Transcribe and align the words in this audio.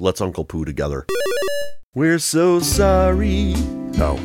Let's 0.00 0.20
Uncle 0.20 0.44
Pooh 0.44 0.64
together. 0.64 1.06
We're 1.94 2.18
so 2.18 2.60
sorry, 2.60 3.54
No, 3.98 4.16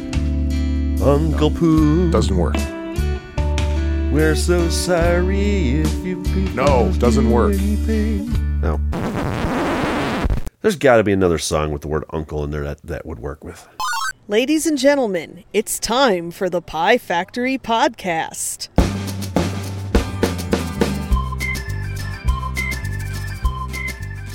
Uncle 1.03 1.49
Pooh. 1.51 2.11
doesn't 2.11 2.37
work. 2.37 2.55
We're 4.11 4.35
so 4.35 4.69
sorry 4.69 5.81
if 5.81 5.93
you 6.05 6.17
No, 6.53 6.91
doesn't 6.99 7.29
work. 7.31 7.55
No. 8.61 8.79
There's 10.61 10.75
got 10.75 10.97
to 10.97 11.03
be 11.03 11.11
another 11.11 11.39
song 11.39 11.71
with 11.71 11.81
the 11.81 11.87
word 11.87 12.05
uncle 12.11 12.43
in 12.43 12.51
there 12.51 12.63
that 12.63 12.81
that 12.83 13.05
would 13.05 13.19
work 13.19 13.43
with. 13.43 13.67
Ladies 14.27 14.65
and 14.65 14.77
gentlemen, 14.77 15.43
it's 15.51 15.79
time 15.79 16.31
for 16.31 16.49
the 16.49 16.61
Pie 16.61 16.97
Factory 16.97 17.57
podcast. 17.57 18.69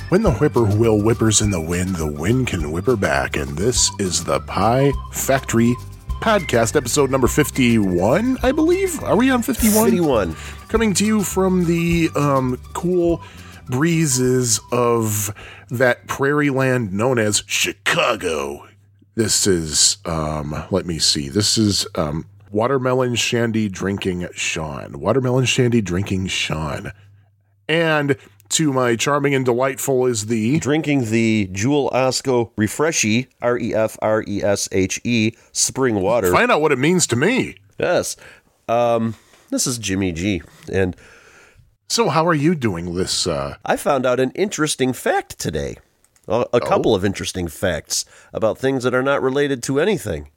When 0.09 0.23
the 0.23 0.31
whippoorwill 0.31 1.03
whippers 1.03 1.39
in 1.39 1.51
the 1.51 1.61
wind, 1.61 1.95
the 1.95 2.11
wind 2.11 2.47
can 2.47 2.71
whipper 2.71 2.95
back. 2.95 3.37
And 3.37 3.55
this 3.55 3.91
is 3.99 4.23
the 4.23 4.39
Pie 4.39 4.91
Factory 5.11 5.75
podcast, 6.19 6.75
episode 6.75 7.11
number 7.11 7.27
51, 7.27 8.39
I 8.41 8.51
believe. 8.51 9.03
Are 9.03 9.15
we 9.15 9.29
on 9.29 9.43
51? 9.43 9.83
51. 9.91 10.35
Coming 10.67 10.95
to 10.95 11.05
you 11.05 11.21
from 11.21 11.65
the 11.65 12.09
um, 12.15 12.59
cool 12.73 13.21
breezes 13.67 14.59
of 14.71 15.31
that 15.69 16.07
prairie 16.07 16.49
land 16.49 16.91
known 16.91 17.19
as 17.19 17.43
Chicago. 17.45 18.67
This 19.13 19.45
is, 19.45 19.97
um, 20.05 20.65
let 20.71 20.87
me 20.87 20.97
see, 20.97 21.29
this 21.29 21.55
is 21.55 21.85
um, 21.93 22.25
Watermelon 22.51 23.13
Shandy 23.13 23.69
Drinking 23.69 24.27
Sean. 24.33 24.99
Watermelon 24.99 25.45
Shandy 25.45 25.81
Drinking 25.81 26.25
Sean. 26.25 26.93
And 27.67 28.17
to 28.49 28.73
my 28.73 28.95
charming 28.95 29.33
and 29.35 29.45
delightful 29.45 30.05
is 30.05 30.25
the. 30.27 30.59
Drinking 30.59 31.11
the 31.11 31.49
Jewel 31.51 31.89
Osco 31.93 32.51
Refreshy, 32.57 33.27
R 33.41 33.57
E 33.57 33.73
F 33.73 33.97
R 34.01 34.23
E 34.27 34.43
S 34.43 34.67
H 34.71 34.99
E, 35.03 35.33
spring 35.51 35.95
water. 35.95 36.31
Find 36.31 36.51
out 36.51 36.61
what 36.61 36.71
it 36.71 36.79
means 36.79 37.07
to 37.07 37.15
me. 37.15 37.55
Yes. 37.77 38.15
Um, 38.67 39.15
this 39.49 39.65
is 39.65 39.77
Jimmy 39.77 40.11
G. 40.11 40.41
And 40.71 40.95
So, 41.87 42.09
how 42.09 42.25
are 42.27 42.33
you 42.35 42.55
doing 42.55 42.93
this? 42.95 43.25
Uh, 43.27 43.55
I 43.65 43.77
found 43.77 44.05
out 44.05 44.19
an 44.19 44.31
interesting 44.31 44.93
fact 44.93 45.39
today. 45.39 45.77
A, 46.27 46.45
a 46.53 46.59
couple 46.59 46.93
of 46.93 47.03
interesting 47.03 47.47
facts 47.47 48.05
about 48.33 48.59
things 48.59 48.83
that 48.83 48.93
are 48.93 49.01
not 49.01 49.23
related 49.23 49.63
to 49.63 49.79
anything. 49.79 50.29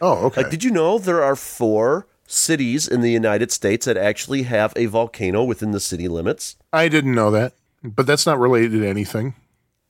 oh, 0.00 0.26
okay. 0.26 0.42
Like, 0.42 0.50
did 0.50 0.62
you 0.62 0.70
know 0.70 0.98
there 0.98 1.22
are 1.24 1.34
four 1.34 2.06
cities 2.28 2.86
in 2.86 3.00
the 3.00 3.10
United 3.10 3.50
States 3.50 3.86
that 3.86 3.96
actually 3.96 4.44
have 4.44 4.72
a 4.76 4.86
volcano 4.86 5.42
within 5.42 5.72
the 5.72 5.80
city 5.80 6.06
limits? 6.06 6.54
I 6.72 6.86
didn't 6.88 7.14
know 7.16 7.32
that, 7.32 7.54
but 7.82 8.06
that's 8.06 8.26
not 8.26 8.38
related 8.38 8.72
to 8.72 8.86
anything. 8.86 9.34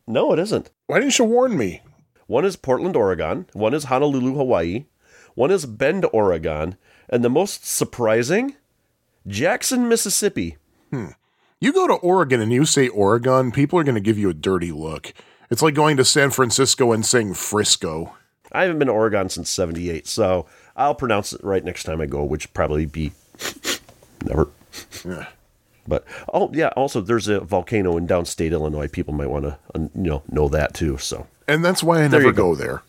No, 0.06 0.32
it 0.32 0.38
isn't. 0.38 0.70
Why 0.86 0.98
didn't 0.98 1.18
you 1.18 1.24
warn 1.24 1.56
me? 1.56 1.82
One 2.26 2.44
is 2.44 2.56
Portland, 2.56 2.96
Oregon. 2.96 3.46
One 3.52 3.74
is 3.74 3.84
Honolulu, 3.84 4.34
Hawaii. 4.34 4.86
One 5.34 5.50
is 5.50 5.66
Bend, 5.66 6.06
Oregon. 6.12 6.76
And 7.08 7.24
the 7.24 7.30
most 7.30 7.66
surprising, 7.66 8.56
Jackson, 9.26 9.88
Mississippi. 9.88 10.56
Hmm. 10.90 11.08
You 11.60 11.72
go 11.72 11.86
to 11.86 11.94
Oregon 11.94 12.40
and 12.40 12.52
you 12.52 12.64
say 12.64 12.88
Oregon, 12.88 13.52
people 13.52 13.78
are 13.78 13.84
going 13.84 13.94
to 13.94 14.00
give 14.00 14.18
you 14.18 14.28
a 14.30 14.34
dirty 14.34 14.72
look. 14.72 15.12
It's 15.50 15.62
like 15.62 15.74
going 15.74 15.96
to 15.98 16.04
San 16.04 16.30
Francisco 16.30 16.92
and 16.92 17.04
saying 17.04 17.34
Frisco. 17.34 18.16
I 18.50 18.62
haven't 18.62 18.78
been 18.78 18.88
to 18.88 18.94
Oregon 18.94 19.28
since 19.28 19.48
78, 19.50 20.06
so 20.06 20.46
I'll 20.76 20.94
pronounce 20.94 21.32
it 21.32 21.44
right 21.44 21.64
next 21.64 21.84
time 21.84 22.00
I 22.00 22.06
go, 22.06 22.24
which 22.24 22.52
probably 22.52 22.86
be 22.86 23.12
never. 24.24 24.48
Yeah. 25.04 25.26
But 25.86 26.04
oh 26.32 26.50
yeah, 26.54 26.68
also 26.76 27.00
there's 27.00 27.28
a 27.28 27.40
volcano 27.40 27.96
in 27.96 28.06
downstate 28.06 28.52
Illinois. 28.52 28.88
People 28.88 29.14
might 29.14 29.30
want 29.30 29.44
to 29.44 29.58
you 29.74 29.90
know 29.94 30.22
know 30.30 30.48
that 30.48 30.74
too. 30.74 30.98
So 30.98 31.26
And 31.48 31.64
that's 31.64 31.82
why 31.82 32.04
I 32.04 32.08
There 32.08 32.20
never 32.20 32.32
go. 32.32 32.50
go 32.50 32.54
there. 32.54 32.82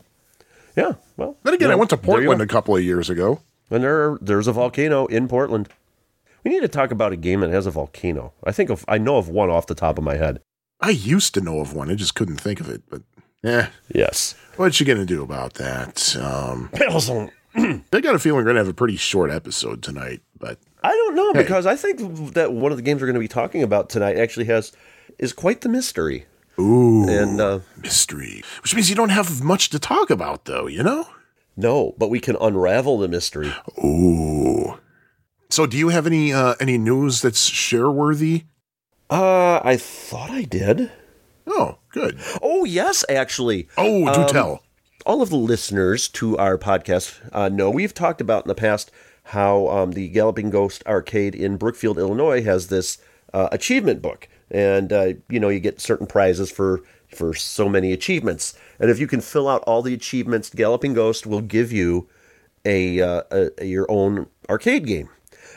yeah, 0.76 0.94
well. 1.18 1.38
Then 1.44 1.54
again, 1.54 1.70
you 1.70 1.74
I 1.74 1.76
went 1.78 1.90
to 1.92 1.98
Portland 1.98 2.42
a 2.42 2.48
couple 2.48 2.76
of 2.76 2.84
years 2.84 3.10
ago. 3.10 3.42
and 3.72 3.84
there 3.84 4.18
there's 4.22 4.48
a 4.48 4.52
volcano 4.54 5.06
in 5.08 5.28
Portland. 5.28 5.70
We 6.44 6.52
need 6.52 6.62
to 6.62 6.68
talk 6.68 6.92
about 6.92 7.14
a 7.14 7.18
game 7.18 7.40
that 7.40 7.52
has 7.52 7.66
a 7.66 7.72
volcano. 7.72 8.34
I 8.44 8.52
think 8.52 8.70
of 8.70 8.84
I 8.88 8.98
know 8.98 9.18
of 9.18 9.30
one 9.30 9.50
off 9.50 9.66
the 9.68 9.76
top 9.76 9.98
of 9.98 10.04
my 10.04 10.16
head. 10.18 10.42
I 10.82 10.90
used 10.90 11.34
to 11.36 11.42
know 11.42 11.60
of 11.60 11.74
one. 11.74 11.90
I 11.90 11.96
just 11.96 12.16
couldn't 12.16 12.42
think 12.42 12.60
of 12.60 12.70
it. 12.70 12.84
But 12.90 13.02
yeah. 13.42 13.70
Yes. 13.94 14.36
what 14.58 14.66
are 14.80 14.84
you 14.84 14.94
to 14.94 15.06
do 15.06 15.24
about 15.24 15.54
that? 15.56 16.16
Um, 16.18 16.70
I 17.94 18.00
got 18.02 18.16
a 18.16 18.20
feeling 18.20 18.38
we're 18.38 18.44
going 18.44 18.56
to 18.56 18.60
have 18.62 18.68
a 18.68 18.74
pretty 18.74 18.98
short 18.98 19.32
episode 19.32 19.82
tonight. 19.82 20.22
But 20.38 20.60
don't 20.92 21.16
know 21.16 21.34
because 21.34 21.66
I 21.66 21.76
think 21.76 22.34
that 22.34 22.54
one 22.54 22.72
of 22.72 22.78
the 22.78 22.82
games 22.84 23.02
we're 23.02 23.08
going 23.08 23.14
to 23.16 23.20
be 23.20 23.28
talking 23.28 23.64
about 23.64 23.90
tonight 23.90 24.18
actually 24.18 24.46
has 24.46 24.72
is 25.18 25.32
quite 25.34 25.62
the 25.62 25.70
mystery. 25.70 26.26
ooh, 26.60 27.08
And 27.08 27.40
uh, 27.40 27.60
mystery, 27.78 28.44
which 28.62 28.76
means 28.76 28.90
you 28.90 28.96
don't 28.96 29.10
have 29.10 29.42
much 29.44 29.70
to 29.70 29.80
talk 29.80 30.10
about, 30.10 30.46
though. 30.46 30.68
You 30.68 30.84
know? 30.84 31.08
no, 31.56 31.94
but 31.98 32.10
we 32.10 32.20
can 32.20 32.36
unravel 32.42 32.98
the 32.98 33.08
mystery. 33.08 33.54
Ooh. 33.84 34.78
So, 35.50 35.66
do 35.68 35.78
you 35.78 35.90
have 35.90 36.08
any 36.08 36.34
uh, 36.34 36.56
any 36.60 36.78
news 36.80 37.22
that's 37.22 37.46
share 37.46 37.92
worthy? 37.92 38.46
Uh, 39.10 39.62
I 39.64 39.78
thought 39.78 40.32
I 40.32 40.44
did. 40.44 40.92
Oh, 41.46 41.78
good. 41.92 42.20
Oh 42.42 42.66
yes, 42.66 43.06
actually. 43.08 43.68
Oh, 43.78 44.12
do 44.14 44.22
Um, 44.22 44.28
tell. 44.28 44.64
all 45.06 45.22
of 45.22 45.30
the 45.30 45.36
listeners 45.36 46.08
to 46.08 46.36
our 46.38 46.58
podcast 46.58 47.20
uh, 47.32 47.50
know 47.50 47.70
we've 47.70 47.94
talked 47.94 48.22
about 48.22 48.46
in 48.46 48.48
the 48.48 48.56
past 48.56 48.90
how 49.24 49.68
um, 49.70 49.92
the 49.94 50.10
Galloping 50.10 50.50
Ghost 50.50 50.84
Arcade 50.86 51.36
in 51.36 51.58
Brookfield, 51.58 51.98
Illinois, 51.98 52.44
has 52.44 52.68
this 52.68 52.98
uh, 53.34 53.50
achievement 53.52 54.02
book, 54.02 54.28
and 54.52 54.92
uh, 54.92 55.14
you 55.30 55.40
know 55.40 55.50
you 55.50 55.60
get 55.60 55.82
certain 55.82 56.08
prizes 56.08 56.52
for 56.52 56.82
for 57.08 57.34
so 57.34 57.70
many 57.70 57.92
achievements, 57.94 58.58
and 58.80 58.90
if 58.90 59.00
you 59.00 59.08
can 59.08 59.22
fill 59.22 59.48
out 59.48 59.64
all 59.64 59.82
the 59.82 59.94
achievements, 59.94 60.50
Galloping 60.50 60.94
Ghost 60.94 61.26
will 61.26 61.42
give 61.42 61.72
you 61.72 62.08
a, 62.66 63.02
uh, 63.02 63.24
a, 63.32 63.66
your 63.66 63.90
own 63.90 64.28
arcade 64.50 64.86
game, 64.86 65.10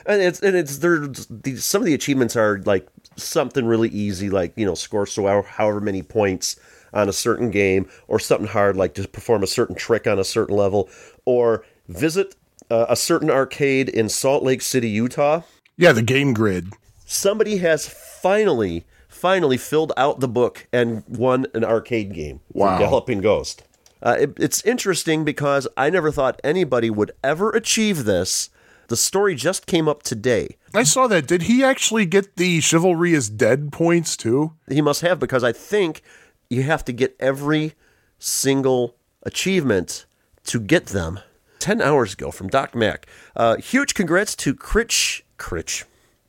and 0.06 0.22
it's 0.22 0.40
and 0.40 0.56
it's 0.56 0.78
there. 0.78 1.06
The, 1.06 1.56
some 1.56 1.82
of 1.82 1.86
the 1.86 1.94
achievements 1.94 2.36
are 2.36 2.60
like 2.64 2.88
something 3.16 3.66
really 3.66 3.88
easy, 3.88 4.30
like 4.30 4.52
you 4.56 4.64
know 4.64 4.74
score 4.74 5.06
so 5.06 5.42
however 5.42 5.80
many 5.80 6.02
points 6.02 6.58
on 6.92 7.08
a 7.08 7.12
certain 7.12 7.50
game, 7.50 7.88
or 8.08 8.18
something 8.18 8.48
hard 8.48 8.76
like 8.76 8.94
to 8.94 9.06
perform 9.08 9.42
a 9.42 9.46
certain 9.46 9.74
trick 9.74 10.06
on 10.06 10.18
a 10.18 10.24
certain 10.24 10.56
level, 10.56 10.88
or 11.24 11.64
visit 11.88 12.36
uh, 12.70 12.86
a 12.88 12.96
certain 12.96 13.30
arcade 13.30 13.88
in 13.88 14.08
Salt 14.08 14.42
Lake 14.42 14.62
City, 14.62 14.88
Utah. 14.88 15.42
Yeah, 15.76 15.92
the 15.92 16.02
game 16.02 16.32
grid. 16.32 16.72
Somebody 17.04 17.58
has 17.58 17.88
finally, 17.88 18.84
finally 19.08 19.56
filled 19.56 19.92
out 19.96 20.20
the 20.20 20.28
book 20.28 20.66
and 20.72 21.04
won 21.08 21.46
an 21.54 21.64
arcade 21.64 22.12
game 22.12 22.40
Wow. 22.52 22.78
Galloping 22.78 23.20
Ghost. 23.20 23.62
Uh, 24.02 24.16
it- 24.20 24.34
it's 24.38 24.62
interesting 24.64 25.24
because 25.24 25.66
I 25.76 25.90
never 25.90 26.10
thought 26.10 26.40
anybody 26.44 26.90
would 26.90 27.12
ever 27.22 27.50
achieve 27.50 28.04
this. 28.04 28.50
The 28.88 28.96
story 28.96 29.34
just 29.34 29.66
came 29.66 29.88
up 29.88 30.02
today. 30.02 30.56
I 30.74 30.84
saw 30.84 31.06
that. 31.08 31.26
Did 31.26 31.42
he 31.42 31.64
actually 31.64 32.06
get 32.06 32.36
the 32.36 32.60
chivalry 32.60 33.14
is 33.14 33.28
dead 33.28 33.72
points 33.72 34.16
too? 34.16 34.52
He 34.68 34.80
must 34.80 35.00
have 35.00 35.18
because 35.18 35.42
I 35.42 35.50
think 35.52 36.02
you 36.50 36.62
have 36.62 36.84
to 36.84 36.92
get 36.92 37.16
every 37.18 37.72
single 38.18 38.94
achievement 39.24 40.06
to 40.44 40.60
get 40.60 40.86
them. 40.86 41.18
10 41.66 41.82
hours 41.82 42.12
ago 42.12 42.30
from 42.30 42.46
Doc 42.46 42.76
Mack. 42.76 43.08
Uh, 43.34 43.56
huge 43.56 43.94
congrats 43.94 44.36
to 44.36 44.54
Critch, 44.54 45.24
Critch, 45.36 45.84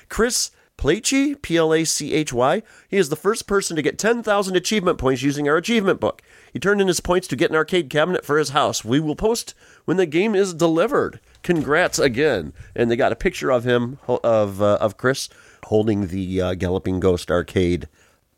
Chris 0.09 0.49
Plachy, 0.79 1.39
P 1.39 1.57
L 1.57 1.75
A 1.75 1.83
C 1.83 2.11
H 2.15 2.33
Y. 2.33 2.63
He 2.89 2.97
is 2.97 3.09
the 3.09 3.15
first 3.15 3.45
person 3.45 3.75
to 3.75 3.83
get 3.83 3.99
10,000 3.99 4.55
achievement 4.55 4.97
points 4.97 5.21
using 5.21 5.47
our 5.47 5.57
achievement 5.57 5.99
book. 5.99 6.23
He 6.51 6.57
turned 6.57 6.81
in 6.81 6.87
his 6.87 7.01
points 7.01 7.27
to 7.27 7.35
get 7.35 7.51
an 7.51 7.55
arcade 7.55 7.87
cabinet 7.87 8.25
for 8.25 8.39
his 8.39 8.49
house. 8.49 8.83
We 8.83 8.99
will 8.99 9.15
post 9.15 9.53
when 9.85 9.97
the 9.97 10.07
game 10.07 10.33
is 10.33 10.55
delivered. 10.55 11.19
Congrats 11.43 11.99
again. 11.99 12.51
And 12.75 12.89
they 12.89 12.95
got 12.95 13.11
a 13.11 13.15
picture 13.15 13.51
of 13.51 13.63
him, 13.63 13.99
of, 14.07 14.59
uh, 14.59 14.79
of 14.81 14.97
Chris, 14.97 15.29
holding 15.65 16.07
the 16.07 16.41
uh, 16.41 16.53
Galloping 16.55 16.99
Ghost 16.99 17.29
arcade 17.29 17.87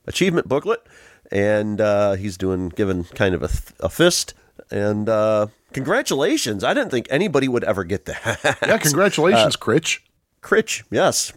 achievement 0.05 0.49
booklet, 0.49 0.85
and 1.31 1.79
uh, 1.79 2.15
he's 2.15 2.37
doing 2.37 2.67
giving 2.67 3.05
kind 3.05 3.33
of 3.33 3.41
a, 3.41 3.47
th- 3.47 3.71
a 3.79 3.87
fist. 3.87 4.33
And 4.69 5.07
uh, 5.07 5.47
congratulations! 5.73 6.63
I 6.63 6.73
didn't 6.73 6.91
think 6.91 7.07
anybody 7.09 7.47
would 7.47 7.63
ever 7.63 7.83
get 7.83 8.05
that. 8.05 8.57
Yeah, 8.65 8.77
congratulations, 8.79 9.55
Uh, 9.55 9.59
Critch. 9.59 10.03
Critch, 10.41 10.83
yes, 10.89 11.33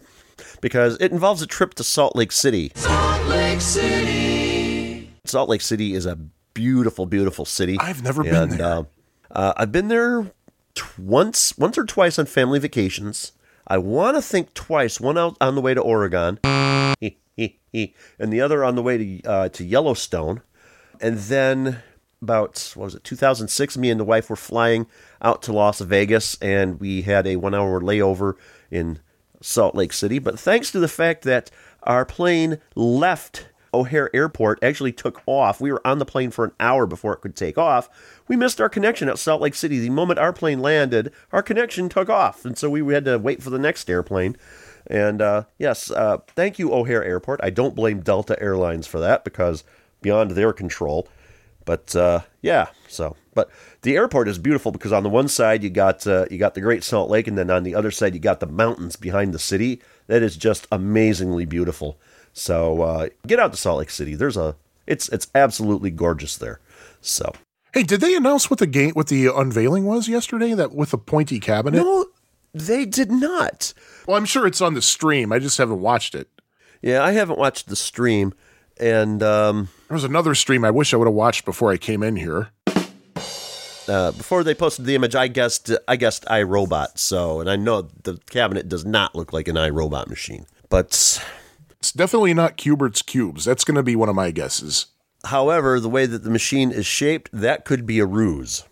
because 0.61 0.97
it 1.01 1.11
involves 1.11 1.41
a 1.41 1.47
trip 1.47 1.73
to 1.75 1.83
Salt 1.83 2.15
Lake 2.15 2.31
City. 2.31 2.71
Salt 2.75 3.25
Lake 3.27 3.61
City. 3.61 5.09
Salt 5.25 5.49
Lake 5.49 5.61
City 5.61 5.93
is 5.93 6.05
a 6.05 6.15
beautiful, 6.53 7.05
beautiful 7.05 7.45
city. 7.45 7.77
I've 7.79 8.03
never 8.03 8.23
been 8.23 8.35
and, 8.35 8.51
there. 8.53 8.65
Uh, 8.65 8.83
uh, 9.31 9.53
I've 9.57 9.71
been 9.71 9.87
there 9.87 10.31
t- 10.75 10.83
once, 10.97 11.57
once 11.57 11.77
or 11.77 11.85
twice 11.85 12.19
on 12.19 12.25
family 12.27 12.59
vacations. 12.59 13.31
I 13.67 13.77
want 13.77 14.15
to 14.17 14.21
think 14.21 14.53
twice. 14.53 14.99
One 14.99 15.17
out 15.17 15.35
on 15.41 15.55
the 15.55 15.61
way 15.61 15.73
to 15.73 15.81
Oregon, 15.81 16.39
and 16.43 17.17
the 17.37 18.41
other 18.41 18.63
on 18.63 18.75
the 18.75 18.81
way 18.83 18.97
to 19.21 19.29
uh, 19.29 19.49
to 19.49 19.63
Yellowstone. 19.65 20.41
And 21.01 21.17
then 21.17 21.81
about 22.23 22.71
what 22.75 22.85
was 22.85 22.95
it, 22.95 23.03
2006? 23.03 23.77
Me 23.77 23.89
and 23.89 23.99
the 23.99 24.05
wife 24.05 24.29
were 24.29 24.35
flying 24.35 24.87
out 25.21 25.41
to 25.43 25.53
Las 25.53 25.79
Vegas, 25.81 26.37
and 26.41 26.79
we 26.79 27.03
had 27.03 27.27
a 27.27 27.35
one-hour 27.35 27.81
layover 27.81 28.35
in 28.71 28.99
Salt 29.41 29.75
Lake 29.75 29.93
City. 29.93 30.19
But 30.19 30.39
thanks 30.39 30.71
to 30.71 30.79
the 30.79 30.87
fact 30.87 31.23
that 31.23 31.51
our 31.83 32.05
plane 32.05 32.59
left 32.75 33.47
O'Hare 33.73 34.09
Airport 34.15 34.63
actually 34.63 34.91
took 34.91 35.21
off. 35.25 35.59
We 35.59 35.71
were 35.71 35.85
on 35.85 35.99
the 35.99 36.05
plane 36.05 36.31
for 36.31 36.45
an 36.45 36.51
hour 36.59 36.85
before 36.85 37.13
it 37.13 37.21
could 37.21 37.35
take 37.35 37.57
off. 37.57 37.89
We 38.27 38.35
missed 38.35 38.61
our 38.61 38.69
connection 38.69 39.09
at 39.09 39.19
Salt 39.19 39.41
Lake 39.41 39.55
City. 39.55 39.79
The 39.79 39.89
moment 39.89 40.19
our 40.19 40.33
plane 40.33 40.59
landed, 40.59 41.11
our 41.31 41.43
connection 41.43 41.89
took 41.89 42.09
off, 42.09 42.45
and 42.45 42.57
so 42.57 42.69
we 42.69 42.93
had 42.93 43.05
to 43.05 43.17
wait 43.17 43.41
for 43.41 43.49
the 43.49 43.59
next 43.59 43.89
airplane. 43.89 44.37
And 44.87 45.21
uh, 45.21 45.43
yes, 45.57 45.89
uh, 45.91 46.19
thank 46.35 46.59
you, 46.59 46.73
O'Hare 46.73 47.03
Airport. 47.03 47.39
I 47.41 47.49
don't 47.49 47.75
blame 47.75 48.01
Delta 48.01 48.41
Airlines 48.41 48.85
for 48.85 48.99
that 48.99 49.23
because 49.23 49.63
beyond 50.01 50.31
their 50.31 50.53
control. 50.53 51.07
But 51.65 51.95
uh, 51.95 52.21
yeah, 52.41 52.67
so 52.87 53.15
but 53.33 53.49
the 53.81 53.95
airport 53.95 54.27
is 54.27 54.37
beautiful 54.37 54.71
because 54.71 54.91
on 54.91 55.03
the 55.03 55.09
one 55.09 55.27
side 55.27 55.63
you 55.63 55.69
got 55.69 56.05
uh, 56.05 56.25
you 56.29 56.37
got 56.37 56.53
the 56.55 56.61
Great 56.61 56.83
Salt 56.83 57.09
Lake, 57.09 57.27
and 57.27 57.37
then 57.37 57.49
on 57.49 57.63
the 57.63 57.75
other 57.75 57.91
side 57.91 58.13
you 58.13 58.19
got 58.19 58.39
the 58.39 58.47
mountains 58.47 58.95
behind 58.95 59.33
the 59.33 59.39
city. 59.39 59.81
That 60.07 60.21
is 60.21 60.35
just 60.35 60.67
amazingly 60.71 61.45
beautiful. 61.45 61.97
So 62.33 62.81
uh, 62.81 63.09
get 63.25 63.39
out 63.39 63.51
to 63.51 63.57
Salt 63.57 63.79
Lake 63.79 63.89
City. 63.89 64.15
There's 64.15 64.37
a 64.37 64.55
it's 64.87 65.09
it's 65.09 65.27
absolutely 65.33 65.91
gorgeous 65.91 66.37
there. 66.37 66.59
So 67.01 67.33
Hey, 67.73 67.81
did 67.81 68.01
they 68.01 68.15
announce 68.15 68.51
what 68.51 68.59
the 68.59 68.67
game, 68.67 68.91
what 68.91 69.07
the 69.07 69.35
unveiling 69.35 69.85
was 69.85 70.07
yesterday? 70.07 70.53
That 70.53 70.75
with 70.75 70.91
the 70.91 70.97
pointy 70.99 71.39
cabinet? 71.39 71.81
no, 71.81 72.05
they 72.53 72.85
did 72.85 73.11
not. 73.11 73.73
Well, 74.07 74.15
I'm 74.15 74.25
sure 74.25 74.45
it's 74.45 74.61
on 74.61 74.75
the 74.75 74.81
stream. 74.81 75.31
I 75.31 75.39
just 75.39 75.57
haven't 75.57 75.81
watched 75.81 76.13
it. 76.13 76.27
Yeah, 76.83 77.03
I 77.03 77.13
haven't 77.13 77.39
watched 77.39 77.69
the 77.69 77.75
stream, 77.75 78.33
and 78.79 79.21
um, 79.23 79.69
There 79.87 79.95
was 79.95 80.03
another 80.03 80.35
stream 80.35 80.63
I 80.65 80.71
wish 80.71 80.93
I 80.93 80.97
would 80.97 81.07
have 81.07 81.13
watched 81.15 81.45
before 81.45 81.71
I 81.71 81.77
came 81.77 82.03
in 82.03 82.15
here. 82.15 82.49
uh, 83.87 84.11
before 84.13 84.43
they 84.43 84.53
posted 84.55 84.85
the 84.85 84.95
image, 84.95 85.15
I 85.15 85.27
guessed 85.27 85.71
I 85.87 85.95
guessed 85.95 86.25
iRobot. 86.25 86.97
So, 86.97 87.39
and 87.41 87.49
I 87.49 87.55
know 87.55 87.81
the 88.03 88.17
cabinet 88.29 88.69
does 88.69 88.85
not 88.85 89.15
look 89.15 89.33
like 89.33 89.47
an 89.47 89.55
iRobot 89.55 90.07
machine, 90.07 90.45
but 90.69 90.87
It's 91.79 91.91
definitely 91.91 92.33
not 92.33 92.57
Q*bert's 92.57 93.01
Qubes. 93.01 93.43
That's 93.43 93.63
going 93.65 93.75
to 93.75 93.83
be 93.83 93.95
one 93.95 94.09
of 94.09 94.15
my 94.15 94.31
guesses. 94.31 94.87
however, 95.25 95.79
the 95.79 95.89
way 95.89 96.05
that 96.05 96.23
the 96.23 96.29
machine 96.29 96.71
is 96.71 96.85
shaped, 96.85 97.29
that 97.33 97.65
could 97.65 97.85
be 97.85 97.99
a 97.99 98.05
ruse. 98.05 98.63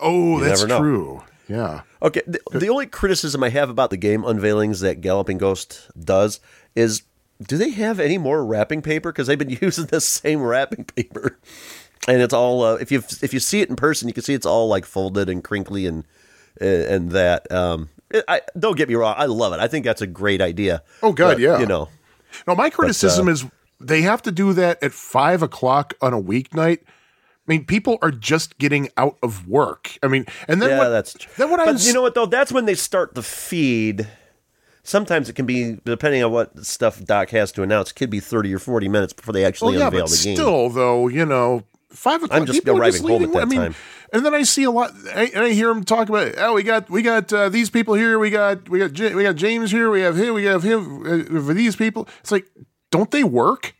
Oh, 0.00 0.40
that's 0.40 0.60
never 0.62 0.68
know. 0.68 0.78
true. 0.80 1.22
Yeah. 1.48 1.82
Okay, 2.02 2.20
the, 2.26 2.40
the 2.52 2.68
only 2.68 2.86
criticism 2.86 3.42
I 3.42 3.48
have 3.48 3.70
about 3.70 3.88
the 3.90 3.96
game 3.96 4.22
unveilings 4.22 4.80
that 4.82 5.00
Galloping 5.00 5.38
Ghost 5.38 5.88
does 5.98 6.40
is 6.74 7.02
do 7.42 7.56
they 7.56 7.70
have 7.70 8.00
any 8.00 8.18
more 8.18 8.44
wrapping 8.44 8.82
paper? 8.82 9.12
Because 9.12 9.26
they've 9.26 9.38
been 9.38 9.50
using 9.60 9.86
the 9.86 10.00
same 10.00 10.42
wrapping 10.42 10.84
paper, 10.84 11.38
and 12.06 12.22
it's 12.22 12.34
all 12.34 12.62
uh, 12.62 12.74
if 12.74 12.90
you 12.90 13.02
if 13.22 13.32
you 13.32 13.40
see 13.40 13.60
it 13.60 13.68
in 13.68 13.76
person, 13.76 14.08
you 14.08 14.14
can 14.14 14.22
see 14.22 14.34
it's 14.34 14.46
all 14.46 14.68
like 14.68 14.84
folded 14.84 15.28
and 15.28 15.42
crinkly 15.44 15.86
and 15.86 16.04
and 16.60 17.10
that. 17.12 17.50
Um, 17.52 17.88
I 18.26 18.40
don't 18.58 18.76
get 18.76 18.88
me 18.88 18.94
wrong, 18.94 19.14
I 19.18 19.26
love 19.26 19.52
it. 19.52 19.60
I 19.60 19.68
think 19.68 19.84
that's 19.84 20.00
a 20.00 20.06
great 20.06 20.40
idea. 20.40 20.82
Oh, 21.02 21.12
God, 21.12 21.34
But, 21.34 21.40
yeah. 21.40 21.58
You 21.58 21.66
know, 21.66 21.88
No, 22.46 22.54
my 22.54 22.70
criticism 22.70 23.28
uh, 23.28 23.32
is 23.32 23.44
they 23.80 24.02
have 24.02 24.22
to 24.22 24.32
do 24.32 24.52
that 24.54 24.82
at 24.82 24.92
five 24.92 25.42
o'clock 25.42 25.94
on 26.00 26.14
a 26.14 26.20
weeknight. 26.20 26.78
I 26.80 27.52
mean, 27.52 27.64
people 27.64 27.98
are 28.02 28.10
just 28.10 28.58
getting 28.58 28.90
out 28.96 29.16
of 29.22 29.48
work. 29.48 29.98
I 30.02 30.08
mean, 30.08 30.26
and 30.48 30.60
then 30.60 30.70
yeah, 30.70 30.78
what, 30.78 30.88
that's 30.88 31.14
true. 31.14 31.32
then 31.36 31.50
what 31.50 31.58
but 31.58 31.68
I'm 31.68 31.76
you 31.78 31.92
know 31.92 32.02
what 32.02 32.14
though? 32.14 32.26
That's 32.26 32.52
when 32.52 32.66
they 32.66 32.74
start 32.74 33.14
the 33.14 33.22
feed. 33.22 34.06
Sometimes 34.88 35.28
it 35.28 35.34
can 35.34 35.44
be 35.44 35.76
depending 35.84 36.24
on 36.24 36.32
what 36.32 36.64
stuff 36.64 37.04
Doc 37.04 37.28
has 37.30 37.52
to 37.52 37.62
announce. 37.62 37.90
It 37.90 37.94
could 37.94 38.08
be 38.08 38.20
thirty 38.20 38.54
or 38.54 38.58
forty 38.58 38.88
minutes 38.88 39.12
before 39.12 39.34
they 39.34 39.40
Well, 39.42 39.48
actually 39.48 39.76
Oh, 39.76 39.78
yeah, 39.80 39.86
unveil 39.88 40.04
but 40.06 40.10
the 40.10 40.24
game. 40.24 40.36
still, 40.36 40.68
though, 40.70 41.08
you 41.08 41.26
know, 41.26 41.64
five 41.90 42.22
o'clock. 42.22 42.40
I'm 42.40 42.46
just 42.46 42.60
people 42.64 42.78
arriving 42.78 43.02
home 43.02 43.24
at 43.24 43.32
that 43.32 43.42
I 43.42 43.44
mean, 43.44 43.60
time. 43.60 43.74
And 44.14 44.24
then 44.24 44.32
I 44.34 44.42
see 44.44 44.64
a 44.64 44.70
lot, 44.70 44.92
I, 45.14 45.24
and 45.34 45.44
I 45.44 45.50
hear 45.50 45.68
them 45.68 45.84
talk 45.84 46.08
about, 46.08 46.32
oh, 46.38 46.54
we 46.54 46.62
got, 46.62 46.88
we 46.88 47.02
got 47.02 47.30
uh, 47.30 47.50
these 47.50 47.68
people 47.68 47.92
here, 47.92 48.18
we 48.18 48.30
got, 48.30 48.66
we 48.70 48.78
got, 48.78 48.94
J- 48.94 49.14
we 49.14 49.22
got 49.22 49.36
James 49.36 49.70
here, 49.70 49.90
we 49.90 50.00
have 50.00 50.16
him, 50.16 50.32
we 50.32 50.44
have 50.44 50.62
him 50.62 51.02
uh, 51.02 51.40
for 51.42 51.52
these 51.52 51.76
people. 51.76 52.08
It's 52.20 52.32
like, 52.32 52.46
don't 52.90 53.10
they 53.10 53.22
work? 53.22 53.74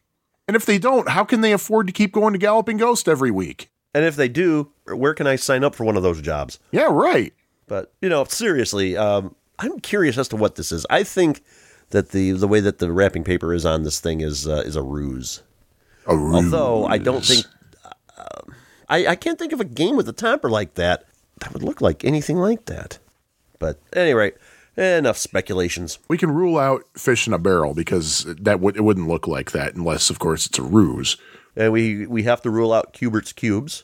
And 0.46 0.54
if 0.54 0.66
they 0.66 0.76
don't, 0.76 1.08
how 1.08 1.24
can 1.24 1.40
they 1.40 1.54
afford 1.54 1.86
to 1.86 1.94
keep 1.94 2.12
going 2.12 2.34
to 2.34 2.38
Galloping 2.38 2.76
Ghost 2.76 3.08
every 3.08 3.30
week? 3.30 3.70
And 3.94 4.04
if 4.04 4.16
they 4.16 4.28
do, 4.28 4.70
where 4.84 5.14
can 5.14 5.26
I 5.26 5.36
sign 5.36 5.64
up 5.64 5.74
for 5.74 5.84
one 5.84 5.96
of 5.96 6.02
those 6.02 6.20
jobs? 6.20 6.58
Yeah, 6.72 6.88
right. 6.90 7.32
But 7.66 7.94
you 8.02 8.10
know, 8.10 8.24
seriously, 8.24 8.98
um, 8.98 9.34
I'm 9.58 9.80
curious 9.80 10.18
as 10.18 10.28
to 10.28 10.36
what 10.36 10.54
this 10.54 10.72
is. 10.72 10.86
I 10.90 11.02
think 11.02 11.42
that 11.90 12.10
the 12.10 12.32
the 12.32 12.48
way 12.48 12.60
that 12.60 12.78
the 12.78 12.92
wrapping 12.92 13.24
paper 13.24 13.52
is 13.54 13.64
on 13.64 13.82
this 13.82 14.00
thing 14.00 14.20
is 14.20 14.46
uh, 14.46 14.62
is 14.64 14.76
a 14.76 14.82
ruse. 14.82 15.42
A 16.06 16.10
Although 16.12 16.86
I 16.86 16.98
don't 16.98 17.24
think 17.24 17.46
uh, 18.16 18.52
I 18.88 19.08
I 19.08 19.16
can't 19.16 19.38
think 19.38 19.52
of 19.52 19.60
a 19.60 19.64
game 19.64 19.96
with 19.96 20.08
a 20.08 20.12
topper 20.12 20.50
like 20.50 20.74
that 20.74 21.04
that 21.40 21.52
would 21.52 21.62
look 21.62 21.80
like 21.80 22.04
anything 22.04 22.36
like 22.38 22.66
that. 22.66 22.98
But 23.58 23.80
anyway, 23.92 24.32
enough 24.76 25.16
speculations. 25.16 25.98
we 26.08 26.18
can 26.18 26.30
rule 26.30 26.58
out 26.58 26.84
fish 26.96 27.26
in 27.26 27.32
a 27.32 27.38
barrel 27.38 27.74
because 27.74 28.24
that 28.24 28.60
would 28.60 28.76
it 28.76 28.82
wouldn't 28.82 29.08
look 29.08 29.26
like 29.26 29.52
that 29.52 29.74
unless, 29.74 30.10
of 30.10 30.18
course, 30.18 30.46
it's 30.46 30.58
a 30.58 30.62
ruse. 30.62 31.16
And 31.56 31.72
we 31.72 32.06
we 32.06 32.22
have 32.24 32.40
to 32.42 32.50
rule 32.50 32.72
out 32.72 32.92
Q*bert's 32.92 33.32
Qubes. 33.32 33.82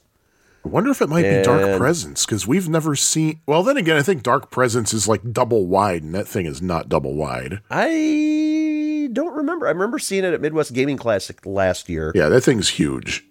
I 0.65 0.69
wonder 0.69 0.91
if 0.91 1.03
it 1.03 1.09
might 1.11 1.23
be 1.23 1.43
Dark 1.43 1.77
Presence 1.79 2.25
because 2.25 2.47
we've 2.47 2.69
never 2.69 2.97
seen. 2.97 3.41
Well, 3.47 3.63
then 3.63 3.77
again, 3.77 3.97
I 3.97 4.03
think 4.03 4.23
Dark 4.23 4.51
Presence 4.51 4.95
is 4.95 5.07
like 5.07 5.33
double 5.33 5.67
wide, 5.67 6.03
and 6.03 6.15
that 6.15 6.27
thing 6.27 6.47
is 6.47 6.63
not 6.63 6.89
double 6.89 7.15
wide. 7.15 7.61
I 7.71 9.09
don't 9.13 9.35
remember. 9.37 9.67
I 9.67 9.71
remember 9.71 9.99
seeing 9.99 10.25
it 10.25 10.33
at 10.33 10.41
Midwest 10.41 10.73
Gaming 10.73 10.97
Classic 10.97 11.45
last 11.45 11.89
year. 11.89 12.13
Yeah, 12.15 12.29
that 12.31 12.41
thing's 12.43 12.71
huge. 12.71 13.25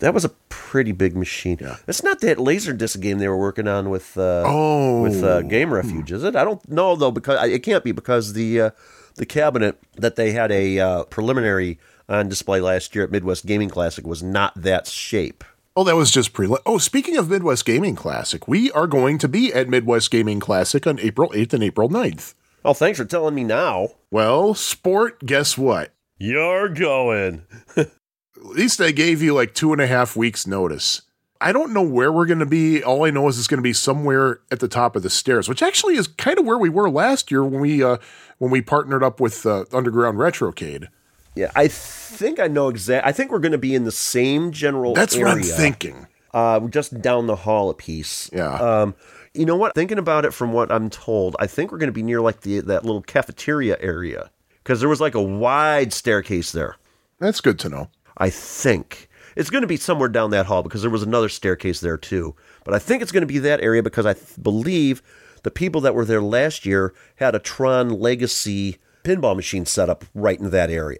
That 0.00 0.12
was 0.12 0.24
a 0.24 0.28
pretty 0.50 0.92
big 0.92 1.16
machine. 1.16 1.56
Yeah. 1.60 1.76
It's 1.86 2.02
not 2.02 2.20
that 2.20 2.38
Laserdisc 2.38 3.00
game 3.00 3.18
they 3.18 3.28
were 3.28 3.38
working 3.38 3.68
on 3.68 3.90
with 3.90 4.18
uh, 4.18 4.42
Oh. 4.44 5.02
with 5.02 5.22
uh, 5.22 5.42
Game 5.42 5.72
Refuge, 5.72 6.12
is 6.12 6.24
it? 6.24 6.36
I 6.36 6.44
don't 6.44 6.68
know 6.68 6.96
though 6.96 7.12
because 7.12 7.48
it 7.48 7.60
can't 7.60 7.84
be 7.84 7.92
because 7.92 8.32
the 8.32 8.60
uh, 8.60 8.70
the 9.14 9.24
cabinet 9.24 9.78
that 9.96 10.16
they 10.16 10.32
had 10.32 10.50
a 10.52 10.78
uh, 10.80 11.04
preliminary 11.04 11.78
on 12.08 12.28
display 12.28 12.60
last 12.60 12.94
year 12.94 13.04
at 13.04 13.10
Midwest 13.10 13.46
Gaming 13.46 13.70
Classic 13.70 14.04
was 14.06 14.22
not 14.22 14.52
that 14.56 14.86
shape. 14.88 15.44
Oh, 15.76 15.82
that 15.82 15.96
was 15.96 16.12
just 16.12 16.32
pre. 16.32 16.48
Oh, 16.64 16.78
speaking 16.78 17.16
of 17.16 17.28
Midwest 17.28 17.64
Gaming 17.64 17.96
Classic, 17.96 18.46
we 18.46 18.70
are 18.72 18.86
going 18.86 19.18
to 19.18 19.26
be 19.26 19.52
at 19.52 19.68
Midwest 19.68 20.08
Gaming 20.12 20.38
Classic 20.38 20.86
on 20.86 21.00
April 21.00 21.30
8th 21.30 21.52
and 21.52 21.64
April 21.64 21.88
9th. 21.88 22.34
Oh, 22.64 22.74
thanks 22.74 22.96
for 22.96 23.04
telling 23.04 23.34
me 23.34 23.42
now. 23.42 23.88
Well, 24.08 24.54
sport, 24.54 25.26
guess 25.26 25.58
what? 25.58 25.92
You're 26.16 26.68
going. 26.68 27.44
At 27.76 27.90
least 28.36 28.80
I 28.80 28.92
gave 28.92 29.20
you 29.20 29.34
like 29.34 29.52
two 29.52 29.72
and 29.72 29.80
a 29.80 29.88
half 29.88 30.14
weeks' 30.14 30.46
notice. 30.46 31.02
I 31.40 31.50
don't 31.50 31.72
know 31.72 31.82
where 31.82 32.12
we're 32.12 32.26
going 32.26 32.38
to 32.38 32.46
be. 32.46 32.80
All 32.82 33.04
I 33.04 33.10
know 33.10 33.26
is 33.26 33.36
it's 33.36 33.48
going 33.48 33.58
to 33.58 33.62
be 33.62 33.72
somewhere 33.72 34.40
at 34.52 34.60
the 34.60 34.68
top 34.68 34.94
of 34.94 35.02
the 35.02 35.10
stairs, 35.10 35.48
which 35.48 35.62
actually 35.62 35.96
is 35.96 36.06
kind 36.06 36.38
of 36.38 36.46
where 36.46 36.56
we 36.56 36.68
were 36.68 36.88
last 36.88 37.32
year 37.32 37.42
when 37.42 37.60
we 37.60 37.82
uh, 37.82 37.96
when 38.38 38.52
we 38.52 38.62
partnered 38.62 39.02
up 39.02 39.18
with 39.18 39.44
uh, 39.44 39.64
Underground 39.72 40.18
Retrocade. 40.18 40.86
Yeah, 41.34 41.50
I 41.54 41.68
think 41.68 42.38
I 42.38 42.46
know 42.46 42.68
exactly. 42.68 43.08
I 43.08 43.12
think 43.12 43.30
we're 43.30 43.40
going 43.40 43.52
to 43.52 43.58
be 43.58 43.74
in 43.74 43.84
the 43.84 43.92
same 43.92 44.52
general. 44.52 44.94
That's 44.94 45.14
area. 45.14 45.26
what 45.26 45.36
I'm 45.36 45.42
thinking. 45.42 46.06
Uh, 46.32 46.60
just 46.68 47.00
down 47.00 47.26
the 47.26 47.36
hall 47.36 47.70
a 47.70 47.74
piece. 47.74 48.28
Yeah. 48.32 48.54
Um, 48.54 48.94
you 49.34 49.46
know 49.46 49.56
what? 49.56 49.74
Thinking 49.74 49.98
about 49.98 50.24
it 50.24 50.32
from 50.32 50.52
what 50.52 50.70
I'm 50.70 50.90
told, 50.90 51.36
I 51.38 51.46
think 51.46 51.72
we're 51.72 51.78
going 51.78 51.88
to 51.88 51.92
be 51.92 52.02
near 52.02 52.20
like 52.20 52.42
the 52.42 52.60
that 52.60 52.84
little 52.84 53.02
cafeteria 53.02 53.76
area 53.80 54.30
because 54.62 54.80
there 54.80 54.88
was 54.88 55.00
like 55.00 55.14
a 55.14 55.22
wide 55.22 55.92
staircase 55.92 56.52
there. 56.52 56.76
That's 57.18 57.40
good 57.40 57.58
to 57.60 57.68
know. 57.68 57.88
I 58.16 58.30
think 58.30 59.08
it's 59.36 59.50
going 59.50 59.62
to 59.62 59.68
be 59.68 59.76
somewhere 59.76 60.08
down 60.08 60.30
that 60.30 60.46
hall 60.46 60.62
because 60.62 60.82
there 60.82 60.90
was 60.90 61.02
another 61.02 61.28
staircase 61.28 61.80
there 61.80 61.96
too. 61.96 62.34
But 62.64 62.74
I 62.74 62.78
think 62.78 63.02
it's 63.02 63.12
going 63.12 63.22
to 63.22 63.26
be 63.26 63.38
that 63.40 63.60
area 63.60 63.82
because 63.82 64.06
I 64.06 64.14
th- 64.14 64.42
believe 64.42 65.02
the 65.42 65.50
people 65.50 65.80
that 65.82 65.94
were 65.94 66.04
there 66.04 66.22
last 66.22 66.64
year 66.64 66.94
had 67.16 67.34
a 67.34 67.40
Tron 67.40 67.90
Legacy 67.90 68.78
pinball 69.04 69.36
machine 69.36 69.66
set 69.66 69.88
up 69.88 70.04
right 70.14 70.38
in 70.40 70.50
that 70.50 70.70
area. 70.70 70.98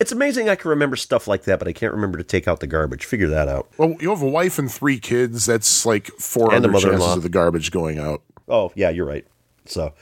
It's 0.00 0.12
amazing 0.12 0.48
I 0.48 0.54
can 0.56 0.70
remember 0.70 0.96
stuff 0.96 1.28
like 1.28 1.44
that, 1.44 1.58
but 1.58 1.68
I 1.68 1.72
can't 1.72 1.92
remember 1.92 2.16
to 2.18 2.24
take 2.24 2.48
out 2.48 2.60
the 2.60 2.66
garbage. 2.66 3.04
Figure 3.04 3.28
that 3.28 3.48
out. 3.48 3.68
Well, 3.76 3.94
you 4.00 4.08
have 4.10 4.22
a 4.22 4.28
wife 4.28 4.58
and 4.58 4.70
three 4.72 4.98
kids. 4.98 5.44
That's 5.46 5.84
like 5.84 6.06
four 6.18 6.54
And 6.54 6.64
other 6.64 6.72
chances 6.80 7.16
of 7.16 7.22
the 7.22 7.28
garbage 7.28 7.70
going 7.70 7.98
out. 7.98 8.22
Oh, 8.48 8.72
yeah, 8.74 8.88
you're 8.90 9.06
right. 9.06 9.26
So, 9.66 9.92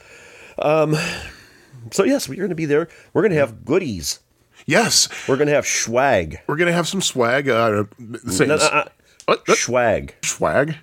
um, 0.57 0.95
so 1.91 2.05
yes, 2.05 2.29
we're 2.29 2.35
going 2.37 2.49
to 2.49 2.55
be 2.55 2.65
there. 2.65 2.87
We're 3.13 3.21
going 3.23 3.33
to 3.33 3.37
have 3.37 3.65
goodies. 3.65 4.19
Yes, 4.65 5.07
We're 5.27 5.35
going 5.37 5.47
to 5.47 5.53
have 5.53 5.65
swag. 5.65 6.39
we're 6.47 6.57
gonna 6.57 6.71
have 6.73 6.87
some 6.87 7.01
swag. 7.01 7.49
Uh, 7.49 7.85
say, 8.27 8.45
No, 8.45 8.57
no, 8.57 8.63
uh, 8.65 8.85
what? 9.25 9.47
What? 9.47 9.57
Swag. 9.57 10.13
swag, 10.23 10.75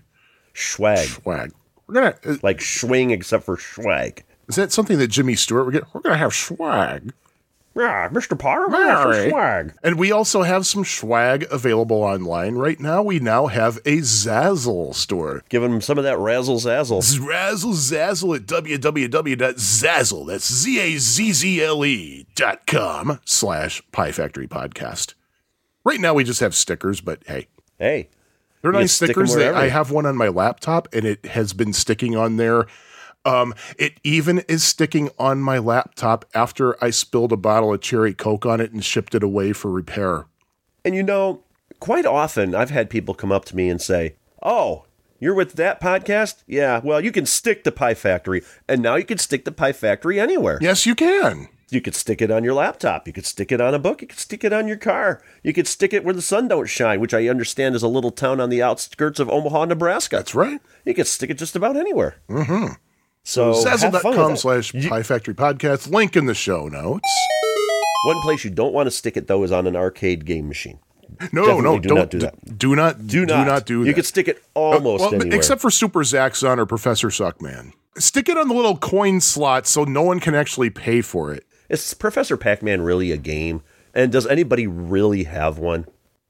Swag. 0.55 1.07
swag. 1.07 1.53
We're 1.87 1.95
gonna. 1.95 2.15
Is, 2.25 2.43
Like 2.43 2.61
swing, 2.61 3.11
except 3.12 3.45
for 3.45 3.57
swag. 3.59 4.25
Is 4.49 4.57
that 4.57 4.73
something 4.73 4.99
that 4.99 5.09
Jimmy 5.09 5.35
Stewart 5.35 5.67
would 5.67 5.73
get? 5.73 5.85
We're 5.95 6.00
gonna 6.00 6.17
have 6.17 6.35
swag. 6.35 7.12
Yeah, 7.75 8.09
Mr. 8.09 8.38
Potter, 8.38 8.69
we're 8.69 8.79
gonna 8.79 8.91
have 8.91 9.15
some 9.15 9.31
swag. 9.31 9.75
And 9.83 9.99
we 9.99 10.11
also 10.11 10.43
have 10.43 10.65
some 10.67 10.83
swag 10.85 11.47
available 11.50 12.03
online 12.03 12.55
right 12.55 12.81
now. 12.81 13.03
We 13.03 13.19
now 13.19 13.49
have 13.49 13.76
a 13.85 13.99
Zazzle 13.99 14.95
store. 14.95 15.43
Give 15.50 15.61
them 15.61 15.83
some 15.83 15.99
of 15.99 16.05
that 16.05 16.19
razzle 16.19 16.57
zazzle. 16.57 17.03
Razzle 17.29 17.73
Zazzle 17.75 18.37
at 18.37 18.47
www.zazzle, 18.47 20.26
that's 20.26 20.50
Z-A-Z-Z-L-E 20.53 21.91
E 21.91 22.26
dot 22.35 22.67
com 22.67 23.21
slash 23.26 23.83
Pie 23.93 24.12
Factory 24.12 24.49
Podcast. 24.49 25.12
Right 25.85 26.00
now 26.00 26.15
we 26.15 26.25
just 26.25 26.41
have 26.41 26.55
stickers, 26.55 27.03
but 27.03 27.23
hey, 27.26 27.49
Hey, 27.79 28.09
they're 28.62 28.73
nice 28.73 28.93
stickers. 28.95 29.35
They, 29.35 29.41
wherever. 29.41 29.59
I 29.59 29.69
have 29.69 29.91
one 29.91 30.07
on 30.07 30.17
my 30.17 30.29
laptop 30.29 30.88
and 30.95 31.05
it 31.05 31.26
has 31.26 31.53
been 31.53 31.73
sticking 31.75 32.17
on 32.17 32.37
there 32.37 32.67
Um, 33.26 33.54
it 33.76 33.99
even 34.04 34.38
is 34.49 34.62
sticking 34.62 35.11
on 35.18 35.40
my 35.40 35.59
laptop 35.59 36.25
after 36.33 36.83
I 36.83 36.90
spilled 36.90 37.33
a 37.33 37.37
bottle 37.37 37.75
of 37.75 37.80
cherry 37.80 38.14
coke 38.14 38.47
on 38.47 38.61
it 38.61 38.73
and 38.73 38.85
shipped 38.85 39.14
it 39.14 39.23
away 39.23 39.52
for 39.52 39.71
repair. 39.71 40.26
And 40.85 40.95
you 40.95 41.02
know, 41.02 41.42
quite 41.80 42.06
often 42.06 42.54
I've 42.54 42.71
had 42.71 42.88
people 42.88 43.14
come 43.14 43.33
up 43.33 43.45
to 43.47 43.56
me 43.56 43.68
and 43.68 43.83
say, 43.83 44.14
"Oh, 44.42 44.85
you're 45.18 45.35
with 45.35 45.54
that 45.54 45.80
podcast? 45.80 46.45
Yeah, 46.47 46.80
well, 46.85 47.02
you 47.02 47.11
can 47.11 47.26
stick 47.26 47.64
to 47.64 47.73
Pie 47.73 47.95
Factory, 47.95 48.42
and 48.68 48.80
now 48.80 48.95
you 48.95 49.04
can 49.04 49.18
stick 49.18 49.45
to 49.45 49.52
Pie 49.52 49.73
Factory 49.73 50.21
anywhere. 50.21 50.59
Yes, 50.61 50.87
you 50.87 50.95
can. 50.95 51.49
You 51.68 51.80
could 51.80 51.97
stick 51.97 52.23
it 52.23 52.30
on 52.30 52.45
your 52.45 52.54
laptop. 52.54 53.09
You 53.09 53.12
could 53.12 53.26
stick 53.26 53.50
it 53.50 53.61
on 53.61 53.75
a 53.75 53.78
book. 53.80 54.00
You 54.00 54.06
could 54.06 54.21
stick 54.21 54.45
it 54.45 54.52
on 54.52 54.68
your 54.68 54.76
car. 54.76 55.21
You 55.42 55.52
could 55.52 55.66
stick 55.66 55.92
it 55.92 56.04
where 56.04 56.14
the 56.14 56.23
sun 56.23 56.47
don't 56.47 56.68
shine, 56.68 57.00
which 57.00 57.12
I 57.12 57.26
understand 57.26 57.75
is 57.75 57.83
a 57.83 57.88
little 57.88 58.12
town 58.12 58.40
on 58.40 58.50
the 58.50 58.62
outskirts 58.62 59.18
of 59.18 59.28
Omaha, 59.28 59.64
Nebraska. 59.64 60.16
That's 60.16 60.35
right. 60.35 60.61
You 60.85 60.95
could 60.95 61.09
stick 61.09 61.28
it 61.30 61.38
just 61.38 61.56
about 61.56 61.76
anywhere. 61.76 62.18
Mm-hmm. 62.28 62.75
So 63.28 63.52
have 63.64 63.80
fun 63.80 63.92
with 63.92 64.02
Zazzle.com 64.04 64.37
slash 64.37 64.73
Pie 64.88 65.02
Factory 65.02 65.35
Podcast. 65.35 65.90
Link 65.92 66.14
in 66.16 66.26
the 66.26 66.35
show 66.35 66.68
notes. 66.68 67.09
One 68.04 68.21
place 68.23 68.45
you 68.45 68.50
don't 68.50 68.73
want 68.73 68.87
to 68.87 68.90
stick 68.92 69.16
it 69.16 69.26
though 69.26 69.42
is 69.42 69.50
on 69.50 69.66
an 69.66 69.75
arcade 69.75 70.25
game 70.25 70.47
machine. 70.47 70.78
No, 71.33 71.47
Definitely 71.47 71.62
no, 71.62 71.78
do 71.80 71.88
don't 71.88 71.99
not 71.99 72.11
do 72.11 72.18
that. 72.21 72.59
Do 72.59 72.76
not 72.76 73.06
Do 73.06 73.26
not. 73.26 73.66
do 73.66 73.80
that. 73.83 73.88
You 73.88 73.95
could 73.95 74.06
stick 74.06 74.28
it 74.28 74.42
uh, 74.54 74.61
almost 74.61 75.00
Well, 75.02 75.14
anywhere. 75.14 75.37
except 75.37 75.61
for 75.61 75.71
Super 75.71 76.00
Zaxxon 76.00 76.59
or 76.59 76.66
Professor 76.66 77.09
Suckman. 77.09 77.73
Stick 77.99 78.28
it 78.28 78.37
on 78.37 78.47
the 78.49 78.54
little 78.54 78.76
coin 78.76 79.21
slot 79.21 79.66
so 79.66 79.83
no 79.85 80.02
one 80.02 80.21
can 80.21 80.35
actually 80.35 80.71
pay 80.71 81.00
for 81.00 81.33
it. 81.33 81.45
is 81.68 81.95
Professor 81.95 82.37
Pac-Man 82.37 82.83
really 82.83 83.11
a 83.11 83.16
game? 83.16 83.62
And 83.95 84.12
does 84.12 84.26
anybody 84.26 84.66
really 84.68 85.25
have 85.25 85.59
one? 85.59 85.87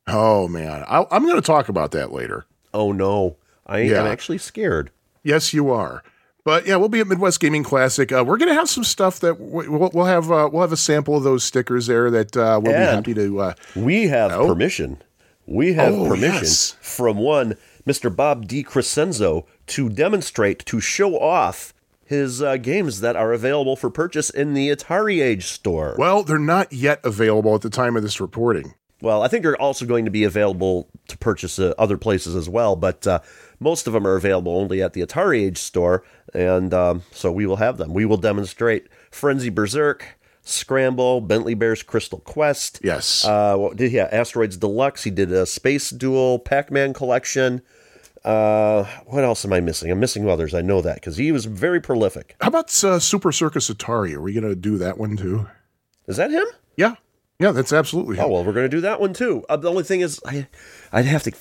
Oh 0.07 0.47
man, 0.49 0.85
I, 0.89 1.05
I'm 1.11 1.25
going 1.25 1.35
to 1.37 1.43
talk 1.43 1.69
about 1.69 1.91
that 1.91 2.13
later. 2.13 2.47
Oh 2.73 2.93
no, 2.93 3.37
I 3.67 3.81
am 3.81 3.91
Yeah. 3.91 4.05
actually 4.09 4.39
scared. 4.39 4.91
Yes, 5.25 5.53
you 5.53 5.71
are. 5.71 6.03
But 6.47 6.65
yeah, 6.65 6.77
we'll 6.77 6.89
be 6.89 7.01
at 7.01 7.09
Midwest 7.09 7.41
Gaming 7.41 7.65
Classic. 7.65 8.13
Uh, 8.13 8.23
we're 8.25 8.37
going 8.37 8.49
to 8.51 8.55
have 8.55 8.69
some 8.69 8.85
stuff 8.85 9.19
that 9.19 9.37
w- 9.37 9.69
we'll, 9.69 9.91
we'll 9.93 10.05
have. 10.05 10.31
Uh, 10.31 10.49
we'll 10.53 10.63
have 10.63 10.71
a 10.71 10.77
sample 10.77 11.17
of 11.17 11.25
those 11.25 11.43
stickers 11.43 11.89
there 11.89 12.09
that 12.13 12.37
uh, 12.37 12.61
we'll 12.63 12.73
be 12.73 12.79
happy 12.79 13.15
to. 13.15 13.41
Uh, 13.41 13.55
We 13.75 14.07
have 14.07 14.31
Oh. 14.31 14.47
permission. 14.47 15.03
We 15.45 15.73
have 15.73 15.93
Oh, 15.93 16.07
permission 16.09 16.35
yes. 16.45 16.77
from 16.81 17.17
one 17.19 17.57
Mr. 17.85 18.15
Bob 18.15 18.47
DeCrescenzo 18.47 19.45
to 19.67 19.89
demonstrate, 19.89 20.65
to 20.67 20.79
show 20.81 21.19
off 21.19 21.75
his 22.05 22.41
uh, 22.41 22.59
games 22.59 23.01
that 23.01 23.17
are 23.17 23.33
available 23.33 23.75
for 23.75 23.91
purchase 23.91 24.31
in 24.31 24.55
the 24.55 24.71
Atari 24.71 25.21
Age 25.21 25.47
store. 25.47 25.97
well, 25.99 26.23
they're 26.23 26.39
not 26.39 26.73
yet 26.73 27.01
available 27.03 27.57
at 27.57 27.63
the 27.63 27.71
time 27.71 27.97
of 27.97 28.05
this 28.05 28.21
reporting. 28.21 28.75
Well, 29.03 29.21
I 29.23 29.29
think 29.29 29.43
they're 29.43 29.61
also 29.61 29.85
going 29.85 30.05
to 30.05 30.11
be 30.13 30.23
available 30.25 30.89
to 31.09 31.19
purchase 31.19 31.59
uh, 31.59 31.75
other 31.77 31.99
places 31.99 32.35
as 32.37 32.49
well, 32.49 32.77
but 32.77 33.05
uh, 33.07 33.19
most 33.61 33.87
of 33.87 33.93
them 33.93 34.07
are 34.07 34.17
available 34.17 34.57
only 34.57 34.83
at 34.83 34.93
the 34.93 35.01
Atari 35.01 35.43
Age 35.43 35.59
store, 35.59 36.05
and 36.35 36.73
um, 36.75 37.03
so 37.11 37.33
we 37.33 37.47
will 37.47 37.57
have 37.57 37.79
them. 37.79 37.95
We 37.95 38.05
will 38.05 38.17
demonstrate 38.17 38.87
Frenzy 39.11 39.51
Berserk, 39.51 40.19
Scramble, 40.43 41.21
Bentley 41.21 41.55
Bears 41.55 41.83
Crystal 41.83 42.21
Quest. 42.21 42.81
Yes. 42.83 43.25
Uh, 43.25 43.57
what 43.57 43.77
did 43.77 43.91
he 43.91 43.97
have? 43.97 44.13
Asteroids 44.13 44.57
Deluxe. 44.57 45.05
He 45.05 45.11
did 45.11 45.33
a 45.33 45.47
Space 45.47 45.91
Duel, 45.91 46.39
Pac 46.39 46.71
Man 46.71 46.93
Collection. 46.93 47.63
Uh, 48.25 48.85
what 49.07 49.23
else 49.23 49.45
am 49.45 49.53
I 49.53 49.61
missing? 49.61 49.91
I'm 49.91 50.01
missing 50.01 50.29
others. 50.29 50.53
I 50.53 50.61
know 50.61 50.81
that 50.81 50.97
because 50.97 51.17
he 51.17 51.31
was 51.31 51.45
very 51.45 51.81
prolific. 51.81 52.35
How 52.41 52.49
about 52.49 52.85
uh, 52.85 52.99
Super 52.99 53.31
Circus 53.31 53.71
Atari? 53.71 54.15
Are 54.15 54.21
we 54.21 54.33
going 54.33 54.49
to 54.49 54.57
do 54.57 54.79
that 54.79 54.99
one 54.99 55.17
too? 55.17 55.47
Is 56.09 56.17
that 56.17 56.31
him? 56.31 56.45
Yeah. 56.77 56.97
Yeah, 57.39 57.53
that's 57.53 57.73
absolutely. 57.73 58.19
Oh 58.19 58.29
well, 58.29 58.45
we're 58.45 58.53
going 58.53 58.69
to 58.69 58.77
do 58.77 58.81
that 58.81 59.01
one 59.01 59.13
too. 59.13 59.45
Uh, 59.49 59.57
the 59.57 59.69
only 59.69 59.85
thing 59.85 60.01
is, 60.01 60.21
I, 60.27 60.47
I'd 60.93 61.05
have 61.05 61.23
to. 61.25 61.33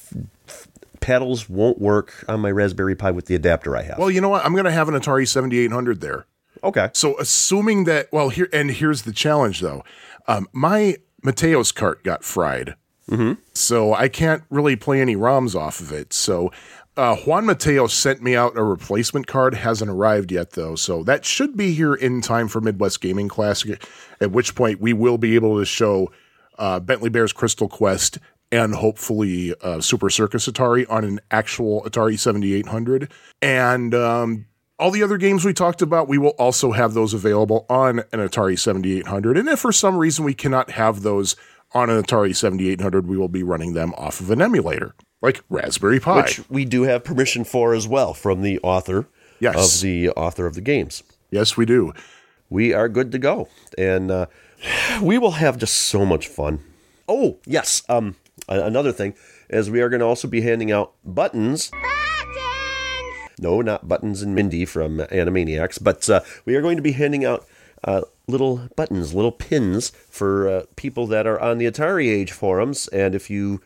Paddles 1.05 1.47
won't 1.47 1.79
work 1.79 2.25
on 2.27 2.39
my 2.39 2.50
Raspberry 2.50 2.95
Pi 2.95 3.12
with 3.12 3.27
the 3.27 3.35
adapter 3.35 3.77
I 3.77 3.83
have. 3.83 4.00
Well, 4.00 4.09
you 4.09 4.21
know 4.21 4.29
what? 4.29 4.43
I'm 4.43 4.53
going 4.53 4.65
to 4.65 4.71
have 4.71 4.89
an 4.89 4.95
Atari 4.95 5.27
7800 5.27 6.01
there. 6.01 6.25
okay. 6.63 6.89
So, 6.93 7.15
assuming 7.19 7.83
that, 7.83 8.12
well, 8.12 8.29
here 8.29 8.50
and 8.51 8.71
here's 8.71 9.03
the 9.03 9.12
challenge 9.13 9.59
though. 9.59 9.83
Um, 10.27 10.47
my 10.51 10.97
Mateos 11.24 11.74
cart 11.75 12.03
got 12.03 12.24
fried, 12.24 12.74
mm-hmm. 13.07 13.33
so 13.53 13.93
I 13.93 14.07
can't 14.07 14.41
really 14.50 14.75
play 14.75 15.00
any 15.00 15.15
ROMs 15.15 15.53
off 15.53 15.79
of 15.79 15.91
it. 15.91 16.12
So, 16.12 16.51
uh, 16.97 17.17
Juan 17.17 17.45
Mateo 17.45 17.85
sent 17.85 18.24
me 18.24 18.35
out 18.35 18.57
a 18.57 18.63
replacement 18.63 19.27
card. 19.27 19.53
Hasn't 19.53 19.91
arrived 19.91 20.31
yet 20.31 20.53
though, 20.53 20.74
so 20.74 21.03
that 21.03 21.24
should 21.24 21.55
be 21.55 21.74
here 21.74 21.93
in 21.93 22.21
time 22.21 22.47
for 22.47 22.62
Midwest 22.62 23.00
Gaming 23.00 23.29
Classic. 23.29 23.88
At 24.19 24.31
which 24.31 24.55
point, 24.55 24.81
we 24.81 24.91
will 24.91 25.19
be 25.19 25.35
able 25.35 25.59
to 25.59 25.65
show 25.65 26.12
uh, 26.57 26.79
Bentley 26.79 27.12
Bears 27.12 27.31
Crystal 27.31 27.67
Quest 27.67 28.17
and 28.52 28.75
hopefully 28.75 29.54
uh, 29.62 29.82
Super 29.82 30.10
Circus 30.10 30.48
Atari 30.48 30.86
on 30.90 31.04
an 31.04 31.20
actual 31.32 31.84
Atari 31.84 32.18
7800. 32.20 33.12
And 33.42 33.94
um, 33.94 34.46
all 34.80 34.92
the 34.92 35.04
other 35.04 35.18
games 35.18 35.44
we 35.46 35.54
talked 35.54 35.82
about, 35.82 36.08
we 36.08 36.18
will 36.18 36.36
also 36.38 36.72
have 36.72 36.94
those 36.94 37.14
available 37.14 37.66
on 37.70 38.00
an 38.12 38.20
Atari 38.20 38.58
7800. 38.58 39.38
And 39.38 39.48
if 39.50 39.60
for 39.60 39.72
some 39.72 39.98
reason 39.98 40.24
we 40.25 40.34
cannot 40.34 40.72
have 40.72 41.02
those 41.02 41.36
on 41.74 41.90
an 41.90 42.02
Atari 42.02 42.36
7800, 42.36 43.08
we 43.08 43.18
will 43.18 43.28
be 43.28 43.44
running 43.44 43.74
them 43.74 43.94
off 43.98 44.20
of 44.20 44.30
an 44.32 44.42
emulator, 44.42 44.96
like 45.22 45.44
Raspberry 45.50 46.00
Pi. 46.00 46.22
Which 46.22 46.50
we 46.50 46.64
do 46.66 46.84
have 46.84 47.04
permission 47.04 47.44
for 47.44 47.74
as 47.74 47.88
well 47.88 48.14
from 48.14 48.42
the 48.42 48.60
author 48.60 49.08
Yes. 49.40 49.75
of 49.75 49.82
the 49.82 50.10
author 50.12 50.46
of 50.46 50.56
the 50.56 50.62
games. 50.62 51.04
yes, 51.30 51.58
we 51.58 51.66
do. 51.66 51.92
We 52.50 52.74
are 52.74 52.88
good 52.88 53.12
to 53.12 53.18
go, 53.18 53.50
and 53.78 54.10
uh, 54.10 54.28
we 55.02 55.18
will 55.18 55.32
have 55.32 55.58
just 55.58 55.74
so 55.74 56.06
much 56.06 56.28
fun. 56.28 56.60
Oh 57.10 57.40
yes, 57.46 57.82
um, 57.90 58.16
another 58.48 58.92
thing 58.92 59.16
is 59.50 59.70
we 59.70 59.82
are 59.82 59.90
going 59.90 60.00
to 60.00 60.06
also 60.06 60.28
be 60.28 60.42
handing 60.42 60.72
out 60.72 60.94
buttons. 61.04 61.72
No, 63.40 63.62
not 63.62 63.88
Buttons 63.88 64.22
and 64.22 64.34
Mindy 64.34 64.66
from 64.66 65.00
Animaniacs, 65.00 65.84
but 65.84 66.10
uh, 66.10 66.22
we 66.46 66.56
are 66.56 66.62
going 66.62 66.78
to 66.78 66.82
be 66.82 66.94
handing 66.94 67.25
out 67.25 67.46
uh, 67.84 68.02
little 68.28 68.70
buttons, 68.75 69.14
little 69.14 69.32
pins 69.32 69.90
for 70.10 70.48
uh, 70.48 70.64
people 70.75 71.06
that 71.08 71.28
are 71.28 71.40
on 71.40 71.58
the 71.58 71.70
Atari 71.70 72.08
Age 72.08 72.32
forums. 72.32 72.88
And 72.90 73.14
if 73.14 73.30
you 73.30 73.62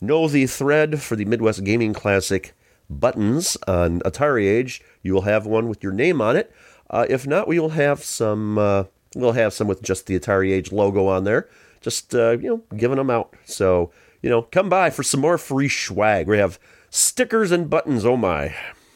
know 0.00 0.28
the 0.28 0.46
thread 0.46 1.00
for 1.00 1.16
the 1.16 1.24
Midwest 1.24 1.62
Gaming 1.64 1.92
Classic 1.92 2.52
buttons 2.90 3.56
on 3.68 4.00
Atari 4.00 4.46
Age, 4.46 4.82
you 5.02 5.14
will 5.14 5.22
have 5.22 5.46
one 5.46 5.68
with 5.68 5.82
your 5.82 5.92
name 5.92 6.20
on 6.20 6.36
it. 6.36 6.52
Uh, 6.90 7.06
if 7.08 7.26
not, 7.26 7.48
we 7.48 7.58
will 7.58 7.70
have 7.70 8.02
some. 8.02 8.58
Uh, 8.58 8.84
we'll 9.14 9.32
have 9.32 9.52
some 9.52 9.68
with 9.68 9.82
just 9.82 10.06
the 10.06 10.18
Atari 10.18 10.52
Age 10.52 10.72
logo 10.72 11.06
on 11.06 11.24
there. 11.24 11.48
Just 11.80 12.14
uh, 12.14 12.32
you 12.32 12.48
know, 12.48 12.76
giving 12.76 12.98
them 12.98 13.10
out. 13.10 13.34
So 13.44 13.92
you 14.22 14.30
know, 14.30 14.42
come 14.42 14.68
by 14.68 14.90
for 14.90 15.02
some 15.02 15.20
more 15.20 15.36
free 15.38 15.68
swag. 15.68 16.26
We 16.28 16.38
have 16.38 16.58
stickers 16.90 17.50
and 17.52 17.68
buttons. 17.68 18.04
Oh 18.04 18.16
my! 18.16 18.54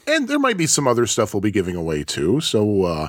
And 0.08 0.28
there 0.28 0.38
might 0.38 0.56
be 0.56 0.68
some 0.68 0.86
other 0.86 1.04
stuff 1.04 1.34
we'll 1.34 1.40
be 1.40 1.50
giving 1.50 1.74
away 1.74 2.04
too. 2.04 2.40
So 2.40 2.84
uh, 2.84 3.08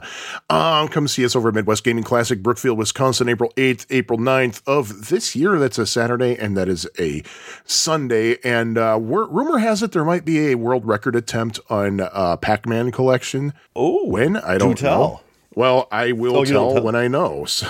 um, 0.49 0.87
come 0.87 1.07
see 1.07 1.23
us 1.23 1.35
over 1.35 1.49
at 1.49 1.53
Midwest 1.53 1.83
Gaming 1.83 2.03
Classic, 2.03 2.41
Brookfield, 2.41 2.75
Wisconsin, 2.79 3.29
April 3.29 3.53
8th, 3.55 3.85
April 3.91 4.17
9th 4.17 4.63
of 4.65 5.09
this 5.09 5.35
year. 5.35 5.59
That's 5.59 5.77
a 5.77 5.85
Saturday, 5.85 6.35
and 6.35 6.57
that 6.57 6.67
is 6.67 6.87
a 6.97 7.21
Sunday. 7.65 8.37
And 8.43 8.77
uh, 8.79 8.97
rumor 8.99 9.59
has 9.59 9.83
it 9.83 9.91
there 9.91 10.05
might 10.05 10.25
be 10.25 10.47
a 10.51 10.55
world 10.55 10.87
record 10.87 11.15
attempt 11.15 11.59
on 11.69 11.99
uh, 12.01 12.37
Pac 12.37 12.65
Man 12.65 12.91
collection. 12.91 13.53
Oh, 13.75 14.05
When? 14.07 14.35
I 14.37 14.57
don't 14.57 14.75
tell. 14.77 14.99
know. 14.99 15.21
Well, 15.53 15.87
I 15.91 16.11
will 16.13 16.37
Oh, 16.37 16.45
tell 16.45 16.73
tell. 16.73 16.83
when 16.83 16.95
I 16.95 17.07
know. 17.07 17.45
So. 17.57 17.67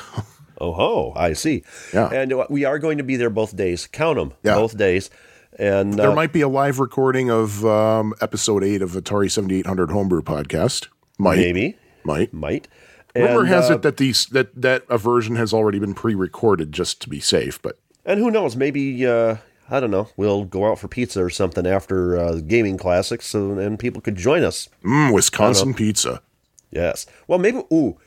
Oh, 0.59 0.73
ho, 0.73 1.13
I 1.15 1.33
see. 1.33 1.63
Yeah. 1.93 2.09
And 2.09 2.33
uh, 2.33 2.47
we 2.49 2.65
are 2.65 2.79
going 2.79 2.97
to 2.97 3.03
be 3.03 3.15
there 3.15 3.29
both 3.29 3.55
days. 3.55 3.87
Count 3.87 4.17
them, 4.17 4.33
Yeah. 4.43 4.55
both 4.55 4.77
days. 4.77 5.09
And 5.59 5.93
There 5.95 6.11
uh, 6.11 6.15
might 6.15 6.33
be 6.33 6.41
a 6.41 6.47
live 6.47 6.79
recording 6.79 7.29
of 7.31 7.65
um, 7.65 8.13
episode 8.21 8.63
8 8.63 8.81
of 8.81 8.91
Atari 8.91 9.29
7800 9.31 9.91
Homebrew 9.91 10.21
Podcast. 10.21 10.87
Might. 11.17 11.37
maybe, 11.37 11.77
Might. 12.03 12.33
might. 12.33 12.67
Rumor 13.15 13.39
And, 13.39 13.47
has 13.49 13.69
uh, 13.71 13.75
it 13.75 13.81
that 13.81 13.97
these 13.97 14.27
that 14.27 14.49
that 14.61 14.83
a 14.89 14.97
version 14.99 15.35
has 15.37 15.51
already 15.53 15.79
been 15.79 15.95
pre-recorded 15.95 16.71
just 16.71 17.01
to 17.01 17.09
be 17.09 17.19
safe, 17.19 17.59
but 17.63 17.79
And 18.05 18.19
who 18.19 18.29
knows? 18.29 18.55
Maybe 18.55 19.03
uh, 19.07 19.37
I 19.71 19.79
don't 19.79 19.89
know. 19.89 20.09
We'll 20.15 20.45
go 20.45 20.69
out 20.69 20.77
for 20.77 20.87
pizza 20.87 21.23
or 21.23 21.31
something 21.31 21.65
after 21.65 22.15
uh, 22.15 22.35
gaming 22.45 22.77
classics, 22.77 23.25
so 23.25 23.57
and 23.57 23.79
people 23.79 24.01
could 24.01 24.15
join 24.17 24.43
us. 24.43 24.69
mm, 24.83 25.11
Wisconsin 25.11 25.73
pizza. 25.73 26.21
Yes. 26.69 27.07
Well, 27.27 27.39
maybe. 27.39 27.63
Ooh, 27.73 27.97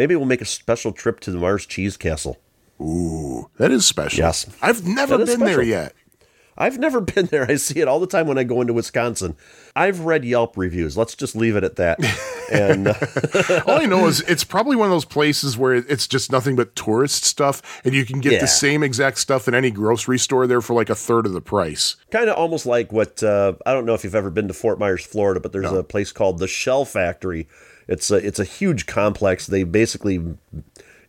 maybe 0.00 0.16
we'll 0.16 0.24
make 0.24 0.40
a 0.40 0.46
special 0.46 0.92
trip 0.92 1.20
to 1.20 1.30
the 1.30 1.36
Mars 1.36 1.66
Cheese 1.66 1.98
Castle. 1.98 2.38
Ooh, 2.80 3.50
that 3.58 3.70
is 3.70 3.84
special. 3.84 4.20
Yes. 4.20 4.46
I've 4.62 4.86
never 4.86 5.18
been 5.26 5.40
there 5.40 5.60
yet. 5.60 5.94
I've 6.56 6.78
never 6.78 7.00
been 7.14 7.26
there. 7.26 7.44
I 7.50 7.56
see 7.56 7.80
it 7.80 7.88
all 7.88 8.00
the 8.00 8.06
time 8.06 8.26
when 8.26 8.38
I 8.38 8.44
go 8.44 8.62
into 8.62 8.72
Wisconsin. 8.72 9.36
I've 9.76 10.00
read 10.00 10.24
Yelp 10.24 10.56
reviews. 10.56 10.96
Let's 10.96 11.14
just 11.14 11.36
leave 11.36 11.56
it 11.56 11.64
at 11.64 11.76
that. 11.76 11.98
and 12.52 12.88
uh, 12.88 13.62
All 13.66 13.78
I 13.80 13.84
know 13.84 14.06
is 14.06 14.20
it's 14.22 14.44
probably 14.44 14.76
one 14.76 14.86
of 14.86 14.90
those 14.92 15.04
places 15.04 15.58
where 15.58 15.74
it's 15.74 16.08
just 16.08 16.32
nothing 16.32 16.56
but 16.56 16.74
tourist 16.74 17.24
stuff, 17.24 17.80
and 17.84 17.94
you 17.94 18.04
can 18.06 18.20
get 18.20 18.32
Yeah. 18.32 18.40
the 18.40 18.46
same 18.48 18.82
exact 18.82 19.18
stuff 19.18 19.46
in 19.48 19.54
any 19.54 19.70
grocery 19.70 20.18
store 20.18 20.46
there 20.46 20.60
for 20.62 20.72
like 20.74 20.88
a 20.90 20.94
third 20.94 21.26
of 21.26 21.32
the 21.34 21.40
price. 21.42 21.96
kind 22.10 22.28
of 22.30 22.36
almost 22.36 22.64
like 22.66 22.92
what 22.92 23.22
uh, 23.22 23.52
I 23.66 23.72
don't 23.74 23.84
know 23.86 23.94
if 23.94 24.02
you've 24.04 24.14
ever 24.14 24.30
been 24.30 24.48
to 24.48 24.54
Fort 24.54 24.78
Myers, 24.78 25.04
Florida, 25.04 25.38
but 25.40 25.52
there's 25.52 25.70
a 25.70 25.84
place 25.84 26.12
called 26.12 26.38
the 26.38 26.48
Shell 26.48 26.86
Factory. 26.86 27.46
It's 27.90 28.10
a 28.10 28.14
it's 28.14 28.38
a 28.38 28.44
huge 28.44 28.86
complex. 28.86 29.48
They 29.48 29.64
basically 29.64 30.36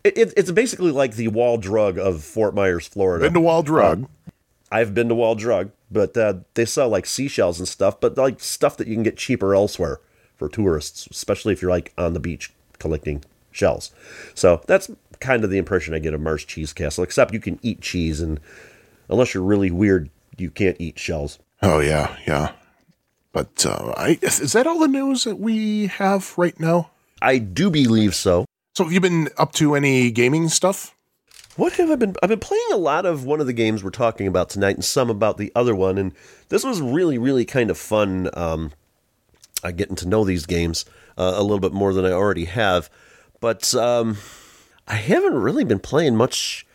it, 0.04 0.18
it, 0.18 0.34
it's 0.36 0.52
basically 0.52 0.92
like 0.92 1.16
the 1.16 1.28
wall 1.28 1.58
drug 1.58 1.98
of 2.00 2.24
Fort 2.24 2.56
Myers, 2.56 2.88
Florida. 2.88 3.26
Been 3.26 3.36
to 3.36 3.40
Wall 3.40 3.62
Drug. 3.62 4.10
I've 4.72 4.96
been 4.96 5.08
to 5.10 5.16
Wall 5.16 5.36
Drug, 5.36 5.72
but 5.92 6.18
uh, 6.18 6.40
they 6.56 6.66
sell 6.66 6.90
like 6.90 7.06
seashells 7.06 7.60
and 7.60 7.68
stuff, 7.68 8.00
but 8.00 8.18
like 8.18 8.40
stuff 8.40 8.78
that 8.78 8.88
you 8.88 8.96
can 8.96 9.04
get 9.04 9.16
cheaper 9.16 9.54
elsewhere 9.54 10.00
for 10.38 10.50
tourists, 10.50 11.08
especially 11.12 11.54
if 11.54 11.62
you're 11.62 11.70
like 11.70 11.94
on 12.00 12.14
the 12.14 12.20
beach 12.20 12.52
collecting 12.80 13.24
shells. 13.52 13.92
So 14.34 14.64
that's 14.66 14.90
kind 15.20 15.44
of 15.44 15.52
the 15.52 15.60
impression 15.60 15.94
I 15.94 16.00
get 16.00 16.16
of 16.16 16.22
Mars 16.22 16.44
Cheese 16.46 16.74
Castle. 16.74 17.04
Except 17.04 17.32
you 17.32 17.40
can 17.40 17.60
eat 17.62 17.82
cheese, 17.82 18.22
and 18.22 18.40
unless 19.08 19.36
you're 19.36 19.44
really 19.44 19.70
weird, 19.70 20.10
you 20.36 20.50
can't 20.50 20.78
eat 20.80 20.98
shells. 20.98 21.38
Oh 21.62 21.80
yeah, 21.80 22.18
yeah. 22.26 22.54
But 23.34 23.66
uh, 23.66 23.94
I, 23.96 24.20
is 24.22 24.54
that 24.54 24.68
all 24.68 24.80
the 24.80 24.88
news 24.88 25.24
that 25.24 25.40
we 25.40 25.88
have 25.88 26.38
right 26.38 26.60
now? 26.60 26.92
I 27.22 27.38
do 27.38 27.70
believe 27.70 28.16
so. 28.16 28.46
So 28.76 28.84
have 28.84 28.94
you 28.94 29.00
been 29.00 29.30
up 29.38 29.52
to 29.54 29.76
any 29.76 30.12
gaming 30.12 30.50
stuff? 30.50 30.96
What 31.56 31.74
have 31.74 31.92
I 31.92 31.96
been? 31.96 32.16
I've 32.24 32.30
been 32.30 32.40
playing 32.40 32.64
a 32.72 32.78
lot 32.78 33.06
of 33.06 33.26
one 33.26 33.42
of 33.42 33.48
the 33.48 33.54
games 33.54 33.84
we're 33.84 33.90
talking 33.90 34.26
about 34.26 34.50
tonight, 34.50 34.76
and 34.76 34.86
some 34.86 35.10
about 35.10 35.38
the 35.38 35.52
other 35.54 35.76
one. 35.76 35.98
And 35.98 36.14
this 36.50 36.64
was 36.64 36.82
really, 36.82 37.18
really 37.18 37.44
kind 37.44 37.70
of 37.70 37.78
fun. 37.78 38.30
Um, 38.34 38.72
uh, 39.64 39.72
getting 39.72 39.96
to 39.98 40.08
know 40.08 40.24
these 40.24 40.46
games 40.46 40.86
uh, 41.18 41.34
a 41.36 41.42
little 41.44 41.60
bit 41.60 41.74
more 41.74 41.94
than 41.94 42.06
I 42.06 42.12
already 42.12 42.46
have, 42.46 42.90
but 43.40 43.76
um, 43.76 44.18
I 44.88 44.96
haven't 44.96 45.36
really 45.36 45.64
been 45.64 45.80
playing 45.80 46.16
much 46.16 46.66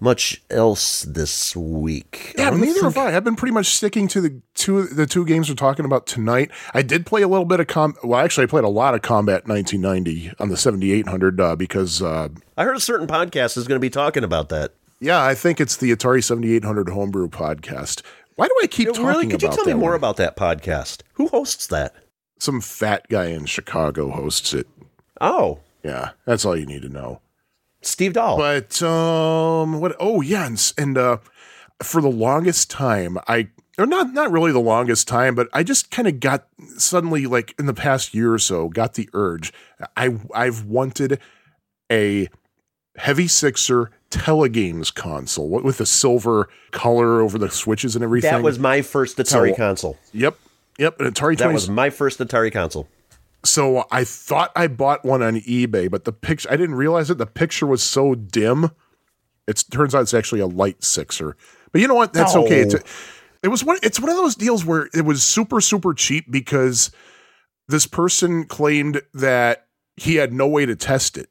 much 0.00 0.42
else 0.50 1.02
this 1.02 1.54
week. 1.56 2.34
Yeah, 2.38 2.50
neither 2.50 2.66
think- 2.72 2.82
have 2.82 2.96
I. 2.96 3.16
I've 3.16 3.24
been 3.24 3.36
pretty 3.36 3.52
much 3.54 3.66
sticking 3.66 4.08
to 4.08 4.20
the 4.20 4.40
two 4.54 4.84
the 4.84 5.06
two 5.06 5.24
games 5.24 5.48
we're 5.48 5.54
talking 5.54 5.84
about 5.84 6.06
tonight. 6.06 6.50
I 6.74 6.82
did 6.82 7.06
play 7.06 7.22
a 7.22 7.28
little 7.28 7.44
bit 7.44 7.60
of 7.60 7.66
com. 7.66 7.94
Well, 8.02 8.20
actually, 8.20 8.44
I 8.44 8.46
played 8.46 8.64
a 8.64 8.68
lot 8.68 8.94
of 8.94 9.02
Combat 9.02 9.46
1990 9.46 10.32
on 10.38 10.48
the 10.48 10.56
7800 10.56 11.40
uh, 11.40 11.56
because 11.56 12.02
uh, 12.02 12.28
I 12.56 12.64
heard 12.64 12.76
a 12.76 12.80
certain 12.80 13.06
podcast 13.06 13.56
is 13.56 13.66
going 13.68 13.76
to 13.76 13.84
be 13.84 13.90
talking 13.90 14.24
about 14.24 14.48
that. 14.50 14.72
yeah, 15.00 15.22
I 15.24 15.34
think 15.34 15.60
it's 15.60 15.76
the 15.76 15.90
Atari 15.94 16.22
7800 16.24 16.88
Homebrew 16.90 17.28
podcast. 17.28 18.02
Why 18.36 18.46
do 18.46 18.54
I 18.62 18.66
keep 18.66 18.88
talking 18.88 19.04
really? 19.06 19.26
Could 19.28 19.42
you 19.42 19.48
about 19.48 19.56
tell 19.56 19.66
me 19.66 19.74
more 19.74 19.90
one? 19.90 19.98
about 19.98 20.16
that 20.16 20.36
podcast? 20.36 21.02
Who 21.14 21.28
hosts 21.28 21.66
that? 21.66 21.94
Some 22.38 22.60
fat 22.62 23.06
guy 23.10 23.26
in 23.26 23.44
Chicago 23.44 24.08
hosts 24.10 24.54
it. 24.54 24.66
Oh, 25.20 25.58
Yeah, 25.82 26.10
that's 26.24 26.44
all 26.46 26.56
you 26.56 26.64
need 26.64 26.80
to 26.82 26.88
know. 26.88 27.20
Steve 27.82 28.12
Dahl. 28.12 28.36
But 28.36 28.82
um, 28.82 29.80
what? 29.80 29.96
Oh 29.98 30.20
yeah, 30.20 30.46
and, 30.46 30.72
and 30.78 30.98
uh, 30.98 31.16
for 31.82 32.00
the 32.00 32.10
longest 32.10 32.70
time, 32.70 33.18
I 33.26 33.48
or 33.78 33.86
not 33.86 34.12
not 34.12 34.30
really 34.30 34.52
the 34.52 34.60
longest 34.60 35.08
time, 35.08 35.34
but 35.34 35.48
I 35.52 35.62
just 35.62 35.90
kind 35.90 36.06
of 36.08 36.20
got 36.20 36.46
suddenly 36.76 37.26
like 37.26 37.54
in 37.58 37.66
the 37.66 37.74
past 37.74 38.14
year 38.14 38.32
or 38.34 38.38
so 38.38 38.68
got 38.68 38.94
the 38.94 39.08
urge. 39.14 39.52
I 39.96 40.16
I've 40.34 40.64
wanted 40.64 41.18
a 41.90 42.28
heavy 42.96 43.28
sixer 43.28 43.90
telegames 44.10 44.92
console 44.92 45.48
what- 45.48 45.64
with 45.64 45.78
the 45.78 45.86
silver 45.86 46.48
color 46.72 47.20
over 47.20 47.38
the 47.38 47.48
switches 47.48 47.94
and 47.94 48.02
everything. 48.04 48.30
that 48.32 48.42
was 48.42 48.58
my 48.58 48.82
first 48.82 49.16
Atari 49.16 49.50
So- 49.50 49.54
console. 49.56 49.98
yep. 50.12 50.36
Yep, 50.78 51.00
an 51.00 51.06
Atari 51.12 51.36
That 51.36 51.44
20 51.44 51.52
was 51.54 51.68
my 51.68 51.90
first 51.90 52.18
Atari 52.20 52.50
console. 52.52 52.88
So 53.44 53.84
I 53.90 54.04
thought 54.04 54.52
I 54.54 54.66
bought 54.66 55.04
one 55.04 55.22
on 55.22 55.36
eBay, 55.40 55.90
but 55.90 56.04
the 56.04 56.12
picture 56.12 56.50
I 56.50 56.56
didn't 56.56 56.74
realize 56.76 57.10
it. 57.10 57.18
The 57.18 57.26
picture 57.26 57.66
was 57.66 57.82
so 57.82 58.14
dim. 58.14 58.70
It 59.46 59.64
turns 59.70 59.94
out 59.94 60.02
it's 60.02 60.14
actually 60.14 60.40
a 60.40 60.46
light 60.46 60.84
sixer. 60.84 61.36
But 61.72 61.80
you 61.80 61.88
know 61.88 61.94
what? 61.94 62.12
That's 62.12 62.36
okay. 62.36 62.60
Oh. 62.60 62.66
It's, 62.66 62.74
it 63.42 63.48
was 63.48 63.64
one. 63.64 63.78
It's 63.82 63.98
one 63.98 64.10
of 64.10 64.16
those 64.16 64.34
deals 64.34 64.64
where 64.64 64.88
it 64.94 65.04
was 65.04 65.22
super 65.22 65.60
super 65.60 65.94
cheap 65.94 66.30
because 66.30 66.90
this 67.68 67.86
person 67.86 68.44
claimed 68.44 69.02
that 69.14 69.66
he 69.96 70.16
had 70.16 70.32
no 70.32 70.46
way 70.46 70.66
to 70.66 70.76
test 70.76 71.16
it. 71.16 71.28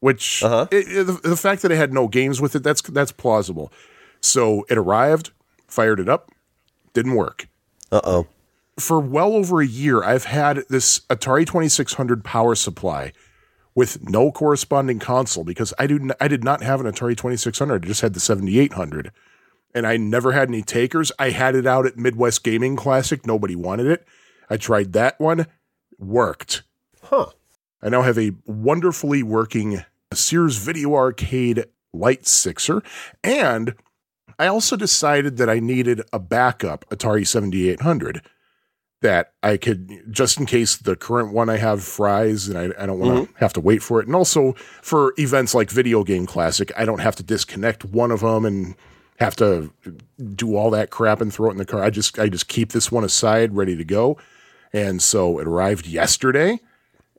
Which 0.00 0.42
Uh-huh. 0.42 0.66
it- 0.70 0.88
it- 0.88 1.04
the, 1.06 1.12
the 1.28 1.36
fact 1.36 1.62
that 1.62 1.70
it 1.70 1.76
had 1.76 1.92
no 1.92 2.08
games 2.08 2.40
with 2.40 2.56
it 2.56 2.62
that's 2.62 2.82
that's 2.82 3.12
plausible. 3.12 3.72
So 4.20 4.64
it 4.70 4.78
arrived, 4.78 5.30
fired 5.66 6.00
it 6.00 6.08
up, 6.08 6.30
didn't 6.94 7.14
work 7.14 7.46
Uh 7.90 8.00
oh. 8.04 8.26
For 8.78 9.00
well 9.00 9.34
over 9.34 9.60
a 9.60 9.66
year, 9.66 10.02
I've 10.02 10.24
had 10.24 10.64
this 10.68 11.00
Atari 11.10 11.46
2600 11.46 12.24
power 12.24 12.54
supply 12.54 13.12
with 13.74 14.08
no 14.08 14.30
corresponding 14.30 14.98
console 14.98 15.44
because 15.44 15.72
I 15.78 15.86
do 15.86 15.96
n- 15.96 16.12
I 16.20 16.28
did 16.28 16.44
not 16.44 16.62
have 16.62 16.80
an 16.80 16.86
Atari 16.86 17.16
2600. 17.16 17.84
I 17.84 17.88
just 17.88 18.00
had 18.00 18.14
the 18.14 18.20
7800. 18.20 19.12
And 19.74 19.86
I 19.86 19.96
never 19.96 20.32
had 20.32 20.48
any 20.48 20.62
takers. 20.62 21.10
I 21.18 21.30
had 21.30 21.54
it 21.54 21.66
out 21.66 21.86
at 21.86 21.96
Midwest 21.96 22.44
Gaming 22.44 22.76
Classic. 22.76 23.26
Nobody 23.26 23.56
wanted 23.56 23.86
it. 23.86 24.06
I 24.50 24.58
tried 24.58 24.92
that 24.92 25.18
one. 25.18 25.46
Worked. 25.98 26.62
Huh. 27.04 27.26
I 27.82 27.88
now 27.88 28.02
have 28.02 28.18
a 28.18 28.32
wonderfully 28.46 29.22
working 29.22 29.82
Sears 30.12 30.56
Video 30.56 30.94
Arcade 30.94 31.64
Light 31.94 32.26
Sixer. 32.26 32.82
And 33.24 33.74
I 34.38 34.46
also 34.46 34.76
decided 34.76 35.38
that 35.38 35.48
I 35.48 35.58
needed 35.58 36.02
a 36.12 36.18
backup 36.18 36.84
Atari 36.90 37.26
7800 37.26 38.22
that 39.02 39.32
I 39.42 39.56
could, 39.56 40.02
just 40.10 40.40
in 40.40 40.46
case 40.46 40.76
the 40.76 40.96
current 40.96 41.32
one 41.32 41.48
I 41.50 41.58
have 41.58 41.84
fries 41.84 42.48
and 42.48 42.58
I, 42.58 42.82
I 42.82 42.86
don't 42.86 42.98
want 42.98 43.28
to 43.28 43.34
have 43.38 43.52
to 43.52 43.60
wait 43.60 43.82
for 43.82 44.00
it. 44.00 44.06
And 44.06 44.16
also 44.16 44.54
for 44.80 45.12
events 45.18 45.54
like 45.54 45.70
Video 45.70 46.02
Game 46.02 46.26
Classic, 46.26 46.72
I 46.76 46.84
don't 46.84 47.00
have 47.00 47.16
to 47.16 47.22
disconnect 47.22 47.84
one 47.84 48.10
of 48.10 48.20
them 48.20 48.44
and 48.44 48.74
have 49.18 49.36
to 49.36 49.72
do 50.34 50.56
all 50.56 50.70
that 50.70 50.90
crap 50.90 51.20
and 51.20 51.32
throw 51.32 51.48
it 51.48 51.52
in 51.52 51.58
the 51.58 51.64
car. 51.64 51.82
I 51.82 51.90
just, 51.90 52.18
I 52.18 52.28
just 52.28 52.48
keep 52.48 52.72
this 52.72 52.90
one 52.90 53.04
aside, 53.04 53.54
ready 53.54 53.76
to 53.76 53.84
go. 53.84 54.18
And 54.72 55.02
so 55.02 55.38
it 55.38 55.46
arrived 55.46 55.86
yesterday. 55.86 56.58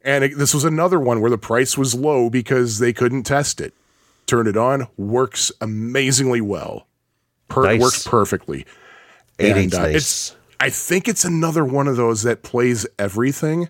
And 0.03 0.23
it, 0.23 0.37
this 0.37 0.53
was 0.53 0.65
another 0.65 0.99
one 0.99 1.21
where 1.21 1.29
the 1.29 1.37
price 1.37 1.77
was 1.77 1.95
low 1.95 2.29
because 2.29 2.79
they 2.79 2.91
couldn't 2.91 3.23
test 3.23 3.61
it. 3.61 3.73
Turn 4.25 4.47
it 4.47 4.57
on, 4.57 4.87
works 4.97 5.51
amazingly 5.61 6.41
well. 6.41 6.87
Per- 7.49 7.63
Nice. 7.63 7.81
Works 7.81 8.07
perfectly. 8.07 8.65
Eight 9.39 9.55
And, 9.55 9.73
uh, 9.73 9.81
nice. 9.83 9.95
it's 9.95 10.35
I 10.63 10.69
think 10.69 11.09
it's 11.09 11.25
another 11.25 11.65
one 11.65 11.89
of 11.89 11.97
those 11.97 12.23
that 12.23 12.41
plays 12.41 12.87
everything 12.97 13.67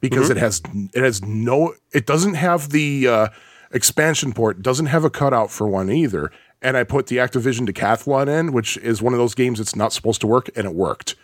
because 0.00 0.28
Mm-hmm. 0.28 0.36
it 0.36 0.40
has 0.40 0.62
it 0.92 1.02
has 1.02 1.22
no 1.24 1.72
it 1.90 2.04
doesn't 2.04 2.34
have 2.34 2.68
the 2.68 3.08
uh, 3.08 3.28
expansion 3.70 4.34
port, 4.34 4.60
doesn't 4.60 4.86
have 4.86 5.04
a 5.04 5.10
cutout 5.10 5.50
for 5.50 5.66
one 5.66 5.90
either. 5.90 6.30
And 6.60 6.76
I 6.76 6.84
put 6.84 7.06
the 7.06 7.16
Activision 7.16 7.66
Decathlon 7.66 8.28
in, 8.28 8.52
which 8.52 8.76
is 8.76 9.00
one 9.00 9.14
of 9.14 9.18
those 9.18 9.34
games 9.34 9.58
that's 9.58 9.74
not 9.74 9.94
supposed 9.94 10.20
to 10.20 10.26
work, 10.26 10.50
and 10.54 10.66
it 10.66 10.74
worked. 10.74 11.14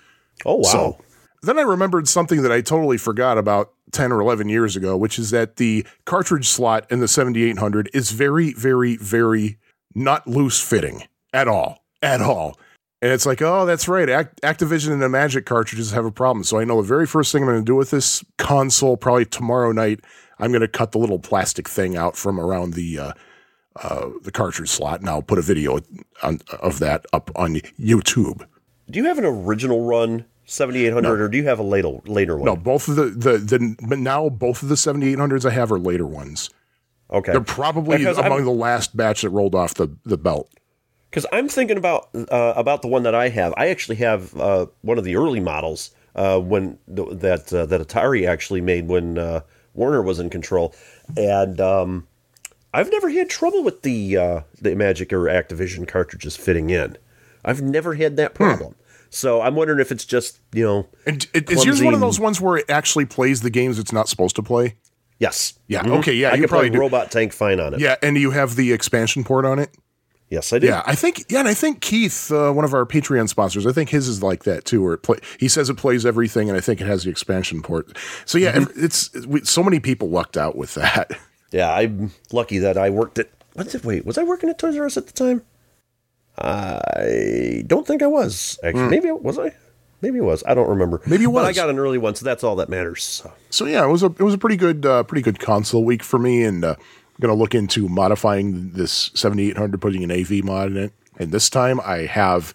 oh 0.47 0.57
wow. 0.57 0.63
So 0.63 0.99
then 1.43 1.59
I 1.59 1.63
remembered 1.63 2.09
something 2.09 2.41
that 2.43 2.53
I 2.53 2.63
totally 2.63 2.97
forgot 2.97 3.37
about 3.37 3.75
10 3.93 4.13
or 4.13 4.21
11 4.23 4.49
years 4.49 4.75
ago, 4.75 4.97
which 4.97 5.19
is 5.19 5.31
that 5.33 5.57
the 5.57 5.87
cartridge 6.07 6.49
slot 6.49 6.87
in 6.91 7.01
the 7.01 7.09
7800 7.09 7.91
is 7.93 8.11
very, 8.11 8.55
very, 8.55 8.97
very 8.97 9.59
not 9.95 10.27
loose 10.27 10.63
fitting 10.67 11.03
at 11.35 11.47
all. 11.47 11.85
At 12.01 12.23
all. 12.23 12.57
And 13.03 13.11
it's 13.13 13.25
like, 13.25 13.41
oh, 13.41 13.65
that's 13.65 13.89
right. 13.89 14.09
Act- 14.11 14.41
Activision 14.43 14.93
and 14.93 15.01
the 15.01 15.09
Magic 15.09 15.47
cartridges 15.47 15.91
have 15.93 16.05
a 16.05 16.11
problem. 16.13 16.45
So 16.45 16.59
I 16.59 16.65
know 16.65 16.83
the 16.83 16.87
very 16.89 17.07
first 17.07 17.33
thing 17.33 17.43
I'm 17.43 17.49
going 17.49 17.61
to 17.61 17.65
do 17.65 17.75
with 17.77 17.91
this 17.91 18.23
console, 18.37 18.97
probably 18.99 19.25
tomorrow 19.25 19.73
night, 19.73 20.01
I'm 20.39 20.51
going 20.51 20.61
to 20.61 20.69
cut 20.69 20.93
the 20.93 20.99
little 20.99 21.19
plastic 21.19 21.69
thing 21.69 21.97
out 21.97 22.17
from 22.17 22.39
around 22.39 22.75
the 22.75 22.99
uh, 22.99 23.13
uh, 23.77 24.09
the 24.23 24.31
cartridge 24.33 24.69
slot, 24.69 25.01
and 25.01 25.09
I'll 25.09 25.23
put 25.23 25.39
a 25.39 25.43
video 25.43 25.79
on, 26.23 26.41
of 26.61 26.79
that 26.81 27.07
up 27.13 27.31
on 27.37 27.55
YouTube. 27.79 28.47
do 28.91 28.99
you 28.99 29.05
have 29.07 29.17
an 29.19 29.25
original 29.25 29.85
run 29.85 30.25
7800 30.47 31.21
or 31.21 31.29
do 31.29 31.37
you 31.39 31.45
have 31.45 31.59
a 31.59 31.63
later 31.63 31.91
later 32.07 32.37
one? 32.37 32.45
No, 32.47 32.57
both 32.57 32.89
of 32.89 32.97
the 32.97 33.05
the 33.05 33.39
the 33.39 33.77
but 33.89 33.99
now 33.99 34.29
both 34.29 34.63
of 34.63 34.69
the 34.69 34.75
7800s 34.75 35.45
I 35.49 35.51
have 35.51 35.71
are 35.73 35.79
later 35.79 36.07
ones. 36.07 36.51
Okay. 37.13 37.33
They're 37.33 37.41
probably 37.41 37.99
Because 37.99 38.19
among 38.19 38.33
I'm- 38.33 38.45
the 38.45 38.51
last 38.51 38.97
batch 38.97 39.23
that 39.23 39.31
rolled 39.31 39.55
off 39.55 39.75
the 39.75 39.89
the 40.05 40.19
belt. 40.19 40.51
Because 41.11 41.27
I'm 41.33 41.49
thinking 41.49 41.77
about 41.77 42.09
uh, 42.15 42.55
about 42.57 42.83
the 42.83 42.89
one 42.89 43.03
that 43.03 43.15
I 43.15 43.29
have. 43.31 43.53
I 43.57 43.69
actually 43.69 43.97
have 43.97 44.35
uh, 44.37 44.67
one 44.83 44.97
of 44.97 45.05
the 45.05 45.17
early 45.17 45.41
models 45.41 45.91
uh, 46.15 46.39
when 46.39 46.79
th- 46.95 47.19
that 47.19 47.53
uh, 47.53 47.67
that 47.67 47.81
Atari 47.81 48.29
actually 48.29 48.61
made 48.61 48.87
when 48.87 49.19
uh, 49.19 49.41
Warner 49.75 50.03
was 50.03 50.21
in 50.21 50.31
control, 50.31 50.75
and 51.17 51.61
um, 51.61 52.07
I've 52.73 52.91
never 52.91 53.09
had 53.11 53.29
trouble 53.29 53.65
with 53.65 53.83
the 53.83 54.17
uh, 54.17 54.41
the 54.61 54.75
Magic 54.77 55.13
or 55.13 55.25
Activision 55.25 55.87
cartridges 55.89 56.37
fitting 56.37 56.71
in. 56.71 56.97
I've 57.45 57.61
never 57.63 57.95
had 57.95 58.17
that 58.17 58.35
problem. 58.35 58.77
So 59.11 59.41
I'm 59.41 59.57
wondering 59.57 59.81
if 59.81 59.91
it's 59.91 60.05
just 60.05 60.39
you 60.53 60.65
know. 60.65 60.87
And 61.07 61.27
it, 61.35 61.51
is 61.51 61.65
yours 61.65 61.83
one 61.83 61.95
of 61.95 62.01
those 62.01 62.21
ones 62.21 62.41
where 62.41 62.59
it 62.59 62.71
actually 62.71 63.07
plays 63.07 63.41
the 63.41 63.51
games 63.51 63.79
it's 63.79 63.93
not 63.93 64.09
supposed 64.09 64.37
to 64.37 64.43
play? 64.43 64.77
Yes. 65.19 65.55
Yeah. 65.67 65.87
Okay. 65.87 66.15
Yeah. 66.15 66.31
I 66.31 66.35
you 66.35 66.43
could 66.43 66.51
play 66.51 66.57
probably 66.59 66.71
do. 66.71 66.79
Robot 66.79 67.11
Tank 67.11 67.33
fine 67.33 67.59
on 67.59 67.75
it. 67.75 67.81
Yeah, 67.81 67.97
and 68.03 68.17
you 68.17 68.31
have 68.31 68.55
the 68.55 68.73
expansion 68.73 69.25
port 69.25 69.45
on 69.45 69.59
it. 69.59 69.77
Yes, 70.31 70.53
I 70.53 70.61
do. 70.61 70.69
Yeah, 70.69 70.83
I 70.87 70.95
think. 70.95 71.25
Yeah, 71.29 71.41
and 71.41 71.49
I 71.49 71.55
think 71.55 71.81
Keith, 71.81 72.31
uh, 72.31 72.53
one 72.53 72.65
of 72.65 72.73
our 72.73 72.87
Patreon 72.87 73.29
sponsors, 73.29 73.67
I 73.67 73.73
think 73.73 73.91
his 73.91 74.07
is 74.07 74.23
like 74.23 74.45
that 74.45 74.65
too. 74.65 74.81
Where 74.83 74.95
it 74.95 75.03
play, 75.03 75.19
he 75.41 75.49
says 75.49 75.69
it 75.69 75.77
plays 75.77 76.07
everything, 76.07 76.49
and 76.49 76.57
I 76.57 76.61
think 76.61 76.81
it 76.81 76.87
has 76.87 77.03
the 77.03 77.11
expansion 77.11 77.63
port. 77.63 77.97
So 78.25 78.39
yeah, 78.39 78.53
Mm-hmm. 78.53 78.85
it's 78.85 79.13
we, 79.27 79.41
so 79.45 79.63
many 79.65 79.81
people 79.81 80.09
lucked 80.09 80.37
out 80.37 80.57
with 80.57 80.75
that. 80.75 81.11
Yeah, 81.53 81.75
I'm 81.75 82.13
lucky 82.31 82.59
that 82.59 82.79
I 82.79 82.91
worked 82.91 83.19
at. 83.19 83.29
What 83.55 83.69
did 83.69 83.85
wait? 83.85 84.07
Was 84.07 84.17
I 84.19 84.23
working 84.23 84.49
at 84.49 84.57
Toys 84.57 84.77
R 84.77 84.87
Us 84.87 84.97
at 84.97 85.09
the 85.09 85.13
time? 85.13 85.43
I 86.39 87.65
don't 87.67 87.87
think 87.87 88.03
I 88.03 88.07
was. 88.07 88.59
Actually, 88.63 88.89
maybe 88.89 89.11
was 89.11 89.37
I. 89.39 89.53
Maybe 90.01 90.19
it 90.19 90.23
was. 90.25 90.43
I 90.47 90.55
don't 90.55 90.69
remember. 90.69 91.03
Maybe 91.07 91.23
you 91.23 91.33
But 91.33 91.45
I 91.45 91.53
got 91.53 91.69
an 91.69 91.79
early 91.79 91.99
one, 91.99 92.15
so 92.15 92.25
that's 92.25 92.43
all 92.43 92.55
that 92.57 92.69
matters. 92.69 93.03
So. 93.03 93.33
So 93.51 93.67
yeah, 93.67 93.85
it 93.85 93.89
was 93.89 94.03
a 94.03 94.07
it 94.07 94.21
was 94.21 94.33
a 94.35 94.39
pretty 94.39 94.57
good 94.57 94.87
uh, 94.87 95.03
pretty 95.03 95.23
good 95.23 95.41
console 95.41 95.85
week 95.85 96.03
for 96.03 96.19
me, 96.19 96.45
and 96.45 96.65
uh, 96.65 96.77
I'm 97.21 97.29
gonna 97.29 97.39
look 97.39 97.55
into 97.55 97.87
modifying 97.87 98.71
this 98.71 99.11
7800, 99.15 99.79
putting 99.79 100.03
an 100.03 100.11
AV 100.11 100.43
mod 100.43 100.69
in 100.71 100.77
it. 100.79 100.93
And 101.19 101.33
this 101.33 101.51
time 101.51 101.79
I 101.81 102.07
have 102.07 102.55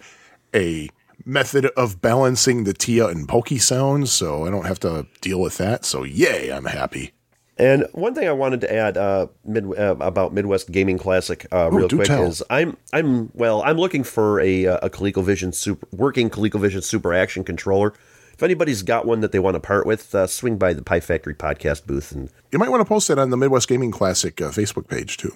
a 0.52 0.88
method 1.24 1.66
of 1.76 2.02
balancing 2.02 2.64
the 2.64 2.72
TIA 2.72 3.06
and 3.06 3.28
Pokey 3.28 3.58
sounds, 3.58 4.10
so 4.10 4.44
I 4.44 4.50
don't 4.50 4.66
have 4.66 4.80
to 4.80 5.06
deal 5.20 5.40
with 5.40 5.58
that. 5.58 5.84
So 5.84 6.02
yay, 6.02 6.50
I'm 6.50 6.64
happy. 6.64 7.12
And 7.56 7.86
one 7.92 8.12
thing 8.12 8.26
I 8.26 8.32
wanted 8.32 8.60
to 8.62 8.74
add 8.74 8.96
uh, 8.96 9.28
mid, 9.44 9.66
uh, 9.78 9.94
about 10.00 10.34
Midwest 10.34 10.72
Gaming 10.72 10.98
Classic 10.98 11.46
uh, 11.52 11.70
real 11.70 11.88
quick 11.88 12.08
tell. 12.08 12.24
is 12.24 12.42
I'm 12.50 12.76
I'm 12.92 13.30
well 13.34 13.62
I'm 13.62 13.76
looking 13.76 14.02
for 14.02 14.40
a 14.40 14.66
uh, 14.66 14.78
a 14.82 14.90
ColecoVision 14.90 15.54
super 15.54 15.86
working 15.92 16.28
ColecoVision 16.28 16.82
Super 16.82 17.14
Action 17.14 17.44
controller. 17.44 17.94
If 18.36 18.42
anybody's 18.42 18.82
got 18.82 19.06
one 19.06 19.20
that 19.20 19.32
they 19.32 19.38
want 19.38 19.54
to 19.54 19.60
part 19.60 19.86
with, 19.86 20.14
uh, 20.14 20.26
swing 20.26 20.58
by 20.58 20.74
the 20.74 20.82
Pie 20.82 21.00
Factory 21.00 21.34
podcast 21.34 21.86
booth 21.86 22.12
and 22.12 22.28
You 22.52 22.58
might 22.58 22.70
want 22.70 22.82
to 22.82 22.84
post 22.84 23.08
that 23.08 23.18
on 23.18 23.30
the 23.30 23.36
Midwest 23.36 23.66
Gaming 23.66 23.90
Classic 23.90 24.38
uh, 24.42 24.50
Facebook 24.50 24.88
page 24.88 25.16
too. 25.16 25.34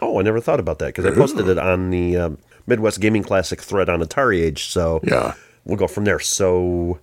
oh 0.00 0.18
I 0.18 0.22
never 0.22 0.40
thought 0.40 0.58
about 0.60 0.78
that 0.78 0.86
because 0.86 1.04
I 1.04 1.10
posted 1.10 1.46
it 1.48 1.58
on 1.58 1.90
the 1.90 2.16
um, 2.16 2.38
Midwest 2.66 3.00
Gaming 3.00 3.22
Classic 3.22 3.60
thread 3.60 3.88
on 3.90 4.00
Atari 4.00 4.40
Age. 4.42 4.64
So 4.68 5.00
Yeah. 5.04 5.34
we'll 5.66 5.76
go 5.76 5.86
from 5.86 6.04
there. 6.04 6.20
So 6.20 7.00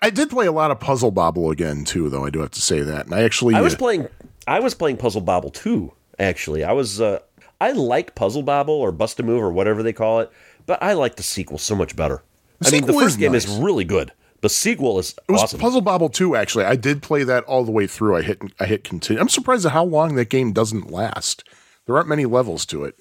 I 0.00 0.10
did 0.10 0.30
play 0.30 0.46
a 0.46 0.52
lot 0.52 0.70
of 0.70 0.78
Puzzle 0.78 1.10
Bobble 1.10 1.50
again 1.50 1.84
too, 1.84 2.08
though 2.08 2.24
I 2.24 2.30
do 2.30 2.40
have 2.40 2.52
to 2.52 2.60
say 2.62 2.80
that. 2.82 3.06
And 3.06 3.14
I 3.14 3.22
actually 3.22 3.54
I 3.56 3.62
was 3.62 3.74
uh, 3.74 3.78
playing. 3.78 4.08
I 4.46 4.60
was 4.60 4.74
playing 4.74 4.98
Puzzle 4.98 5.22
Bobble 5.22 5.50
too. 5.50 5.92
Actually, 6.20 6.62
I 6.62 6.72
was. 6.72 7.00
Uh, 7.00 7.18
I 7.60 7.72
like 7.72 8.14
Puzzle 8.14 8.42
Bobble 8.42 8.74
or 8.74 8.92
Bust 8.92 9.18
a 9.18 9.22
Move 9.22 9.42
or 9.42 9.50
whatever 9.50 9.82
they 9.82 9.92
call 9.92 10.20
it, 10.20 10.30
but 10.66 10.80
I 10.82 10.92
like 10.92 11.16
the 11.16 11.22
sequel 11.24 11.56
so 11.58 11.74
much 11.74 11.96
better. 11.96 12.22
I 12.64 12.70
mean, 12.70 12.84
the 12.86 12.92
first 12.92 13.18
game 13.18 13.34
is 13.34 13.48
really 13.48 13.84
good. 13.84 14.12
The 14.44 14.50
sequel 14.50 14.98
is 14.98 15.14
It 15.26 15.32
was 15.32 15.44
awesome. 15.44 15.58
Puzzle 15.58 15.80
Bobble 15.80 16.10
2, 16.10 16.36
actually. 16.36 16.66
I 16.66 16.76
did 16.76 17.00
play 17.00 17.24
that 17.24 17.44
all 17.44 17.64
the 17.64 17.72
way 17.72 17.86
through. 17.86 18.16
I 18.16 18.20
hit 18.20 18.42
I 18.60 18.66
hit 18.66 18.84
continue. 18.84 19.18
I'm 19.18 19.30
surprised 19.30 19.64
at 19.64 19.72
how 19.72 19.84
long 19.84 20.16
that 20.16 20.28
game 20.28 20.52
doesn't 20.52 20.90
last. 20.90 21.48
There 21.86 21.96
aren't 21.96 22.10
many 22.10 22.26
levels 22.26 22.66
to 22.66 22.84
it. 22.84 22.94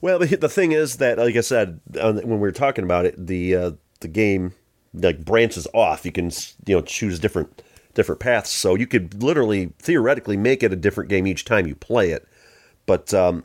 well, 0.00 0.18
the, 0.18 0.34
the 0.34 0.48
thing 0.48 0.72
is 0.72 0.96
that, 0.96 1.16
like 1.16 1.36
I 1.36 1.42
said, 1.42 1.78
uh, 1.96 2.14
when 2.14 2.28
we 2.28 2.38
were 2.38 2.50
talking 2.50 2.82
about 2.82 3.06
it, 3.06 3.14
the 3.24 3.54
uh, 3.54 3.70
the 4.00 4.08
game 4.08 4.52
like 4.92 5.24
branches 5.24 5.68
off. 5.72 6.04
You 6.04 6.10
can 6.10 6.32
you 6.66 6.74
know 6.74 6.82
choose 6.82 7.20
different 7.20 7.62
different 7.94 8.20
paths, 8.20 8.50
so 8.50 8.74
you 8.74 8.88
could 8.88 9.22
literally 9.22 9.72
theoretically 9.78 10.36
make 10.36 10.64
it 10.64 10.72
a 10.72 10.76
different 10.76 11.08
game 11.08 11.24
each 11.24 11.44
time 11.44 11.68
you 11.68 11.76
play 11.76 12.10
it. 12.10 12.26
But 12.86 13.14
um, 13.14 13.44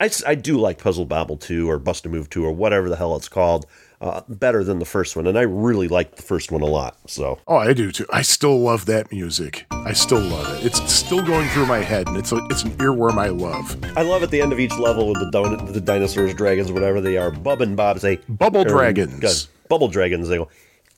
I, 0.00 0.10
I 0.26 0.34
do 0.34 0.58
like 0.58 0.78
Puzzle 0.78 1.06
Bobble 1.06 1.36
2 1.36 1.68
or 1.70 1.78
Bust 1.78 2.04
a 2.06 2.08
Move 2.08 2.28
2 2.30 2.44
or 2.44 2.52
whatever 2.52 2.88
the 2.88 2.96
hell 2.96 3.16
it's 3.16 3.28
called 3.28 3.66
uh, 4.00 4.20
better 4.28 4.62
than 4.62 4.78
the 4.78 4.84
first 4.84 5.16
one. 5.16 5.26
And 5.26 5.38
I 5.38 5.42
really 5.42 5.88
like 5.88 6.16
the 6.16 6.22
first 6.22 6.52
one 6.52 6.60
a 6.60 6.66
lot. 6.66 6.98
So 7.06 7.38
Oh, 7.46 7.56
I 7.56 7.72
do 7.72 7.90
too. 7.90 8.06
I 8.12 8.20
still 8.22 8.58
love 8.60 8.84
that 8.86 9.10
music. 9.10 9.64
I 9.70 9.94
still 9.94 10.20
love 10.20 10.58
it. 10.58 10.66
It's 10.66 10.92
still 10.92 11.22
going 11.22 11.48
through 11.48 11.66
my 11.66 11.78
head, 11.78 12.08
and 12.08 12.16
it's 12.16 12.32
a, 12.32 12.36
it's 12.50 12.62
an 12.64 12.72
earworm 12.72 13.16
I 13.18 13.28
love. 13.28 13.76
I 13.96 14.02
love 14.02 14.22
at 14.22 14.30
the 14.30 14.42
end 14.42 14.52
of 14.52 14.60
each 14.60 14.76
level 14.76 15.08
with 15.08 15.18
the, 15.20 15.30
don- 15.30 15.72
the 15.72 15.80
dinosaurs, 15.80 16.34
dragons, 16.34 16.70
whatever 16.70 17.00
they 17.00 17.16
are, 17.16 17.30
Bub 17.30 17.62
and 17.62 17.76
Bob 17.76 17.98
say, 18.00 18.16
Bubble 18.28 18.62
or, 18.62 18.68
dragons. 18.68 19.18
God, 19.20 19.34
Bubble 19.70 19.88
dragons, 19.88 20.28
they 20.28 20.36
go, 20.36 20.48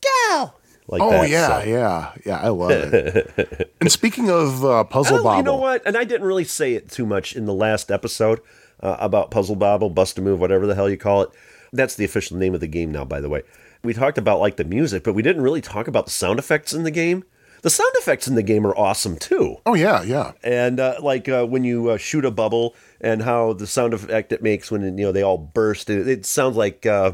go! 0.03 0.53
Like 0.91 1.03
Oh 1.03 1.11
that, 1.11 1.29
yeah, 1.29 1.61
so. 1.61 1.69
yeah, 1.69 2.13
yeah. 2.25 2.39
I 2.41 2.49
love 2.49 2.71
it. 2.71 3.71
and 3.81 3.93
speaking 3.93 4.31
of 4.31 4.65
uh, 4.65 4.85
Puzzle 4.85 5.23
Bobble, 5.23 5.37
You 5.37 5.43
know 5.43 5.57
what? 5.57 5.83
And 5.85 5.99
I 5.99 6.05
didn't 6.05 6.27
really 6.27 6.45
say 6.45 6.73
it 6.75 6.91
too 6.91 7.05
much 7.05 7.37
in 7.37 7.45
the 7.45 7.53
last 7.53 7.91
episode 7.91 8.41
uh, 8.81 8.97
about 9.01 9.31
Puzzle 9.31 9.57
Bobble, 9.57 9.91
Bust 9.91 10.19
a 10.19 10.23
Move, 10.23 10.41
whatever 10.41 10.67
the 10.67 10.75
hell 10.75 10.89
you 10.89 10.97
call 10.97 11.23
it. 11.23 11.31
That's 11.73 11.95
the 11.95 12.05
official 12.05 12.37
name 12.37 12.55
of 12.55 12.61
the 12.61 12.67
game 12.67 12.91
now, 12.91 13.05
by 13.05 13.21
the 13.21 13.29
way. 13.29 13.43
We 13.83 13.93
talked 13.95 14.19
about 14.19 14.41
like 14.41 14.57
the 14.57 14.65
music, 14.65 15.05
but 15.05 15.15
we 15.15 15.23
didn't 15.23 15.43
really 15.43 15.61
talk 15.61 15.87
about 15.89 16.07
the 16.07 16.11
sound 16.11 16.39
effects 16.39 16.73
in 16.73 16.83
the 16.83 16.91
game. 16.91 17.25
The 17.63 17.71
sound 17.71 17.91
effects 17.97 18.29
in 18.29 18.37
the 18.37 18.43
game 18.43 18.67
are 18.67 18.77
awesome 18.77 19.17
too. 19.17 19.57
Oh 19.67 19.75
yeah, 19.75 20.03
yeah. 20.03 20.33
And 20.43 20.79
uh, 20.79 20.97
like 21.03 21.29
uh, 21.29 21.45
when 21.45 21.65
you 21.65 21.91
uh, 21.91 21.97
shoot 21.97 22.25
a 22.25 22.31
bubble 22.31 22.75
and 23.01 23.23
how 23.23 23.53
the 23.53 23.67
sound 23.67 23.95
effect 23.95 24.33
it 24.33 24.43
makes 24.43 24.71
when 24.71 24.83
you 24.83 25.07
know 25.07 25.13
they 25.13 25.23
all 25.23 25.39
burst, 25.39 25.91
it, 25.91 26.07
it 26.07 26.25
sounds 26.25 26.57
like 26.57 26.87
uh, 26.87 27.13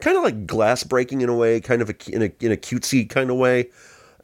kind 0.00 0.16
of 0.16 0.24
like 0.24 0.46
glass 0.46 0.82
breaking 0.82 1.20
in 1.20 1.28
a 1.28 1.36
way, 1.36 1.60
kind 1.60 1.80
of 1.80 1.90
a, 1.90 1.94
in 2.12 2.22
a 2.22 2.32
in 2.40 2.52
a 2.52 2.56
cutesy 2.56 3.08
kind 3.08 3.30
of 3.30 3.36
way. 3.36 3.70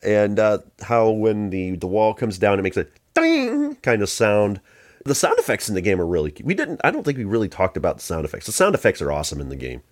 And 0.02 0.38
uh, 0.38 0.58
how 0.82 1.10
when 1.10 1.50
the 1.50 1.76
the 1.76 1.86
wall 1.86 2.14
comes 2.14 2.38
down, 2.38 2.58
it 2.58 2.62
makes 2.62 2.76
a 2.76 2.86
ding 3.14 3.76
kind 3.76 4.02
of 4.02 4.08
sound. 4.08 4.60
The 5.08 5.14
sound 5.14 5.38
effects 5.38 5.68
in 5.68 5.74
the 5.74 5.80
game 5.80 6.00
are 6.00 6.06
really. 6.06 6.34
We 6.42 6.54
didn't. 6.54 6.80
I 6.84 6.90
don't 6.90 7.02
think 7.02 7.18
we 7.18 7.24
really 7.24 7.48
talked 7.48 7.76
about 7.76 7.96
the 7.96 8.02
sound 8.02 8.24
effects. 8.24 8.46
The 8.46 8.52
sound 8.52 8.74
effects 8.74 9.02
are 9.02 9.10
awesome 9.10 9.40
in 9.40 9.48
the 9.48 9.56
game. 9.56 9.82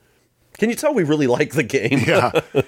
Can 0.59 0.71
you 0.71 0.77
tell 0.77 0.95
we 0.95 1.05
really 1.05 1.27
like 1.39 1.53
the 1.53 1.63
game? 1.63 2.01
yeah 2.07 2.31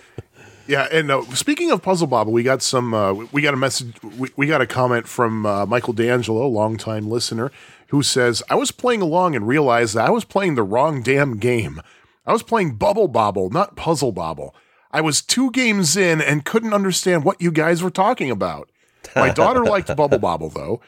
yeah 0.69 0.87
and 0.93 1.11
uh, 1.11 1.23
speaking 1.35 1.71
of 1.73 1.83
puzzle 1.83 2.07
bobble 2.07 2.33
we 2.33 2.45
got 2.45 2.63
some 2.63 2.95
uh, 2.95 3.13
we 3.13 3.43
got 3.43 3.55
a 3.55 3.57
message 3.57 4.01
we, 4.03 4.29
we 4.37 4.47
got 4.47 4.61
a 4.61 4.67
comment 4.67 5.09
from 5.09 5.45
uh, 5.45 5.67
michael 5.67 5.93
d'angelo 5.93 6.47
longtime 6.47 7.09
listener 7.09 7.51
who 7.89 8.03
says 8.03 8.43
i 8.49 8.55
was 8.55 8.71
playing 8.71 9.01
along 9.01 9.35
and 9.35 9.49
realized 9.49 9.95
that 9.95 10.07
i 10.07 10.11
was 10.11 10.25
playing 10.25 10.55
the 10.55 10.63
wrong 10.63 11.03
damn 11.03 11.39
game 11.39 11.81
i 12.27 12.33
was 12.33 12.43
playing 12.43 12.75
bubble 12.75 13.09
bobble 13.09 13.51
not 13.51 13.75
puzzle 13.75 14.13
bobble 14.13 14.55
i 14.93 15.01
was 15.01 15.23
two 15.23 15.51
games 15.51 15.97
in 15.97 16.21
and 16.21 16.45
couldn't 16.45 16.75
understand 16.75 17.25
what 17.25 17.41
you 17.41 17.51
guys 17.51 17.83
were 17.83 17.91
talking 17.91 18.31
about 18.31 18.71
my 19.17 19.31
daughter 19.31 19.65
liked 19.65 19.97
bubble 19.97 20.19
bobble 20.29 20.51
though 20.51 20.81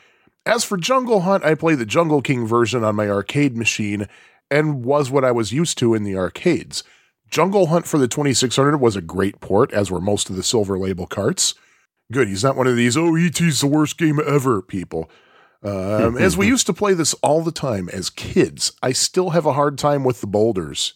as 0.47 0.65
for 0.65 0.77
jungle 0.77 1.21
hunt 1.21 1.45
i 1.45 1.55
played 1.55 1.79
the 1.79 1.87
jungle 1.87 2.23
king 2.23 2.47
version 2.47 2.85
on 2.85 2.97
my 2.97 3.09
arcade 3.09 3.57
machine 3.57 4.07
and 4.51 4.85
was 4.85 5.11
what 5.11 5.25
i 5.25 5.31
was 5.33 5.53
used 5.53 5.79
to 5.79 5.95
in 5.95 6.03
the 6.03 6.17
arcades 6.17 6.83
Jungle 7.31 7.69
Hunt 7.69 7.87
for 7.87 7.99
the 7.99 8.09
2600 8.09 8.79
was 8.79 8.97
a 8.97 9.01
great 9.01 9.41
port, 9.41 9.73
as 9.73 9.91
were 9.91 10.01
most 10.01 10.29
of 10.29 10.37
the 10.37 10.43
Silver 10.43 10.79
Label 10.79 11.07
carts. 11.07 11.55
Good, 12.13 12.29
he's 12.29 12.43
not 12.43 12.57
one 12.57 12.67
of 12.67 12.77
these, 12.77 12.97
oh, 12.97 13.15
ET's 13.15 13.61
the 13.61 13.69
worst 13.69 13.97
game 13.97 14.21
ever 14.27 14.61
people. 14.61 15.09
Um, 15.63 16.19
as 16.19 16.37
we 16.37 16.47
used 16.49 16.67
to 16.67 16.73
play 16.73 16.93
this 16.93 17.15
all 17.23 17.43
the 17.43 17.53
time 17.53 17.89
as 17.91 18.11
kids, 18.11 18.73
I 18.83 18.93
still 18.93 19.31
have 19.31 19.47
a 19.47 19.53
hard 19.53 19.79
time 19.79 20.03
with 20.03 20.21
the 20.21 20.27
boulders. 20.27 20.95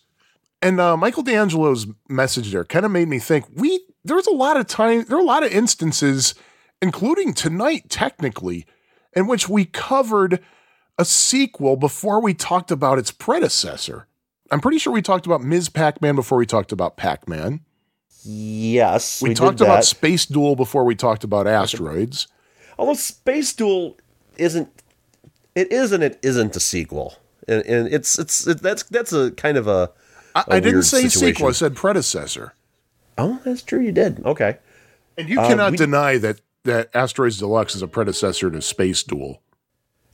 And 0.60 0.80
uh, 0.80 0.96
Michael 0.96 1.22
D'Angelo's 1.22 1.86
message 2.08 2.50
there 2.50 2.64
kind 2.64 2.84
of 2.84 2.90
made 2.90 3.08
me 3.08 3.18
think 3.18 3.44
we 3.54 3.80
there's 4.02 4.26
a 4.26 4.32
lot 4.32 4.56
of 4.56 4.66
time, 4.66 5.04
there 5.08 5.16
are 5.16 5.20
a 5.20 5.24
lot 5.24 5.44
of 5.44 5.52
instances, 5.52 6.34
including 6.82 7.32
tonight, 7.32 7.88
technically, 7.88 8.66
in 9.14 9.26
which 9.26 9.48
we 9.48 9.64
covered 9.64 10.40
a 10.98 11.04
sequel 11.04 11.76
before 11.76 12.20
we 12.20 12.34
talked 12.34 12.70
about 12.70 12.98
its 12.98 13.10
predecessor. 13.10 14.06
I'm 14.50 14.60
pretty 14.60 14.78
sure 14.78 14.92
we 14.92 15.02
talked 15.02 15.26
about 15.26 15.42
Ms. 15.42 15.68
Pac 15.68 16.00
Man 16.02 16.14
before 16.14 16.38
we 16.38 16.46
talked 16.46 16.70
about 16.72 16.96
Pac 16.96 17.28
Man. 17.28 17.60
Yes, 18.26 19.20
We, 19.20 19.30
we, 19.30 19.34
talked 19.34 19.60
about. 19.60 19.84
Space 19.84 20.24
Duel 20.26 20.56
before 20.56 20.84
we 20.84 20.94
talked 20.94 21.24
about 21.24 21.46
asteroids. 21.46 22.26
Although 22.78 22.94
Space 22.94 23.52
Duel 23.52 23.96
isn't, 24.38 24.68
it 25.54 25.70
is 25.70 25.92
and 25.92 26.02
it 26.02 26.18
isn't 26.22 26.56
a 26.56 26.60
sequel, 26.60 27.16
and, 27.46 27.62
and 27.66 27.92
it's 27.92 28.18
it's 28.18 28.46
it, 28.46 28.62
that's 28.62 28.82
that's 28.84 29.12
a 29.12 29.30
kind 29.32 29.56
of 29.58 29.66
a. 29.68 29.90
I, 30.34 30.40
a 30.48 30.54
I 30.54 30.60
didn't 30.60 30.82
say 30.84 31.02
situation. 31.08 31.34
sequel, 31.34 31.48
I 31.48 31.52
said 31.52 31.76
predecessor. 31.76 32.54
Oh, 33.18 33.40
that's 33.44 33.62
true. 33.62 33.80
You 33.80 33.92
did. 33.92 34.24
Okay. 34.24 34.56
And 35.18 35.28
you 35.28 35.36
cannot 35.36 35.68
Uh, 35.68 35.70
we- 35.72 35.76
deny 35.76 36.18
that, 36.18 36.40
that 36.64 36.90
Asteroids 36.94 37.38
Deluxe 37.38 37.74
is 37.74 37.82
a 37.82 37.88
predecessor 37.88 38.50
to 38.50 38.60
Space 38.60 39.02
Duel. 39.02 39.40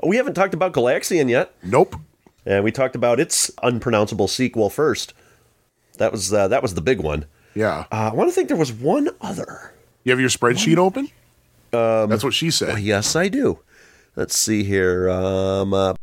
We 0.03 0.17
haven't 0.17 0.35
talked 0.35 0.55
about 0.55 0.73
Galaxian 0.73 1.29
yet, 1.29 1.55
Nope. 1.63 1.97
and 2.47 2.65
we 2.65 2.73
talked 2.73 2.95
about 2.97 3.21
its 3.21 3.51
unpronounceable 3.63 4.29
sequel 4.29 4.71
first. 4.71 5.15
That 5.99 6.13
was 6.13 6.33
uh, 6.33 6.49
that 6.49 6.63
was 6.63 6.75
the 6.75 6.81
big 6.81 7.01
one. 7.01 7.27
Yeah. 7.55 7.85
Uh, 7.93 8.11
I 8.11 8.15
want 8.15 8.31
to 8.31 8.35
think 8.35 8.49
there 8.49 8.57
was 8.57 8.73
one 8.73 9.11
other. 9.21 9.75
You 10.05 10.13
have 10.13 10.21
your 10.21 10.31
spreadsheet 10.31 10.79
open? 10.79 11.09
Um, 11.73 12.09
That's 12.09 12.25
what 12.25 12.33
she 12.35 12.51
said. 12.51 12.79
Yes, 12.79 13.15
I 13.15 13.29
do. 13.29 13.59
Let's 14.17 14.37
see 14.37 14.65
here. 14.65 15.11
Um, 15.11 15.75
uh, 15.75 15.95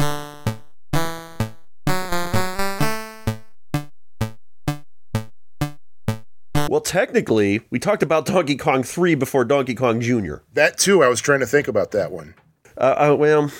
well, 6.69 6.81
technically, 6.81 7.61
we 7.69 7.79
talked 7.79 8.03
about 8.03 8.25
Donkey 8.25 8.55
Kong 8.55 8.83
3 8.83 9.15
before 9.15 9.45
Donkey 9.45 9.75
Kong 9.75 10.01
Jr. 10.01 10.37
That 10.53 10.77
too, 10.77 11.03
I 11.03 11.07
was 11.07 11.21
trying 11.21 11.39
to 11.39 11.47
think 11.47 11.67
about 11.67 11.91
that 11.91 12.11
one. 12.11 12.35
Uh, 12.77 13.11
uh, 13.11 13.15
well, 13.17 13.51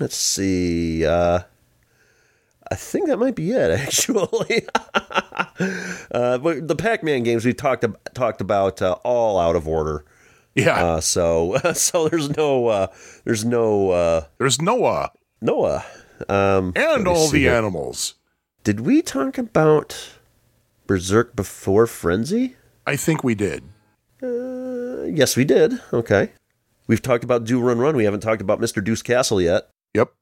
let's 0.00 0.16
see. 0.16 1.04
Uh, 1.04 1.40
I 2.70 2.74
think 2.74 3.08
that 3.08 3.18
might 3.18 3.34
be 3.34 3.52
it, 3.52 3.70
actually. 3.80 4.66
uh, 4.94 6.38
but 6.38 6.66
the 6.66 6.76
Pac-Man 6.76 7.22
games 7.22 7.44
we 7.44 7.52
talked 7.54 7.84
ab- 7.84 7.98
talked 8.14 8.40
about 8.40 8.80
uh, 8.82 8.96
all 9.04 9.38
out 9.38 9.56
of 9.56 9.68
order. 9.68 10.04
Yeah. 10.54 10.84
Uh, 10.84 11.00
so 11.00 11.58
so 11.74 12.08
there's 12.08 12.36
no 12.36 12.68
uh, 12.68 12.86
there's 13.24 13.44
no 13.44 13.90
uh, 13.90 14.24
There's 14.38 14.60
Noah 14.62 15.10
Noah. 15.40 15.84
Um, 16.28 16.72
and 16.76 17.08
all 17.08 17.28
the 17.28 17.40
here. 17.40 17.52
animals. 17.52 18.14
Did 18.62 18.80
we 18.80 19.02
talk 19.02 19.36
about 19.36 20.13
Berserk 20.86 21.34
before 21.36 21.86
Frenzy? 21.86 22.56
I 22.86 22.96
think 22.96 23.24
we 23.24 23.34
did. 23.34 23.64
Uh, 24.22 25.04
yes, 25.04 25.36
we 25.36 25.44
did. 25.44 25.80
Okay. 25.92 26.32
We've 26.86 27.02
talked 27.02 27.24
about 27.24 27.44
Do 27.44 27.60
Run 27.60 27.78
Run. 27.78 27.96
We 27.96 28.04
haven't 28.04 28.20
talked 28.20 28.42
about 28.42 28.60
Mr. 28.60 28.84
Do's 28.84 29.02
Castle 29.02 29.40
yet. 29.40 29.68
Yep. 29.94 30.12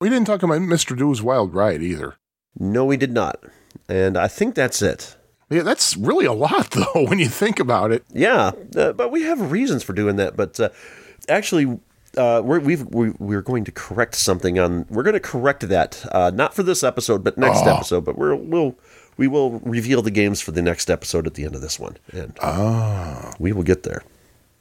We 0.00 0.08
didn't 0.10 0.26
talk 0.26 0.42
about 0.42 0.60
Mr. 0.60 0.96
Do's 0.96 1.22
Wild 1.22 1.54
Ride 1.54 1.82
either. 1.82 2.16
No, 2.58 2.84
we 2.84 2.96
did 2.96 3.12
not. 3.12 3.42
And 3.88 4.16
I 4.16 4.28
think 4.28 4.54
that's 4.54 4.82
it. 4.82 5.16
Yeah, 5.48 5.62
that's 5.62 5.96
really 5.96 6.26
a 6.26 6.32
lot, 6.32 6.70
though, 6.72 7.06
when 7.06 7.18
you 7.18 7.28
think 7.28 7.58
about 7.58 7.90
it. 7.92 8.04
Yeah, 8.12 8.52
uh, 8.76 8.92
but 8.92 9.10
we 9.10 9.22
have 9.22 9.50
reasons 9.50 9.82
for 9.82 9.92
doing 9.92 10.16
that. 10.16 10.36
But 10.36 10.60
uh, 10.60 10.68
actually, 11.28 11.78
uh, 12.16 12.42
we're, 12.44 12.60
we've, 12.60 12.84
we, 12.86 13.10
we're 13.18 13.42
going 13.42 13.64
to 13.64 13.72
correct 13.72 14.14
something 14.14 14.58
on. 14.58 14.86
We're 14.90 15.02
going 15.02 15.14
to 15.14 15.20
correct 15.20 15.66
that, 15.68 16.04
uh, 16.12 16.30
not 16.34 16.54
for 16.54 16.62
this 16.62 16.82
episode, 16.84 17.24
but 17.24 17.38
next 17.38 17.62
Oh. 17.64 17.74
episode. 17.76 18.04
But 18.04 18.16
we're, 18.18 18.34
we'll 18.34 18.76
we 19.20 19.28
will 19.28 19.60
reveal 19.60 20.00
the 20.00 20.10
games 20.10 20.40
for 20.40 20.50
the 20.50 20.62
next 20.62 20.88
episode 20.88 21.26
at 21.26 21.34
the 21.34 21.44
end 21.44 21.54
of 21.54 21.60
this 21.60 21.78
one, 21.78 21.98
and 22.10 22.38
we 23.38 23.52
will 23.52 23.62
get 23.62 23.82
there. 23.82 24.02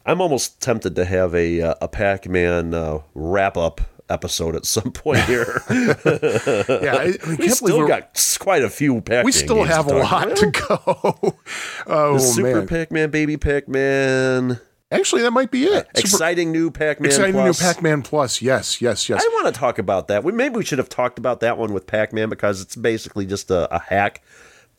I'm 0.06 0.20
almost 0.20 0.60
tempted 0.62 0.98
to 0.98 1.06
have 1.06 1.34
a 1.34 1.62
uh, 1.62 1.76
a 1.82 1.88
Pac-Man 1.88 2.74
uh, 2.74 3.00
wrap 3.16 3.56
up 3.56 3.80
episode 4.10 4.58
at 4.58 4.66
some 4.66 4.92
point 4.92 5.22
here. 5.22 5.62
Yeah, 5.70 6.96
I, 6.96 7.04
I 7.04 7.18
we 7.30 7.38
can't 7.38 7.54
still 7.54 7.88
got 7.88 8.38
quite 8.42 8.64
a 8.64 8.70
few 8.70 9.00
Pac-Man. 9.00 9.24
we 9.24 9.32
still 9.32 9.64
have 9.64 9.88
a 9.88 9.96
lot 9.96 10.26
about. 10.26 10.38
to 10.38 10.52
go. 10.52 11.38
oh 11.88 12.14
The 12.16 12.20
Super 12.20 12.58
man! 12.58 12.68
Pac-Man, 12.68 13.10
Baby 13.12 13.38
Pac-Man, 13.38 14.60
Actually, 14.92 15.22
that 15.22 15.32
might 15.32 15.52
be 15.52 15.66
it. 15.66 15.86
Super- 15.96 16.00
exciting 16.00 16.52
new 16.52 16.72
Pac-Man. 16.72 17.06
exciting 17.08 17.34
Plus. 17.34 17.62
new 17.62 17.66
Pac-Man 17.66 18.02
Plus. 18.02 18.42
Yes, 18.42 18.82
yes, 18.82 19.08
yes. 19.08 19.24
I 19.24 19.28
want 19.36 19.54
to 19.54 19.58
talk 19.58 19.78
about 19.78 20.08
that. 20.08 20.24
We 20.24 20.32
maybe 20.34 20.56
we 20.58 20.66
should 20.66 20.80
have 20.80 20.90
talked 20.90 21.20
about 21.20 21.40
that 21.42 21.58
one 21.58 21.74
with 21.74 21.86
Pac-Man 21.88 22.28
because 22.30 22.60
it's 22.62 22.76
basically 22.76 23.26
just 23.28 23.52
a, 23.52 23.74
a 23.74 23.80
hack, 23.80 24.24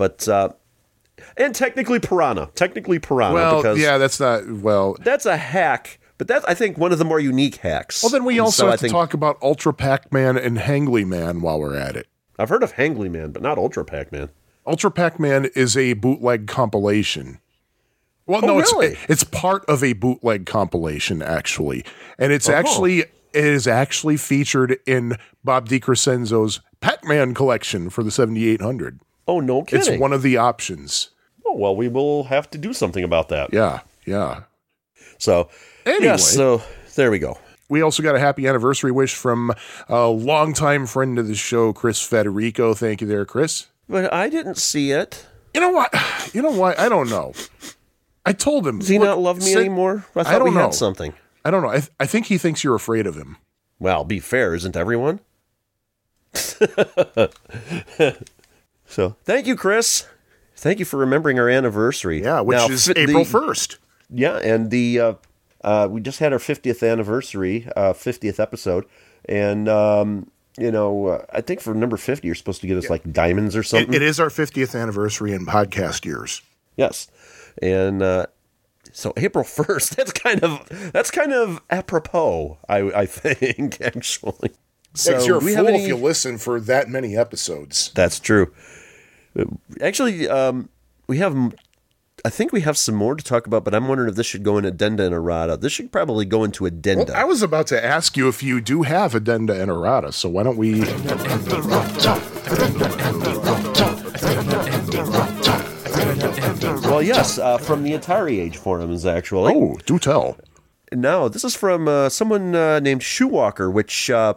but 0.01 0.27
uh, 0.27 0.49
and 1.37 1.55
technically 1.55 2.01
Piranha, 2.01 2.51
technically 2.55 2.99
Piranha, 2.99 3.35
well, 3.35 3.57
because 3.63 3.79
yeah, 3.79 3.99
that's 3.99 4.19
not 4.19 4.51
well. 4.51 4.97
that's 5.01 5.27
a 5.27 5.37
hack. 5.37 5.99
But 6.17 6.27
that's 6.29 6.45
I 6.47 6.55
think 6.55 6.77
one 6.79 6.91
of 6.93 6.99
the 6.99 7.05
more 7.05 7.21
unique 7.21 7.57
hacks. 7.57 8.03
Well, 8.03 8.11
then 8.11 8.25
we 8.25 8.35
And 8.35 8.41
also 8.47 8.63
so 8.65 8.67
I 8.69 8.71
have 8.73 8.81
to 8.81 8.83
think- 8.85 8.93
talk 8.93 9.15
about 9.15 9.39
Ultra 9.43 9.73
Pac-Man 9.75 10.37
and 10.39 10.59
Hangly 10.59 11.07
Man 11.07 11.41
while 11.43 11.61
we're 11.61 11.77
at 11.77 11.97
it. 11.97 12.09
I've 12.39 12.49
heard 12.49 12.63
of 12.63 12.73
Hangly 12.75 13.11
Man, 13.11 13.31
but 13.33 13.43
not 13.43 13.59
Ultra 13.59 13.85
Pac-Man. 13.85 14.31
Ultra 14.67 14.91
Pac-Man 14.91 15.51
is 15.55 15.77
a 15.77 15.93
bootleg 15.95 16.47
compilation. 16.47 17.39
Well, 18.27 18.41
Oh, 18.45 18.47
no, 18.47 18.57
really? 18.59 18.89
it's 18.89 19.01
it's 19.09 19.25
part 19.25 19.65
of 19.67 19.83
a 19.85 19.93
bootleg 19.95 20.47
compilation 20.47 21.21
actually, 21.23 21.85
and 22.19 22.33
it's 22.33 22.49
Oh. 22.49 22.53
actually 22.55 23.01
it 23.01 23.45
is 23.45 23.67
actually 23.67 24.17
featured 24.17 24.79
in 24.87 25.17
Bob 25.45 25.69
DeCrescenzo's 25.69 26.61
Pac-Man 26.81 27.33
collection 27.35 27.89
for 27.91 28.03
the 28.03 28.11
7800. 28.11 29.01
Oh 29.31 29.39
no, 29.39 29.65
It's 29.69 29.89
one 29.89 30.13
of 30.13 30.23
the 30.23 30.37
options. 30.39 31.11
oh 31.47 31.55
well, 31.55 31.77
we 31.77 31.87
will 31.89 32.25
have 32.25 32.51
to 32.51 32.59
do 32.59 32.73
something 32.73 33.05
about 33.05 33.29
that. 33.29 33.53
Yeah, 33.53 33.81
yeah. 34.05 34.43
So 35.19 35.49
Anyway. 35.87 36.05
yes, 36.07 36.29
so 36.29 36.63
there 36.97 37.11
we 37.13 37.21
go. 37.21 37.39
We 37.69 37.83
also 37.83 38.03
got 38.03 38.17
a 38.17 38.19
happy 38.19 38.49
anniversary 38.49 38.91
wish 38.91 39.15
from 39.15 39.53
a 39.89 40.09
longtime 40.09 40.87
friend 40.87 41.17
of 41.21 41.29
the 41.29 41.37
show, 41.37 41.73
Chris 41.73 42.03
Federico. 42.03 42.75
Thank 42.75 43.01
you 43.01 43.07
there, 43.07 43.25
Chris. 43.25 43.69
But 43.89 44.13
I 44.13 44.29
didn't 44.29 44.57
see 44.57 44.91
it. 44.91 45.25
You 45.55 45.61
know 45.61 45.71
what? 45.71 45.95
You 46.35 46.43
know 46.43 46.51
what? 46.51 46.79
I 46.79 46.89
don't 46.89 47.09
know. 47.11 47.33
I 48.27 48.33
told 48.33 48.67
him. 48.67 48.79
Does 48.81 48.89
he 48.89 48.99
not 48.99 49.19
love 49.19 49.39
me 49.39 49.47
send- 49.47 49.59
anymore? 49.61 50.05
I 50.17 50.23
thought 50.25 50.39
don't 50.39 50.49
we 50.49 50.55
know. 50.55 50.63
had 50.63 50.75
something. 50.75 51.13
I 51.45 51.51
don't 51.51 51.63
know. 51.63 51.71
I, 51.71 51.79
th- 51.79 51.91
I 52.01 52.07
think 52.07 52.27
he 52.27 52.39
thinks 52.39 52.63
you're 52.65 52.75
afraid 52.77 53.07
of 53.07 53.17
him. 53.17 53.37
Well, 53.79 54.05
be 54.05 54.19
fair, 54.21 54.55
isn't 54.55 54.77
everyone? 54.77 55.21
so, 58.91 59.17
thank 59.25 59.47
you, 59.47 59.57
Chris. 59.57 60.07
Thank 60.57 60.79
you 60.79 60.85
for 60.85 60.99
remembering 60.99 61.39
our 61.39 61.49
anniversary. 61.49 62.23
Yeah, 62.23 62.41
which 62.41 62.59
Now, 62.59 62.69
is 62.69 62.87
fi- 62.87 62.93
April 62.97 63.25
1st. 63.25 63.79
Yeah, 64.11 64.37
and 64.37 64.71
the 64.71 65.01
uh, 65.01 65.15
uh, 65.63 65.89
we 65.91 66.01
just 66.01 66.19
had 66.19 66.33
our 66.33 66.39
50th 66.39 66.87
anniversary, 66.89 67.67
uh, 67.77 67.93
50th 67.93 68.39
episode, 68.39 68.85
and 69.27 69.69
um, 69.69 70.31
you 70.59 70.71
know, 70.71 71.07
uh, 71.07 71.25
I 71.33 71.41
think 71.41 71.61
for 71.61 71.73
number 71.73 71.97
50, 71.97 72.27
you're 72.27 72.35
supposed 72.35 72.61
to 72.61 72.67
get 72.67 72.77
us 72.77 72.91
like 72.91 73.11
diamonds 73.11 73.57
or 73.57 73.63
something. 73.63 73.95
It, 73.95 74.03
it 74.03 74.07
is 74.07 74.21
our 74.21 74.29
50th 74.29 74.79
anniversary 74.79 75.33
in 75.33 75.47
podcast 75.47 76.05
years. 76.05 76.43
Yes, 76.77 77.09
and 77.63 78.03
uh, 78.03 78.27
so 78.93 79.13
April 79.17 79.45
1st. 79.45 79.95
That's 79.97 80.13
kind 80.13 80.43
of 80.43 80.93
that's 80.93 81.11
kind 81.11 81.33
of 81.33 81.63
apropos. 81.71 82.59
I 82.69 82.79
I 82.79 83.07
think 83.07 83.81
actually. 83.83 84.51
So, 84.93 85.23
you're 85.25 85.37
a 85.37 85.41
fool 85.41 85.55
have 85.55 85.69
if 85.69 85.87
you 85.87 85.97
listen 85.97 86.37
for 86.37 86.59
that 86.61 86.89
many 86.89 87.17
episodes. 87.17 87.93
That's 87.95 88.19
true. 88.19 88.53
Actually, 89.81 90.29
um, 90.29 90.69
we 91.07 91.19
have. 91.19 91.55
I 92.23 92.29
think 92.29 92.53
we 92.53 92.61
have 92.61 92.77
some 92.77 92.95
more 92.95 93.15
to 93.15 93.25
talk 93.25 93.47
about, 93.47 93.65
but 93.65 93.75
I'm 93.75 93.89
wondering 93.89 94.11
if 94.11 94.15
this 94.15 94.27
should 94.27 94.43
go 94.43 94.59
in 94.59 94.67
addenda 94.67 95.05
and 95.05 95.15
errata. 95.15 95.57
This 95.57 95.73
should 95.73 95.91
probably 95.91 96.27
go 96.27 96.45
into 96.45 96.67
addenda. 96.67 97.07
Well, 97.09 97.17
I 97.17 97.25
was 97.25 97.41
about 97.43 97.67
to 97.69 97.83
ask 97.83 98.15
you 98.17 98.29
if 98.29 98.43
you 98.43 98.61
do 98.61 98.83
have 98.83 99.15
addenda 99.15 99.59
and 99.59 99.71
errata, 99.71 100.13
so 100.13 100.29
why 100.29 100.43
don't 100.43 100.59
we? 100.59 100.81
well, 106.91 107.03
yes, 107.03 107.39
uh, 107.39 107.57
from 107.59 107.83
the 107.83 107.93
Atari 107.93 108.39
Age 108.39 108.59
forums, 108.59 109.07
actually. 109.07 109.55
Oh, 109.55 109.79
do 109.87 109.99
tell. 109.99 110.37
No, 110.93 111.29
this 111.29 111.45
is 111.45 111.55
from 111.55 111.89
uh, 111.89 112.09
someone 112.09 112.55
uh, 112.55 112.81
named 112.81 113.01
Shoewalker, 113.01 113.73
which 113.73 114.11
uh, 114.11 114.35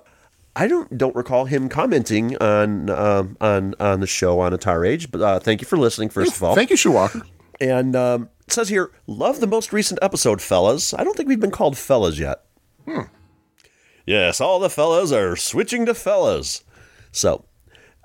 I 0.55 0.67
don't 0.67 0.97
don't 0.97 1.15
recall 1.15 1.45
him 1.45 1.67
commenting 1.69 2.37
on 2.37 2.89
um, 2.89 3.37
on 3.41 3.75
on 3.79 3.99
the 3.99 4.07
show 4.07 4.39
on 4.39 4.51
Atari 4.51 4.89
Age. 4.89 5.11
But 5.11 5.21
uh, 5.21 5.39
thank 5.39 5.61
you 5.61 5.67
for 5.67 5.77
listening, 5.77 6.09
first 6.09 6.35
of 6.35 6.43
all. 6.43 6.55
Thank 6.55 6.69
you, 6.69 6.75
Shoewalker. 6.75 7.23
And 7.59 7.95
um, 7.95 8.29
it 8.45 8.53
says 8.53 8.69
here, 8.69 8.91
love 9.07 9.39
the 9.39 9.47
most 9.47 9.71
recent 9.71 9.99
episode, 10.01 10.41
fellas. 10.41 10.93
I 10.93 11.03
don't 11.03 11.15
think 11.15 11.29
we've 11.29 11.39
been 11.39 11.51
called 11.51 11.77
fellas 11.77 12.19
yet. 12.19 12.43
Hmm. 12.87 13.01
Yes, 14.05 14.41
all 14.41 14.59
the 14.59 14.69
fellas 14.69 15.11
are 15.11 15.35
switching 15.35 15.85
to 15.85 15.93
fellas. 15.93 16.63
So, 17.11 17.45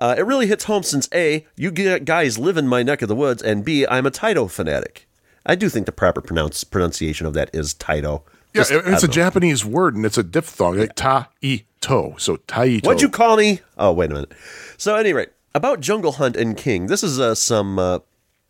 uh, 0.00 0.14
it 0.16 0.22
really 0.22 0.46
hits 0.46 0.64
home 0.64 0.84
since 0.84 1.08
A, 1.12 1.46
you 1.56 1.70
guys 1.72 2.38
live 2.38 2.56
in 2.56 2.68
my 2.68 2.82
neck 2.84 3.02
of 3.02 3.08
the 3.08 3.16
woods, 3.16 3.42
and 3.42 3.64
B, 3.64 3.84
I'm 3.86 4.06
a 4.06 4.10
Taito 4.12 4.48
fanatic. 4.48 5.08
I 5.44 5.54
do 5.56 5.68
think 5.68 5.86
the 5.86 5.92
proper 5.92 6.20
pronounce- 6.20 6.62
pronunciation 6.62 7.26
of 7.26 7.34
that 7.34 7.50
is 7.52 7.74
Taito. 7.74 8.22
Yeah, 8.54 8.62
Just- 8.62 8.70
it's 8.70 9.02
a 9.02 9.06
know. 9.06 9.12
Japanese 9.12 9.64
word 9.64 9.96
and 9.96 10.06
it's 10.06 10.18
a 10.18 10.22
diphthong, 10.22 10.78
like 10.78 10.94
ta 10.94 11.30
i 11.42 11.64
to. 11.82 12.14
So 12.18 12.36
taito. 12.36 12.86
What'd 12.86 13.02
you 13.02 13.08
call 13.08 13.36
me? 13.36 13.60
Oh, 13.76 13.92
wait 13.92 14.10
a 14.10 14.14
minute. 14.14 14.32
So, 14.76 14.94
at 14.94 15.00
any 15.00 15.12
rate, 15.12 15.30
about 15.54 15.80
Jungle 15.80 16.12
Hunt 16.12 16.36
and 16.36 16.56
King, 16.56 16.86
this 16.86 17.02
is 17.02 17.18
uh, 17.20 17.34
some. 17.34 17.78
Uh, 17.78 18.00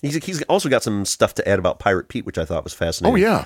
he's, 0.03 0.25
he's 0.25 0.43
also 0.43 0.69
got 0.69 0.83
some 0.83 1.05
stuff 1.05 1.35
to 1.35 1.49
add 1.49 1.59
about 1.59 1.79
Pirate 1.79 2.09
Pete, 2.09 2.27
which 2.27 2.38
I 2.38 2.45
thought 2.45 2.64
was 2.64 2.75
fascinating. 2.75 3.14
Oh 3.14 3.17
yeah. 3.17 3.45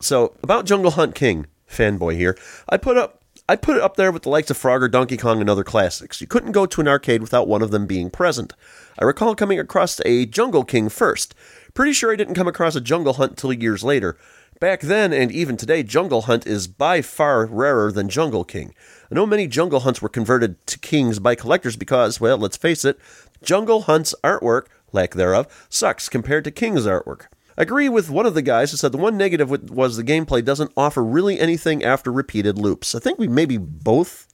So 0.00 0.34
about 0.42 0.66
Jungle 0.66 0.92
Hunt 0.92 1.14
King, 1.14 1.46
fanboy 1.70 2.16
here. 2.16 2.36
I 2.68 2.76
put 2.76 2.96
up 2.96 3.22
I 3.48 3.56
put 3.56 3.76
it 3.76 3.82
up 3.82 3.96
there 3.96 4.10
with 4.10 4.24
the 4.24 4.28
likes 4.28 4.50
of 4.50 4.58
Frogger, 4.58 4.90
Donkey 4.90 5.16
Kong, 5.16 5.40
and 5.40 5.48
other 5.48 5.64
classics. 5.64 6.20
You 6.20 6.26
couldn't 6.26 6.52
go 6.52 6.66
to 6.66 6.80
an 6.80 6.88
arcade 6.88 7.20
without 7.20 7.46
one 7.46 7.62
of 7.62 7.70
them 7.70 7.86
being 7.86 8.10
present. 8.10 8.54
I 8.98 9.04
recall 9.04 9.34
coming 9.36 9.60
across 9.60 10.00
a 10.04 10.26
Jungle 10.26 10.64
King 10.64 10.88
first. 10.88 11.34
Pretty 11.74 11.92
sure 11.92 12.12
I 12.12 12.16
didn't 12.16 12.34
come 12.34 12.48
across 12.48 12.74
a 12.74 12.80
Jungle 12.80 13.14
Hunt 13.14 13.36
till 13.36 13.52
years 13.52 13.84
later. 13.84 14.18
Back 14.58 14.80
then 14.80 15.12
and 15.12 15.30
even 15.30 15.58
today, 15.58 15.82
Jungle 15.82 16.22
Hunt 16.22 16.46
is 16.46 16.66
by 16.66 17.02
far 17.02 17.44
rarer 17.44 17.92
than 17.92 18.08
Jungle 18.08 18.42
King. 18.42 18.74
I 19.10 19.14
know 19.14 19.26
many 19.26 19.46
Jungle 19.46 19.80
Hunts 19.80 20.00
were 20.00 20.08
converted 20.08 20.66
to 20.68 20.78
Kings 20.78 21.18
by 21.18 21.34
collectors 21.34 21.76
because, 21.76 22.20
well, 22.20 22.38
let's 22.38 22.56
face 22.56 22.84
it, 22.84 22.98
Jungle 23.42 23.82
Hunt's 23.82 24.14
artwork, 24.24 24.66
lack 24.92 25.12
thereof, 25.12 25.66
sucks 25.68 26.08
compared 26.08 26.44
to 26.44 26.50
King's 26.50 26.86
artwork. 26.86 27.26
I 27.58 27.62
agree 27.62 27.90
with 27.90 28.08
one 28.08 28.24
of 28.24 28.34
the 28.34 28.40
guys 28.40 28.70
who 28.70 28.78
said 28.78 28.92
the 28.92 28.98
one 28.98 29.18
negative 29.18 29.50
was 29.70 29.96
the 29.96 30.04
gameplay 30.04 30.42
doesn't 30.42 30.72
offer 30.74 31.04
really 31.04 31.38
anything 31.38 31.84
after 31.84 32.10
repeated 32.10 32.56
loops. 32.56 32.94
I 32.94 32.98
think 32.98 33.18
we 33.18 33.28
maybe 33.28 33.58
both 33.58 34.26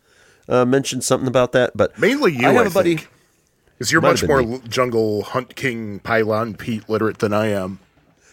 uh, 0.49 0.65
mentioned 0.65 1.03
something 1.03 1.29
about 1.29 1.51
that, 1.53 1.77
but 1.77 1.99
Mainly 1.99 2.33
you, 2.37 2.47
I 2.47 2.53
have 2.53 2.67
I 2.67 2.69
a 2.69 2.73
buddy. 2.73 3.01
Because 3.79 3.91
you're 3.91 4.01
much 4.01 4.23
more 4.23 4.43
me. 4.43 4.61
jungle 4.69 5.23
hunt 5.23 5.57
king 5.57 5.99
pylon 5.99 6.55
Pete 6.55 6.89
literate 6.89 7.19
than 7.19 7.33
I 7.33 7.47
am. 7.49 7.81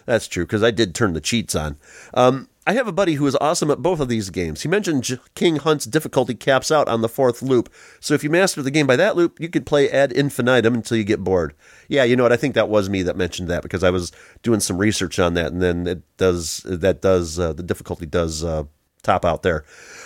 That's 0.09 0.27
true 0.27 0.43
because 0.43 0.63
I 0.63 0.71
did 0.71 0.95
turn 0.95 1.13
the 1.13 1.21
cheats 1.21 1.53
on. 1.53 1.77
Um, 2.15 2.49
I 2.65 2.73
have 2.73 2.87
a 2.87 2.91
buddy 2.91 3.13
who 3.13 3.27
is 3.27 3.37
awesome 3.39 3.69
at 3.69 3.83
both 3.83 3.99
of 3.99 4.07
these 4.07 4.31
games. 4.31 4.63
He 4.63 4.67
mentioned 4.67 5.19
King 5.35 5.57
Hunt's 5.57 5.85
difficulty 5.85 6.33
caps 6.33 6.71
out 6.71 6.87
on 6.87 7.01
the 7.01 7.07
fourth 7.07 7.43
loop, 7.43 7.71
so 7.99 8.15
if 8.15 8.23
you 8.23 8.31
master 8.31 8.63
the 8.63 8.71
game 8.71 8.87
by 8.87 8.95
that 8.95 9.15
loop, 9.15 9.39
you 9.39 9.49
could 9.49 9.67
play 9.67 9.87
ad 9.87 10.11
infinitum 10.11 10.73
until 10.73 10.97
you 10.97 11.03
get 11.03 11.23
bored. 11.23 11.53
Yeah, 11.87 12.05
you 12.05 12.15
know 12.15 12.23
what? 12.23 12.33
I 12.33 12.37
think 12.37 12.55
that 12.55 12.69
was 12.69 12.89
me 12.89 13.03
that 13.03 13.17
mentioned 13.17 13.49
that 13.49 13.61
because 13.61 13.83
I 13.83 13.91
was 13.91 14.11
doing 14.41 14.61
some 14.61 14.79
research 14.79 15.19
on 15.19 15.35
that, 15.35 15.51
and 15.51 15.61
then 15.61 15.85
it 15.85 16.01
does 16.17 16.63
that 16.65 17.03
does 17.03 17.37
uh, 17.37 17.53
the 17.53 17.61
difficulty 17.61 18.07
does 18.07 18.43
uh, 18.43 18.63
top 19.03 19.23
out 19.23 19.43
there. 19.43 19.63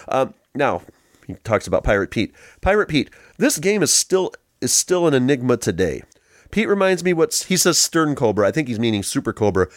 Um, 0.09 0.33
now 0.53 0.81
he 1.27 1.35
talks 1.45 1.65
about 1.65 1.85
Pirate 1.85 2.11
Pete. 2.11 2.33
Pirate 2.59 2.89
Pete, 2.89 3.09
this 3.37 3.57
game 3.57 3.81
is 3.81 3.93
still 3.93 4.33
is 4.59 4.73
still 4.73 5.07
an 5.07 5.13
enigma 5.13 5.55
today. 5.55 6.03
Pete 6.53 6.69
reminds 6.69 7.03
me 7.03 7.13
what's 7.13 7.45
he 7.45 7.57
says 7.57 7.79
stern 7.79 8.13
cobra. 8.13 8.47
I 8.47 8.51
think 8.51 8.67
he's 8.67 8.79
meaning 8.79 9.01
super 9.01 9.33
cobra 9.33 9.69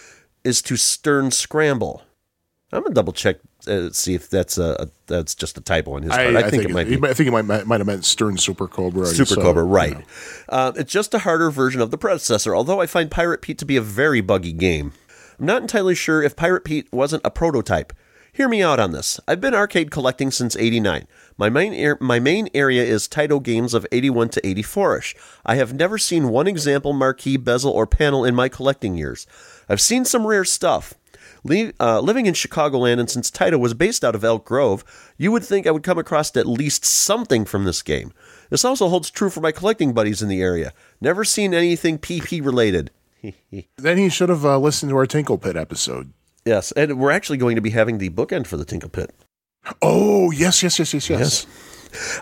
is 0.45 0.61
to 0.61 0.77
stern 0.77 1.31
scramble. 1.31 2.03
I'm 2.71 2.83
gonna 2.83 2.95
double 2.95 3.15
check 3.15 3.37
uh, 3.67 3.89
see 3.93 4.15
if 4.15 4.29
that's 4.29 4.59
a, 4.59 4.77
a 4.81 4.89
that's 5.07 5.35
just 5.35 5.57
a 5.57 5.63
typo 5.63 5.95
on 5.95 6.03
his 6.03 6.11
part. 6.11 6.37
I, 6.37 6.51
think, 6.51 6.65
it 6.65 6.71
might 6.71 6.87
be 6.87 6.97
I 6.97 7.15
think 7.15 7.25
he 7.25 7.31
might 7.31 7.47
might 7.67 7.81
have 7.81 7.87
meant 7.87 8.05
Stern 8.05 8.37
Super 8.37 8.69
Cobra. 8.69 9.07
Super 9.07 9.37
so, 9.37 9.41
Cobra, 9.41 9.63
you 9.63 9.69
right? 9.71 9.99
know. 9.99 10.05
Uh, 10.51 10.73
it's 10.77 10.93
just 10.93 11.15
a 11.15 11.21
harder 11.21 11.51
version 11.51 11.81
of 11.81 11.91
the 11.91 11.97
predecessor. 11.97 12.55
Although 12.55 12.83
I 12.83 12.87
find 12.87 13.11
Pirate 13.11 13.41
Pete 13.41 13.57
to 13.59 13.65
be 13.65 13.79
a 13.79 13.83
very 13.83 14.21
buggy 14.21 14.53
game, 14.53 14.93
I'm 15.39 15.47
not 15.47 15.63
entirely 15.63 15.95
sure 15.95 16.23
if 16.23 16.37
Pirate 16.37 16.65
Pete 16.65 16.93
wasn't 16.93 17.23
a 17.25 17.31
prototype. 17.31 17.95
Hear 18.35 18.51
me 18.51 18.63
out 18.63 18.79
on 18.79 18.91
this. 18.91 19.19
I've 19.27 19.41
been 19.41 19.55
arcade 19.55 19.91
collecting 19.91 20.31
since 20.31 20.57
'89. 20.57 21.07
My 21.39 21.51
main 21.51 21.73
ar- 21.87 21.99
my 22.01 22.19
main 22.19 22.49
area 22.55 22.83
is 22.83 23.07
Taito 23.09 23.43
games 23.43 23.75
of 23.75 23.87
'81 23.93 24.31
to 24.31 24.41
'84ish. 24.41 25.15
I 25.45 25.57
have 25.57 25.75
never 25.75 25.99
seen 25.99 26.29
one 26.31 26.47
example 26.47 26.93
marquee, 26.93 27.37
bezel, 27.37 27.73
or 27.73 27.87
panel 27.87 28.25
in 28.25 28.35
my 28.35 28.49
collecting 28.49 28.97
years. 28.97 29.27
I've 29.69 29.81
seen 29.81 30.05
some 30.05 30.27
rare 30.27 30.45
stuff. 30.45 30.95
Le- 31.45 31.73
uh, 31.79 32.01
living 32.01 32.27
in 32.27 32.35
Chicagoland, 32.35 32.99
and 32.99 33.11
since 33.11 33.31
Taito 33.31 33.59
was 33.61 33.75
based 33.75 34.05
out 34.05 34.15
of 34.15 34.25
Elk 34.25 34.45
Grove, 34.45 34.83
you 35.17 35.31
would 35.31 35.45
think 35.45 35.67
I 35.67 35.71
would 35.71 35.83
come 35.83 35.99
across 35.99 36.35
at 36.37 36.47
least 36.47 36.85
something 36.85 37.45
from 37.45 37.65
this 37.65 37.83
game. 37.83 38.13
This 38.51 38.65
also 38.65 38.89
holds 38.89 39.11
true 39.11 39.31
for 39.31 39.41
my 39.41 39.53
collecting 39.53 39.93
buddies 39.93 40.23
in 40.23 40.29
the 40.29 40.41
area. 40.43 40.73
Never 41.01 41.25
seen 41.25 41.53
anything 41.55 41.99
PP 41.99 42.45
related. 42.45 42.91
Then 43.77 43.99
he 43.99 44.09
should 44.09 44.29
have 44.29 44.45
uh, 44.45 44.59
listened 44.59 44.91
to 44.91 44.97
our 44.97 45.07
Tinkle 45.07 45.39
Pit 45.39 45.57
episode. 45.57 46.13
Yes, 46.45 46.71
and 46.73 46.99
we're 46.99 47.11
actually 47.11 47.39
going 47.39 47.57
to 47.57 47.63
be 47.63 47.71
having 47.71 47.99
the 47.99 48.11
bookend 48.11 48.47
for 48.47 48.57
the 48.57 48.65
Tinkle 48.65 48.89
Pit. 48.91 49.13
Oh, 49.83 50.31
yes, 50.31 50.63
yes, 50.63 50.79
yes, 50.79 50.95
yes, 50.95 51.11
yes. 51.11 51.47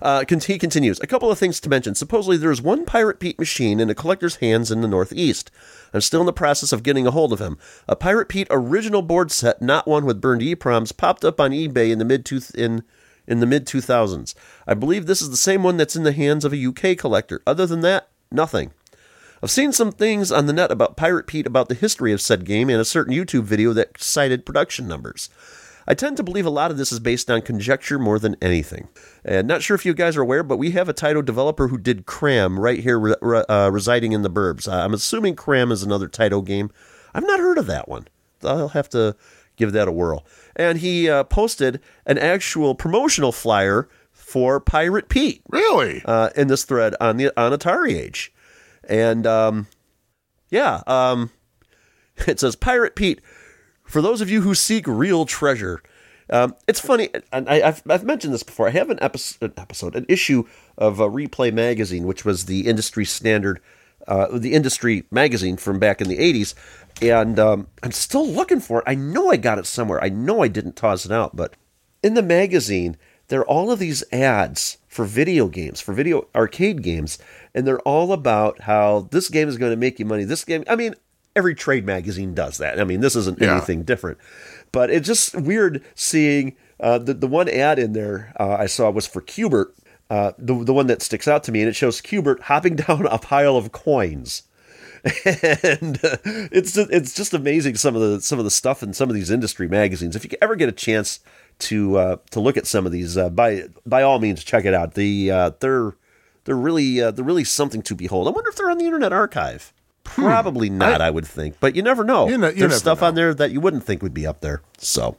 Uh, 0.02 0.24
he 0.46 0.59
continues. 0.59 1.00
A 1.00 1.07
couple 1.07 1.30
of 1.30 1.38
things 1.38 1.61
to 1.61 1.68
mention. 1.68 1.94
Supposedly, 1.94 2.37
there 2.37 2.50
is 2.50 2.62
one 2.62 2.85
Pirate 2.85 3.18
Pete 3.18 3.38
machine 3.38 3.80
in 3.80 3.90
a 3.90 3.94
collector's 3.94 4.37
hands 4.37 4.70
in 4.70 4.80
the 4.80 4.88
Northeast. 4.88 5.50
I'm 5.92 6.00
still 6.00 6.20
in 6.20 6.26
the 6.26 6.33
process 6.33 6.72
of 6.72 6.83
getting 6.83 7.07
a 7.07 7.11
hold 7.11 7.33
of 7.33 7.40
him. 7.40 7.59
A 7.88 7.96
Pirate 7.96 8.28
Pete 8.28 8.46
original 8.50 9.02
board 9.02 9.30
set, 9.30 9.61
not 9.61 9.87
one 9.87 10.04
with 10.04 10.20
burned 10.20 10.42
EPROMs, 10.42 10.96
popped 10.96 11.24
up 11.24 11.40
on 11.40 11.50
eBay 11.50 11.90
in 11.90 11.98
the 11.98 12.04
mid 12.04 12.24
two 12.24 12.40
in 12.54 12.85
in 13.26 13.40
the 13.40 13.46
mid 13.46 13.66
2000s. 13.66 14.35
I 14.66 14.74
believe 14.74 15.07
this 15.07 15.22
is 15.22 15.30
the 15.30 15.37
same 15.37 15.62
one 15.62 15.76
that's 15.76 15.96
in 15.96 16.02
the 16.02 16.12
hands 16.12 16.44
of 16.44 16.52
a 16.52 16.66
UK 16.66 16.96
collector. 16.98 17.42
Other 17.46 17.66
than 17.66 17.80
that, 17.80 18.09
nothing. 18.30 18.72
I've 19.42 19.50
seen 19.50 19.72
some 19.72 19.92
things 19.92 20.33
on 20.33 20.46
the 20.46 20.52
net 20.52 20.70
about 20.70 20.96
Pirate 20.96 21.26
Pete 21.26 21.46
about 21.46 21.68
the 21.68 21.74
history 21.74 22.12
of 22.12 22.20
said 22.20 22.44
game 22.44 22.70
and 22.70 22.80
a 22.80 22.85
certain 22.85 23.14
YouTube 23.14 23.44
video 23.44 23.72
that 23.74 24.00
cited 24.00 24.46
production 24.46 24.88
numbers. 24.88 25.28
I 25.87 25.94
tend 25.94 26.16
to 26.16 26.23
believe 26.23 26.47
a 26.47 26.51
lot 26.51 26.70
of 26.70 26.77
this 26.79 26.92
is 26.92 27.01
based 27.01 27.31
on 27.31 27.42
conjecture 27.42 27.99
more 27.99 28.18
than 28.18 28.37
anything. 28.40 28.88
And 29.25 29.47
not 29.47 29.62
sure 29.62 29.75
if 29.75 29.85
you 29.85 29.94
guys 29.94 30.16
are 30.16 30.23
aware, 30.23 30.42
but 30.42 30.57
we 30.57 30.70
have 30.73 30.88
a 30.88 30.94
Taito 30.94 31.25
developer 31.25 31.68
who 31.68 31.79
did 31.79 32.07
Cram 32.07 32.59
right 32.59 32.81
here, 32.81 32.99
re- 32.99 33.14
re- 33.20 33.44
uh, 33.49 33.70
residing 33.70 34.12
in 34.12 34.23
the 34.23 34.31
burbs. 34.31 34.66
Uh, 34.66 34.77
I'm 34.85 34.94
assuming 34.94 35.37
Cram 35.37 35.70
is 35.70 35.83
another 35.83 36.09
Taito 36.09 36.44
game. 36.44 36.70
I've 37.14 37.27
not 37.27 37.40
heard 37.40 37.59
of 37.59 37.66
that 37.66 37.88
one. 37.88 38.09
I'll 38.42 38.68
have 38.68 38.88
to 38.90 39.16
give 39.57 39.73
that 39.73 39.88
a 39.88 39.92
whirl. 39.92 40.27
And 40.57 40.79
he 40.79 41.09
uh, 41.09 41.25
posted 41.25 41.81
an 42.07 42.18
actual 42.18 42.75
promotional 42.75 43.31
flyer 43.33 43.88
for 44.11 44.59
Pirate 44.61 45.09
Pete 45.09 45.42
Really? 45.51 46.03
uh, 46.05 46.31
in 46.35 46.49
this 46.49 46.64
thread 46.64 46.94
on 47.01 47.18
the 47.18 47.31
on 47.40 47.53
Atari 47.53 47.94
Age, 47.94 48.33
and 48.88 49.27
um, 49.27 49.66
yeah, 50.51 50.83
um, 50.87 51.31
it 52.27 52.40
says 52.40 52.57
Pirate 52.57 52.97
Pete. 52.97 53.20
For 53.94 54.02
those 54.02 54.20
of 54.20 54.28
you 54.28 54.40
who 54.40 54.57
seek 54.57 54.88
real 54.88 55.24
treasure, 55.24 55.80
um, 56.28 56.57
it's 56.66 56.80
funny, 56.80 57.11
and 57.30 57.48
I, 57.48 57.68
I've 57.68 57.80
I've 57.88 58.02
mentioned 58.02 58.35
this 58.35 58.42
before. 58.42 58.66
I 58.66 58.72
have 58.72 58.90
an 58.90 58.98
episode, 59.00 59.52
an, 59.52 59.52
episode, 59.57 59.94
an 59.94 60.04
issue 60.09 60.48
of 60.76 61.00
uh, 61.00 61.04
Replay 61.04 61.52
magazine, 61.52 62.04
which 62.04 62.24
was 62.24 62.46
the 62.46 62.66
industry 62.66 63.04
standard, 63.04 63.61
uh, 64.09 64.37
the 64.37 64.52
industry 64.52 65.04
magazine 65.12 65.57
from 65.57 65.78
back 65.78 66.00
in 66.00 66.09
the 66.09 66.18
'80s, 66.18 66.54
and 67.00 67.38
um, 67.38 67.68
I'm 67.85 67.92
still 67.92 68.26
looking 68.26 68.59
for 68.59 68.80
it. 68.80 68.85
I 68.88 68.96
know 68.96 69.30
I 69.30 69.37
got 69.37 69.61
it 69.61 69.66
somewhere. 69.66 70.02
I 70.02 70.09
know 70.09 70.42
I 70.42 70.48
didn't 70.48 70.74
toss 70.74 71.07
it 71.07 71.12
out, 71.12 71.37
but 71.37 71.54
in 72.02 72.14
the 72.14 72.22
magazine, 72.24 72.96
there 73.28 73.42
are 73.42 73.46
all 73.46 73.70
of 73.70 73.78
these 73.78 74.02
ads 74.11 74.78
for 74.88 75.04
video 75.04 75.46
games, 75.46 75.80
for 75.80 75.92
video 75.92 76.26
arcade 76.35 76.83
games, 76.83 77.16
and 77.54 77.64
they're 77.64 77.78
all 77.83 78.12
about 78.12 78.62
how 78.62 79.07
this 79.12 79.28
game 79.28 79.46
is 79.48 79.57
going 79.57 79.70
to 79.70 79.76
make 79.76 80.00
you 80.00 80.04
money. 80.04 80.24
This 80.24 80.44
game, 80.44 80.64
I 80.68 80.74
mean, 80.74 80.96
every 81.37 81.55
trade 81.55 81.85
magazine 81.87 82.35
does 82.35 82.59
that. 82.59 82.81
I 82.81 82.85
mean, 82.85 83.01
this 83.01 83.16
isn't 83.16 83.40
Yeah. 83.40 83.53
anything 83.57 83.83
different, 83.83 84.18
but 84.73 84.90
it's 84.90 85.07
just 85.07 85.35
weird 85.35 85.83
seeing 85.94 86.57
uh, 86.81 86.99
the 86.99 87.14
the 87.14 87.27
one 87.29 87.49
ad 87.49 87.79
in 87.79 87.92
there 87.92 88.33
uh, 88.38 88.57
I 88.59 88.66
saw 88.66 88.90
was 88.90 89.07
for 89.07 89.20
Q*bert, 89.20 89.75
uh, 90.11 90.33
the 90.38 90.55
the 90.64 90.75
one 90.75 90.87
that 90.88 91.03
sticks 91.03 91.29
out 91.29 91.44
to 91.44 91.53
me, 91.53 91.61
and 91.61 91.68
it 91.68 91.77
shows 91.77 92.01
Q*bert 92.01 92.42
hopping 92.51 92.77
down 92.77 93.07
a 93.07 93.18
pile 93.18 93.57
of 93.57 93.73
coins 93.73 94.42
and 95.05 96.01
uh, 96.03 96.16
it's 96.51 96.73
just, 96.73 96.90
it's 96.90 97.14
just 97.14 97.35
amazing 97.35 97.75
some 97.77 97.94
of 97.94 98.01
the 98.01 98.20
some 98.20 98.38
of 98.38 98.44
the 98.44 98.51
stuff 98.51 98.83
in 98.83 98.92
some 98.94 99.09
of 99.11 99.14
these 99.14 99.31
industry 99.31 99.68
magazines. 99.68 100.16
If 100.16 100.25
you 100.25 100.31
ever 100.40 100.57
get 100.57 100.68
a 100.68 100.73
chance 100.73 101.20
to 101.61 101.97
uh, 101.99 102.16
to 102.31 102.40
look 102.40 102.57
at 102.57 102.66
some 102.66 102.87
of 102.87 102.92
these, 102.92 103.16
uh, 103.16 103.29
by 103.31 103.64
by 103.87 104.03
all 104.03 104.18
means 104.18 104.42
check 104.42 104.64
it 104.64 104.73
out. 104.75 104.94
The 104.94 105.31
uh, 105.31 105.51
they're 105.61 105.92
they're 106.44 106.57
really 106.57 107.01
uh, 107.03 107.11
they're 107.11 107.25
really 107.25 107.44
something 107.44 107.83
to 107.83 107.94
behold. 107.94 108.29
I 108.29 108.31
wonder 108.31 108.49
if 108.51 108.57
they're 108.57 108.70
on 108.70 108.79
the 108.79 108.87
Internet 108.87 109.12
Archive. 109.12 109.73
Probably 110.05 110.71
not, 110.71 111.01
I, 111.01 111.11
would 111.11 111.27
think, 111.27 111.57
but 111.61 111.75
you 111.75 111.83
never 111.83 112.05
know. 112.05 112.29
You 112.29 112.38
ne- 112.38 112.51
you 112.51 112.55
There's 112.61 112.77
stuff 112.77 113.01
know. 113.01 113.09
on 113.09 113.14
there 113.14 113.35
that 113.35 113.51
you 113.51 113.61
wouldn't 113.61 113.85
think 113.85 114.03
would 114.03 114.14
be 114.14 114.27
up 114.27 114.40
there. 114.43 114.62
So, 114.79 115.17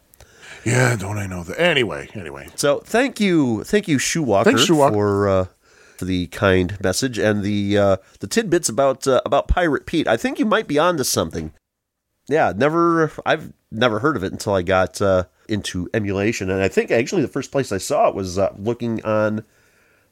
Yeah, 0.64 0.96
don't 0.96 1.18
I 1.18 1.26
know 1.28 1.44
that? 1.44 1.60
Anyway, 1.60 2.10
anyway. 2.14 2.48
so 2.56 2.80
thank 2.80 3.20
you, 3.20 3.64
thank 3.64 3.88
you, 3.88 3.98
Shoewalker, 3.98 4.44
Thanks, 4.46 4.66
Shoewalker. 4.68 4.94
for 4.94 5.30
uh, 5.30 5.46
for 5.98 6.06
the 6.06 6.28
kind 6.28 6.78
message 6.82 7.18
and 7.18 7.44
the 7.44 7.78
uh, 7.78 7.98
the 8.20 8.28
tidbits 8.28 8.70
about 8.70 9.08
uh, 9.08 9.22
about 9.26 9.48
Pirate 9.48 9.86
Pete. 9.86 10.08
I 10.08 10.18
think 10.18 10.40
you 10.40 10.46
might 10.46 10.68
be 10.68 10.78
onto 10.80 11.04
something. 11.04 11.52
Yeah, 12.28 12.54
never. 12.56 13.12
I've 13.26 13.54
never 13.72 14.00
heard 14.00 14.16
of 14.16 14.24
it 14.24 14.32
until 14.32 14.54
I 14.54 14.62
got 14.62 15.02
uh, 15.02 15.26
into 15.50 15.90
emulation, 15.94 16.50
and 16.50 16.62
I 16.62 16.68
think 16.68 16.90
actually 16.92 17.22
the 17.22 17.28
first 17.28 17.52
place 17.52 17.72
I 17.72 17.78
saw 17.78 18.08
it 18.10 18.16
was 18.16 18.38
uh, 18.38 18.54
looking 18.58 19.04
on 19.04 19.44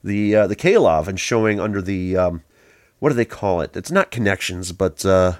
the 0.02 0.34
uh, 0.36 0.46
the 0.46 0.56
KLOV 0.56 1.08
and 1.08 1.18
showing 1.18 1.58
under 1.60 1.80
the 1.82 2.16
um, 2.16 2.42
what 2.98 3.10
do 3.10 3.14
they 3.14 3.24
call 3.24 3.60
it? 3.60 3.76
It's 3.76 3.90
not 3.90 4.10
connections, 4.10 4.72
but 4.72 5.04
uh, 5.04 5.34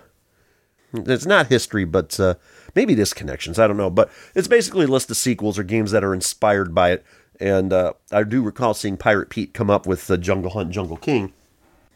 it's 0.92 1.26
not 1.26 1.48
history, 1.48 1.84
but 1.84 2.18
uh, 2.20 2.34
maybe 2.74 2.92
it 2.92 2.98
is 2.98 3.14
connections. 3.14 3.58
I 3.58 3.66
don't 3.66 3.76
know, 3.76 3.90
but 3.90 4.10
it's 4.34 4.48
basically 4.48 4.84
a 4.84 4.88
list 4.88 5.10
of 5.10 5.16
sequels 5.16 5.58
or 5.58 5.62
games 5.62 5.90
that 5.90 6.04
are 6.04 6.14
inspired 6.14 6.74
by 6.74 6.92
it. 6.92 7.04
And 7.40 7.72
uh, 7.72 7.94
I 8.12 8.22
do 8.22 8.42
recall 8.42 8.74
seeing 8.74 8.96
Pirate 8.96 9.28
Pete 9.28 9.54
come 9.54 9.70
up 9.70 9.86
with 9.86 10.10
uh, 10.10 10.16
Jungle 10.16 10.52
Hunt, 10.52 10.70
Jungle 10.70 10.96
King. 10.96 11.32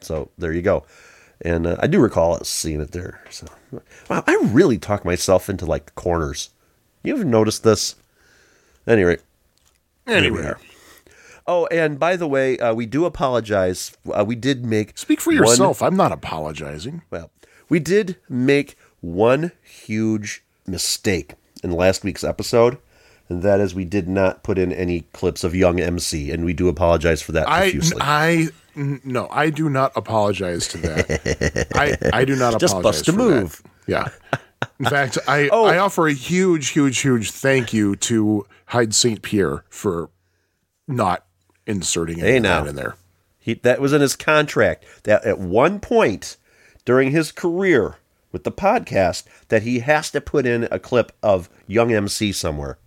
So 0.00 0.30
there 0.38 0.52
you 0.52 0.62
go. 0.62 0.84
And 1.40 1.66
uh, 1.66 1.76
I 1.78 1.86
do 1.86 2.00
recall 2.00 2.42
seeing 2.42 2.80
it 2.80 2.90
there. 2.90 3.22
So 3.30 3.46
wow, 4.08 4.24
I 4.26 4.36
really 4.42 4.78
talk 4.78 5.04
myself 5.04 5.48
into 5.48 5.66
like 5.66 5.94
corners. 5.94 6.50
You 7.04 7.14
ever 7.14 7.24
noticed 7.24 7.62
this? 7.62 7.94
Anyway, 8.86 9.18
Anyway, 10.06 10.42
are. 10.42 10.58
Oh, 11.48 11.66
and 11.66 11.98
by 11.98 12.14
the 12.16 12.28
way, 12.28 12.58
uh, 12.58 12.74
we 12.74 12.84
do 12.86 13.06
apologize. 13.06 13.96
Uh, 14.12 14.24
we 14.26 14.34
did 14.36 14.64
make 14.66 14.96
speak 14.98 15.20
for 15.20 15.30
one- 15.30 15.38
yourself. 15.38 15.82
I'm 15.82 15.96
not 15.96 16.12
apologizing. 16.12 17.02
well, 17.10 17.30
we 17.70 17.80
did 17.80 18.16
make 18.28 18.76
one 19.00 19.52
huge 19.62 20.44
mistake 20.66 21.34
in 21.64 21.70
last 21.72 22.04
week's 22.04 22.22
episode, 22.22 22.76
and 23.30 23.42
that 23.42 23.60
is 23.60 23.74
we 23.74 23.84
did 23.86 24.08
not 24.08 24.42
put 24.42 24.58
in 24.58 24.72
any 24.72 25.00
clips 25.12 25.42
of 25.42 25.54
Young 25.54 25.80
MC, 25.80 26.30
and 26.30 26.44
we 26.44 26.52
do 26.52 26.68
apologize 26.68 27.22
for 27.22 27.32
that 27.32 27.48
I, 27.48 27.62
profusely. 27.70 27.98
I, 28.02 28.48
n- 28.76 29.00
no, 29.04 29.26
I 29.30 29.50
do 29.50 29.70
not 29.70 29.92
apologize 29.96 30.68
to 30.68 30.78
that. 30.78 31.68
I, 31.74 31.96
I 32.12 32.24
do 32.26 32.36
not 32.36 32.60
Just 32.60 32.74
apologize 32.74 33.02
bust 33.02 33.08
a 33.08 33.12
move. 33.12 33.62
That. 33.86 34.12
Yeah. 34.22 34.68
In 34.78 34.86
fact, 34.86 35.16
I, 35.26 35.48
Oh. 35.52 35.64
I 35.64 35.78
offer 35.78 36.06
a 36.08 36.12
huge, 36.12 36.68
huge, 36.68 36.98
huge 36.98 37.30
thank 37.30 37.72
you 37.72 37.96
to 37.96 38.46
Hyde 38.66 38.94
St. 38.94 39.22
Pierre 39.22 39.64
for 39.70 40.10
not 40.86 41.24
inserting 41.68 42.18
Hey, 42.18 42.40
now. 42.40 42.64
in 42.64 42.74
there. 42.74 42.96
he, 43.38 43.54
that 43.54 43.80
was 43.80 43.92
in 43.92 44.00
his 44.00 44.16
contract. 44.16 44.84
That 45.04 45.24
at 45.24 45.38
one 45.38 45.78
point 45.78 46.36
during 46.84 47.10
his 47.12 47.30
career 47.30 47.96
with 48.32 48.44
the 48.44 48.52
podcast, 48.52 49.24
that 49.48 49.62
he 49.62 49.78
has 49.80 50.10
to 50.10 50.20
put 50.20 50.46
in 50.46 50.66
a 50.70 50.78
clip 50.78 51.12
of 51.22 51.48
Young 51.66 51.92
MC 51.92 52.32
somewhere. 52.32 52.78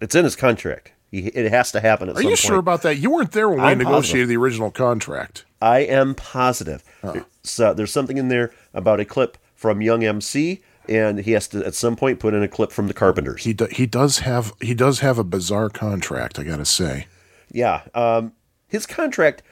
It's 0.00 0.14
in 0.14 0.24
his 0.24 0.36
contract. 0.36 0.92
He, 1.10 1.28
it 1.28 1.50
has 1.50 1.72
to 1.72 1.80
happen 1.80 2.08
at 2.10 2.16
Are 2.16 2.22
you 2.22 2.28
point. 2.28 2.38
sure 2.38 2.58
about 2.58 2.82
that? 2.82 2.98
You 2.98 3.10
weren't 3.10 3.32
there 3.32 3.48
when 3.48 3.60
I'm 3.60 3.78
negotiated 3.78 4.02
positive. 4.02 4.28
the 4.28 4.36
original 4.36 4.70
contract. 4.70 5.44
I 5.62 5.78
am 5.80 6.14
positive. 6.14 6.84
Uh-huh. 7.02 7.24
So 7.42 7.72
there's 7.74 7.90
something 7.92 8.18
in 8.18 8.28
there 8.28 8.52
about 8.74 9.00
a 9.00 9.04
clip 9.04 9.38
from 9.54 9.80
Young 9.82 10.04
MC, 10.04 10.60
and 10.88 11.18
he 11.20 11.32
has 11.32 11.48
to 11.48 11.64
at 11.66 11.74
some 11.74 11.96
point 11.96 12.20
put 12.20 12.34
in 12.34 12.42
a 12.42 12.48
clip 12.48 12.70
from 12.72 12.86
the 12.88 12.94
Carpenters. 12.94 13.44
He 13.44 13.54
do, 13.54 13.66
he 13.72 13.86
does 13.86 14.18
have 14.20 14.52
he 14.60 14.74
does 14.74 15.00
have 15.00 15.18
a 15.18 15.24
bizarre 15.24 15.68
contract. 15.70 16.38
I 16.38 16.44
gotta 16.44 16.64
say. 16.66 17.06
Yeah, 17.50 17.82
um, 17.94 18.32
his 18.66 18.86
contract 18.86 19.42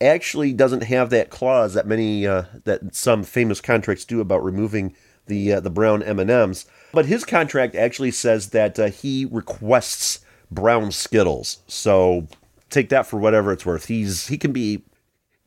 actually 0.00 0.52
doesn't 0.52 0.82
have 0.82 1.10
that 1.10 1.30
clause 1.30 1.74
that 1.74 1.86
many 1.86 2.26
uh, 2.26 2.44
that 2.64 2.94
some 2.94 3.22
famous 3.22 3.60
contracts 3.60 4.04
do 4.04 4.20
about 4.20 4.44
removing 4.44 4.94
the 5.26 5.54
uh, 5.54 5.60
the 5.60 5.70
brown 5.70 6.02
M 6.02 6.18
and 6.18 6.30
M's. 6.30 6.66
But 6.92 7.06
his 7.06 7.24
contract 7.24 7.74
actually 7.74 8.10
says 8.10 8.50
that 8.50 8.78
uh, 8.78 8.86
he 8.88 9.24
requests 9.24 10.20
brown 10.50 10.92
Skittles. 10.92 11.58
So 11.66 12.26
take 12.70 12.88
that 12.90 13.06
for 13.06 13.18
whatever 13.18 13.52
it's 13.52 13.66
worth. 13.66 13.86
He's 13.86 14.28
he 14.28 14.38
can 14.38 14.52
be 14.52 14.84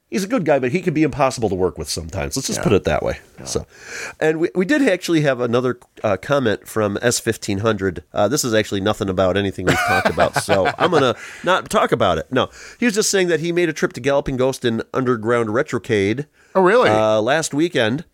he's 0.09 0.23
a 0.23 0.27
good 0.27 0.45
guy, 0.45 0.59
but 0.59 0.71
he 0.71 0.81
can 0.81 0.93
be 0.93 1.03
impossible 1.03 1.49
to 1.49 1.55
work 1.55 1.77
with 1.77 1.89
sometimes. 1.89 2.35
Let's 2.35 2.47
just 2.47 2.61
put 2.61 2.73
it 2.73 2.83
that 2.85 3.03
way. 3.03 3.19
So, 3.45 3.65
and 4.19 4.39
we, 4.39 4.49
we 4.55 4.65
did 4.65 4.81
actually 4.87 5.21
have 5.21 5.39
another 5.39 5.79
uh, 6.03 6.17
comment 6.17 6.67
from 6.67 6.97
S1500. 6.97 8.03
Uh, 8.13 8.27
this 8.27 8.43
is 8.43 8.53
actually 8.53 8.81
nothing 8.81 9.09
about 9.09 9.37
anything 9.37 9.65
we've 9.65 9.77
talked 9.87 10.09
about, 10.09 10.35
so 10.35 10.69
I'm 10.77 10.91
going 10.91 11.03
to 11.03 11.15
not 11.43 11.69
talk 11.69 11.91
about 11.91 12.17
it. 12.17 12.31
No, 12.31 12.49
he 12.79 12.85
was 12.85 12.95
just 12.95 13.09
saying 13.09 13.27
that 13.29 13.39
he 13.39 13.51
made 13.51 13.69
a 13.69 13.73
trip 13.73 13.93
to 13.93 14.01
Galloping 14.01 14.37
Ghost 14.37 14.65
in 14.65 14.81
Underground 14.93 15.49
Retrocade 15.49 16.25
Oh 16.55 16.61
really? 16.61 16.89
uh, 16.89 17.21
last 17.21 17.53
weekend. 17.53 18.05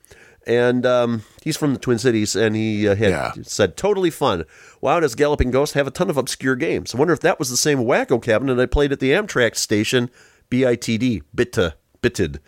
And 0.48 0.86
um, 0.86 1.24
he's 1.44 1.58
from 1.58 1.74
the 1.74 1.80
Twin 1.80 1.98
Cities, 1.98 2.36
and 2.36 2.56
he 2.56 2.88
uh, 2.88 2.94
had 2.96 3.10
Yeah. 3.10 3.32
said, 3.42 3.76
totally 3.76 4.12
fun. 4.12 4.44
Wow, 4.80 5.00
does 5.00 5.16
Galloping 5.16 5.50
Ghost 5.50 5.74
have 5.74 5.88
a 5.88 5.92
ton 5.92 6.08
of 6.08 6.18
obscure 6.18 6.56
games? 6.56 6.94
I 6.94 7.00
wonder 7.00 7.14
if 7.16 7.20
that 7.22 7.40
was 7.40 7.50
the 7.50 7.58
same 7.58 7.80
Wacko 7.80 8.22
cabinet 8.22 8.60
I 8.60 8.68
played 8.68 8.92
at 8.92 9.00
the 9.00 9.10
Amtrak 9.10 9.56
station, 9.56 10.12
BITD, 10.52 11.24
BITA, 11.36 11.74
BITID, 12.06 12.40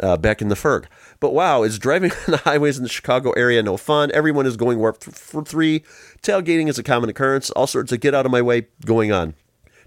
uh, 0.00 0.16
back 0.16 0.42
in 0.42 0.48
the 0.48 0.56
Ferg. 0.56 0.86
But 1.20 1.32
wow, 1.32 1.62
is 1.62 1.78
driving 1.78 2.10
on 2.26 2.32
the 2.32 2.36
highways 2.38 2.76
in 2.76 2.82
the 2.82 2.88
Chicago 2.88 3.30
area 3.32 3.62
no 3.62 3.76
fun? 3.76 4.10
Everyone 4.12 4.46
is 4.46 4.56
going 4.56 4.78
warp 4.78 4.98
th- 4.98 5.16
for 5.16 5.44
three. 5.44 5.84
Tailgating 6.22 6.68
is 6.68 6.78
a 6.78 6.82
common 6.82 7.08
occurrence. 7.08 7.50
All 7.50 7.66
sorts 7.66 7.92
of 7.92 8.00
get 8.00 8.14
out 8.14 8.26
of 8.26 8.32
my 8.32 8.42
way 8.42 8.66
going 8.84 9.12
on. 9.12 9.34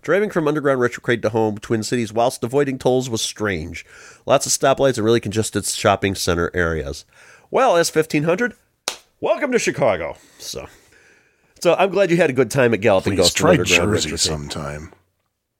Driving 0.02 0.30
from 0.30 0.48
Underground 0.48 0.82
Retrocade 0.82 1.22
to 1.22 1.30
home, 1.30 1.58
Twin 1.58 1.82
Cities, 1.84 2.12
whilst 2.12 2.44
avoiding 2.44 2.78
tolls 2.78 3.10
was 3.10 3.22
strange. 3.22 3.86
Lots 4.26 4.46
of 4.46 4.52
stoplights 4.52 4.98
and 4.98 5.06
really 5.06 5.22
congested 5.22 5.66
shopping 5.66 6.14
center 6.14 6.52
areas. 6.54 7.06
Well, 7.52 7.76
S1500, 7.76 8.54
welcome 9.22 9.52
to 9.54 9.60
Chicago. 9.60 10.18
So, 10.40 10.68
so 11.62 11.76
I'm 11.76 11.92
glad 11.92 12.12
you 12.12 12.18
had 12.18 12.30
a 12.30 12.34
good 12.34 12.52
time 12.52 12.74
at 12.74 12.82
Galloping 12.82 13.14
Please 13.14 13.24
Ghost 13.24 13.38
try 13.38 13.56
Jersey 13.56 14.18
sometime. 14.18 14.92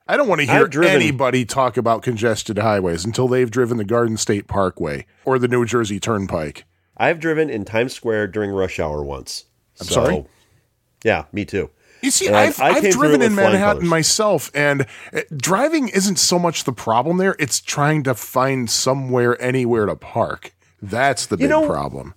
I 0.08 0.18
don't 0.18 0.28
want 0.28 0.42
to 0.42 0.48
hear 0.48 0.68
driven- 0.68 0.94
anybody 0.96 1.46
talk 1.46 1.78
about 1.78 2.02
congested 2.02 2.58
highways 2.58 3.06
until 3.06 3.28
they've 3.28 3.50
driven 3.50 3.78
the 3.78 3.86
Garden 3.86 4.18
State 4.18 4.48
Parkway 4.48 5.06
or 5.26 5.40
the 5.40 5.48
New 5.48 5.66
Jersey 5.66 6.00
Turnpike. 6.00 6.66
I've 6.98 7.20
driven 7.20 7.50
in 7.50 7.66
Times 7.66 7.94
Square 7.94 8.28
during 8.28 8.52
rush 8.52 8.80
hour 8.80 9.02
once. 9.04 9.46
I'm 9.80 9.88
sorry? 9.88 10.26
Yeah, 11.04 11.26
me 11.32 11.46
too. 11.46 11.70
You 12.02 12.12
see, 12.12 12.28
And 12.28 12.36
I've, 12.36 12.60
I've 12.60 12.92
driven 12.92 13.22
in 13.22 13.34
Manhattan 13.34 13.88
myself, 13.88 14.52
and 14.54 14.86
uh, 15.14 15.22
driving 15.36 15.88
isn't 15.88 16.20
so 16.20 16.38
much 16.38 16.66
the 16.66 16.74
problem 16.74 17.18
there. 17.18 17.36
It's 17.40 17.62
trying 17.62 18.04
to 18.04 18.14
find 18.14 18.70
somewhere, 18.70 19.42
anywhere 19.42 19.86
to 19.86 19.96
park. 19.96 20.54
That's 20.82 21.26
the 21.26 21.38
big 21.38 21.50
know- 21.50 21.66
problem. 21.66 22.14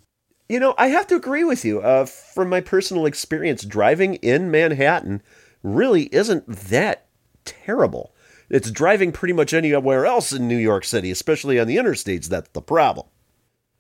You 0.49 0.61
know, 0.61 0.75
I 0.79 0.89
have 0.89 1.07
to 1.09 1.17
agree 1.17 1.43
with 1.43 1.65
you. 1.65 1.81
Uh, 1.81 2.05
from 2.05 2.49
my 2.49 2.61
personal 2.61 3.07
experience, 3.07 3.65
driving 3.65 4.15
in 4.17 4.51
Manhattan 4.51 5.23
really 5.63 6.05
isn't 6.15 6.47
that 6.47 7.06
terrible. 7.47 8.13
It's 8.51 8.71
driving 8.71 9.11
pretty 9.11 9.33
much 9.33 9.55
anywhere 9.55 10.05
else 10.05 10.33
in 10.33 10.47
New 10.47 10.59
York 10.59 10.85
City, 10.85 11.11
especially 11.11 11.59
on 11.59 11.67
the 11.67 11.77
interstates, 11.77 12.29
that's 12.29 12.51
the 12.51 12.61
problem. 12.61 13.07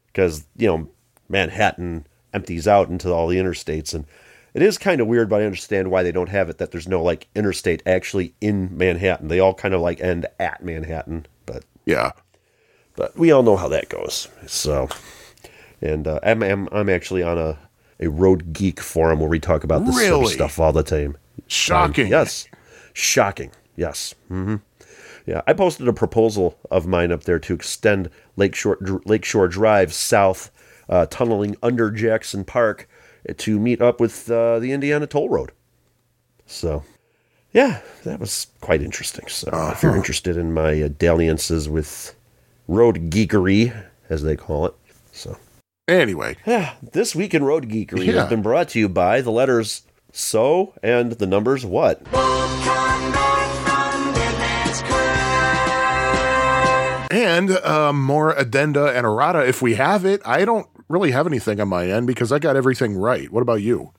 Because, 0.06 0.46
you 0.56 0.66
know, 0.66 0.88
Manhattan 1.28 2.06
empties 2.32 2.66
out 2.66 2.88
into 2.88 3.12
all 3.12 3.28
the 3.28 3.36
interstates. 3.36 3.94
And 3.94 4.06
it 4.54 4.62
is 4.62 4.78
kind 4.78 5.00
of 5.00 5.06
weird, 5.06 5.28
but 5.28 5.42
I 5.42 5.44
understand 5.44 5.90
why 5.90 6.02
they 6.02 6.12
don't 6.12 6.30
have 6.30 6.48
it 6.48 6.58
that 6.58 6.70
there's 6.72 6.88
no, 6.88 7.02
like, 7.02 7.28
interstate 7.34 7.82
actually 7.86 8.34
in 8.40 8.76
Manhattan. 8.76 9.28
They 9.28 9.38
all 9.40 9.54
kind 9.54 9.74
of, 9.74 9.82
like, 9.82 10.00
end 10.00 10.26
at 10.40 10.64
Manhattan. 10.64 11.26
But 11.44 11.64
Yeah. 11.84 12.12
but 12.96 13.16
we 13.16 13.30
all 13.30 13.42
know 13.42 13.56
how 13.56 13.68
that 13.68 13.88
goes. 13.88 14.28
So, 14.46 14.88
and 15.80 16.08
uh, 16.08 16.18
I'm, 16.22 16.42
I'm 16.42 16.68
I'm 16.72 16.88
actually 16.88 17.22
on 17.22 17.38
a 17.38 17.58
a 18.00 18.08
road 18.08 18.52
geek 18.52 18.80
forum 18.80 19.20
where 19.20 19.28
we 19.28 19.38
talk 19.38 19.62
about 19.64 19.84
this 19.86 19.94
sort 20.08 20.24
of 20.24 20.30
stuff 20.32 20.58
all 20.58 20.72
the 20.72 20.82
time. 20.82 21.16
Shocking. 21.46 22.08
Yes, 22.08 22.48
shocking. 22.97 23.51
Yes. 23.76 24.14
hmm 24.28 24.57
Yeah, 25.26 25.42
I 25.47 25.53
posted 25.53 25.86
a 25.86 25.92
proposal 25.92 26.59
of 26.70 26.86
mine 26.86 27.12
up 27.12 27.24
there 27.24 27.38
to 27.40 27.55
extend 27.55 28.09
Lakeshore 28.36 28.78
Lakeshore 29.05 29.49
Drive 29.49 29.92
south, 29.92 30.51
uh, 30.88 31.05
tunneling 31.07 31.57
under 31.62 31.90
Jackson 31.90 32.42
Park 32.44 32.88
to 33.36 33.59
meet 33.61 33.82
up 33.82 34.01
with 34.01 34.30
uh, 34.30 34.59
the 34.61 34.72
Indiana 34.72 35.07
Toll 35.07 35.28
Road. 35.28 35.53
So, 36.47 36.84
yeah, 37.53 37.80
that 38.05 38.18
was 38.20 38.47
quite 38.61 38.80
interesting. 38.80 39.26
So, 39.28 39.51
if 39.72 39.82
you're 39.82 39.97
interested 39.97 40.36
in 40.36 40.55
my 40.55 40.80
uh, 40.80 40.88
dalliances 40.88 41.68
with 41.68 42.14
road 42.68 43.11
geekery, 43.11 43.74
as 44.09 44.22
they 44.22 44.36
call 44.36 44.66
it, 44.66 44.74
so 45.12 45.36
Anyway, 45.88 46.36
yeah, 46.47 46.74
this 46.82 47.14
week 47.14 47.34
in 47.34 47.44
road 47.44 47.68
geekery 47.68 48.07
Yeah. 48.07 48.20
has 48.22 48.28
been 48.28 48.42
brought 48.42 48.68
to 48.70 48.78
you 48.80 48.88
by 48.88 49.20
the 49.20 49.30
letters 49.30 49.82
so 50.16 50.74
and 50.82 51.12
the 51.12 51.26
numbers 51.26 51.64
what. 51.64 52.02
and 57.10 57.50
uh, 57.50 57.92
more 57.92 58.32
addenda 58.32 58.86
and 58.86 59.06
errata 59.06 59.46
if 59.46 59.62
we 59.62 59.74
have 59.74 60.04
it. 60.04 60.20
I 60.24 60.44
don't 60.44 60.66
really 60.88 61.12
have 61.12 61.26
anything 61.26 61.60
on 61.60 61.68
my 61.68 61.88
end 61.88 62.06
because 62.06 62.32
I 62.32 62.38
got 62.38 62.56
everything 62.56 62.96
right. 62.96 63.30
What 63.30 63.42
about 63.42 63.62
you? 63.62 63.92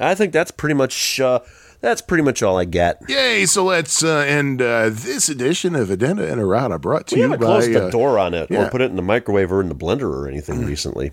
I 0.00 0.14
think 0.14 0.32
that's 0.32 0.50
pretty 0.50 0.74
much 0.74 1.20
uh, 1.20 1.40
that's 1.80 2.00
pretty 2.00 2.22
much 2.22 2.42
all 2.42 2.58
I 2.58 2.64
get. 2.64 3.00
Yay! 3.08 3.46
So 3.46 3.64
let's 3.64 4.02
uh, 4.02 4.18
end 4.18 4.60
uh, 4.62 4.90
this 4.90 5.28
edition 5.28 5.74
of 5.74 5.90
addenda 5.90 6.30
and 6.30 6.40
errata 6.40 6.78
brought 6.78 7.08
to 7.08 7.14
We 7.14 7.22
you 7.22 7.30
haven't 7.30 7.40
by. 7.40 7.46
closed 7.46 7.72
the 7.72 7.86
uh, 7.86 7.90
door 7.90 8.18
on 8.18 8.34
it 8.34 8.50
yeah. 8.50 8.66
or 8.66 8.70
put 8.70 8.80
it 8.80 8.90
in 8.90 8.96
the 8.96 9.02
microwave 9.02 9.52
or 9.52 9.60
in 9.60 9.68
the 9.68 9.74
blender 9.74 10.10
or 10.10 10.28
anything 10.28 10.64
recently. 10.64 11.12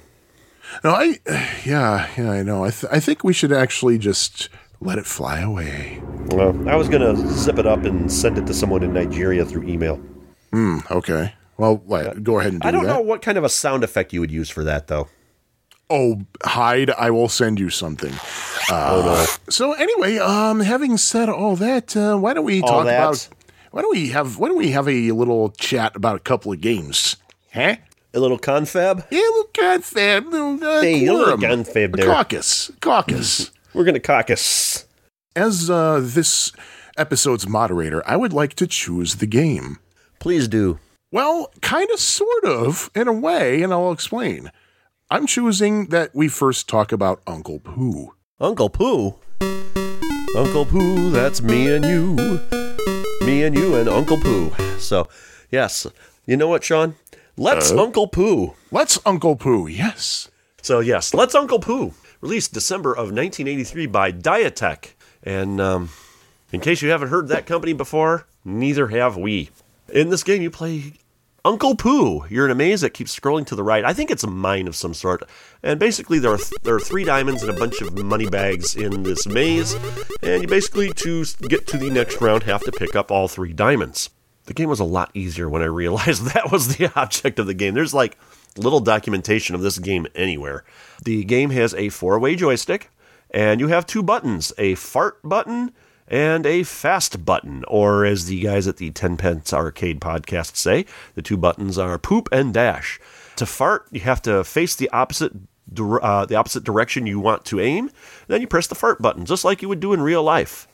No, 0.84 0.92
I. 0.92 1.20
Yeah, 1.66 2.08
yeah, 2.16 2.30
I 2.32 2.44
know. 2.44 2.64
I, 2.64 2.70
th- 2.70 2.92
I 2.92 3.00
think 3.00 3.24
we 3.24 3.34
should 3.34 3.52
actually 3.52 3.98
just 3.98 4.50
let 4.82 5.00
it 5.00 5.06
fly 5.08 5.40
away. 5.40 6.00
Well, 6.28 6.70
I 6.70 6.76
was 6.76 6.88
gonna 6.90 7.16
zip 7.34 7.58
it 7.58 7.66
up 7.66 7.84
and 7.86 8.12
send 8.12 8.38
it 8.38 8.46
to 8.48 8.54
someone 8.54 8.84
in 8.84 8.94
Nigeria 8.94 9.46
through 9.46 9.64
email. 9.68 9.96
Hmm, 10.52 10.80
okay. 10.92 11.34
Well, 11.58 11.82
let, 11.88 12.24
go 12.24 12.40
ahead 12.40 12.54
and 12.54 12.62
do 12.62 12.68
I 12.68 12.72
don't 12.72 12.84
that. 12.84 12.94
know 12.94 13.02
what 13.02 13.22
kind 13.24 13.38
of 13.38 13.44
a 13.44 13.50
sound 13.50 13.84
effect 13.84 14.14
you 14.14 14.20
would 14.20 14.30
use 14.32 14.50
for 14.50 14.64
that 14.64 14.88
though. 14.88 15.08
Oh, 15.90 16.22
hide! 16.44 16.90
I 16.92 17.10
will 17.12 17.30
send 17.30 17.60
you 17.60 17.70
something. 17.70 18.14
Uh, 18.72 18.90
oh 18.92 19.02
no. 19.06 19.52
So 19.52 19.74
anyway, 19.74 20.18
um, 20.18 20.60
having 20.60 20.98
said 20.98 21.30
all 21.30 21.56
that, 21.58 21.96
uh, 21.98 22.18
why 22.18 22.34
don't 22.34 22.46
we 22.46 22.62
All 22.62 22.68
talk 22.68 22.86
that? 22.86 23.00
about? 23.00 23.28
Why 23.72 23.82
don't 23.82 23.92
we 23.92 24.10
have? 24.10 24.38
Why 24.38 24.48
don't 24.50 24.58
we 24.58 24.72
have 24.72 24.88
a 24.88 25.12
little 25.12 25.50
chat 25.52 25.96
about 25.96 26.16
a 26.16 26.20
couple 26.20 26.52
of 26.52 26.62
games? 26.62 27.18
Huh? 27.54 27.76
A 28.16 28.20
little 28.20 28.38
confab? 28.38 29.06
Yeah, 29.12 29.20
a 29.20 29.22
little 29.30 29.50
confab, 29.54 30.26
little 30.28 30.64
uh, 30.64 30.82
Hey, 30.82 31.06
a 31.06 31.14
little 31.14 31.38
confab 31.38 31.94
A 31.96 31.98
there. 31.98 32.06
caucus, 32.06 32.72
caucus. 32.80 33.52
We're 33.74 33.84
gonna 33.84 34.00
caucus. 34.00 34.86
As 35.36 35.70
uh, 35.70 36.00
this 36.02 36.54
episode's 36.98 37.46
moderator, 37.46 38.02
I 38.08 38.16
would 38.16 38.32
like 38.32 38.54
to 38.56 38.68
choose 38.68 39.16
the 39.16 39.26
game. 39.26 39.80
Please 40.20 40.48
do. 40.48 40.80
Well, 41.12 41.52
kind 41.62 41.90
of, 41.92 42.00
sort 42.00 42.46
of, 42.46 42.90
in 42.96 43.10
a 43.10 43.14
way, 43.14 43.62
and 43.62 43.74
I'll 43.74 43.92
explain. 43.92 44.50
I'm 45.12 45.28
choosing 45.28 45.88
that 45.88 46.16
we 46.16 46.30
first 46.30 46.70
talk 46.70 46.94
about 46.94 47.22
Uncle 47.28 47.60
Poo. 47.60 48.14
Uncle 48.40 48.70
Poo. 48.70 49.16
Uncle 50.38 50.66
Poo, 50.66 51.12
that's 51.12 51.42
me 51.42 51.74
and 51.74 51.84
you. 51.84 52.16
Me 53.26 53.44
and 53.44 53.56
you 53.58 53.76
and 53.76 53.90
Uncle 53.90 54.18
Poo. 54.22 54.52
So, 54.80 55.10
yes. 55.52 55.86
You 56.26 56.38
know 56.38 56.48
what, 56.48 56.64
Sean? 56.64 56.96
Let's 57.38 57.70
Uncle 57.70 58.08
Poo. 58.08 58.56
Let's 58.72 58.98
Uncle 59.06 59.36
Poo, 59.36 59.68
yes. 59.68 60.30
So, 60.62 60.80
yes, 60.80 61.14
Let's 61.14 61.36
Uncle 61.36 61.60
Poo. 61.60 61.94
Released 62.22 62.54
December 62.54 62.92
of 62.92 63.12
1983 63.12 63.88
by 63.88 64.12
Diatec. 64.14 64.94
And 65.22 65.60
um, 65.60 65.90
in 66.54 66.62
case 66.62 66.82
you 66.82 66.90
haven't 66.90 67.10
heard 67.10 67.28
that 67.28 67.46
company 67.46 67.74
before, 67.74 68.26
neither 68.46 68.88
have 68.88 69.18
we. 69.18 69.50
In 69.92 70.10
this 70.10 70.24
game, 70.24 70.42
you 70.42 70.50
play 70.50 70.94
Uncle 71.44 71.76
Poo. 71.76 72.26
You're 72.30 72.46
in 72.46 72.52
a 72.52 72.56
maze 72.56 72.82
that 72.82 72.94
keeps 72.94 73.18
scrolling 73.18 73.46
to 73.48 73.56
the 73.56 73.64
right. 73.64 73.84
I 73.84 73.92
think 73.94 74.12
it's 74.12 74.24
a 74.24 74.28
mine 74.28 74.68
of 74.68 74.76
some 74.76 74.94
sort. 74.94 75.22
And 75.62 75.78
basically, 75.78 76.20
there 76.20 76.32
are 76.32 76.38
th- 76.38 76.62
there 76.64 76.76
are 76.76 76.80
three 76.80 77.04
diamonds 77.04 77.44
and 77.44 77.52
a 77.52 77.60
bunch 77.60 77.82
of 77.82 77.98
money 77.98 78.28
bags 78.28 78.76
in 78.76 79.04
this 79.04 79.28
maze. 79.28 79.76
And 80.24 80.42
you 80.42 80.48
basically, 80.48 80.94
to 80.94 81.26
get 81.42 81.68
to 81.68 81.78
the 81.78 81.90
next 81.90 82.22
round, 82.22 82.44
have 82.44 82.64
to 82.64 82.72
pick 82.72 82.96
up 82.96 83.12
all 83.12 83.28
three 83.28 83.52
diamonds. 83.52 84.10
The 84.46 84.54
game 84.54 84.70
was 84.70 84.80
a 84.80 84.86
lot 84.86 85.12
easier 85.14 85.50
when 85.50 85.62
I 85.62 85.66
realized 85.66 86.24
that 86.34 86.52
was 86.52 86.78
the 86.78 86.92
object 86.96 87.40
of 87.40 87.48
the 87.48 87.54
game. 87.54 87.74
There's 87.74 87.94
like 87.94 88.18
little 88.58 88.80
documentation 88.80 89.56
of 89.56 89.62
this 89.62 89.80
game 89.80 90.08
anywhere. 90.16 90.64
The 91.04 91.24
game 91.24 91.50
has 91.52 91.74
a 91.74 91.90
four 91.90 92.20
way 92.20 92.36
joystick, 92.36 92.90
and 93.32 93.60
you 93.60 93.68
have 93.68 93.86
two 93.86 94.04
buttons 94.04 94.54
a 94.58 94.76
fart 94.76 95.22
button 95.24 95.72
and 96.08 96.46
a 96.46 96.64
fast 96.64 97.26
button, 97.26 97.64
or 97.68 98.06
as 98.06 98.26
the 98.26 98.40
guys 98.40 98.68
at 98.68 98.78
the 98.78 98.92
10 98.92 99.18
Pence 99.18 99.52
Arcade 99.52 100.00
podcast 100.00 100.56
say, 100.56 100.86
the 101.16 101.22
two 101.22 101.38
buttons 101.38 101.78
are 101.78 101.98
poop 101.98 102.30
and 102.32 102.54
dash. 102.54 103.00
To 103.38 103.46
fart, 103.46 103.88
you 103.92 104.02
have 104.02 104.22
to 104.24 104.44
face 104.44 104.76
the 104.76 104.90
opposite. 104.90 105.34
Uh, 105.78 106.28
the 106.28 106.36
opposite 106.36 106.64
direction 106.64 107.08
you 107.08 107.20
want 107.20 107.44
to 107.44 107.60
aim, 107.60 107.90
then 108.28 108.40
you 108.40 108.46
press 108.46 108.68
the 108.68 108.76
fart 108.76 109.02
button, 109.02 109.26
just 109.26 109.44
like 109.44 109.64
you 109.64 109.68
would 109.68 109.80
do 109.80 109.94
in 109.94 110.00
real 110.00 110.22
life. 110.22 110.68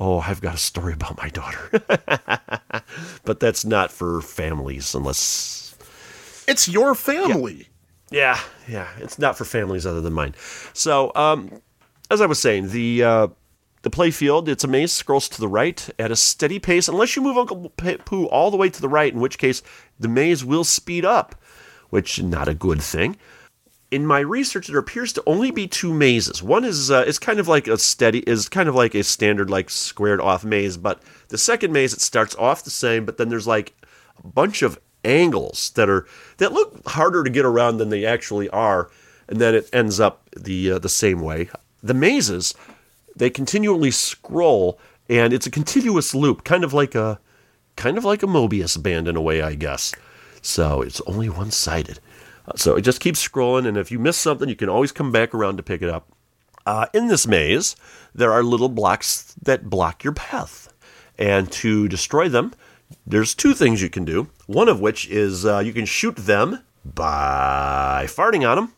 Oh, 0.00 0.20
I've 0.20 0.40
got 0.40 0.54
a 0.54 0.58
story 0.58 0.92
about 0.92 1.16
my 1.18 1.28
daughter. 1.28 1.70
but 3.24 3.40
that's 3.40 3.64
not 3.64 3.90
for 3.90 4.22
families 4.22 4.94
unless 4.94 5.76
It's 6.46 6.68
your 6.68 6.94
family. 6.94 7.68
yeah, 8.10 8.38
yeah, 8.68 8.88
it's 8.98 9.18
not 9.18 9.36
for 9.36 9.44
families 9.44 9.84
other 9.84 10.00
than 10.00 10.12
mine. 10.12 10.34
So, 10.72 11.12
um, 11.16 11.60
as 12.10 12.20
I 12.20 12.26
was 12.26 12.38
saying, 12.38 12.68
the 12.68 13.02
uh, 13.02 13.28
the 13.82 13.90
play 13.90 14.10
field, 14.10 14.48
it's 14.48 14.64
a 14.64 14.68
maze, 14.68 14.92
scrolls 14.92 15.28
to 15.30 15.40
the 15.40 15.48
right 15.48 15.88
at 15.98 16.10
a 16.10 16.16
steady 16.16 16.58
pace, 16.58 16.88
unless 16.88 17.16
you 17.16 17.22
move 17.22 17.36
Uncle 17.36 17.68
Poo 18.04 18.26
all 18.26 18.50
the 18.50 18.56
way 18.56 18.70
to 18.70 18.80
the 18.80 18.88
right, 18.88 19.12
in 19.12 19.20
which 19.20 19.38
case 19.38 19.62
the 19.98 20.08
maze 20.08 20.44
will 20.44 20.64
speed 20.64 21.04
up, 21.04 21.34
which 21.90 22.22
not 22.22 22.48
a 22.48 22.54
good 22.54 22.80
thing. 22.80 23.16
In 23.90 24.06
my 24.06 24.20
research, 24.20 24.66
there 24.66 24.78
appears 24.78 25.14
to 25.14 25.22
only 25.26 25.50
be 25.50 25.66
two 25.66 25.94
mazes. 25.94 26.42
One 26.42 26.64
is 26.64 26.90
uh, 26.90 27.04
is 27.06 27.18
kind 27.18 27.40
of 27.40 27.48
like 27.48 27.66
a 27.66 27.78
steady, 27.78 28.18
is 28.20 28.48
kind 28.48 28.68
of 28.68 28.74
like 28.74 28.94
a 28.94 29.02
standard 29.02 29.48
like 29.48 29.70
squared 29.70 30.20
off 30.20 30.44
maze, 30.44 30.76
but 30.76 31.02
the 31.28 31.38
second 31.38 31.72
maze 31.72 31.94
it 31.94 32.00
starts 32.00 32.34
off 32.36 32.64
the 32.64 32.70
same, 32.70 33.06
but 33.06 33.16
then 33.16 33.30
there's 33.30 33.46
like 33.46 33.74
a 34.22 34.26
bunch 34.26 34.60
of 34.60 34.78
angles 35.04 35.70
that 35.70 35.88
are 35.88 36.06
that 36.36 36.52
look 36.52 36.86
harder 36.86 37.24
to 37.24 37.30
get 37.30 37.46
around 37.46 37.78
than 37.78 37.88
they 37.88 38.04
actually 38.04 38.50
are, 38.50 38.90
and 39.26 39.40
then 39.40 39.54
it 39.54 39.70
ends 39.72 39.98
up 39.98 40.28
the 40.36 40.72
uh, 40.72 40.78
the 40.78 40.90
same 40.90 41.20
way. 41.20 41.48
The 41.82 41.94
mazes 41.94 42.54
they 43.16 43.30
continually 43.30 43.90
scroll, 43.90 44.78
and 45.08 45.32
it's 45.32 45.46
a 45.46 45.50
continuous 45.50 46.14
loop, 46.14 46.44
kind 46.44 46.62
of 46.62 46.74
like 46.74 46.94
a 46.94 47.20
kind 47.76 47.96
of 47.96 48.04
like 48.04 48.22
a 48.22 48.26
Mobius 48.26 48.80
band 48.82 49.08
in 49.08 49.16
a 49.16 49.22
way, 49.22 49.40
I 49.40 49.54
guess. 49.54 49.94
So 50.42 50.82
it's 50.82 51.00
only 51.02 51.28
one 51.28 51.50
sided. 51.50 52.00
So 52.56 52.76
it 52.76 52.82
just 52.82 53.00
keeps 53.00 53.26
scrolling, 53.26 53.66
and 53.66 53.76
if 53.76 53.90
you 53.90 53.98
miss 53.98 54.16
something, 54.16 54.48
you 54.48 54.56
can 54.56 54.68
always 54.68 54.92
come 54.92 55.12
back 55.12 55.34
around 55.34 55.56
to 55.56 55.62
pick 55.62 55.82
it 55.82 55.88
up. 55.88 56.08
Uh, 56.66 56.86
in 56.92 57.08
this 57.08 57.26
maze, 57.26 57.76
there 58.14 58.32
are 58.32 58.42
little 58.42 58.68
blocks 58.68 59.34
that 59.42 59.70
block 59.70 60.04
your 60.04 60.12
path. 60.12 60.72
And 61.18 61.50
to 61.52 61.88
destroy 61.88 62.28
them, 62.28 62.52
there's 63.06 63.34
two 63.34 63.54
things 63.54 63.82
you 63.82 63.90
can 63.90 64.04
do. 64.04 64.28
One 64.46 64.68
of 64.68 64.80
which 64.80 65.08
is 65.08 65.44
uh, 65.44 65.58
you 65.60 65.72
can 65.72 65.84
shoot 65.84 66.16
them 66.16 66.62
by 66.84 68.06
farting 68.08 68.48
on 68.48 68.56
them. 68.56 68.72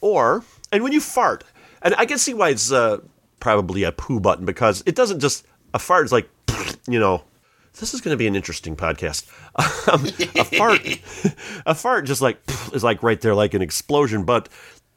Or, 0.00 0.44
and 0.72 0.82
when 0.82 0.92
you 0.92 1.00
fart, 1.00 1.44
and 1.82 1.94
I 1.96 2.06
can 2.06 2.18
see 2.18 2.34
why 2.34 2.50
it's 2.50 2.70
uh, 2.70 2.98
probably 3.40 3.82
a 3.82 3.92
poo 3.92 4.20
button 4.20 4.44
because 4.44 4.82
it 4.86 4.94
doesn't 4.94 5.20
just, 5.20 5.46
a 5.74 5.78
fart 5.78 6.04
is 6.04 6.12
like, 6.12 6.28
you 6.88 6.98
know, 7.00 7.24
this 7.78 7.94
is 7.94 8.00
going 8.00 8.12
to 8.12 8.16
be 8.18 8.26
an 8.26 8.36
interesting 8.36 8.76
podcast. 8.76 9.26
Um, 9.88 10.04
a 10.36 10.44
fart, 10.44 11.00
a 11.66 11.74
fart 11.74 12.04
just 12.04 12.20
like 12.20 12.38
is 12.74 12.84
like 12.84 13.02
right 13.02 13.18
there, 13.20 13.34
like 13.34 13.54
an 13.54 13.62
explosion. 13.62 14.24
But 14.24 14.48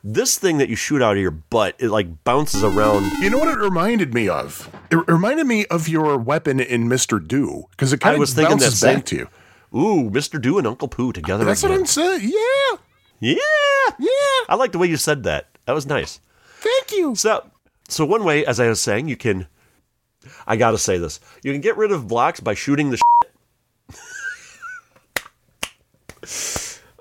this 0.04 0.38
thing 0.38 0.58
that 0.58 0.68
you 0.70 0.76
shoot 0.76 1.02
out 1.02 1.16
of 1.16 1.22
your 1.22 1.32
butt, 1.32 1.76
it 1.80 1.90
like 1.90 2.24
bounces 2.26 2.64
around. 2.64 3.10
You 3.22 3.30
know 3.30 3.38
what 3.38 3.48
it 3.48 3.58
reminded 3.60 4.14
me 4.14 4.28
of? 4.28 4.70
It 4.92 4.98
reminded 5.08 5.48
me 5.48 5.66
of 5.68 5.88
your 5.88 6.18
weapon 6.18 6.60
in 6.60 6.90
Mr. 6.90 7.26
Do 7.26 7.66
because 7.72 7.94
it 7.94 8.02
kind 8.02 8.12
I 8.12 8.14
of 8.16 8.20
was 8.20 8.34
thinking 8.34 8.58
that 8.58 8.64
bounces 8.66 8.80
same- 8.80 8.96
back 8.98 9.06
to 9.06 9.16
you. 9.16 9.28
Ooh, 9.80 10.10
Mister 10.10 10.38
Do 10.40 10.58
and 10.58 10.68
Uncle 10.68 10.90
Poo 10.90 11.14
together 11.14 11.46
That's 11.46 11.64
again. 11.64 11.72
what 11.72 11.80
I'm 11.80 11.86
saying. 11.86 12.22
Yeah, 12.24 12.78
yeah, 13.20 13.96
yeah. 13.98 14.46
I 14.50 14.56
like 14.56 14.74
the 14.74 14.78
way 14.80 14.88
you 14.88 14.98
said 14.98 15.24
that. 15.24 15.48
That 15.66 15.74
was 15.74 15.86
nice. 15.86 16.20
Thank 16.60 16.92
you. 16.92 17.16
So, 17.16 17.50
so 17.88 18.04
one 18.06 18.24
way, 18.26 18.46
as 18.46 18.60
I 18.60 18.68
was 18.68 18.82
saying, 18.82 19.08
you 19.08 19.16
can. 19.16 19.48
I 20.48 20.56
gotta 20.58 20.78
say 20.78 20.98
this: 20.98 21.20
you 21.44 21.52
can 21.52 21.62
get 21.62 21.78
rid 21.78 21.92
of 21.92 22.08
blocks 22.08 22.40
by 22.40 22.54
shooting 22.54 22.92
the. 22.92 23.02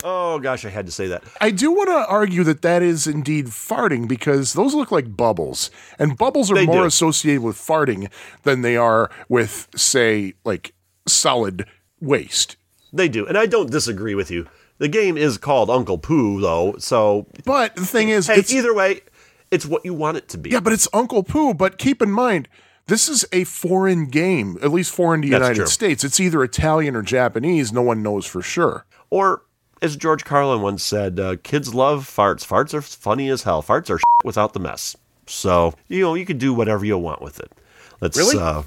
oh 0.05 0.39
gosh, 0.39 0.64
I 0.64 0.71
had 0.71 0.87
to 0.87 0.93
say 0.93 1.09
that. 1.09 1.23
I 1.41 1.51
do 1.51 1.71
want 1.73 1.89
to 1.89 2.07
argue 2.09 2.45
that 2.45 2.62
that 2.62 2.83
is 2.83 3.07
indeed 3.07 3.47
farting 3.47 4.09
because 4.09 4.55
those 4.55 4.75
look 4.75 4.91
like 4.91 5.16
bubbles, 5.16 5.71
and 5.99 6.16
bubbles 6.16 6.51
are 6.51 6.55
They 6.55 6.66
more 6.66 6.83
do. 6.83 6.85
associated 6.85 7.43
with 7.43 7.57
farting 7.57 8.11
than 8.45 8.62
they 8.62 8.77
are 8.77 9.11
with, 9.29 9.68
say, 9.77 10.35
like 10.45 10.73
solid 11.07 11.66
waste. 12.01 12.57
They 12.93 13.09
do, 13.09 13.27
and 13.27 13.37
I 13.39 13.47
don't 13.47 13.71
disagree 13.71 14.14
with 14.14 14.31
you. 14.31 14.47
The 14.79 14.89
game 14.89 15.18
is 15.18 15.37
called 15.37 15.68
Uncle 15.68 15.99
Poo, 15.99 16.41
though, 16.41 16.77
so 16.79 17.27
But 17.45 17.77
the 17.77 17.85
thing 17.85 18.09
is, 18.09 18.27
hey, 18.29 18.37
it's 18.37 18.53
either 18.53 18.73
way, 18.75 19.03
it's 19.51 19.66
what 19.66 19.85
you 19.85 19.93
want 19.93 20.16
it 20.16 20.29
to 20.31 20.39
be. 20.39 20.51
yeah, 20.51 20.61
but 20.61 20.73
it's 20.73 20.89
Uncle 20.95 21.23
Poo. 21.23 21.53
But 21.53 21.77
keep 21.77 22.01
in 22.01 22.11
mind, 22.11 22.49
this 22.91 23.09
is 23.09 23.24
a 23.32 23.45
foreign 23.45 24.07
game, 24.07 24.59
at 24.62 24.72
least 24.72 24.93
foreign 24.93 25.22
to 25.22 25.28
the 25.28 25.30
That's 25.30 25.43
United 25.43 25.57
true. 25.61 25.66
States. 25.66 26.03
It's 26.05 26.18
either 26.18 26.43
Italian 26.43 26.97
or 26.97 27.03
Japanese. 27.03 27.72
No 27.72 27.82
one 27.82 28.03
knows 28.03 28.26
for 28.26 28.43
sure. 28.43 28.84
Or, 29.11 29.43
as 29.80 29.97
George 29.97 30.24
Carlin 30.24 30.61
once 30.61 30.82
said, 30.82 31.20
uh, 31.20 31.36
kids 31.43 31.72
love 31.74 32.05
farts. 32.05 32.45
Farts 32.47 32.74
are 32.74 32.82
funny 32.82 33.28
as 33.28 33.45
hell. 33.45 33.62
Farts 33.62 33.91
are 33.91 33.99
shit 33.99 34.05
without 34.24 34.53
the 34.55 34.61
mess. 34.61 34.97
So, 35.26 35.74
you 35.86 36.01
know, 36.01 36.14
you 36.14 36.26
can 36.26 36.36
do 36.36 36.53
whatever 36.53 36.84
you 36.84 36.99
want 36.99 37.22
with 37.22 37.38
it. 37.38 37.53
Let's, 38.01 38.18
Really? 38.18 38.36
Uh, 38.38 38.64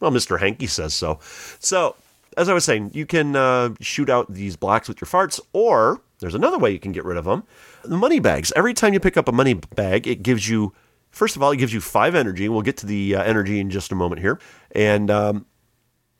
well, 0.00 0.10
Mr. 0.10 0.40
Hanky 0.40 0.66
says 0.66 0.94
so. 0.94 1.18
So, 1.58 1.96
as 2.38 2.48
I 2.48 2.54
was 2.54 2.64
saying, 2.64 2.92
you 2.94 3.04
can 3.04 3.36
uh, 3.36 3.74
shoot 3.80 4.08
out 4.08 4.32
these 4.32 4.56
blocks 4.56 4.88
with 4.88 4.98
your 5.00 5.08
farts, 5.08 5.38
or 5.52 6.00
there's 6.20 6.34
another 6.34 6.58
way 6.58 6.70
you 6.70 6.78
can 6.78 6.92
get 6.92 7.04
rid 7.04 7.18
of 7.18 7.26
them. 7.26 7.42
The 7.82 7.98
money 7.98 8.18
bags. 8.18 8.50
Every 8.56 8.72
time 8.72 8.94
you 8.94 9.00
pick 9.00 9.18
up 9.18 9.28
a 9.28 9.32
money 9.32 9.54
bag, 9.54 10.06
it 10.06 10.22
gives 10.22 10.48
you, 10.48 10.72
first 11.10 11.36
of 11.36 11.42
all, 11.42 11.50
it 11.50 11.56
gives 11.56 11.72
you 11.72 11.80
five 11.80 12.14
energy. 12.14 12.48
We'll 12.48 12.62
get 12.62 12.76
to 12.78 12.86
the 12.86 13.16
uh, 13.16 13.22
energy 13.22 13.60
in 13.60 13.70
just 13.70 13.92
a 13.92 13.94
moment 13.94 14.20
here. 14.20 14.38
And, 14.72 15.10
um, 15.10 15.46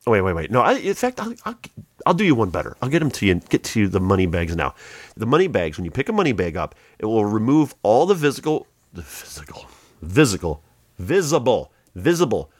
oh, 0.05 0.11
wait, 0.11 0.21
wait, 0.21 0.33
wait. 0.33 0.51
No, 0.51 0.61
I, 0.61 0.73
in 0.73 0.93
fact, 0.93 1.19
I'll, 1.19 1.33
I'll, 1.45 1.59
I'll 2.05 2.13
do 2.13 2.23
you 2.23 2.35
one 2.35 2.49
better. 2.49 2.77
I'll 2.81 2.89
get 2.89 2.99
them 2.99 3.11
to 3.11 3.25
you. 3.25 3.35
Get 3.35 3.63
to 3.65 3.87
the 3.87 3.99
money 3.99 4.25
bags 4.25 4.55
now. 4.55 4.75
The 5.15 5.25
money 5.25 5.47
bags. 5.47 5.77
When 5.77 5.85
you 5.85 5.91
pick 5.91 6.09
a 6.09 6.13
money 6.13 6.33
bag 6.33 6.57
up, 6.57 6.75
it 6.99 7.05
will 7.05 7.25
remove 7.25 7.75
all 7.83 8.05
the 8.05 8.15
physical, 8.15 8.67
the 8.93 9.03
physical, 9.03 9.67
physical, 10.05 10.63
visible, 10.97 11.71
visible, 11.95 12.51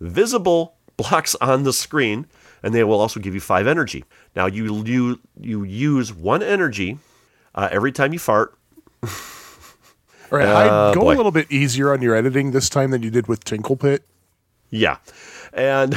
visible 0.00 0.74
blocks 0.96 1.34
on 1.36 1.64
the 1.64 1.72
screen, 1.72 2.26
and 2.62 2.74
they 2.74 2.84
will 2.84 3.00
also 3.00 3.20
give 3.20 3.34
you 3.34 3.40
five 3.40 3.66
energy. 3.66 4.04
Now 4.34 4.46
you 4.46 4.84
you 4.84 5.20
you 5.40 5.64
use 5.64 6.12
one 6.12 6.42
energy 6.42 6.98
uh, 7.54 7.68
every 7.70 7.92
time 7.92 8.12
you 8.12 8.18
fart. 8.18 8.56
All 10.32 10.38
right, 10.38 10.46
Hyde, 10.46 10.94
go 10.94 11.02
boy. 11.02 11.14
a 11.14 11.16
little 11.16 11.32
bit 11.32 11.50
easier 11.50 11.92
on 11.92 12.02
your 12.02 12.14
editing 12.14 12.50
this 12.52 12.68
time 12.68 12.90
than 12.90 13.02
you 13.02 13.10
did 13.10 13.26
with 13.26 13.44
Tinkle 13.44 13.76
Pit. 13.76 14.02
Yeah, 14.70 14.96
and 15.52 15.94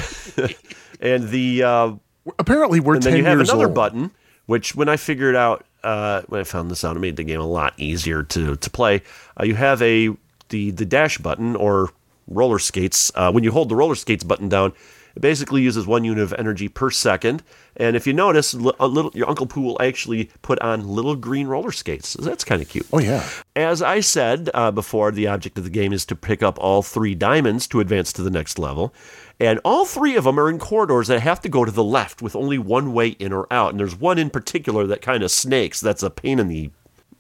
and 1.02 1.30
the 1.30 1.64
uh, 1.64 1.92
Apparently, 2.40 2.80
we're 2.80 2.96
and 2.96 3.04
then 3.04 3.16
you 3.18 3.24
have 3.24 3.40
another 3.40 3.66
old. 3.68 3.74
button, 3.76 4.12
which 4.46 4.76
when 4.76 4.90
I 4.90 4.98
figured 4.98 5.36
out, 5.36 5.66
uh, 5.84 6.22
when 6.28 6.42
I 6.42 6.44
found 6.44 6.70
this 6.70 6.84
out, 6.84 6.96
it 6.98 7.00
made 7.00 7.16
the 7.16 7.24
game 7.24 7.40
a 7.40 7.48
lot 7.48 7.74
easier 7.78 8.22
to 8.24 8.56
to 8.56 8.70
play. 8.70 9.02
Uh, 9.40 9.46
you 9.46 9.56
have 9.56 9.82
a 9.82 10.10
the 10.50 10.72
the 10.72 10.86
dash 10.86 11.18
button 11.18 11.56
or 11.56 11.90
roller 12.28 12.60
skates. 12.60 13.12
Uh, 13.16 13.32
when 13.32 13.44
you 13.44 13.52
hold 13.52 13.70
the 13.70 13.76
roller 13.76 13.96
skates 13.96 14.24
button 14.26 14.50
down, 14.50 14.74
it 15.18 15.22
basically 15.22 15.64
uses 15.64 15.88
one 15.88 16.04
unit 16.04 16.24
of 16.24 16.32
energy 16.38 16.68
per 16.68 16.92
second. 16.92 17.42
And 17.76 17.96
if 17.96 18.06
you 18.06 18.14
notice, 18.14 18.54
a 18.54 18.88
little 18.88 19.10
your 19.16 19.28
Uncle 19.28 19.48
Poo 19.48 19.62
will 19.62 19.82
actually 19.82 20.30
put 20.44 20.60
on 20.60 20.88
little 20.88 21.16
green 21.16 21.48
roller 21.48 21.72
skates. 21.72 22.10
So 22.10 22.22
that's 22.22 22.44
kind 22.44 22.62
of 22.62 22.70
cute. 22.70 22.86
Oh 22.94 23.00
yeah, 23.00 23.28
As 23.56 23.82
I 23.82 24.00
said 24.00 24.52
uh, 24.54 24.70
before, 24.70 25.12
the 25.12 25.26
object 25.26 25.58
of 25.58 25.64
the 25.64 25.72
game 25.72 25.92
is 25.92 26.06
to 26.06 26.16
pick 26.16 26.44
up 26.44 26.60
all 26.60 26.84
three 26.84 27.16
diamonds 27.16 27.66
to 27.70 27.80
advance 27.80 28.14
to 28.14 28.22
the 28.22 28.30
next 28.30 28.60
level. 28.60 28.94
And 29.40 29.60
all 29.66 29.86
three 29.86 30.16
of 30.16 30.26
them 30.26 30.40
are 30.40 30.52
in 30.52 30.60
corridors 30.60 31.08
that 31.08 31.22
have 31.22 31.42
to 31.42 31.50
go 31.50 31.66
to 31.66 31.72
the 31.72 31.84
left 31.84 32.22
with 32.22 32.36
only 32.36 32.60
one 32.60 32.94
way 32.94 33.10
in 33.10 33.34
or 33.34 33.52
out. 33.52 33.72
And 33.72 33.80
there's 33.80 33.96
one 33.96 34.20
in 34.20 34.30
particular 34.30 34.86
that 34.86 35.02
kind 35.02 35.24
of 35.24 35.32
snakes. 35.32 35.82
That's 35.82 36.04
a 36.04 36.12
pain 36.12 36.38
in 36.38 36.48
the 36.48 36.70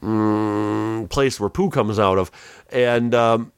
mm, 0.03 1.09
place 1.09 1.39
where 1.39 1.49
poo 1.49 1.71
comes 1.71 1.97
out 1.97 2.19
of. 2.19 2.29
And 2.71 3.15
um, 3.15 3.51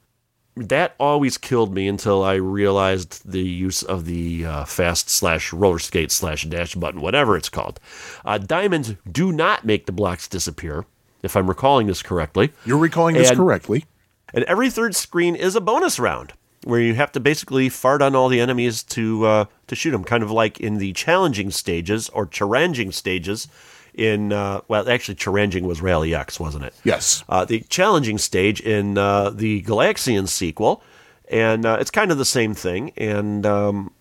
that 0.68 0.94
always 0.98 1.38
killed 1.38 1.74
me 1.74 1.88
until 1.88 2.22
I 2.22 2.34
realized 2.34 3.28
the 3.30 3.42
use 3.42 3.82
of 3.82 4.04
the 4.04 4.44
uh, 4.44 4.64
fast 4.64 5.08
slash 5.08 5.52
roller 5.52 5.78
skate 5.78 6.12
slash 6.12 6.44
dash 6.44 6.74
button, 6.74 7.00
whatever 7.00 7.36
it's 7.36 7.48
called. 7.48 7.80
Uh, 8.24 8.38
diamonds 8.38 8.94
do 9.10 9.32
not 9.32 9.64
make 9.64 9.86
the 9.86 9.92
blocks 9.92 10.28
disappear, 10.28 10.84
if 11.22 11.36
I'm 11.36 11.48
recalling 11.48 11.86
this 11.86 12.02
correctly. 12.02 12.52
you're 12.64 12.78
recalling 12.78 13.14
this 13.14 13.30
correctly. 13.30 13.84
And 14.32 14.44
every 14.44 14.70
third 14.70 14.94
screen 14.94 15.34
is 15.34 15.56
a 15.56 15.60
bonus 15.60 15.98
round 15.98 16.34
where 16.64 16.80
you 16.80 16.94
have 16.94 17.10
to 17.12 17.20
basically 17.20 17.68
fart 17.68 18.02
on 18.02 18.14
all 18.14 18.28
the 18.28 18.40
enemies 18.40 18.82
to 18.82 19.24
uh, 19.24 19.44
to 19.66 19.74
shoot 19.74 19.92
them, 19.92 20.04
kind 20.04 20.22
of 20.22 20.30
like 20.30 20.60
in 20.60 20.78
the 20.78 20.92
challenging 20.92 21.50
stages 21.50 22.08
or 22.10 22.26
challenging 22.26 22.92
stages. 22.92 23.48
In 23.94 24.32
uh, 24.32 24.60
well, 24.68 24.88
actually, 24.88 25.16
challenging 25.16 25.66
was 25.66 25.82
Rally 25.82 26.14
X, 26.14 26.38
wasn't 26.38 26.64
it? 26.64 26.74
Yes. 26.84 27.24
Uh, 27.28 27.44
the 27.44 27.60
challenging 27.68 28.18
stage 28.18 28.60
in 28.60 28.96
uh, 28.96 29.30
the 29.30 29.62
Galaxian 29.62 30.28
sequel, 30.28 30.82
and 31.28 31.66
uh, 31.66 31.78
it's 31.80 31.90
kind 31.90 32.12
of 32.12 32.18
the 32.18 32.24
same 32.24 32.54
thing. 32.54 32.92
And 32.96 33.44
um, 33.44 33.92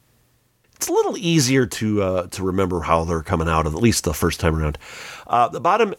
it's 0.76 0.88
a 0.88 0.94
little 0.94 1.18
easier 1.18 1.66
to 1.66 2.02
uh, 2.02 2.28
to 2.28 2.44
remember 2.44 2.82
how 2.82 3.04
they're 3.04 3.24
coming 3.24 3.50
out, 3.50 3.66
at 3.66 3.74
least 3.74 4.04
the 4.04 4.14
first 4.14 4.40
time 4.40 4.56
around. 4.56 4.78
Uh, 5.28 5.48
the 5.50 5.60
bottom 5.60 5.94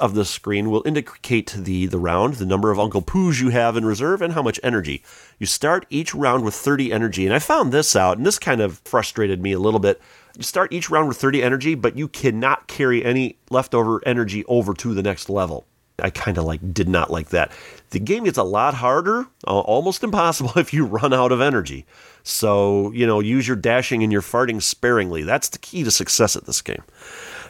of 0.00 0.14
the 0.14 0.24
screen 0.24 0.70
will 0.70 0.82
indicate 0.86 1.52
the 1.56 1.86
the 1.86 1.98
round, 1.98 2.34
the 2.34 2.46
number 2.46 2.70
of 2.70 2.78
Uncle 2.80 3.02
Poos 3.02 3.40
you 3.40 3.50
have 3.50 3.76
in 3.76 3.84
reserve, 3.84 4.22
and 4.22 4.32
how 4.32 4.42
much 4.42 4.58
energy. 4.62 5.02
You 5.38 5.46
start 5.46 5.86
each 5.90 6.14
round 6.14 6.44
with 6.44 6.54
30 6.54 6.92
energy, 6.92 7.26
and 7.26 7.34
I 7.34 7.38
found 7.38 7.72
this 7.72 7.94
out, 7.94 8.16
and 8.16 8.26
this 8.26 8.38
kind 8.38 8.60
of 8.60 8.78
frustrated 8.84 9.40
me 9.42 9.52
a 9.52 9.58
little 9.58 9.80
bit. 9.80 10.00
Start 10.40 10.72
each 10.72 10.90
round 10.90 11.08
with 11.08 11.16
30 11.16 11.42
energy, 11.42 11.74
but 11.74 11.96
you 11.96 12.08
cannot 12.08 12.66
carry 12.66 13.04
any 13.04 13.38
leftover 13.50 14.00
energy 14.06 14.44
over 14.46 14.74
to 14.74 14.94
the 14.94 15.02
next 15.02 15.30
level. 15.30 15.64
I 15.98 16.10
kind 16.10 16.36
of 16.36 16.44
like 16.44 16.74
did 16.74 16.88
not 16.88 17.10
like 17.10 17.30
that. 17.30 17.52
The 17.90 18.00
game 18.00 18.24
gets 18.24 18.36
a 18.36 18.42
lot 18.42 18.74
harder, 18.74 19.26
uh, 19.46 19.60
almost 19.60 20.04
impossible 20.04 20.52
if 20.56 20.72
you 20.72 20.84
run 20.84 21.12
out 21.12 21.32
of 21.32 21.40
energy. 21.40 21.86
So, 22.22 22.90
you 22.92 23.06
know, 23.06 23.20
use 23.20 23.46
your 23.46 23.56
dashing 23.56 24.02
and 24.02 24.12
your 24.12 24.22
farting 24.22 24.62
sparingly. 24.62 25.22
That's 25.22 25.48
the 25.48 25.58
key 25.58 25.84
to 25.84 25.90
success 25.90 26.36
at 26.36 26.44
this 26.44 26.60
game. 26.60 26.82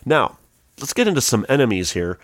Now, 0.05 0.39
let's 0.79 0.93
get 0.93 1.09
into 1.09 1.21
some 1.21 1.47
enemies 1.49 1.93
here. 1.93 2.19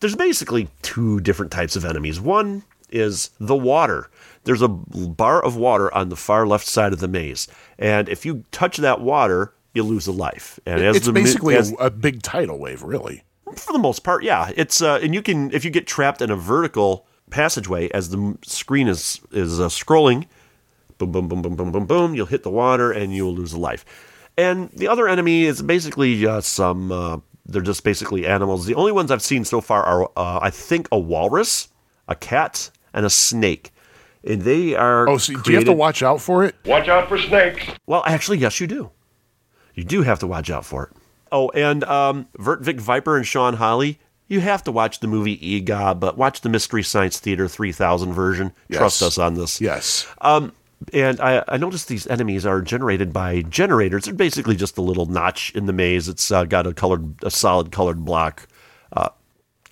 There's 0.00 0.16
basically 0.16 0.68
two 0.82 1.20
different 1.20 1.52
types 1.52 1.76
of 1.76 1.84
enemies. 1.84 2.20
One 2.20 2.62
is 2.90 3.30
the 3.40 3.56
water. 3.56 4.08
There's 4.44 4.62
a 4.62 4.68
bar 4.68 5.44
of 5.44 5.56
water 5.56 5.92
on 5.92 6.08
the 6.08 6.16
far 6.16 6.46
left 6.46 6.66
side 6.66 6.92
of 6.92 7.00
the 7.00 7.08
maze, 7.08 7.48
and 7.78 8.08
if 8.08 8.24
you 8.24 8.44
touch 8.52 8.76
that 8.76 9.00
water, 9.00 9.52
you 9.76 9.82
lose 9.82 10.06
a 10.06 10.12
life. 10.12 10.58
And 10.66 10.82
as 10.82 10.96
It's 10.96 11.06
the 11.06 11.12
basically 11.12 11.54
as- 11.56 11.72
a, 11.72 11.86
a 11.86 11.90
big 11.90 12.22
tidal 12.22 12.58
wave, 12.58 12.82
really. 12.82 13.22
for 13.54 13.72
the 13.72 13.78
most 13.78 14.00
part, 14.02 14.24
yeah. 14.24 14.50
It's 14.56 14.82
uh, 14.82 14.98
and 15.02 15.14
you 15.14 15.22
can 15.22 15.52
if 15.52 15.64
you 15.64 15.70
get 15.70 15.86
trapped 15.86 16.20
in 16.22 16.30
a 16.30 16.36
vertical 16.36 17.06
passageway 17.30 17.88
as 17.90 18.10
the 18.10 18.36
screen 18.42 18.88
is 18.88 19.20
is 19.32 19.60
uh, 19.60 19.68
scrolling, 19.68 20.26
boom, 20.98 21.12
boom, 21.12 21.28
boom, 21.28 21.42
boom, 21.42 21.54
boom, 21.56 21.72
boom, 21.72 21.86
boom, 21.86 22.14
you'll 22.14 22.26
hit 22.26 22.42
the 22.42 22.50
water 22.50 22.90
and 22.92 23.14
you 23.14 23.24
will 23.24 23.34
lose 23.34 23.52
a 23.52 23.58
life. 23.58 23.84
And 24.38 24.70
the 24.70 24.88
other 24.88 25.08
enemy 25.08 25.44
is 25.44 25.62
basically 25.62 26.20
just 26.20 26.52
some. 26.52 26.90
Uh, 26.92 27.18
they're 27.48 27.62
just 27.62 27.84
basically 27.84 28.26
animals. 28.26 28.66
The 28.66 28.74
only 28.74 28.90
ones 28.92 29.10
I've 29.12 29.22
seen 29.22 29.44
so 29.44 29.60
far 29.60 29.84
are, 29.84 30.02
uh, 30.16 30.40
I 30.42 30.50
think, 30.50 30.88
a 30.90 30.98
walrus, 30.98 31.68
a 32.08 32.14
cat, 32.16 32.70
and 32.92 33.06
a 33.06 33.10
snake. 33.10 33.70
And 34.24 34.42
they 34.42 34.74
are. 34.74 35.08
Oh, 35.08 35.16
so 35.18 35.32
do 35.40 35.52
you 35.52 35.56
have 35.56 35.64
to 35.66 35.72
watch 35.72 36.02
out 36.02 36.20
for 36.20 36.44
it? 36.44 36.56
Watch 36.66 36.88
out 36.88 37.08
for 37.08 37.16
snakes. 37.16 37.64
well, 37.86 38.02
actually, 38.04 38.38
yes, 38.38 38.58
you 38.60 38.66
do. 38.66 38.90
You 39.76 39.84
do 39.84 40.02
have 40.02 40.18
to 40.20 40.26
watch 40.26 40.50
out 40.50 40.64
for 40.64 40.84
it. 40.84 40.96
Oh, 41.30 41.50
and 41.50 41.84
um, 41.84 42.28
Vert 42.36 42.62
Vic 42.62 42.80
Viper 42.80 43.16
and 43.16 43.26
Sean 43.26 43.54
Holly, 43.54 44.00
you 44.26 44.40
have 44.40 44.64
to 44.64 44.72
watch 44.72 45.00
the 45.00 45.06
movie 45.06 45.38
Eegah, 45.38 45.98
but 46.00 46.16
watch 46.16 46.40
the 46.40 46.48
Mystery 46.48 46.82
Science 46.82 47.20
Theater 47.20 47.46
3000 47.46 48.12
version. 48.12 48.52
Yes. 48.68 48.78
Trust 48.78 49.02
us 49.02 49.18
on 49.18 49.34
this. 49.34 49.60
Yes. 49.60 50.06
And 50.92 51.20
I, 51.20 51.44
I 51.48 51.56
noticed 51.56 51.88
these 51.88 52.06
enemies 52.06 52.44
are 52.44 52.60
generated 52.60 53.12
by 53.12 53.42
generators. 53.42 54.04
They're 54.04 54.14
basically 54.14 54.56
just 54.56 54.78
a 54.78 54.82
little 54.82 55.06
notch 55.06 55.52
in 55.54 55.66
the 55.66 55.72
maze. 55.72 56.08
It's 56.08 56.30
uh, 56.30 56.44
got 56.44 56.66
a 56.66 56.74
colored, 56.74 57.22
a 57.22 57.30
solid 57.30 57.70
colored 57.70 58.04
block. 58.04 58.46
Uh, 58.92 59.08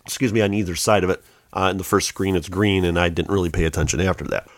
excuse 0.05 0.33
me, 0.33 0.41
on 0.41 0.55
either 0.55 0.75
side 0.75 1.05
of 1.05 1.11
it. 1.11 1.23
Uh, 1.53 1.69
in 1.71 1.77
the 1.77 1.85
first 1.85 2.09
screen, 2.09 2.35
it's 2.35 2.49
green, 2.49 2.85
and 2.85 2.99
I 2.99 3.09
didn't 3.09 3.33
really 3.33 3.51
pay 3.51 3.65
attention 3.65 4.01
after 4.01 4.25
that. 4.25 4.49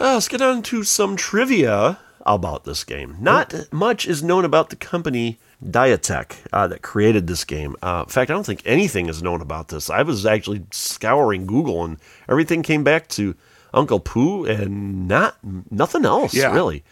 Uh, 0.00 0.14
let's 0.14 0.28
get 0.28 0.40
on 0.40 0.62
to 0.62 0.82
some 0.82 1.14
trivia 1.16 1.98
about 2.26 2.64
this 2.64 2.84
game. 2.84 3.16
Not 3.20 3.72
much 3.72 4.06
is 4.06 4.22
known 4.22 4.44
about 4.44 4.70
the 4.70 4.76
company 4.76 5.38
Diatec 5.64 6.32
uh, 6.52 6.66
that 6.68 6.82
created 6.82 7.26
this 7.26 7.44
game. 7.44 7.76
Uh, 7.82 8.04
in 8.06 8.10
fact, 8.12 8.30
I 8.30 8.34
don't 8.34 8.44
think 8.44 8.62
anything 8.64 9.08
is 9.08 9.22
known 9.22 9.40
about 9.40 9.68
this. 9.68 9.88
I 9.88 10.02
was 10.02 10.26
actually 10.26 10.64
scouring 10.70 11.46
Google, 11.46 11.84
and 11.84 11.96
everything 12.28 12.62
came 12.62 12.84
back 12.84 13.08
to 13.10 13.34
Uncle 13.72 14.00
Poo 14.00 14.44
and 14.44 15.08
not 15.08 15.36
nothing 15.70 16.04
else 16.04 16.34
Yeah. 16.34 16.52
really. 16.52 16.82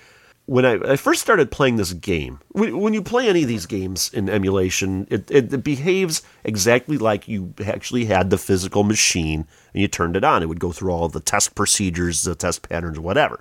When 0.46 0.66
I, 0.66 0.72
I 0.92 0.96
first 0.96 1.22
started 1.22 1.50
playing 1.50 1.76
this 1.76 1.94
game, 1.94 2.38
when, 2.48 2.78
when 2.78 2.92
you 2.92 3.00
play 3.02 3.28
any 3.28 3.42
of 3.42 3.48
these 3.48 3.64
games 3.64 4.10
in 4.12 4.28
emulation, 4.28 5.06
it, 5.10 5.30
it, 5.30 5.52
it 5.54 5.64
behaves 5.64 6.20
exactly 6.44 6.98
like 6.98 7.26
you 7.26 7.54
actually 7.64 8.04
had 8.04 8.28
the 8.28 8.36
physical 8.36 8.82
machine 8.84 9.46
and 9.72 9.80
you 9.80 9.88
turned 9.88 10.16
it 10.16 10.24
on. 10.24 10.42
It 10.42 10.46
would 10.50 10.60
go 10.60 10.70
through 10.70 10.92
all 10.92 11.08
the 11.08 11.20
test 11.20 11.54
procedures, 11.54 12.24
the 12.24 12.34
test 12.34 12.68
patterns, 12.68 12.98
whatever. 13.00 13.40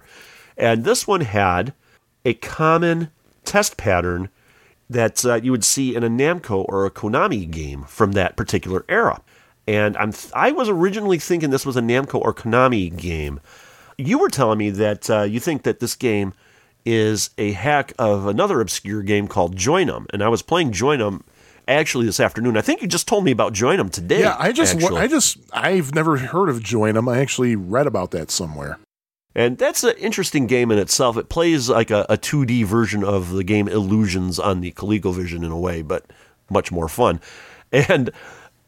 And 0.56 0.86
this 0.86 1.06
one 1.06 1.22
had 1.22 1.74
a 2.26 2.34
common 2.36 3.10
test 3.44 3.78
pattern 3.78 4.30
that 4.90 5.26
uh, 5.26 5.36
you 5.36 5.52
would 5.52 5.64
see 5.64 5.96
in 5.96 6.04
a 6.04 6.10
Namco 6.10 6.66
or 6.68 6.86
a 6.86 6.92
Konami 6.92 7.50
game 7.50 7.84
from 7.84 8.12
that 8.14 8.36
particular 8.36 8.86
era. 8.88 9.22
And 9.68 9.96
I'm 9.98 10.12
I 10.34 10.52
was 10.52 10.70
originally 10.70 11.20
thinking 11.20 11.50
this 11.50 11.66
was 11.66 11.78
a 11.78 11.82
Namco 11.82 12.16
or 12.16 12.34
Konami 12.34 12.96
game. 12.96 13.40
You 13.98 14.20
were 14.20 14.30
telling 14.30 14.58
me 14.58 14.70
that 14.72 15.10
uh, 15.10 15.22
you 15.24 15.40
think 15.40 15.64
that 15.64 15.80
this 15.80 15.96
game 15.96 16.34
is 16.86 17.30
a 17.38 17.54
hack 17.54 17.94
of 17.98 18.28
another 18.28 18.60
obscure 18.60 19.02
game 19.04 19.28
called 19.28 19.56
Join'em, 19.56 20.06
and 20.12 20.22
I 20.22 20.28
was 20.28 20.42
playing 20.42 20.72
Join'em 20.72 21.22
actually 21.66 22.06
this 22.06 22.20
afternoon. 22.20 22.58
I 22.58 22.62
think 22.62 22.82
you 22.82 22.88
just 22.90 23.08
told 23.08 23.24
me 23.24 23.32
about 23.32 23.54
Join'em 23.54 23.90
today. 23.90 24.20
Yeah, 24.20 24.36
I 24.38 24.52
just, 24.52 24.76
actually. 24.76 25.00
I 25.00 25.08
just, 25.08 25.38
I've 25.54 25.96
never 25.96 26.18
heard 26.18 26.50
of 26.50 26.62
Join 26.62 26.98
'em. 26.98 27.08
I 27.08 27.20
actually 27.20 27.56
read 27.56 27.88
about 27.88 28.12
that 28.12 28.32
somewhere. 28.32 28.80
And 29.36 29.58
that's 29.58 29.84
an 29.84 29.96
interesting 29.98 30.46
game 30.46 30.72
in 30.72 30.78
itself. 30.78 31.18
It 31.18 31.30
plays 31.30 31.70
like 31.70 31.90
a, 31.90 32.06
a 32.10 32.18
2D 32.18 32.66
version 32.66 33.04
of 33.04 33.32
the 33.32 33.44
game 33.44 33.68
Illusions 33.68 34.40
on 34.40 34.62
the 34.62 34.72
ColecoVision 34.74 35.44
in 35.44 35.52
a 35.52 35.58
way, 35.58 35.82
but 35.82 36.06
much 36.50 36.72
more 36.72 36.88
fun. 36.88 37.20
And 37.76 38.12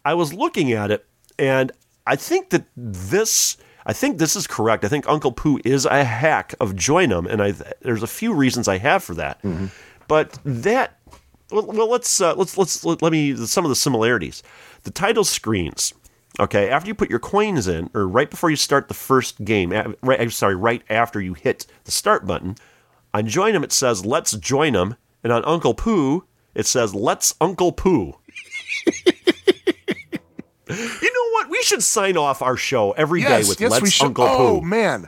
I 0.03 0.16
was 0.16 0.34
looking 0.34 0.72
at 0.72 0.89
it, 0.89 1.05
and 1.38 1.72
I 2.07 2.16
think 2.16 2.49
that 2.49 2.66
this, 2.76 3.55
I 3.86 3.93
think 3.93 4.18
this 4.18 4.36
is 4.36 4.47
correct. 4.47 4.84
I 4.84 4.88
think 4.88 5.07
Uncle 5.07 5.32
Poo 5.32 5.59
is 5.63 5.86
a 5.86 6.03
hack 6.03 6.55
of 6.59 6.74
Join'em, 6.74 7.28
and 7.32 7.39
I 7.39 7.53
there's 7.82 8.01
a 8.01 8.07
few 8.07 8.34
reasons 8.34 8.68
I 8.68 8.80
have 8.80 9.03
for 9.03 9.13
that. 9.13 9.43
But 10.07 10.39
that, 10.43 10.99
well, 11.51 11.68
well 11.68 11.88
let's 11.88 12.20
uh, 12.20 12.34
let's 12.34 12.57
let's 12.57 12.84
let, 12.84 13.03
let 13.03 13.11
me 13.11 13.36
some 13.36 13.63
of 13.63 13.70
the 13.70 13.76
similarities. 13.76 14.41
The 14.86 14.91
title 14.91 15.24
screens. 15.24 15.93
Okay, 16.39 16.69
after 16.69 16.88
you 16.88 16.95
put 16.95 17.09
your 17.09 17.19
coins 17.19 17.67
in, 17.67 17.89
or 17.93 18.07
right 18.07 18.29
before 18.29 18.49
you 18.49 18.57
start 18.57 18.88
the 18.88 18.93
first 18.93 19.45
game, 19.45 19.71
right, 20.01 20.19
I'm 20.19 20.31
sorry, 20.31 20.55
right 20.55 20.83
after 20.89 21.21
you 21.21 21.33
hit 21.33 21.65
the 21.86 21.91
start 21.91 22.25
button, 22.25 22.55
on 23.13 23.27
Join 23.27 23.53
Them 23.53 23.63
it 23.63 23.71
says 23.71 24.05
"Let's 24.05 24.33
Join 24.33 24.73
Them, 24.73 24.95
and 25.23 25.31
on 25.31 25.45
Uncle 25.45 25.73
Poo 25.73 26.25
it 26.53 26.65
says 26.65 26.93
"Let's 26.93 27.36
Uncle 27.39 27.71
Poo." 27.71 28.15
you 29.05 29.13
know 30.69 31.29
what? 31.31 31.49
We 31.49 31.61
should 31.63 31.83
sign 31.83 32.17
off 32.17 32.41
our 32.41 32.57
show 32.57 32.91
every 32.91 33.21
day 33.21 33.29
Yes, 33.39 33.47
with 33.49 33.61
yes, 33.61 33.71
"Let's. 33.71 34.01
Uncle 34.01 34.25
oh 34.25 34.38
Pooh." 34.38 34.57
Oh, 34.57 34.61
man. 34.61 35.07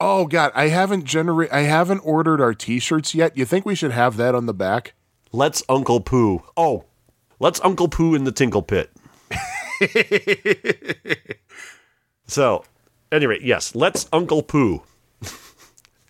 Oh 0.00 0.26
god, 0.26 0.52
I 0.54 0.68
haven't 0.68 1.04
generate. 1.04 1.52
I 1.52 1.62
haven't 1.62 2.00
ordered 2.00 2.40
our 2.40 2.54
T-shirts 2.54 3.14
yet. 3.14 3.36
You 3.36 3.44
think 3.44 3.66
we 3.66 3.74
should 3.74 3.92
have 3.92 4.16
that 4.16 4.34
on 4.34 4.46
the 4.46 4.54
back? 4.54 4.94
Let's 5.30 5.62
Uncle 5.68 6.00
Poo. 6.00 6.42
Oh, 6.56 6.84
let's 7.38 7.60
Uncle 7.62 7.88
Poo 7.88 8.14
in 8.14 8.24
the 8.24 8.32
Tinkle 8.32 8.62
Pit. 8.62 8.90
so, 12.26 12.64
anyway, 13.10 13.38
yes, 13.42 13.74
let's 13.74 14.08
Uncle 14.12 14.42
Poo. 14.42 14.82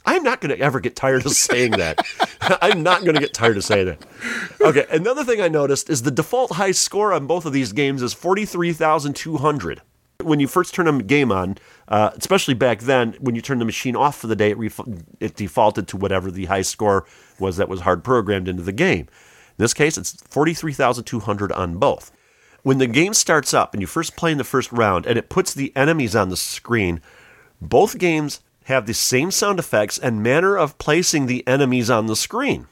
I'm 0.06 0.22
not 0.22 0.40
going 0.40 0.56
to 0.56 0.62
ever 0.62 0.80
get 0.80 0.96
tired 0.96 1.24
of 1.24 1.32
saying 1.32 1.72
that. 1.72 1.98
I'm 2.62 2.82
not 2.82 3.02
going 3.02 3.14
to 3.14 3.20
get 3.20 3.32
tired 3.32 3.56
of 3.56 3.64
saying 3.64 3.86
that. 3.86 4.04
Okay, 4.60 4.84
another 4.90 5.24
thing 5.24 5.40
I 5.40 5.48
noticed 5.48 5.88
is 5.88 6.02
the 6.02 6.10
default 6.10 6.52
high 6.52 6.72
score 6.72 7.12
on 7.12 7.26
both 7.26 7.46
of 7.46 7.52
these 7.52 7.72
games 7.72 8.02
is 8.02 8.12
43,200. 8.12 9.82
When 10.22 10.40
you 10.40 10.46
first 10.46 10.74
turn 10.74 10.86
a 10.86 11.02
game 11.02 11.32
on, 11.32 11.58
uh, 11.88 12.10
especially 12.16 12.54
back 12.54 12.80
then, 12.80 13.14
when 13.18 13.34
you 13.34 13.42
turn 13.42 13.58
the 13.58 13.64
machine 13.64 13.96
off 13.96 14.16
for 14.16 14.26
the 14.26 14.36
day, 14.36 14.50
it, 14.50 14.58
ref- 14.58 14.80
it 15.20 15.36
defaulted 15.36 15.88
to 15.88 15.96
whatever 15.96 16.30
the 16.30 16.46
high 16.46 16.62
score 16.62 17.04
was 17.38 17.56
that 17.56 17.68
was 17.68 17.80
hard 17.80 18.04
programmed 18.04 18.48
into 18.48 18.62
the 18.62 18.72
game. 18.72 19.00
In 19.00 19.62
this 19.62 19.74
case, 19.74 19.98
it's 19.98 20.12
43,200 20.28 21.52
on 21.52 21.76
both. 21.76 22.12
When 22.64 22.78
the 22.78 22.86
game 22.86 23.12
starts 23.12 23.52
up 23.52 23.74
and 23.74 23.82
you 23.82 23.86
first 23.86 24.16
play 24.16 24.32
in 24.32 24.38
the 24.38 24.42
first 24.42 24.72
round 24.72 25.04
and 25.04 25.18
it 25.18 25.28
puts 25.28 25.52
the 25.52 25.70
enemies 25.76 26.16
on 26.16 26.30
the 26.30 26.36
screen, 26.36 27.02
both 27.60 27.98
games 27.98 28.40
have 28.64 28.86
the 28.86 28.94
same 28.94 29.30
sound 29.30 29.58
effects 29.58 29.98
and 29.98 30.22
manner 30.22 30.56
of 30.56 30.78
placing 30.78 31.26
the 31.26 31.46
enemies 31.46 31.90
on 31.90 32.06
the 32.06 32.16
screen. 32.16 32.66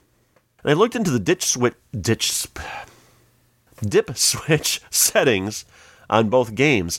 And 0.65 0.71
I 0.71 0.73
looked 0.73 0.97
into 0.97 1.11
the 1.11 1.19
ditch 1.19 1.45
switch, 1.45 1.75
ditch, 1.93 2.33
sp- 2.33 2.65
dip 3.87 4.17
switch 4.17 4.81
settings 4.89 5.67
on 6.09 6.31
both 6.31 6.55
games, 6.55 6.99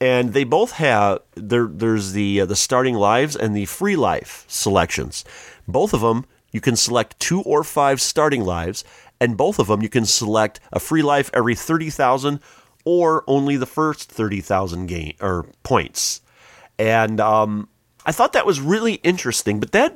and 0.00 0.32
they 0.32 0.44
both 0.44 0.72
have 0.72 1.18
there. 1.34 1.66
There's 1.66 2.12
the 2.12 2.40
uh, 2.40 2.46
the 2.46 2.56
starting 2.56 2.94
lives 2.94 3.36
and 3.36 3.54
the 3.54 3.66
free 3.66 3.96
life 3.96 4.46
selections. 4.48 5.26
Both 5.68 5.92
of 5.92 6.00
them 6.00 6.24
you 6.52 6.60
can 6.60 6.76
select 6.76 7.20
two 7.20 7.42
or 7.42 7.62
five 7.62 8.00
starting 8.00 8.44
lives, 8.44 8.82
and 9.20 9.36
both 9.36 9.58
of 9.58 9.66
them 9.68 9.82
you 9.82 9.88
can 9.88 10.06
select 10.06 10.60
a 10.72 10.80
free 10.80 11.02
life 11.02 11.30
every 11.34 11.54
thirty 11.54 11.90
thousand 11.90 12.40
or 12.84 13.24
only 13.26 13.56
the 13.56 13.66
first 13.66 14.10
thirty 14.10 14.40
thousand 14.40 14.86
gain 14.86 15.14
or 15.20 15.46
points. 15.62 16.20
And 16.78 17.20
um, 17.20 17.68
I 18.06 18.12
thought 18.12 18.32
that 18.32 18.46
was 18.46 18.60
really 18.60 18.94
interesting. 18.94 19.60
But 19.60 19.72
that, 19.72 19.94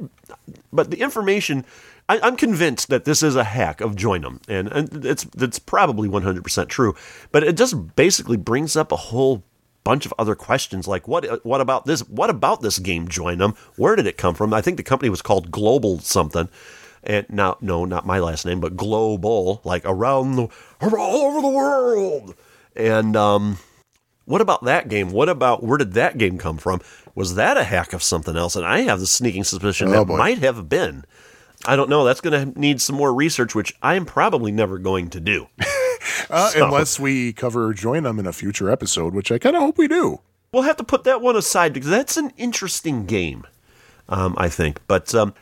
but 0.72 0.90
the 0.90 1.00
information, 1.00 1.64
I, 2.08 2.20
I'm 2.20 2.36
convinced 2.36 2.88
that 2.88 3.06
this 3.06 3.22
is 3.22 3.36
a 3.36 3.44
hack 3.44 3.80
of 3.80 3.96
Join'em, 3.96 4.40
and, 4.48 4.68
and 4.68 5.04
it's 5.04 5.26
it's 5.38 5.58
probably 5.58 6.08
100 6.08 6.44
percent 6.44 6.68
true. 6.68 6.94
But 7.32 7.42
it 7.44 7.56
just 7.56 7.96
basically 7.96 8.36
brings 8.36 8.76
up 8.76 8.92
a 8.92 8.96
whole 8.96 9.42
bunch 9.84 10.06
of 10.06 10.14
other 10.18 10.34
questions 10.34 10.88
like 10.88 11.06
what 11.06 11.44
what 11.44 11.60
about 11.60 11.84
this 11.84 12.00
what 12.08 12.30
about 12.30 12.62
this 12.62 12.78
game 12.78 13.06
Join'em 13.06 13.54
where 13.76 13.94
did 13.94 14.06
it 14.06 14.16
come 14.16 14.34
from 14.34 14.54
i 14.54 14.62
think 14.62 14.78
the 14.78 14.82
company 14.82 15.10
was 15.10 15.20
called 15.20 15.50
global 15.50 15.98
something 15.98 16.48
and 17.04 17.26
now 17.30 17.56
no 17.60 17.84
not 17.84 18.06
my 18.06 18.18
last 18.18 18.44
name 18.46 18.60
but 18.60 18.76
global 18.76 19.60
like 19.64 19.82
around 19.84 20.36
the 20.36 20.48
all 20.82 21.16
over 21.26 21.40
the 21.40 21.48
world 21.48 22.34
and 22.76 23.16
um 23.16 23.58
what 24.26 24.40
about 24.40 24.64
that 24.64 24.88
game? 24.88 25.10
What 25.12 25.28
about 25.28 25.62
where 25.62 25.76
did 25.76 25.92
that 25.92 26.16
game 26.16 26.38
come 26.38 26.56
from? 26.56 26.80
Was 27.14 27.34
that 27.34 27.58
a 27.58 27.64
hack 27.64 27.92
of 27.92 28.02
something 28.02 28.36
else? 28.38 28.56
And 28.56 28.64
I 28.64 28.80
have 28.80 28.98
the 28.98 29.06
sneaking 29.06 29.44
suspicion 29.44 29.90
that 29.90 30.06
boy. 30.06 30.16
might 30.16 30.38
have 30.38 30.66
been. 30.66 31.04
I 31.66 31.76
don't 31.76 31.90
know. 31.90 32.04
That's 32.04 32.22
going 32.22 32.54
to 32.54 32.58
need 32.58 32.80
some 32.80 32.96
more 32.96 33.12
research, 33.12 33.54
which 33.54 33.74
I 33.82 33.96
am 33.96 34.06
probably 34.06 34.50
never 34.50 34.78
going 34.78 35.10
to 35.10 35.20
do. 35.20 35.48
Uh, 36.30 36.48
So- 36.50 36.64
Unless 36.64 36.98
we 36.98 37.34
cover 37.34 37.74
join 37.74 38.04
them 38.04 38.18
in 38.18 38.26
a 38.26 38.32
future 38.32 38.70
episode, 38.70 39.12
which 39.14 39.30
I 39.30 39.38
kind 39.38 39.56
of 39.56 39.62
hope 39.62 39.76
we 39.76 39.88
do. 39.88 40.20
we'll 40.52 40.62
have 40.62 40.76
to 40.78 40.84
put 40.84 41.04
that 41.04 41.20
one 41.20 41.36
aside 41.36 41.74
because 41.74 41.90
that's 41.90 42.16
an 42.16 42.30
interesting 42.38 43.04
game, 43.04 43.46
um, 44.08 44.34
I 44.38 44.48
think. 44.48 44.80
But 44.86 45.14
um, 45.14 45.34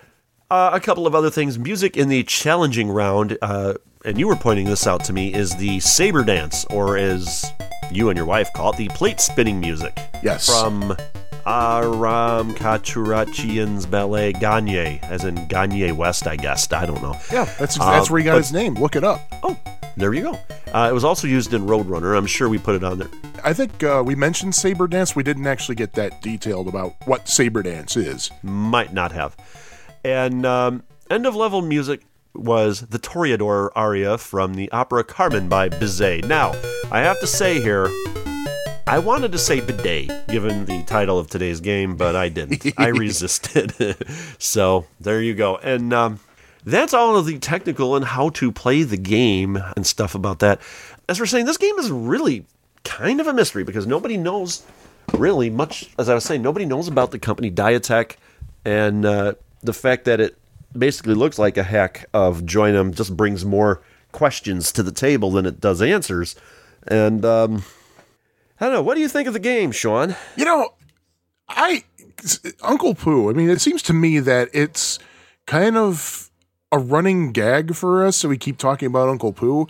uh, 0.53 0.71
a 0.75 0.81
couple 0.81 1.07
of 1.07 1.15
other 1.15 1.31
things. 1.31 1.59
Music 1.59 1.97
in 1.97 2.09
the 2.09 2.23
challenging 2.25 2.91
round, 2.91 3.39
uh, 3.41 3.75
and 4.05 4.19
you 4.19 4.27
were 4.29 4.37
pointing 4.37 4.67
this 4.67 4.87
out 4.87 5.03
to 5.05 5.13
me, 5.13 5.33
is 5.33 5.57
the 5.57 5.81
saber 5.81 6.23
dance, 6.25 6.65
or 6.67 6.97
as 6.99 7.51
you 7.91 8.11
and 8.11 8.17
your 8.17 8.27
wife 8.27 8.53
call 8.53 8.73
it, 8.73 8.77
the 8.77 8.89
plate 8.91 9.19
spinning 9.21 9.61
music. 9.61 9.99
Yes. 10.23 10.47
From 10.49 10.95
Aram 11.47 12.55
Khachaturian's 12.55 13.87
ballet 13.87 14.33
Gayane, 14.35 15.03
as 15.05 15.25
in 15.25 15.37
Kanye 15.49 15.93
West, 15.97 16.27
I 16.27 16.37
guess. 16.37 16.71
I 16.73 16.87
don't 16.87 17.03
know. 17.03 17.17
Yeah, 17.33 17.45
that's 17.59 17.77
that's 17.79 17.79
Uh, 17.79 18.07
where 18.13 18.19
he 18.21 18.25
got 18.25 18.33
but- 18.33 18.39
his 18.39 18.53
name. 18.53 18.75
Look 18.75 18.95
it 18.97 19.05
up. 19.05 19.21
Oh, 19.43 19.57
there 19.97 20.13
you 20.15 20.23
go. 20.23 20.39
Uh, 20.73 20.89
it 20.91 20.95
was 20.95 21.05
also 21.05 21.27
used 21.27 21.53
in 21.53 21.67
Roadrunner. 21.67 22.17
I'm 22.17 22.27
sure 22.27 22.49
we 22.49 22.59
put 22.59 22.75
it 22.75 22.85
on 22.85 22.99
there. 22.99 23.09
I 23.45 23.53
think 23.53 23.83
uh, 23.83 24.03
we 24.05 24.15
mentioned 24.15 24.55
saber 24.55 24.87
dance. 24.87 25.15
We 25.17 25.23
didn't 25.23 25.47
actually 25.47 25.75
get 25.75 25.93
that 25.95 26.23
detailed 26.23 26.69
about 26.69 26.95
what 27.07 27.29
saber 27.29 27.63
dance 27.63 27.97
is. 27.97 28.31
might 28.43 28.93
not 28.93 29.13
have. 29.13 29.37
And 30.05 30.45
um, 30.45 30.83
end 31.11 31.27
of 31.27 31.37
level 31.37 31.63
music 31.63 32.03
was 32.35 32.81
the 32.81 32.99
Toreador 32.99 33.71
aria 33.77 34.19
from 34.19 34.55
the 34.55 34.71
opera 34.73 35.05
Carmen 35.05 35.49
by 35.49 35.69
Bizet. 35.69 36.27
Now, 36.27 36.53
I 36.91 37.01
have 37.01 37.21
to 37.21 37.27
say 37.27 37.61
here, 37.61 37.89
I 38.87 38.99
wanted 38.99 39.33
to 39.33 39.39
say 39.39 39.61
bidet, 39.61 40.27
given 40.29 40.65
the 40.65 40.83
title 40.85 41.19
of 41.19 41.29
today's 41.29 41.61
game, 41.61 41.97
but 41.97 42.17
I 42.17 42.29
didn't. 42.29 42.67
I 42.79 42.89
resisted. 42.89 43.75
so 44.39 44.87
there 45.01 45.21
you 45.21 45.35
go. 45.35 45.57
And 45.57 45.93
um, 45.93 46.21
that's 46.65 46.95
all 46.95 47.17
of 47.17 47.27
the 47.27 47.39
technical 47.39 47.95
and 47.97 48.05
how 48.05 48.31
to 48.31 48.51
play 48.51 48.83
the 48.83 48.97
game 48.97 49.57
and 49.77 49.87
stuff 49.87 50.15
about 50.15 50.41
that. 50.41 50.61
As 51.09 51.21
we're 51.21 51.27
saying, 51.27 51.47
this 51.47 51.59
game 51.59 51.79
is 51.79 51.91
really 51.91 52.45
kind 52.85 53.21
of 53.21 53.27
a 53.27 53.33
mystery 53.33 53.63
because 53.65 53.87
nobody 53.87 54.17
knows 54.17 54.65
really 55.15 55.51
much. 55.51 55.91
As 55.99 56.09
I 56.09 56.15
was 56.15 56.25
saying, 56.25 56.43
nobody 56.43 56.65
knows 56.65 56.89
about 56.89 57.11
the 57.13 57.19
company 57.19 57.51
Diatec 57.51 58.17
and 58.65 59.05
uh, 59.05 59.35
the 59.63 59.73
fact 59.73 60.05
that 60.05 60.21
it 60.21 60.39
basically 60.77 61.15
looks 61.15 61.39
like 61.39 61.57
a 61.57 61.63
hack 61.63 62.07
of 62.13 62.45
join 62.47 62.75
them 62.75 62.93
just 62.93 63.17
brings 63.17 63.45
more 63.45 63.83
questions 64.11 64.73
to 64.73 64.83
the 64.83 64.93
table 64.93 65.31
than 65.31 65.47
it 65.47 65.61
does 65.61 65.83
answers. 65.83 66.37
And 66.87 67.25
um, 67.25 67.65
I 68.61 68.67
don't 68.67 68.75
know. 68.75 68.83
What 68.83 68.95
do 68.95 69.01
you 69.01 69.09
think 69.09 69.29
of 69.29 69.35
the 69.35 69.41
game, 69.41 69.73
Sean? 69.73 70.17
You 70.37 70.45
know, 70.45 70.75
I 71.49 71.85
Uncle 72.63 72.95
Poo. 72.95 73.31
I 73.31 73.33
mean, 73.33 73.51
it 73.51 73.61
seems 73.61 73.83
to 73.83 73.93
me 73.93 74.19
that 74.21 74.49
it's 74.53 74.99
kind 75.47 75.77
of 75.77 76.31
a 76.71 76.79
running 76.79 77.33
gag 77.33 77.75
for 77.75 78.05
us. 78.05 78.17
So 78.17 78.29
we 78.29 78.39
keep 78.39 78.59
talking 78.59 78.87
about 78.87 79.09
Uncle 79.09 79.33
Poo, 79.33 79.67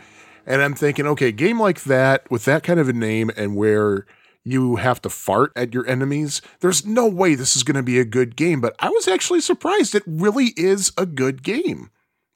and 0.47 0.62
I'm 0.62 0.74
thinking, 0.74 1.07
okay, 1.09 1.32
game 1.32 1.61
like 1.61 1.82
that 1.84 2.30
with 2.30 2.45
that 2.45 2.62
kind 2.62 2.80
of 2.80 2.88
a 2.88 2.93
name 2.93 3.30
and 3.36 3.57
where 3.57 4.07
you 4.45 4.76
have 4.76 5.01
to 5.03 5.09
fart 5.09 5.53
at 5.55 5.74
your 5.74 5.86
enemies. 5.86 6.43
There's 6.61 6.84
no 6.84 7.07
way 7.07 7.34
this 7.34 7.57
is 7.57 7.62
going 7.62 7.76
to 7.76 7.82
be 7.82 7.99
a 7.99 8.05
good 8.05 8.36
game, 8.36 8.61
but 8.61 8.74
I 8.78 8.88
was 8.88 9.07
actually 9.09 9.40
surprised. 9.40 9.95
It 9.95 10.03
really 10.07 10.53
is 10.57 10.93
a 10.97 11.07
good 11.07 11.43
game. 11.43 11.90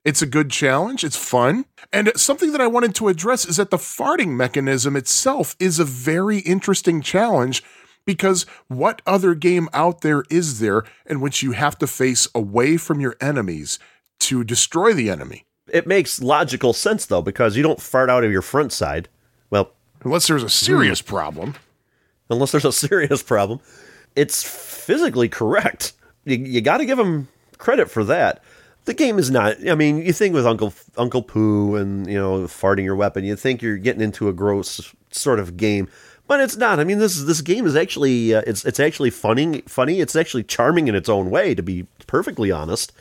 It's 0.04 0.22
a 0.22 0.26
good 0.26 0.50
challenge. 0.50 1.02
It's 1.02 1.16
fun. 1.16 1.64
And 1.92 2.12
something 2.14 2.52
that 2.52 2.60
I 2.60 2.68
wanted 2.68 2.94
to 2.96 3.08
address 3.08 3.44
is 3.44 3.56
that 3.56 3.70
the 3.70 3.76
farting 3.76 4.36
mechanism 4.36 4.94
itself 4.94 5.56
is 5.58 5.80
a 5.80 5.84
very 5.84 6.38
interesting 6.38 7.02
challenge 7.02 7.64
because 8.04 8.46
what 8.68 9.02
other 9.04 9.34
game 9.34 9.68
out 9.72 10.02
there 10.02 10.22
is 10.30 10.60
there 10.60 10.84
in 11.06 11.20
which 11.20 11.42
you 11.42 11.52
have 11.52 11.76
to 11.78 11.88
face 11.88 12.28
away 12.36 12.76
from 12.76 13.00
your 13.00 13.16
enemies 13.20 13.80
to 14.20 14.44
destroy 14.44 14.92
the 14.92 15.10
enemy? 15.10 15.44
It 15.68 15.88
makes 15.88 16.22
logical 16.22 16.72
sense 16.72 17.04
though 17.04 17.22
because 17.22 17.56
you 17.56 17.64
don't 17.64 17.82
fart 17.82 18.08
out 18.08 18.22
of 18.22 18.30
your 18.30 18.42
front 18.42 18.72
side. 18.72 19.08
Well, 19.50 19.72
unless 20.04 20.28
there's 20.28 20.44
a 20.44 20.48
serious 20.48 21.02
problem. 21.02 21.56
Unless 22.30 22.52
there's 22.52 22.64
a 22.64 22.72
serious 22.72 23.22
problem, 23.22 23.60
it's 24.14 24.42
physically 24.42 25.28
correct. 25.28 25.92
You, 26.24 26.36
you 26.36 26.60
got 26.60 26.78
to 26.78 26.86
give 26.86 26.98
them 26.98 27.28
credit 27.58 27.90
for 27.90 28.04
that. 28.04 28.42
The 28.84 28.94
game 28.94 29.18
is 29.18 29.30
not. 29.30 29.56
I 29.68 29.74
mean, 29.74 29.98
you 29.98 30.12
think 30.12 30.34
with 30.34 30.46
Uncle 30.46 30.72
Uncle 30.96 31.22
Poo 31.22 31.74
and 31.76 32.06
you 32.06 32.18
know 32.18 32.42
farting 32.42 32.84
your 32.84 32.94
weapon, 32.94 33.24
you 33.24 33.34
think 33.34 33.60
you're 33.60 33.78
getting 33.78 34.00
into 34.00 34.28
a 34.28 34.32
gross 34.32 34.94
sort 35.10 35.40
of 35.40 35.56
game, 35.56 35.88
but 36.28 36.40
it's 36.40 36.56
not. 36.56 36.78
I 36.78 36.84
mean, 36.84 36.98
this 36.98 37.20
this 37.24 37.40
game 37.40 37.66
is 37.66 37.74
actually 37.74 38.34
uh, 38.34 38.42
it's 38.46 38.64
it's 38.64 38.78
actually 38.78 39.10
funny. 39.10 39.62
Funny. 39.62 40.00
It's 40.00 40.14
actually 40.14 40.44
charming 40.44 40.86
in 40.86 40.94
its 40.94 41.08
own 41.08 41.30
way, 41.30 41.54
to 41.54 41.62
be 41.62 41.86
perfectly 42.06 42.52
honest. 42.52 42.92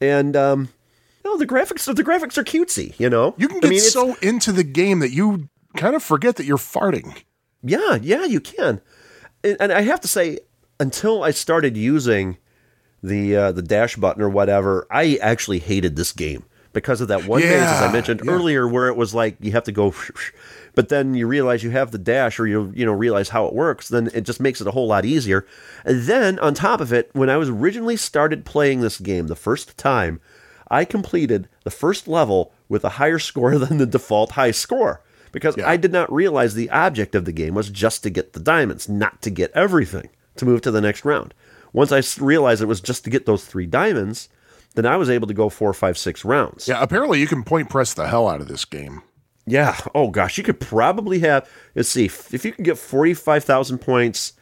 And 0.00 0.36
um, 0.36 0.68
you 1.22 1.30
know, 1.30 1.36
the 1.36 1.46
graphics 1.46 1.84
the 1.94 2.02
graphics 2.02 2.38
are 2.38 2.44
cutesy. 2.44 2.98
You 2.98 3.10
know, 3.10 3.34
you 3.36 3.48
can 3.48 3.60
get 3.60 3.68
I 3.68 3.70
mean, 3.70 3.80
so 3.80 4.14
into 4.22 4.52
the 4.52 4.64
game 4.64 5.00
that 5.00 5.10
you 5.10 5.50
kind 5.76 5.94
of 5.94 6.02
forget 6.02 6.36
that 6.36 6.46
you're 6.46 6.56
farting. 6.56 7.22
Yeah, 7.62 7.98
yeah, 8.00 8.24
you 8.24 8.40
can. 8.40 8.80
And, 9.42 9.56
and 9.60 9.72
I 9.72 9.82
have 9.82 10.00
to 10.02 10.08
say, 10.08 10.40
until 10.78 11.22
I 11.22 11.30
started 11.30 11.76
using 11.76 12.38
the 13.02 13.36
uh, 13.36 13.52
the 13.52 13.62
dash 13.62 13.96
button 13.96 14.22
or 14.22 14.28
whatever, 14.28 14.86
I 14.90 15.18
actually 15.22 15.58
hated 15.58 15.96
this 15.96 16.12
game 16.12 16.44
because 16.72 17.00
of 17.00 17.08
that 17.08 17.26
one 17.26 17.40
yeah, 17.40 17.76
as 17.76 17.82
I 17.82 17.92
mentioned 17.92 18.20
yeah. 18.24 18.30
earlier, 18.30 18.68
where 18.68 18.88
it 18.88 18.96
was 18.96 19.14
like 19.14 19.36
you 19.40 19.52
have 19.52 19.64
to 19.64 19.72
go, 19.72 19.94
but 20.74 20.88
then 20.88 21.14
you 21.14 21.26
realize 21.26 21.62
you 21.62 21.70
have 21.70 21.90
the 21.90 21.98
dash, 21.98 22.38
or 22.38 22.46
you 22.46 22.72
you 22.74 22.84
know 22.84 22.92
realize 22.92 23.30
how 23.30 23.46
it 23.46 23.54
works. 23.54 23.88
Then 23.88 24.10
it 24.12 24.22
just 24.22 24.40
makes 24.40 24.60
it 24.60 24.66
a 24.66 24.72
whole 24.72 24.86
lot 24.86 25.04
easier. 25.04 25.46
And 25.84 26.02
then 26.02 26.38
on 26.40 26.54
top 26.54 26.80
of 26.80 26.92
it, 26.92 27.10
when 27.12 27.30
I 27.30 27.36
was 27.36 27.48
originally 27.48 27.96
started 27.96 28.44
playing 28.44 28.80
this 28.80 28.98
game 28.98 29.26
the 29.26 29.36
first 29.36 29.76
time, 29.78 30.20
I 30.70 30.84
completed 30.84 31.48
the 31.64 31.70
first 31.70 32.08
level 32.08 32.52
with 32.68 32.84
a 32.84 32.90
higher 32.90 33.18
score 33.30 33.58
than 33.58 33.78
the 33.78 33.86
default 33.86 34.32
high 34.32 34.50
score 34.50 35.02
because 35.36 35.54
yeah. 35.58 35.68
I 35.68 35.76
did 35.76 35.92
not 35.92 36.10
realize 36.10 36.54
the 36.54 36.70
object 36.70 37.14
of 37.14 37.26
the 37.26 37.32
game 37.32 37.52
was 37.52 37.68
just 37.68 38.02
to 38.04 38.08
get 38.08 38.32
the 38.32 38.40
diamonds, 38.40 38.88
not 38.88 39.20
to 39.20 39.28
get 39.28 39.50
everything 39.50 40.08
to 40.36 40.46
move 40.46 40.62
to 40.62 40.70
the 40.70 40.80
next 40.80 41.04
round. 41.04 41.34
Once 41.74 41.92
I 41.92 42.02
realized 42.24 42.62
it 42.62 42.66
was 42.66 42.80
just 42.80 43.04
to 43.04 43.10
get 43.10 43.26
those 43.26 43.44
three 43.44 43.66
diamonds, 43.66 44.30
then 44.76 44.86
I 44.86 44.96
was 44.96 45.10
able 45.10 45.26
to 45.26 45.34
go 45.34 45.50
four, 45.50 45.74
five, 45.74 45.98
six 45.98 46.24
rounds. 46.24 46.66
Yeah, 46.66 46.80
apparently 46.80 47.20
you 47.20 47.26
can 47.26 47.44
point 47.44 47.68
press 47.68 47.92
the 47.92 48.08
hell 48.08 48.28
out 48.28 48.40
of 48.40 48.48
this 48.48 48.64
game. 48.64 49.02
Yeah. 49.44 49.78
Oh 49.94 50.08
gosh, 50.08 50.38
you 50.38 50.42
could 50.42 50.58
probably 50.58 51.18
have. 51.18 51.46
Let's 51.74 51.90
see 51.90 52.06
if 52.06 52.42
you 52.42 52.52
can 52.52 52.64
get 52.64 52.78
forty-five 52.78 53.44
thousand 53.44 53.80
points, 53.80 54.32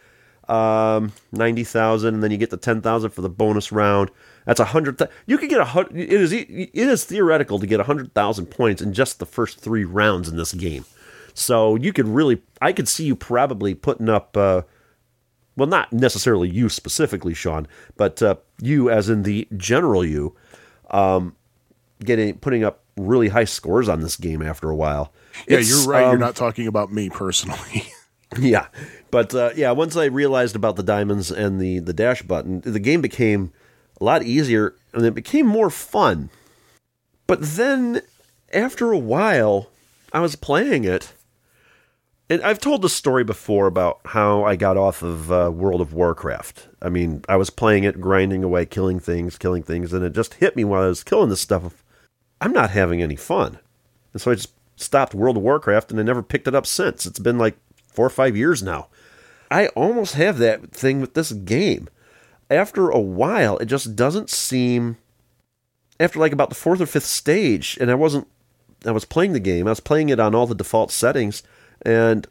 um, 0.48 1.12
ninety 1.32 1.64
thousand, 1.64 2.14
and 2.14 2.22
then 2.22 2.30
you 2.30 2.36
get 2.36 2.50
the 2.50 2.56
ten 2.56 2.82
thousand 2.82 3.10
for 3.10 3.20
the 3.20 3.28
bonus 3.28 3.72
round. 3.72 4.12
That's 4.44 4.60
a 4.60 4.66
hundred. 4.66 4.98
Th- 4.98 5.10
you 5.26 5.38
could 5.38 5.48
get 5.48 5.60
a 5.60 5.64
hundred. 5.64 5.96
It 5.96 6.12
is 6.12 6.32
it 6.32 6.70
is 6.74 7.04
theoretical 7.04 7.58
to 7.58 7.66
get 7.66 7.80
a 7.80 7.84
hundred 7.84 8.12
thousand 8.14 8.46
points 8.46 8.82
in 8.82 8.92
just 8.92 9.18
the 9.18 9.26
first 9.26 9.58
three 9.58 9.84
rounds 9.84 10.28
in 10.28 10.36
this 10.36 10.52
game. 10.52 10.84
So 11.34 11.74
you 11.74 11.92
could 11.92 12.06
really, 12.06 12.42
I 12.62 12.72
could 12.72 12.88
see 12.88 13.04
you 13.04 13.16
probably 13.16 13.74
putting 13.74 14.08
up. 14.08 14.36
Uh, 14.36 14.62
well, 15.56 15.68
not 15.68 15.92
necessarily 15.92 16.48
you 16.48 16.68
specifically, 16.68 17.32
Sean, 17.32 17.68
but 17.96 18.20
uh, 18.22 18.36
you 18.60 18.90
as 18.90 19.08
in 19.08 19.22
the 19.22 19.46
general 19.56 20.04
you, 20.04 20.34
um, 20.90 21.36
getting 22.00 22.38
putting 22.38 22.64
up 22.64 22.82
really 22.96 23.28
high 23.28 23.44
scores 23.44 23.88
on 23.88 24.00
this 24.00 24.16
game 24.16 24.42
after 24.42 24.68
a 24.68 24.76
while. 24.76 25.12
Yeah, 25.48 25.58
it's, 25.58 25.70
you're 25.70 25.92
right. 25.92 26.04
Um, 26.04 26.10
you're 26.10 26.18
not 26.18 26.36
talking 26.36 26.66
about 26.66 26.92
me 26.92 27.08
personally. 27.08 27.84
yeah, 28.38 28.66
but 29.10 29.34
uh, 29.34 29.50
yeah, 29.56 29.70
once 29.70 29.96
I 29.96 30.06
realized 30.06 30.56
about 30.56 30.76
the 30.76 30.82
diamonds 30.82 31.30
and 31.30 31.60
the 31.60 31.78
the 31.78 31.92
dash 31.92 32.22
button, 32.22 32.60
the 32.60 32.80
game 32.80 33.00
became 33.00 33.52
a 34.00 34.04
lot 34.04 34.22
easier 34.22 34.74
and 34.92 35.04
it 35.04 35.14
became 35.14 35.46
more 35.46 35.70
fun. 35.70 36.30
But 37.26 37.40
then 37.42 38.02
after 38.52 38.92
a 38.92 38.98
while, 38.98 39.70
I 40.12 40.20
was 40.20 40.36
playing 40.36 40.84
it. 40.84 41.12
And 42.30 42.40
I've 42.42 42.60
told 42.60 42.80
the 42.80 42.88
story 42.88 43.22
before 43.22 43.66
about 43.66 44.00
how 44.06 44.44
I 44.44 44.56
got 44.56 44.78
off 44.78 45.02
of 45.02 45.30
uh, 45.30 45.50
World 45.52 45.80
of 45.80 45.92
Warcraft. 45.92 46.68
I 46.80 46.88
mean, 46.88 47.22
I 47.28 47.36
was 47.36 47.50
playing 47.50 47.84
it, 47.84 48.00
grinding 48.00 48.42
away, 48.42 48.64
killing 48.64 48.98
things, 48.98 49.36
killing 49.36 49.62
things, 49.62 49.92
and 49.92 50.02
it 50.04 50.14
just 50.14 50.34
hit 50.34 50.56
me 50.56 50.64
while 50.64 50.84
I 50.84 50.88
was 50.88 51.04
killing 51.04 51.28
this 51.28 51.42
stuff. 51.42 51.84
I'm 52.40 52.52
not 52.52 52.70
having 52.70 53.02
any 53.02 53.16
fun. 53.16 53.58
And 54.12 54.22
so 54.22 54.30
I 54.30 54.36
just 54.36 54.52
stopped 54.76 55.14
World 55.14 55.36
of 55.36 55.42
Warcraft 55.42 55.90
and 55.90 56.00
I 56.00 56.02
never 56.02 56.22
picked 56.22 56.48
it 56.48 56.54
up 56.54 56.66
since. 56.66 57.04
It's 57.04 57.18
been 57.18 57.38
like 57.38 57.56
four 57.86 58.06
or 58.06 58.10
five 58.10 58.36
years 58.36 58.62
now. 58.62 58.88
I 59.50 59.68
almost 59.68 60.14
have 60.14 60.38
that 60.38 60.72
thing 60.72 61.00
with 61.00 61.14
this 61.14 61.32
game 61.32 61.88
after 62.50 62.90
a 62.90 63.00
while, 63.00 63.58
it 63.58 63.66
just 63.66 63.96
doesn't 63.96 64.30
seem. 64.30 64.96
After 66.00 66.18
like 66.18 66.32
about 66.32 66.48
the 66.48 66.56
fourth 66.56 66.80
or 66.80 66.86
fifth 66.86 67.06
stage, 67.06 67.78
and 67.80 67.90
I 67.90 67.94
wasn't. 67.94 68.26
I 68.84 68.90
was 68.90 69.04
playing 69.04 69.32
the 69.32 69.40
game. 69.40 69.66
I 69.66 69.70
was 69.70 69.80
playing 69.80 70.10
it 70.10 70.20
on 70.20 70.34
all 70.34 70.46
the 70.46 70.54
default 70.54 70.90
settings, 70.90 71.42
and 71.82 72.26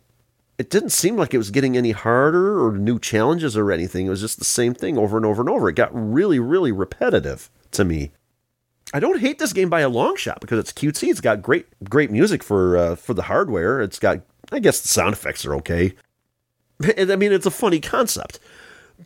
it 0.57 0.69
didn't 0.69 0.89
seem 0.89 1.15
like 1.15 1.33
it 1.33 1.39
was 1.39 1.49
getting 1.49 1.75
any 1.75 1.91
harder 1.91 2.63
or 2.63 2.77
new 2.77 2.99
challenges 2.99 3.57
or 3.57 3.71
anything. 3.71 4.05
It 4.05 4.11
was 4.11 4.21
just 4.21 4.37
the 4.37 4.45
same 4.45 4.73
thing 4.73 4.97
over 4.97 5.17
and 5.17 5.25
over 5.25 5.41
and 5.41 5.49
over. 5.49 5.69
It 5.69 5.75
got 5.75 5.89
really, 5.93 6.39
really 6.39 6.71
repetitive 6.71 7.49
to 7.71 7.83
me. 7.83 8.11
I 8.93 8.99
don't 8.99 9.19
hate 9.19 9.39
this 9.39 9.53
game 9.53 9.69
by 9.69 9.81
a 9.81 9.89
long 9.89 10.15
shot 10.15 10.39
because 10.41 10.59
it's 10.59 10.71
cutesy. 10.71 11.09
It's 11.09 11.21
got 11.21 11.41
great, 11.41 11.65
great 11.89 12.11
music 12.11 12.43
for 12.43 12.77
uh, 12.77 12.95
for 12.95 13.13
the 13.13 13.23
hardware. 13.23 13.81
It's 13.81 13.97
got, 13.97 14.21
I 14.51 14.59
guess, 14.59 14.81
the 14.81 14.87
sound 14.87 15.13
effects 15.13 15.45
are 15.45 15.55
okay. 15.55 15.95
I 16.97 17.15
mean, 17.15 17.31
it's 17.31 17.45
a 17.45 17.51
funny 17.51 17.79
concept, 17.79 18.39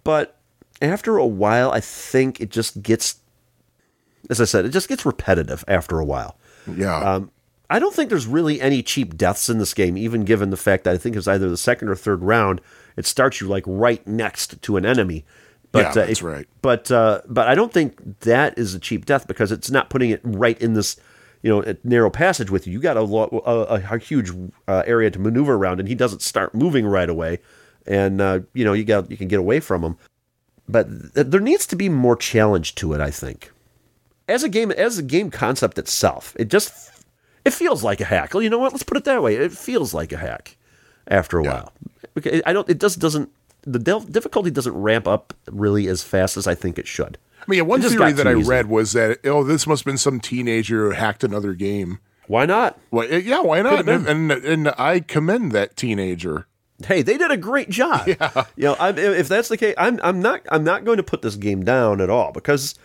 but 0.03 0.36
after 0.81 1.17
a 1.17 1.25
while, 1.25 1.71
I 1.71 1.79
think 1.79 2.39
it 2.39 2.49
just 2.49 2.81
gets, 2.81 3.17
as 4.29 4.39
I 4.41 4.45
said, 4.45 4.65
it 4.65 4.69
just 4.69 4.89
gets 4.89 5.05
repetitive 5.05 5.63
after 5.67 5.99
a 5.99 6.05
while. 6.05 6.37
Yeah. 6.75 6.97
Um, 6.97 7.31
I 7.69 7.79
don't 7.79 7.93
think 7.93 8.09
there's 8.09 8.27
really 8.27 8.61
any 8.61 8.81
cheap 8.81 9.17
deaths 9.17 9.49
in 9.49 9.57
this 9.57 9.73
game, 9.73 9.97
even 9.97 10.23
given 10.23 10.51
the 10.51 10.57
fact 10.57 10.85
that 10.85 10.93
I 10.93 10.97
think 10.97 11.15
it's 11.15 11.27
either 11.27 11.49
the 11.49 11.57
second 11.57 11.89
or 11.89 11.95
third 11.95 12.23
round. 12.23 12.61
It 12.95 13.05
starts 13.05 13.41
you 13.41 13.47
like 13.47 13.63
right 13.67 14.05
next 14.07 14.61
to 14.61 14.77
an 14.77 14.85
enemy. 14.85 15.25
But, 15.73 15.79
yeah, 15.79 15.91
that's 15.91 16.23
uh, 16.23 16.27
it, 16.27 16.29
right. 16.29 16.47
But 16.61 16.91
uh, 16.91 17.21
but 17.27 17.47
I 17.47 17.55
don't 17.55 17.73
think 17.73 18.21
that 18.21 18.57
is 18.57 18.73
a 18.73 18.79
cheap 18.79 19.05
death 19.05 19.27
because 19.27 19.51
it's 19.51 19.69
not 19.69 19.89
putting 19.89 20.11
it 20.11 20.21
right 20.23 20.59
in 20.61 20.73
this 20.73 20.95
you 21.41 21.49
know 21.49 21.75
narrow 21.83 22.09
passage 22.09 22.49
with 22.49 22.65
you. 22.65 22.73
You 22.73 22.79
got 22.79 22.95
a, 22.95 23.01
a, 23.01 23.81
a 23.91 23.99
huge 23.99 24.31
uh, 24.67 24.83
area 24.85 25.11
to 25.11 25.19
maneuver 25.19 25.55
around, 25.55 25.81
and 25.81 25.89
he 25.89 25.95
doesn't 25.95 26.21
start 26.21 26.55
moving 26.55 26.85
right 26.85 27.09
away, 27.09 27.39
and 27.85 28.21
uh, 28.21 28.39
you 28.53 28.63
know 28.63 28.71
you 28.71 28.85
got 28.85 29.11
you 29.11 29.17
can 29.17 29.27
get 29.27 29.39
away 29.39 29.59
from 29.59 29.83
him 29.83 29.97
but 30.67 31.13
th- 31.13 31.27
there 31.27 31.39
needs 31.39 31.65
to 31.67 31.75
be 31.75 31.89
more 31.89 32.15
challenge 32.15 32.75
to 32.75 32.93
it. 32.93 33.01
I 33.01 33.11
think 33.11 33.51
as 34.27 34.43
a 34.43 34.49
game, 34.49 34.71
as 34.71 34.97
a 34.97 35.03
game 35.03 35.31
concept 35.31 35.77
itself, 35.77 36.35
it 36.37 36.49
just 36.49 36.91
it 37.45 37.53
feels 37.53 37.83
like 37.83 38.01
a 38.01 38.05
hack. 38.05 38.33
Well, 38.33 38.43
you 38.43 38.49
know 38.49 38.59
what? 38.59 38.73
Let's 38.73 38.83
put 38.83 38.97
it 38.97 39.05
that 39.05 39.21
way. 39.21 39.35
It 39.35 39.51
feels 39.51 39.93
like 39.93 40.11
a 40.11 40.17
hack 40.17 40.57
after 41.07 41.39
a 41.39 41.43
yeah. 41.43 41.49
while. 41.51 41.73
Okay, 42.17 42.41
I 42.45 42.53
don't. 42.53 42.69
It 42.69 42.79
just 42.79 42.99
doesn't. 42.99 43.29
The 43.61 43.79
difficulty 43.79 44.51
doesn't 44.51 44.75
ramp 44.75 45.07
up 45.07 45.33
really 45.49 45.87
as 45.87 46.03
fast 46.03 46.37
as 46.37 46.47
I 46.47 46.55
think 46.55 46.77
it 46.77 46.87
should. 46.87 47.17
I 47.41 47.43
mean, 47.47 47.65
one 47.65 47.81
theory 47.81 48.11
that 48.13 48.27
I 48.27 48.35
easy. 48.35 48.49
read 48.49 48.67
was 48.67 48.93
that 48.93 49.19
oh, 49.25 49.43
this 49.43 49.67
must 49.67 49.81
have 49.81 49.85
been 49.85 49.97
some 49.97 50.19
teenager 50.19 50.85
who 50.85 50.91
hacked 50.91 51.23
another 51.23 51.53
game. 51.53 51.99
Why 52.27 52.45
not? 52.45 52.77
Well, 52.91 53.09
yeah, 53.09 53.41
why 53.41 53.61
not? 53.61 53.87
And, 53.87 54.05
and, 54.07 54.31
and 54.31 54.73
I 54.77 54.99
commend 54.99 55.53
that 55.53 55.77
teenager 55.77 56.45
hey, 56.85 57.01
they 57.01 57.17
did 57.17 57.31
a 57.31 57.37
great 57.37 57.69
job. 57.69 58.07
Yeah. 58.07 58.45
You 58.55 58.63
know, 58.65 58.73
I, 58.79 58.89
if 58.91 59.27
that's 59.27 59.49
the 59.49 59.57
case, 59.57 59.75
I'm 59.77 59.99
I'm 60.03 60.21
not 60.21 60.41
I'm 60.49 60.63
not 60.63 60.85
going 60.85 60.97
to 60.97 61.03
put 61.03 61.21
this 61.21 61.35
game 61.35 61.63
down 61.63 62.01
at 62.01 62.09
all 62.09 62.31
because 62.31 62.75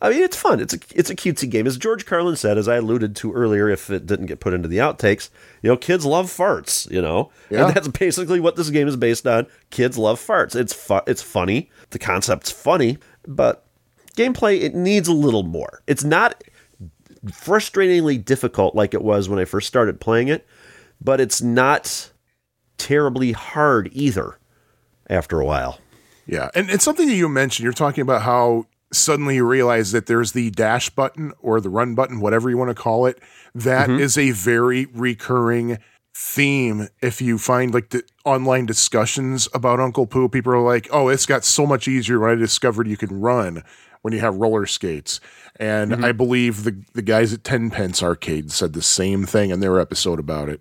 I 0.00 0.10
mean, 0.10 0.22
it's 0.22 0.36
fun. 0.36 0.60
It's 0.60 0.74
a 0.74 0.78
it's 0.94 1.10
a 1.10 1.16
cutesy 1.16 1.50
game, 1.50 1.66
as 1.66 1.76
George 1.76 2.06
Carlin 2.06 2.36
said, 2.36 2.56
as 2.56 2.68
I 2.68 2.76
alluded 2.76 3.16
to 3.16 3.32
earlier. 3.32 3.68
If 3.68 3.90
it 3.90 4.06
didn't 4.06 4.26
get 4.26 4.38
put 4.38 4.52
into 4.54 4.68
the 4.68 4.78
outtakes, 4.78 5.28
you 5.62 5.68
know, 5.70 5.76
kids 5.76 6.04
love 6.06 6.26
farts. 6.26 6.88
You 6.90 7.02
know, 7.02 7.30
Yeah. 7.50 7.66
and 7.66 7.74
that's 7.74 7.88
basically 7.88 8.38
what 8.38 8.54
this 8.56 8.70
game 8.70 8.86
is 8.86 8.96
based 8.96 9.26
on. 9.26 9.46
Kids 9.70 9.98
love 9.98 10.20
farts. 10.20 10.54
It's 10.54 10.72
fu- 10.72 11.00
It's 11.06 11.22
funny. 11.22 11.70
The 11.90 11.98
concept's 11.98 12.50
funny, 12.52 12.98
but 13.26 13.64
gameplay 14.16 14.60
it 14.60 14.74
needs 14.74 15.08
a 15.08 15.12
little 15.12 15.42
more. 15.42 15.82
It's 15.88 16.04
not 16.04 16.44
frustratingly 17.26 18.24
difficult 18.24 18.74
like 18.74 18.94
it 18.94 19.02
was 19.02 19.28
when 19.28 19.38
I 19.38 19.44
first 19.44 19.66
started 19.68 20.00
playing 20.00 20.28
it, 20.28 20.46
but 21.00 21.20
it's 21.20 21.42
not 21.42 22.10
terribly 22.78 23.32
hard 23.32 23.90
either. 23.92 24.38
After 25.10 25.40
a 25.40 25.44
while, 25.44 25.78
Yeah, 26.26 26.50
and 26.54 26.68
it's 26.68 26.84
something 26.84 27.08
that 27.08 27.14
you 27.14 27.28
mentioned. 27.28 27.64
You're 27.64 27.72
talking 27.72 28.02
about 28.02 28.22
how 28.22 28.66
suddenly 28.92 29.36
you 29.36 29.46
realize 29.46 29.92
that 29.92 30.06
there's 30.06 30.32
the 30.32 30.50
dash 30.50 30.90
button 30.90 31.32
or 31.40 31.60
the 31.60 31.70
run 31.70 31.94
button, 31.94 32.20
whatever 32.20 32.50
you 32.50 32.58
want 32.58 32.68
to 32.68 32.74
call 32.74 33.06
it. 33.06 33.20
That 33.54 33.88
mm-hmm. 33.88 34.00
is 34.00 34.16
a 34.18 34.30
very 34.32 34.86
recurring 34.86 35.78
theme. 36.14 36.88
If 37.00 37.22
you 37.22 37.38
find 37.38 37.72
like 37.72 37.90
the 37.90 38.02
online 38.24 38.66
discussions 38.66 39.48
about 39.54 39.80
Uncle 39.80 40.06
Poo, 40.06 40.28
people 40.28 40.52
are 40.52 40.60
like, 40.60 40.88
"Oh, 40.92 41.08
it's 41.08 41.26
got 41.26 41.44
so 41.44 41.66
much 41.66 41.88
easier 41.88 42.20
when 42.20 42.30
I 42.30 42.34
discovered 42.34 42.88
you 42.88 42.96
can 42.96 43.20
run 43.20 43.62
when 44.02 44.12
you 44.12 44.20
have 44.20 44.36
roller 44.36 44.66
skates." 44.66 45.20
And 45.56 45.92
mm-hmm. 45.92 46.04
I 46.04 46.12
believe 46.12 46.64
the 46.64 46.82
the 46.94 47.02
guys 47.02 47.32
at 47.32 47.44
Ten 47.44 47.70
Pence 47.70 48.02
Arcade 48.02 48.50
said 48.50 48.72
the 48.72 48.82
same 48.82 49.24
thing 49.24 49.50
in 49.50 49.60
their 49.60 49.80
episode 49.80 50.18
about 50.18 50.48
it. 50.48 50.60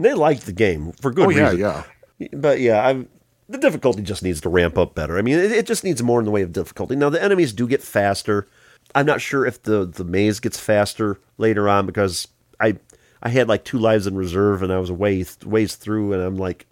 And 0.00 0.04
they 0.06 0.14
liked 0.14 0.46
the 0.46 0.52
game 0.52 0.92
for 0.92 1.10
good 1.10 1.28
reason. 1.28 1.44
Oh 1.44 1.50
yeah, 1.50 1.50
reason. 1.50 1.84
yeah. 2.18 2.28
But 2.32 2.60
yeah, 2.60 2.86
I'm, 2.86 3.08
the 3.50 3.58
difficulty 3.58 4.00
just 4.00 4.22
needs 4.22 4.40
to 4.40 4.48
ramp 4.48 4.78
up 4.78 4.94
better. 4.94 5.18
I 5.18 5.22
mean, 5.22 5.38
it, 5.38 5.52
it 5.52 5.66
just 5.66 5.84
needs 5.84 6.02
more 6.02 6.20
in 6.20 6.24
the 6.24 6.30
way 6.30 6.40
of 6.40 6.52
difficulty. 6.52 6.96
Now, 6.96 7.10
the 7.10 7.22
enemies 7.22 7.52
do 7.52 7.68
get 7.68 7.82
faster. 7.82 8.48
I'm 8.94 9.04
not 9.04 9.20
sure 9.20 9.44
if 9.44 9.62
the, 9.62 9.84
the 9.84 10.04
maze 10.04 10.40
gets 10.40 10.58
faster 10.58 11.18
later 11.36 11.68
on 11.68 11.84
because 11.84 12.28
I 12.58 12.78
I 13.22 13.28
had 13.28 13.46
like 13.46 13.62
two 13.64 13.78
lives 13.78 14.06
in 14.06 14.16
reserve 14.16 14.62
and 14.62 14.72
I 14.72 14.78
was 14.78 14.88
a 14.88 14.94
ways, 14.94 15.36
ways 15.44 15.76
through, 15.76 16.14
and 16.14 16.22
I'm 16.22 16.36
like, 16.36 16.66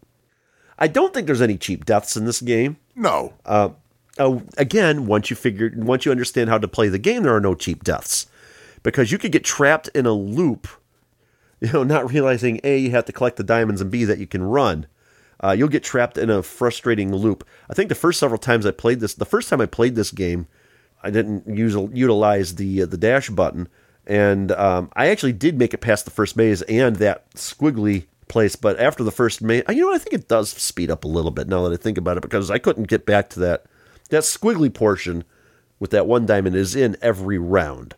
I 0.78 0.88
don't 0.88 1.12
think 1.12 1.26
there's 1.26 1.42
any 1.42 1.58
cheap 1.58 1.84
deaths 1.84 2.16
in 2.16 2.24
this 2.24 2.40
game. 2.40 2.78
No, 2.96 3.34
uh, 3.44 3.70
Oh, 4.18 4.42
again, 4.56 5.06
once 5.06 5.30
you 5.30 5.36
figure, 5.36 5.70
once 5.76 6.04
you 6.04 6.10
understand 6.10 6.50
how 6.50 6.58
to 6.58 6.66
play 6.66 6.88
the 6.88 6.98
game, 6.98 7.22
there 7.22 7.36
are 7.36 7.40
no 7.40 7.54
cheap 7.54 7.84
deaths 7.84 8.26
because 8.82 9.12
you 9.12 9.18
could 9.18 9.30
get 9.30 9.44
trapped 9.44 9.88
in 9.94 10.06
a 10.06 10.12
loop, 10.12 10.66
you 11.60 11.72
know, 11.72 11.82
not 11.82 12.10
realizing 12.10 12.60
a 12.64 12.78
you 12.78 12.90
have 12.90 13.04
to 13.06 13.12
collect 13.12 13.36
the 13.36 13.44
diamonds 13.44 13.80
and 13.80 13.90
b 13.90 14.04
that 14.04 14.18
you 14.18 14.26
can 14.26 14.42
run. 14.42 14.86
Uh, 15.42 15.54
you'll 15.56 15.68
get 15.68 15.84
trapped 15.84 16.18
in 16.18 16.30
a 16.30 16.42
frustrating 16.42 17.14
loop. 17.14 17.46
I 17.70 17.74
think 17.74 17.88
the 17.88 17.94
first 17.94 18.18
several 18.18 18.38
times 18.38 18.66
I 18.66 18.72
played 18.72 19.00
this, 19.00 19.14
the 19.14 19.24
first 19.24 19.48
time 19.48 19.60
I 19.60 19.66
played 19.66 19.94
this 19.94 20.10
game, 20.10 20.48
I 21.02 21.10
didn't 21.10 21.46
use, 21.46 21.74
utilize 21.92 22.56
the 22.56 22.82
uh, 22.82 22.86
the 22.86 22.96
dash 22.96 23.30
button, 23.30 23.68
and 24.06 24.50
um, 24.52 24.90
I 24.94 25.08
actually 25.08 25.32
did 25.32 25.58
make 25.58 25.74
it 25.74 25.78
past 25.78 26.04
the 26.04 26.10
first 26.10 26.36
maze 26.36 26.62
and 26.62 26.96
that 26.96 27.30
squiggly 27.32 28.06
place. 28.26 28.56
But 28.56 28.80
after 28.80 29.04
the 29.04 29.12
first 29.12 29.40
maze, 29.40 29.62
you 29.68 29.86
know, 29.86 29.94
I 29.94 29.98
think 29.98 30.14
it 30.14 30.28
does 30.28 30.50
speed 30.50 30.90
up 30.90 31.04
a 31.04 31.08
little 31.08 31.30
bit 31.30 31.48
now 31.48 31.68
that 31.68 31.72
I 31.72 31.82
think 31.82 31.98
about 31.98 32.16
it 32.16 32.22
because 32.22 32.50
I 32.50 32.58
couldn't 32.58 32.88
get 32.88 33.06
back 33.06 33.30
to 33.30 33.40
that 33.40 33.64
that 34.10 34.22
squiggly 34.22 34.72
portion 34.72 35.24
with 35.78 35.90
that 35.90 36.06
one 36.06 36.26
diamond 36.26 36.56
is 36.56 36.74
in 36.74 36.96
every 37.00 37.38
round, 37.38 37.94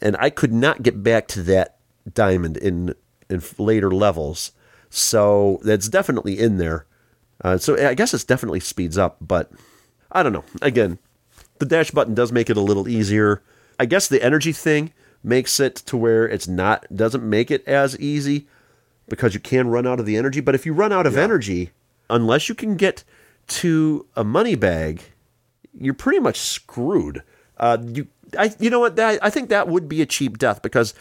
and 0.00 0.16
I 0.20 0.30
could 0.30 0.52
not 0.52 0.84
get 0.84 1.02
back 1.02 1.26
to 1.28 1.42
that 1.44 1.75
diamond 2.12 2.56
in 2.56 2.94
in 3.28 3.42
later 3.58 3.90
levels. 3.90 4.52
So 4.90 5.60
that's 5.62 5.88
definitely 5.88 6.38
in 6.38 6.58
there. 6.58 6.86
Uh, 7.42 7.58
so 7.58 7.76
I 7.76 7.94
guess 7.94 8.14
it's 8.14 8.24
definitely 8.24 8.60
speeds 8.60 8.96
up, 8.96 9.18
but 9.20 9.50
I 10.10 10.22
don't 10.22 10.32
know. 10.32 10.44
Again, 10.62 10.98
the 11.58 11.66
dash 11.66 11.90
button 11.90 12.14
does 12.14 12.32
make 12.32 12.48
it 12.48 12.56
a 12.56 12.62
little 12.62 12.88
easier. 12.88 13.42
I 13.78 13.86
guess 13.86 14.08
the 14.08 14.22
energy 14.22 14.52
thing 14.52 14.92
makes 15.22 15.60
it 15.60 15.76
to 15.76 15.96
where 15.96 16.26
it's 16.26 16.48
not 16.48 16.86
doesn't 16.94 17.28
make 17.28 17.50
it 17.50 17.66
as 17.66 17.98
easy 17.98 18.46
because 19.08 19.34
you 19.34 19.40
can 19.40 19.68
run 19.68 19.86
out 19.86 20.00
of 20.00 20.06
the 20.06 20.16
energy. 20.16 20.40
But 20.40 20.54
if 20.54 20.64
you 20.64 20.72
run 20.72 20.92
out 20.92 21.06
of 21.06 21.16
energy, 21.16 21.72
unless 22.08 22.48
you 22.48 22.54
can 22.54 22.76
get 22.76 23.04
to 23.48 24.06
a 24.16 24.24
money 24.24 24.54
bag, 24.54 25.02
you're 25.78 25.94
pretty 25.94 26.20
much 26.20 26.38
screwed. 26.38 27.22
Uh, 27.58 27.78
you, 27.82 28.06
I, 28.38 28.54
you 28.58 28.70
know 28.70 28.80
what? 28.80 28.96
That, 28.96 29.18
I 29.22 29.30
think 29.30 29.48
that 29.48 29.68
would 29.68 29.88
be 29.88 30.02
a 30.02 30.06
cheap 30.06 30.38
death 30.38 30.62
because 30.62 30.94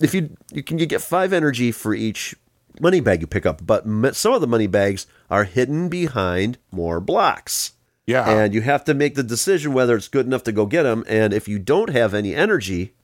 if 0.00 0.14
you 0.14 0.36
you 0.52 0.62
can 0.62 0.78
you 0.78 0.86
get 0.86 1.00
five 1.00 1.32
energy 1.32 1.72
for 1.72 1.94
each 1.94 2.34
money 2.80 3.00
bag 3.00 3.20
you 3.20 3.26
pick 3.26 3.46
up, 3.46 3.64
but 3.64 3.84
some 4.14 4.32
of 4.32 4.40
the 4.40 4.46
money 4.46 4.66
bags 4.66 5.06
are 5.30 5.44
hidden 5.44 5.88
behind 5.88 6.58
more 6.70 7.00
blocks. 7.00 7.72
yeah, 8.06 8.28
And 8.28 8.54
you 8.54 8.62
have 8.62 8.84
to 8.84 8.94
make 8.94 9.14
the 9.14 9.22
decision 9.22 9.72
whether 9.72 9.96
it's 9.96 10.08
good 10.08 10.26
enough 10.26 10.44
to 10.44 10.52
go 10.52 10.66
get 10.66 10.84
them. 10.84 11.04
And 11.08 11.32
if 11.32 11.48
you 11.48 11.58
don't 11.58 11.90
have 11.90 12.14
any 12.14 12.34
energy 12.34 12.94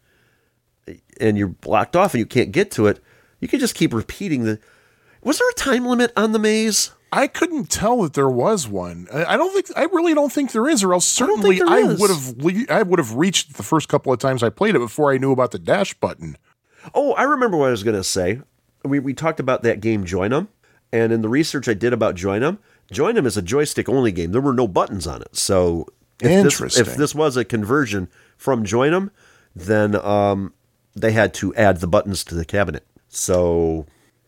and 1.20 1.36
you're 1.36 1.48
blocked 1.48 1.96
off 1.96 2.14
and 2.14 2.20
you 2.20 2.26
can't 2.26 2.52
get 2.52 2.70
to 2.72 2.86
it, 2.86 3.02
you 3.40 3.48
can 3.48 3.60
just 3.60 3.74
keep 3.74 3.92
repeating 3.92 4.44
the. 4.44 4.58
Was 5.22 5.38
there 5.38 5.48
a 5.50 5.54
time 5.54 5.86
limit 5.86 6.12
on 6.16 6.32
the 6.32 6.38
maze? 6.38 6.92
I 7.16 7.26
couldn't 7.28 7.70
tell 7.70 8.02
that 8.02 8.14
there 8.14 8.28
was 8.28 8.66
one. 8.68 9.06
I 9.12 9.34
I 9.34 9.36
don't 9.36 9.52
think 9.52 9.66
I 9.76 9.84
really 9.84 10.14
don't 10.14 10.32
think 10.32 10.52
there 10.52 10.68
is, 10.68 10.82
or 10.82 10.92
else 10.92 11.06
certainly 11.06 11.56
think 11.58 11.68
there 11.68 11.78
I 11.78 11.82
would 11.94 12.10
have 12.10 12.36
le- 12.38 12.66
I 12.68 12.82
would 12.82 12.98
have 12.98 13.14
reached 13.14 13.56
the 13.56 13.62
first 13.62 13.88
couple 13.88 14.12
of 14.12 14.18
times 14.18 14.42
I 14.42 14.48
played 14.50 14.74
it 14.74 14.80
before 14.80 15.12
I 15.12 15.18
knew 15.18 15.32
about 15.32 15.50
the 15.52 15.58
dash 15.58 15.94
button. 15.94 16.36
Oh, 16.94 17.12
I 17.14 17.22
remember 17.22 17.56
what 17.56 17.68
I 17.68 17.70
was 17.70 17.82
going 17.82 17.96
to 17.96 18.04
say. 18.04 18.40
We, 18.84 18.98
we 18.98 19.14
talked 19.14 19.40
about 19.40 19.62
that 19.62 19.80
game 19.80 20.04
Join 20.04 20.32
'em, 20.32 20.48
and 20.92 21.12
in 21.12 21.22
the 21.22 21.28
research 21.28 21.68
I 21.68 21.74
did 21.74 21.92
about 21.94 22.14
Join 22.14 22.42
'em, 22.42 22.58
Join 22.92 23.16
'em 23.16 23.24
is 23.26 23.36
a 23.38 23.42
joystick 23.42 23.88
only 23.88 24.12
game. 24.12 24.32
There 24.32 24.42
were 24.42 24.52
no 24.52 24.68
buttons 24.68 25.06
on 25.06 25.22
it. 25.22 25.34
So 25.36 25.86
if 26.20 26.28
this, 26.28 26.44
Interesting. 26.44 26.82
if 26.86 26.96
this 26.96 27.14
was 27.14 27.36
a 27.38 27.44
conversion 27.44 28.08
from 28.36 28.64
Join 28.64 28.92
'em, 28.92 29.10
then 29.56 29.94
um, 29.96 30.52
they 30.94 31.12
had 31.12 31.32
to 31.34 31.54
add 31.54 31.80
the 31.80 31.86
buttons 31.86 32.22
to 32.24 32.34
the 32.34 32.44
cabinet. 32.44 32.84
So 33.08 33.86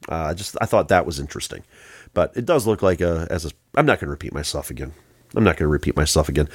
uh, 0.09 0.33
just 0.35 0.57
I 0.61 0.67
thought 0.67 0.89
that 0.89 1.05
was 1.05 1.21
interesting, 1.21 1.63
but 2.17 2.33
it 2.35 2.47
does 2.47 2.67
look 2.67 2.81
like 2.83 3.01
a 3.01 3.29
as 3.31 3.45
a. 3.45 3.51
I'm 3.77 3.87
not 3.87 4.01
going 4.01 4.07
to 4.09 4.11
repeat 4.11 4.33
myself 4.33 4.71
again. 4.71 4.93
I'm 5.37 5.45
not 5.45 5.57
going 5.59 5.67
to 5.69 5.73
repeat 5.73 5.95
myself 5.97 6.29
again. 6.29 6.49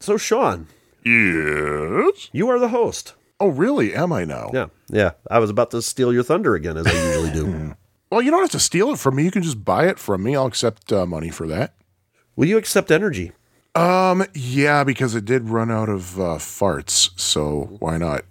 So 0.00 0.16
Sean, 0.16 0.66
Yes. 1.04 2.28
you 2.32 2.48
are 2.48 2.58
the 2.58 2.68
host. 2.68 3.14
Oh, 3.38 3.48
really? 3.48 3.94
Am 3.94 4.12
I 4.12 4.24
now? 4.24 4.50
Yeah, 4.54 4.66
yeah. 4.88 5.10
I 5.30 5.38
was 5.38 5.50
about 5.50 5.70
to 5.72 5.82
steal 5.82 6.12
your 6.12 6.22
thunder 6.22 6.54
again, 6.54 6.76
as 6.78 6.86
I 6.86 6.92
usually 6.92 7.30
do. 7.30 7.76
Well, 8.08 8.22
you 8.22 8.30
don't 8.30 8.40
have 8.40 8.52
to 8.52 8.60
steal 8.60 8.90
it 8.92 9.00
from 9.00 9.16
me. 9.16 9.24
You 9.24 9.32
can 9.32 9.42
just 9.42 9.64
buy 9.64 9.88
it 9.88 9.98
from 9.98 10.22
me. 10.22 10.36
I'll 10.36 10.46
accept 10.46 10.92
uh, 10.92 11.06
money 11.06 11.28
for 11.28 11.48
that. 11.48 11.74
Will 12.36 12.46
you 12.46 12.56
accept 12.56 12.92
energy? 12.92 13.32
Um, 13.74 14.24
yeah, 14.32 14.84
because 14.84 15.16
it 15.16 15.24
did 15.24 15.50
run 15.50 15.72
out 15.72 15.88
of 15.88 16.16
uh, 16.20 16.38
farts, 16.38 17.10
so 17.18 17.76
why 17.80 17.98
not? 17.98 18.22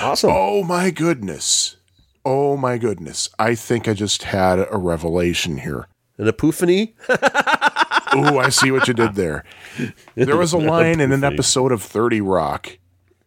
Awesome. 0.00 0.30
Oh 0.32 0.62
my 0.62 0.92
goodness. 0.92 1.76
Oh 2.24 2.56
my 2.56 2.78
goodness. 2.78 3.28
I 3.38 3.54
think 3.54 3.88
I 3.88 3.94
just 3.94 4.24
had 4.24 4.58
a 4.70 4.76
revelation 4.76 5.58
here. 5.58 5.88
An 6.18 6.28
epiphany? 6.28 6.94
Ooh, 8.14 8.38
I 8.38 8.50
see 8.50 8.70
what 8.70 8.86
you 8.86 8.94
did 8.94 9.14
there. 9.14 9.44
There 10.14 10.36
was 10.36 10.52
a 10.52 10.58
line 10.74 11.00
in 11.00 11.12
an 11.12 11.24
episode 11.24 11.72
of 11.72 11.82
30 11.82 12.20
Rock 12.20 12.78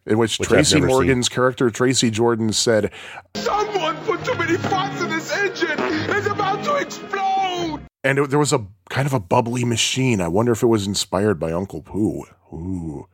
in 0.05 0.17
which, 0.17 0.39
I've 0.39 0.47
Tracy 0.47 0.75
never 0.75 0.87
Morgan's 0.87 1.27
character, 1.29 1.69
Tracy 1.71 2.11
Jordan, 2.11 2.53
said, 2.53 2.91
Someone 3.35 3.97
put 4.05 4.23
too 4.23 4.35
many 4.35 4.57
parts 4.57 5.01
in 5.01 5.09
this 5.09 5.31
engine! 5.31 5.77
It's 5.79 6.27
about 6.27 6.63
to 6.63 6.75
explode! 6.75 7.81
and 8.05 8.19
it, 8.19 8.29
there 8.29 8.39
was 8.39 8.53
a 8.53 8.65
kind 8.89 9.07
of 9.07 9.13
a 9.13 9.19
bubbly 9.19 9.65
machine. 9.65 10.21
I 10.21 10.27
wonder 10.27 10.51
if 10.51 10.61
it 10.61 10.67
was 10.67 10.85
inspired 10.85 11.39
by 11.39 11.51
Uncle 11.51 11.81
Poo. 11.81 12.25
Ooh. 12.53 13.07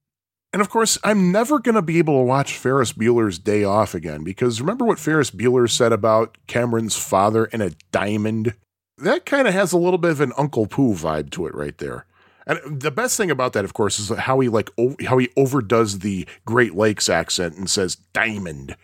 And 0.54 0.62
of 0.62 0.70
course, 0.70 0.98
I'm 1.04 1.32
never 1.32 1.60
going 1.60 1.76
to 1.76 1.82
be 1.82 1.98
able 1.98 2.20
to 2.20 2.26
watch 2.26 2.58
Ferris 2.58 2.92
Bueller's 2.92 3.40
Day 3.40 3.64
Off 3.64 3.96
again 3.96 4.24
because 4.24 4.60
remember 4.60 4.84
what 4.84 5.00
Ferris 5.00 5.32
Bueller 5.32 5.70
said 5.70 5.94
about 5.94 6.38
Cameron's 6.48 6.98
father 6.98 7.46
and 7.54 7.62
a 7.62 7.72
diamond? 7.92 8.56
That 8.98 9.26
kind 9.26 9.48
of 9.48 9.54
has 9.54 9.72
a 9.72 9.78
little 9.78 9.98
bit 9.98 10.12
of 10.12 10.22
an 10.22 10.34
Uncle 10.38 10.68
Poo 10.68 10.94
vibe 10.94 11.30
to 11.32 11.48
it 11.48 11.56
right 11.56 11.78
there. 11.78 12.06
And 12.46 12.82
the 12.82 12.92
best 12.92 13.18
thing 13.18 13.32
about 13.32 13.54
that, 13.54 13.64
of 13.64 13.74
course, 13.74 14.00
is 14.00 14.10
how 14.10 14.40
he 14.40 14.50
like 14.50 14.70
o- 14.78 14.96
how 15.06 15.18
he 15.20 15.30
overdoes 15.38 16.00
the 16.00 16.28
Great 16.46 16.76
Lakes 16.76 17.08
accent 17.08 17.56
and 17.56 17.70
says 17.70 17.96
diamond. 17.96 18.76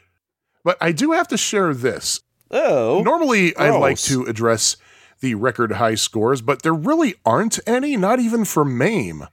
But 0.64 0.78
I 0.80 0.92
do 0.92 1.12
have 1.12 1.28
to 1.30 1.38
share 1.38 1.74
this. 1.74 2.22
Oh. 2.52 3.02
Normally, 3.04 3.56
I 3.58 3.72
like 3.72 3.98
to 4.00 4.24
address 4.24 4.78
the 5.20 5.36
record 5.36 5.74
high 5.74 5.96
scores, 5.96 6.42
but 6.42 6.62
there 6.62 6.74
really 6.74 7.16
aren't 7.26 7.60
any, 7.68 7.98
not 7.98 8.20
even 8.20 8.46
for 8.46 8.64
MAME, 8.64 9.28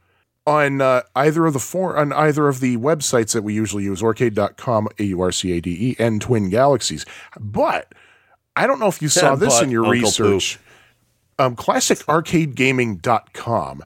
on 0.47 0.81
uh, 0.81 1.03
either 1.17 1.47
of 1.47 1.55
the 1.55 1.59
four 1.59 1.97
on 1.97 2.13
either 2.13 2.47
of 2.49 2.61
the 2.61 2.77
websites 2.77 3.33
that 3.33 3.43
we 3.43 3.55
usually 3.55 3.83
use, 3.85 4.03
aurcade.com, 4.03 4.89
A-U-R-C-A-D-E, 4.99 5.97
and 5.99 6.21
Twin 6.21 6.51
Galaxies. 6.51 7.07
But 7.41 7.95
I 8.55 8.67
don't 8.67 8.79
know 8.79 8.89
if 8.89 9.01
you 9.01 9.09
saw 9.09 9.37
this 9.41 9.63
in 9.63 9.71
your 9.71 9.87
Uncle 9.87 10.03
research. 10.03 10.59
Um, 11.39 11.57
classicarcadegaming.com 11.57 13.83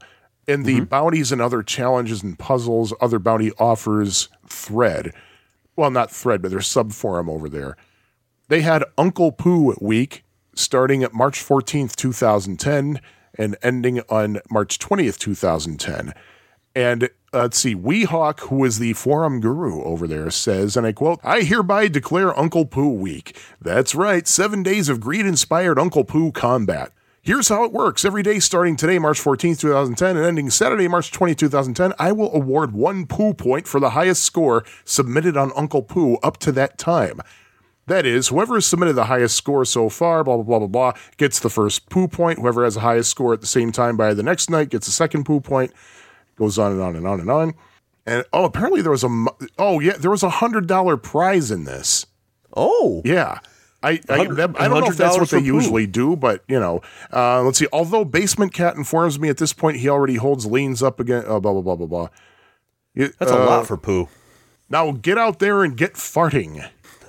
in 0.46 0.64
the 0.64 0.80
bounties 0.80 1.32
and 1.32 1.40
other 1.40 1.62
challenges 1.62 2.22
and 2.22 2.38
puzzles, 2.38 2.92
other 3.00 3.18
bounty 3.18 3.52
offers 3.52 4.28
thread. 4.46 5.14
Well, 5.76 5.90
not 5.90 6.10
thread, 6.10 6.42
but 6.42 6.50
their 6.50 6.60
sub 6.60 6.92
forum 6.92 7.30
over 7.30 7.48
there 7.48 7.78
they 8.48 8.62
had 8.62 8.84
Uncle 8.96 9.30
Poo 9.30 9.76
week 9.80 10.24
starting 10.54 11.04
at 11.04 11.14
March 11.14 11.44
14th, 11.44 11.94
2010 11.94 13.00
and 13.36 13.56
ending 13.62 14.00
on 14.08 14.40
March 14.50 14.78
20th, 14.78 15.18
2010. 15.18 16.12
And 16.78 17.02
uh, 17.02 17.08
let's 17.32 17.58
see, 17.58 17.74
Weehawk, 17.74 18.38
who 18.38 18.64
is 18.64 18.78
the 18.78 18.92
forum 18.92 19.40
guru 19.40 19.82
over 19.82 20.06
there, 20.06 20.30
says, 20.30 20.76
and 20.76 20.86
I 20.86 20.92
quote, 20.92 21.18
I 21.24 21.40
hereby 21.40 21.88
declare 21.88 22.38
Uncle 22.38 22.66
Poo 22.66 22.90
Week. 22.90 23.36
That's 23.60 23.96
right, 23.96 24.28
seven 24.28 24.62
days 24.62 24.88
of 24.88 25.00
greed 25.00 25.26
inspired 25.26 25.76
Uncle 25.76 26.04
Poo 26.04 26.30
combat. 26.30 26.92
Here's 27.20 27.48
how 27.48 27.64
it 27.64 27.72
works. 27.72 28.04
Every 28.04 28.22
day 28.22 28.38
starting 28.38 28.76
today, 28.76 29.00
March 29.00 29.20
14th, 29.20 29.58
2010, 29.58 30.16
and 30.16 30.24
ending 30.24 30.50
Saturday, 30.50 30.86
March 30.86 31.10
20, 31.10 31.34
2010, 31.34 31.94
I 31.98 32.12
will 32.12 32.32
award 32.32 32.72
one 32.72 33.06
poo 33.06 33.34
point 33.34 33.66
for 33.66 33.80
the 33.80 33.90
highest 33.90 34.22
score 34.22 34.64
submitted 34.84 35.36
on 35.36 35.50
Uncle 35.56 35.82
Poo 35.82 36.14
up 36.22 36.36
to 36.36 36.52
that 36.52 36.78
time. 36.78 37.20
That 37.88 38.06
is, 38.06 38.28
whoever 38.28 38.54
has 38.54 38.66
submitted 38.66 38.92
the 38.92 39.06
highest 39.06 39.34
score 39.34 39.64
so 39.64 39.88
far, 39.88 40.22
blah, 40.22 40.36
blah, 40.36 40.44
blah, 40.44 40.58
blah, 40.60 40.68
blah, 40.68 40.92
gets 41.16 41.40
the 41.40 41.50
first 41.50 41.90
poo 41.90 42.06
point. 42.06 42.38
Whoever 42.38 42.62
has 42.62 42.74
the 42.74 42.80
highest 42.82 43.10
score 43.10 43.32
at 43.32 43.40
the 43.40 43.48
same 43.48 43.72
time 43.72 43.96
by 43.96 44.14
the 44.14 44.22
next 44.22 44.48
night 44.48 44.68
gets 44.68 44.86
the 44.86 44.92
second 44.92 45.24
poo 45.24 45.40
point. 45.40 45.72
Goes 46.38 46.58
on 46.58 46.72
and 46.72 46.80
on 46.80 46.96
and 46.96 47.06
on 47.06 47.20
and 47.20 47.30
on. 47.30 47.54
And 48.06 48.24
oh, 48.32 48.44
apparently 48.44 48.80
there 48.80 48.90
was 48.92 49.04
a, 49.04 49.26
oh, 49.58 49.80
yeah, 49.80 49.96
there 49.98 50.10
was 50.10 50.22
a 50.22 50.28
$100 50.30 51.02
prize 51.02 51.50
in 51.50 51.64
this. 51.64 52.06
Oh, 52.56 53.02
Yeah. 53.04 53.40
I, 53.80 54.00
I, 54.08 54.24
that- 54.26 54.60
I 54.60 54.66
don't 54.66 54.80
know 54.80 54.86
if 54.88 54.96
that's 54.96 55.18
what 55.18 55.30
they 55.30 55.38
usually 55.38 55.86
do, 55.86 56.16
but 56.16 56.42
you 56.48 56.58
know, 56.58 56.82
uh, 57.12 57.42
let's 57.42 57.60
see. 57.60 57.68
Although 57.72 58.04
Basement 58.04 58.52
Cat 58.52 58.74
informs 58.74 59.20
me 59.20 59.28
at 59.28 59.36
this 59.36 59.52
point 59.52 59.76
he 59.76 59.88
already 59.88 60.16
holds 60.16 60.46
leans 60.46 60.82
up 60.82 60.98
again. 60.98 61.22
Uh, 61.28 61.38
blah 61.38 61.52
blah 61.52 61.60
blah 61.62 61.76
blah 61.76 61.86
blah. 61.86 62.08
You- 62.94 63.12
that's 63.20 63.30
a 63.30 63.40
uh, 63.40 63.46
lot 63.46 63.66
for 63.68 63.76
poo. 63.76 64.08
Now 64.68 64.90
get 64.90 65.16
out 65.16 65.38
there 65.38 65.62
and 65.62 65.76
get 65.76 65.94
farting. 65.94 66.68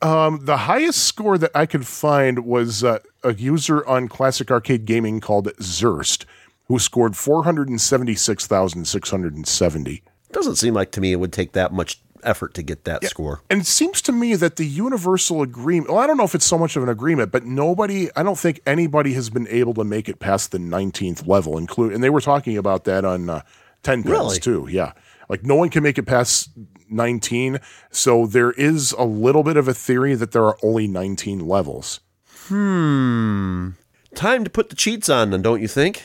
um, 0.00 0.44
the 0.44 0.58
highest 0.58 1.04
score 1.04 1.38
that 1.38 1.50
I 1.56 1.66
could 1.66 1.86
find 1.88 2.46
was 2.46 2.84
uh, 2.84 3.00
a 3.24 3.34
user 3.34 3.84
on 3.84 4.06
Classic 4.06 4.48
Arcade 4.52 4.84
Gaming 4.84 5.18
called 5.20 5.48
Zerst, 5.60 6.24
who 6.66 6.78
scored 6.78 7.16
four 7.16 7.44
hundred 7.44 7.68
and 7.68 7.80
seventy 7.80 8.14
six 8.14 8.46
thousand 8.46 8.86
six 8.86 9.10
hundred 9.10 9.34
and 9.36 9.46
seventy. 9.46 10.02
Doesn't 10.32 10.56
seem 10.56 10.74
like 10.74 10.90
to 10.92 11.00
me 11.00 11.12
it 11.12 11.16
would 11.16 11.32
take 11.32 11.52
that 11.52 11.72
much 11.72 12.00
effort 12.24 12.54
to 12.54 12.62
get 12.62 12.84
that 12.84 13.04
score. 13.04 13.42
And 13.50 13.60
it 13.60 13.66
seems 13.66 14.00
to 14.02 14.10
me 14.12 14.34
that 14.36 14.56
the 14.56 14.64
universal 14.66 15.42
agreement, 15.42 15.90
well, 15.90 16.00
I 16.00 16.06
don't 16.06 16.16
know 16.16 16.24
if 16.24 16.34
it's 16.34 16.46
so 16.46 16.56
much 16.58 16.74
of 16.74 16.82
an 16.82 16.88
agreement, 16.88 17.30
but 17.30 17.44
nobody, 17.44 18.08
I 18.16 18.22
don't 18.22 18.38
think 18.38 18.60
anybody 18.66 19.12
has 19.12 19.28
been 19.28 19.46
able 19.48 19.74
to 19.74 19.84
make 19.84 20.08
it 20.08 20.20
past 20.20 20.50
the 20.50 20.58
19th 20.58 21.28
level, 21.28 21.58
include, 21.58 21.92
and 21.92 22.02
they 22.02 22.08
were 22.10 22.22
talking 22.22 22.56
about 22.56 22.84
that 22.84 23.04
on 23.04 23.28
uh, 23.28 23.42
10 23.82 24.02
pins 24.04 24.10
Really? 24.10 24.38
too. 24.40 24.66
Yeah. 24.70 24.92
Like 25.28 25.44
no 25.44 25.54
one 25.54 25.68
can 25.68 25.82
make 25.82 25.98
it 25.98 26.04
past 26.04 26.48
19. 26.88 27.60
So 27.90 28.26
there 28.26 28.52
is 28.52 28.92
a 28.92 29.04
little 29.04 29.42
bit 29.42 29.58
of 29.58 29.68
a 29.68 29.74
theory 29.74 30.14
that 30.14 30.32
there 30.32 30.44
are 30.44 30.56
only 30.62 30.88
19 30.88 31.46
levels. 31.46 32.00
Hmm. 32.46 33.70
Time 34.14 34.44
to 34.44 34.50
put 34.50 34.70
the 34.70 34.76
cheats 34.76 35.08
on, 35.08 35.30
then, 35.30 35.42
don't 35.42 35.60
you 35.60 35.68
think? 35.68 36.02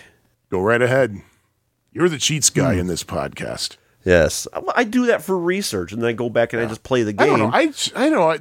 Go 0.50 0.62
right 0.62 0.82
ahead. 0.82 1.22
You're 1.92 2.10
the 2.10 2.18
cheats 2.18 2.50
guy 2.50 2.74
Hmm. 2.76 2.80
in 2.82 2.88
this 2.88 3.04
podcast. 3.04 3.78
Yes, 4.06 4.48
I- 4.54 4.62
I 4.76 4.84
do 4.86 5.06
that 5.08 5.22
for 5.24 5.38
research, 5.38 5.92
and 5.92 6.02
then 6.02 6.10
I 6.10 6.14
go 6.14 6.30
back 6.30 6.54
and 6.54 6.62
I 6.62 6.66
just 6.66 6.84
play 6.84 7.04
the 7.04 7.12
game. 7.14 7.34
I 7.34 7.38
don't 7.38 7.40
know. 7.40 7.52
I, 7.54 7.74
I 7.96 8.10
know. 8.10 8.30
I, 8.32 8.40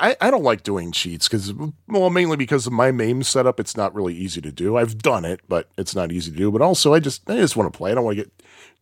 I, 0.00 0.16
I 0.20 0.30
don't 0.30 0.42
like 0.42 0.64
doing 0.64 0.90
cheats 0.92 1.28
because, 1.28 1.52
well, 1.86 2.10
mainly 2.10 2.36
because 2.36 2.66
of 2.66 2.72
my 2.72 2.90
MAME 2.90 3.22
setup. 3.22 3.60
It's 3.60 3.76
not 3.76 3.94
really 3.94 4.14
easy 4.14 4.40
to 4.40 4.50
do. 4.52 4.76
I've 4.76 4.98
done 4.98 5.24
it, 5.24 5.40
but 5.48 5.68
it's 5.78 5.94
not 5.94 6.10
easy 6.12 6.30
to 6.32 6.36
do. 6.36 6.50
But 6.50 6.60
also, 6.62 6.92
I 6.94 7.00
just, 7.00 7.28
I 7.30 7.36
just 7.36 7.56
want 7.56 7.72
to 7.72 7.76
play. 7.76 7.92
I 7.92 7.94
don't 7.94 8.04
want 8.04 8.18
to 8.18 8.24
get 8.24 8.32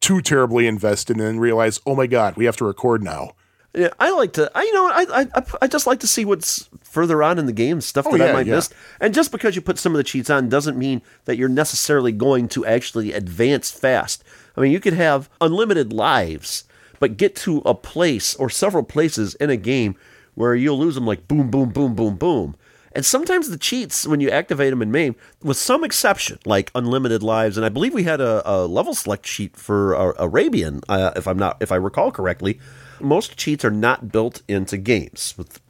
too 0.01 0.21
terribly 0.23 0.67
invested 0.67 1.17
and 1.17 1.25
then 1.27 1.39
realize, 1.39 1.81
oh 1.87 1.95
my 1.95 2.07
god, 2.07 2.37
we 2.37 2.47
have 2.47 2.57
to 2.57 2.64
record 2.64 3.03
now. 3.03 3.33
Yeah, 3.75 3.91
I 4.01 4.11
like 4.12 4.33
to. 4.35 4.51
I 4.55 4.62
you 4.62 4.73
know 4.73 4.87
I 4.87 5.27
I 5.37 5.43
I 5.61 5.67
just 5.67 5.87
like 5.87 6.01
to 6.01 6.07
see 6.07 6.25
what's 6.25 6.67
further 6.97 7.23
on 7.23 7.39
in 7.39 7.45
the 7.45 7.53
game, 7.53 7.83
stuff 7.83 8.07
Oh, 8.09 8.17
that 8.17 8.31
I 8.31 8.33
might 8.33 8.47
yeah. 8.47 8.55
miss. 8.55 8.71
And 9.01 9.13
just 9.13 9.31
because 9.31 9.55
you 9.55 9.61
put 9.61 9.77
some 9.79 9.93
of 9.93 9.99
the 9.99 10.03
cheats 10.11 10.31
on 10.31 10.49
doesn't 10.49 10.79
mean 10.79 11.03
that 11.27 11.37
you're 11.37 11.49
necessarily 11.63 12.11
going 12.11 12.49
to 12.49 12.65
actually 12.65 13.13
advance 13.13 13.71
fast. 13.71 14.25
I 14.57 14.63
mean, 14.63 14.73
you 14.73 14.81
could 14.81 14.95
have 14.95 15.29
unlimited 15.43 15.93
lives, 15.93 16.65
but 16.99 17.19
get 17.19 17.37
to 17.45 17.59
a 17.67 17.75
place 17.75 18.35
or 18.37 18.49
several 18.49 18.83
places 18.83 19.35
in 19.35 19.51
a 19.51 19.57
game 19.59 19.95
where 20.35 20.55
you'll 20.55 20.79
lose 20.79 20.95
them 20.95 21.07
like 21.07 21.29
boom, 21.29 21.51
boom, 21.51 21.69
boom, 21.69 21.95
boom, 21.95 22.17
boom. 22.17 22.57
And 22.93 23.05
sometimes 23.05 23.51
the 23.51 23.59
cheats, 23.59 24.07
when 24.07 24.21
you 24.21 24.31
activate 24.31 24.71
them 24.71 24.81
in 24.81 24.91
MAME, 24.91 25.17
with 25.43 25.59
some 25.59 25.85
exception, 25.85 26.39
like 26.47 26.71
unlimited 26.75 27.23
lives, 27.23 27.59
and 27.59 27.67
I 27.67 27.69
believe 27.69 27.93
we 27.93 28.05
had 28.05 28.23
a, 28.23 28.41
a 28.51 28.65
level 28.67 28.95
select 28.95 29.25
cheat 29.25 29.55
for 29.55 29.95
uh, 29.95 30.13
Arabian, 30.19 30.81
uh, 30.89 31.11
if 31.15 31.29
I'm 31.29 31.39
not, 31.39 31.59
if 31.61 31.71
I 31.71 31.77
recall 31.77 32.11
correctly. 32.11 32.59
Most 32.99 33.37
cheats 33.37 33.67
are 33.67 33.71
not 33.71 34.11
built 34.11 34.41
into 34.49 34.79
games, 34.79 35.35
with 35.37 35.61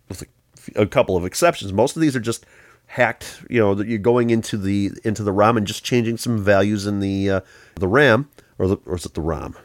a, 0.74 0.86
couple 0.86 1.16
of 1.16 1.24
exceptions. 1.24 1.72
Most 1.72 1.96
of 1.96 2.02
these 2.02 2.16
are 2.16 2.20
just 2.20 2.44
hacked. 2.86 3.42
You 3.50 3.60
know, 3.60 3.74
that 3.74 3.86
you're 3.86 3.98
going 3.98 4.30
into 4.30 4.56
the 4.56 4.90
into 5.04 5.22
the 5.22 5.32
ROM 5.32 5.56
and 5.56 5.66
just 5.66 5.84
changing 5.84 6.16
some 6.18 6.38
values 6.42 6.86
in 6.86 7.00
the 7.00 7.30
uh, 7.30 7.40
the 7.76 7.88
RAM, 7.88 8.28
or 8.58 8.68
the, 8.68 8.76
or 8.86 8.96
is 8.96 9.06
it 9.06 9.14
the 9.14 9.20
ROM? 9.20 9.56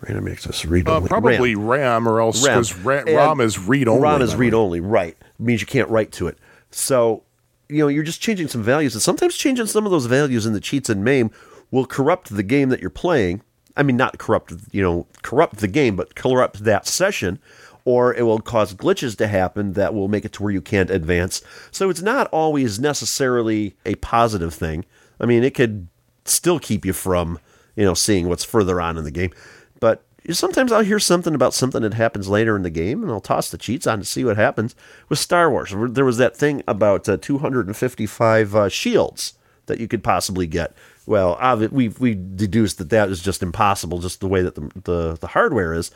Random 0.00 0.26
access 0.28 0.64
read 0.64 0.88
Uh, 0.88 0.96
only. 0.96 1.08
probably 1.08 1.54
RAM. 1.54 1.68
RAM, 2.04 2.08
or 2.08 2.20
else 2.20 2.44
RAM. 2.44 2.56
because 2.58 2.76
ra- 2.78 3.04
And 3.06 3.10
ROM 3.14 3.40
is 3.40 3.58
read 3.58 3.86
only. 3.86 4.02
ROM 4.02 4.20
is 4.22 4.34
read 4.34 4.52
only, 4.54 4.80
right? 4.80 5.16
It 5.20 5.40
means 5.40 5.60
you 5.60 5.66
can't 5.66 5.88
write 5.88 6.10
to 6.12 6.26
it. 6.26 6.38
So, 6.72 7.22
you 7.68 7.78
know, 7.78 7.86
you're 7.88 8.02
just 8.02 8.20
changing 8.20 8.48
some 8.48 8.62
values, 8.64 8.94
and 8.94 9.02
sometimes 9.02 9.36
changing 9.36 9.66
some 9.66 9.84
of 9.86 9.92
those 9.92 10.06
values 10.06 10.44
in 10.44 10.54
the 10.54 10.60
cheats 10.60 10.90
and 10.90 11.04
MAME 11.04 11.30
will 11.70 11.86
corrupt 11.86 12.34
the 12.34 12.42
game 12.42 12.68
that 12.70 12.80
you're 12.80 12.90
playing. 12.90 13.42
I 13.76 13.82
mean, 13.84 13.96
not 13.96 14.18
corrupt, 14.18 14.52
you 14.72 14.82
know, 14.82 15.06
corrupt 15.22 15.58
the 15.58 15.68
game, 15.68 15.94
but 15.96 16.14
corrupt 16.16 16.64
that 16.64 16.86
session, 16.86 17.38
or 17.84 18.14
it 18.14 18.22
will 18.22 18.40
cause 18.40 18.74
glitches 18.74 19.16
to 19.16 19.26
happen 19.26 19.72
that 19.72 19.94
will 19.94 20.08
make 20.08 20.24
it 20.24 20.32
to 20.32 20.42
where 20.42 20.52
you 20.52 20.60
can't 20.60 20.90
advance. 20.90 21.42
So 21.70 21.90
it's 21.90 22.02
not 22.02 22.28
always 22.28 22.78
necessarily 22.78 23.74
a 23.84 23.94
positive 23.96 24.54
thing. 24.54 24.84
I 25.20 25.26
mean, 25.26 25.44
it 25.44 25.54
could 25.54 25.88
still 26.24 26.58
keep 26.58 26.84
you 26.84 26.92
from, 26.92 27.38
you 27.76 27.84
know, 27.84 27.94
seeing 27.94 28.28
what's 28.28 28.44
further 28.44 28.80
on 28.80 28.96
in 28.96 29.04
the 29.04 29.10
game. 29.10 29.32
But 29.80 30.04
sometimes 30.30 30.70
I'll 30.72 30.84
hear 30.84 30.98
something 30.98 31.34
about 31.34 31.54
something 31.54 31.82
that 31.82 31.94
happens 31.94 32.28
later 32.28 32.56
in 32.56 32.62
the 32.62 32.70
game, 32.70 33.02
and 33.02 33.10
I'll 33.10 33.20
toss 33.20 33.50
the 33.50 33.58
cheats 33.58 33.86
on 33.86 33.98
to 33.98 34.04
see 34.04 34.24
what 34.24 34.36
happens. 34.36 34.74
With 35.08 35.18
Star 35.18 35.50
Wars, 35.50 35.74
there 35.90 36.04
was 36.04 36.18
that 36.18 36.36
thing 36.36 36.62
about 36.68 37.08
uh, 37.08 37.16
255 37.20 38.54
uh, 38.54 38.68
shields 38.68 39.34
that 39.66 39.80
you 39.80 39.88
could 39.88 40.04
possibly 40.04 40.46
get. 40.46 40.74
Well, 41.06 41.38
we 41.72 41.88
we 41.88 42.14
deduced 42.14 42.78
that 42.78 42.90
that 42.90 43.08
is 43.08 43.20
just 43.20 43.42
impossible, 43.42 43.98
just 43.98 44.20
the 44.20 44.28
way 44.28 44.42
that 44.42 44.54
the 44.54 44.70
the, 44.84 45.18
the 45.20 45.26
hardware 45.28 45.74
is. 45.74 45.90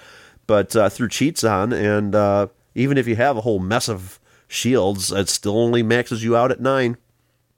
But 0.46 0.76
uh, 0.76 0.88
through 0.88 1.08
cheats 1.08 1.42
on, 1.44 1.72
and 1.72 2.14
uh, 2.14 2.48
even 2.74 2.98
if 2.98 3.08
you 3.08 3.16
have 3.16 3.36
a 3.36 3.40
whole 3.40 3.58
mess 3.58 3.88
of 3.88 4.20
shields, 4.48 5.10
it 5.10 5.28
still 5.28 5.58
only 5.58 5.82
maxes 5.82 6.22
you 6.22 6.36
out 6.36 6.50
at 6.52 6.60
nine. 6.60 6.96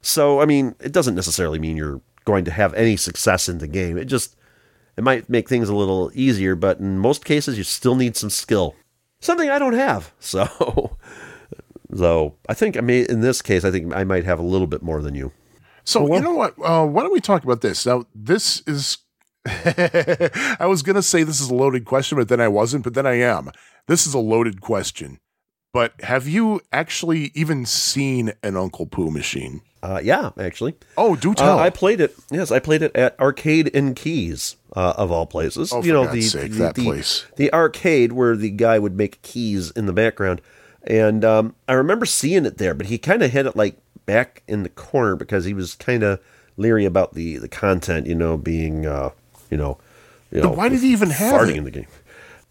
So, 0.01 0.41
I 0.41 0.47
mean, 0.47 0.75
it 0.81 0.93
doesn't 0.93 1.15
necessarily 1.15 1.59
mean 1.59 1.77
you're 1.77 2.01
going 2.25 2.45
to 2.45 2.51
have 2.51 2.75
any 2.75 2.97
success 2.97 3.49
in 3.49 3.59
the 3.59 3.67
game. 3.67 3.99
It 3.99 4.07
just 4.07 4.37
it 4.97 5.05
might 5.05 5.29
make 5.29 5.49
things 5.49 5.69
a 5.69 5.75
little 5.75 6.11
easier, 6.15 6.55
but 6.55 6.79
in 6.79 6.99
most 6.99 7.25
cases, 7.25 7.57
you 7.57 7.65
still 7.65 7.95
need 7.95 8.17
some 8.17 8.31
skill. 8.31 8.75
Something 9.21 9.51
I 9.51 9.59
don't 9.59 9.75
have. 9.75 10.13
So, 10.21 10.97
so 11.95 12.35
I 12.49 12.55
think 12.55 12.77
I 12.77 12.81
may 12.81 13.03
in 13.03 13.21
this 13.21 13.41
case, 13.41 13.65
I 13.65 13.71
think 13.71 13.95
I 13.95 14.05
might 14.05 14.25
have 14.25 14.39
a 14.39 14.43
little 14.43 14.67
bit 14.67 14.83
more 14.83 15.01
than 15.01 15.15
you. 15.15 15.33
So 15.85 16.15
you 16.15 16.21
know 16.21 16.35
what? 16.35 16.55
Uh, 16.63 16.85
why 16.85 17.03
don't 17.03 17.13
we 17.13 17.21
talk 17.21 17.45
about 17.45 17.63
this 17.63 17.87
now? 17.87 18.05
This 18.15 18.63
is. 18.67 18.99
I 20.61 20.67
was 20.67 20.83
gonna 20.83 21.03
say 21.03 21.23
this 21.23 21.41
is 21.41 21.51
a 21.51 21.55
loaded 21.55 21.85
question, 21.85 22.19
but 22.19 22.29
then 22.29 22.41
I 22.41 22.49
wasn't. 22.49 22.85
But 22.85 22.95
then 22.95 23.07
I 23.07 23.15
am. 23.15 23.51
This 23.87 24.07
is 24.07 24.15
a 24.15 24.19
loaded 24.19 24.61
question. 24.61 25.19
But 25.73 25.93
have 26.01 26.27
you 26.27 26.61
actually 26.73 27.31
even 27.35 27.67
seen 27.67 28.33
an 28.43 28.57
Uncle 28.57 28.87
Poo 28.87 29.11
machine? 29.11 29.61
Uh, 29.83 30.01
yeah, 30.03 30.31
actually. 30.39 30.75
Oh, 30.97 31.15
do 31.15 31.33
Uh, 31.33 31.35
tell. 31.35 31.59
I 31.59 31.71
played 31.71 32.01
it. 32.01 32.17
Yes, 32.31 32.51
I 32.51 32.59
played 32.59 32.83
it 32.83 32.97
at 32.97 33.19
Arcade 33.21 33.69
in 33.69 33.95
Keys, 33.95 34.57
uh, 34.75 34.95
of 34.97 35.13
all 35.13 35.27
places. 35.27 35.73
Oh, 35.73 35.77
you 35.77 35.83
for 35.83 35.89
know 35.93 36.05
God's 36.05 36.15
the 36.15 36.23
sake, 36.23 36.53
the, 36.53 36.59
that 36.59 36.75
the, 36.75 36.85
place. 36.85 37.27
the 37.37 37.53
arcade 37.53 38.13
where 38.13 38.35
the 38.35 38.51
guy 38.51 38.79
would 38.79 38.97
make 38.97 39.23
keys 39.23 39.71
in 39.73 39.87
the 39.87 39.93
background, 39.93 40.41
and 40.85 41.25
um, 41.25 41.55
I 41.69 41.75
remember 41.75 42.07
seeing 42.07 42.45
it 42.47 42.59
there. 42.59 42.75
But 42.75 42.87
he 42.87 42.99
kind 42.99 43.23
of 43.23 43.31
had 43.31 43.47
it 43.47 43.55
like 43.57 43.77
back 44.07 44.43
in 44.49 44.63
the 44.63 44.69
corner 44.71 45.15
because 45.17 45.45
he 45.45 45.55
was 45.55 45.75
kind 45.75 46.03
of 46.03 46.19
leery 46.57 46.87
about 46.87 47.15
the 47.15 47.37
the 47.37 47.49
content. 47.49 48.07
You 48.07 48.17
know, 48.17 48.37
being 48.37 48.85
uh, 48.85 49.11
you 49.51 49.57
know, 49.57 49.79
you 50.31 50.43
know, 50.43 50.51
why 50.51 50.69
did 50.69 50.81
he 50.81 50.93
even 50.93 51.11
have 51.11 51.35
farting 51.35 51.51
it? 51.51 51.57
in 51.57 51.65
the 51.65 51.71
game? 51.71 51.87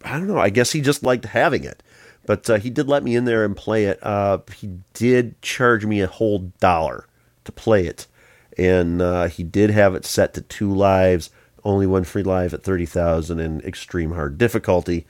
I 0.02 0.12
don't 0.12 0.26
know. 0.26 0.38
I 0.38 0.50
guess 0.50 0.72
he 0.72 0.80
just 0.80 1.02
liked 1.02 1.24
having 1.26 1.64
it. 1.64 1.82
But 2.26 2.50
uh, 2.50 2.58
he 2.58 2.68
did 2.68 2.88
let 2.88 3.02
me 3.02 3.16
in 3.16 3.24
there 3.24 3.42
and 3.44 3.56
play 3.56 3.86
it. 3.86 3.98
Uh, 4.02 4.38
he 4.54 4.78
did 4.92 5.40
charge 5.40 5.86
me 5.86 6.02
a 6.02 6.06
whole 6.06 6.52
dollar 6.60 7.06
to 7.44 7.52
play 7.52 7.86
it, 7.86 8.06
and 8.58 9.00
uh, 9.00 9.28
he 9.28 9.42
did 9.42 9.70
have 9.70 9.94
it 9.94 10.04
set 10.04 10.34
to 10.34 10.42
two 10.42 10.70
lives, 10.70 11.30
only 11.64 11.86
one 11.86 12.04
free 12.04 12.22
live 12.22 12.52
at 12.52 12.62
thirty 12.62 12.84
thousand, 12.84 13.40
in 13.40 13.62
extreme 13.62 14.12
hard 14.12 14.36
difficulty. 14.36 15.06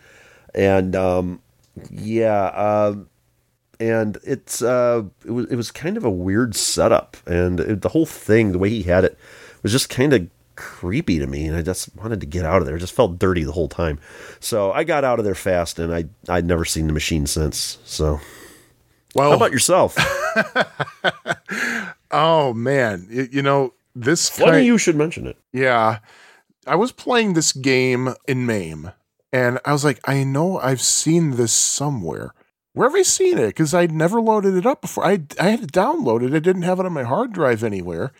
And 0.55 0.95
um, 0.95 1.43
yeah, 1.91 2.45
uh, 2.55 2.97
and 3.81 4.19
it's 4.23 4.63
uh, 4.63 5.03
it 5.25 5.33
was 5.33 5.47
it 5.47 5.57
was 5.57 5.73
kind 5.73 5.97
of 5.97 6.05
a 6.05 6.11
weird 6.11 6.55
setup, 6.55 7.17
and 7.27 7.59
it, 7.59 7.83
the 7.83 7.89
whole 7.89 8.07
thing, 8.07 8.53
the 8.53 8.59
way 8.59 8.71
he 8.71 8.85
had 8.85 9.05
it, 9.05 9.19
was 9.65 9.73
just 9.73 9.91
kind 9.91 10.13
of 10.13 10.29
creepy 10.59 11.19
to 11.21 11.27
me, 11.29 11.47
and 11.47 11.57
I 11.57 11.63
just 11.63 11.95
wanted 11.97 12.19
to 12.21 12.27
get 12.27 12.45
out 12.45 12.61
of 12.61 12.67
there. 12.67 12.77
It 12.77 12.81
just 12.81 12.93
felt 12.95 13.19
dirty 13.19 13.45
the 13.45 13.53
whole 13.53 13.69
time, 13.69 13.99
so 14.41 14.73
I 14.73 14.83
got 14.85 15.05
out 15.05 15.19
of 15.21 15.25
there 15.25 15.35
fast, 15.37 15.79
and 15.79 15.95
I 15.95 16.07
I'd 16.29 16.45
never 16.47 16.65
seen 16.65 16.89
the 16.89 16.93
machine 16.93 17.27
since. 17.27 17.79
So, 17.85 18.19
well, 19.15 19.31
how 19.31 19.37
about 19.37 19.53
yourself? 19.53 19.97
oh 22.11 22.53
man, 22.55 23.07
Y- 23.11 23.29
you 23.31 23.43
know 23.43 23.75
this. 23.95 24.29
Funny 24.29 24.51
kind- 24.53 24.67
you 24.67 24.79
should 24.79 24.97
mention 24.97 25.27
it. 25.27 25.37
Yeah. 25.53 25.99
I 26.67 26.77
was 26.77 26.93
playing 26.93 27.33
this 27.33 27.53
game 27.53 28.15
in 28.27 28.45
MAME, 28.45 28.93
and 29.33 29.59
I 29.65 29.73
was 29.73 29.85
like, 29.85 30.01
I 30.07 30.23
know 30.25 30.59
I've 30.59 30.83
seen 30.83 31.37
this 31.37 31.53
somewhere. 31.53 32.35
Where 32.75 32.89
have 32.89 32.95
I 32.99 33.03
seen 33.03 33.39
it? 33.39 33.47
Because 33.49 33.73
I'd 33.73 33.91
never 33.91 34.21
loaded 34.21 34.55
it 34.55 34.67
up 34.67 34.83
before. 34.83 35.05
I 35.07 35.23
I 35.41 35.49
had 35.51 35.61
to 35.63 35.67
download 35.81 36.23
it. 36.23 36.35
I 36.35 36.39
didn't 36.41 36.63
have 36.63 36.79
it 36.79 36.87
on 36.87 36.93
my 36.93 37.05
hard 37.05 37.33
drive 37.33 37.65
anywhere. 37.65 38.13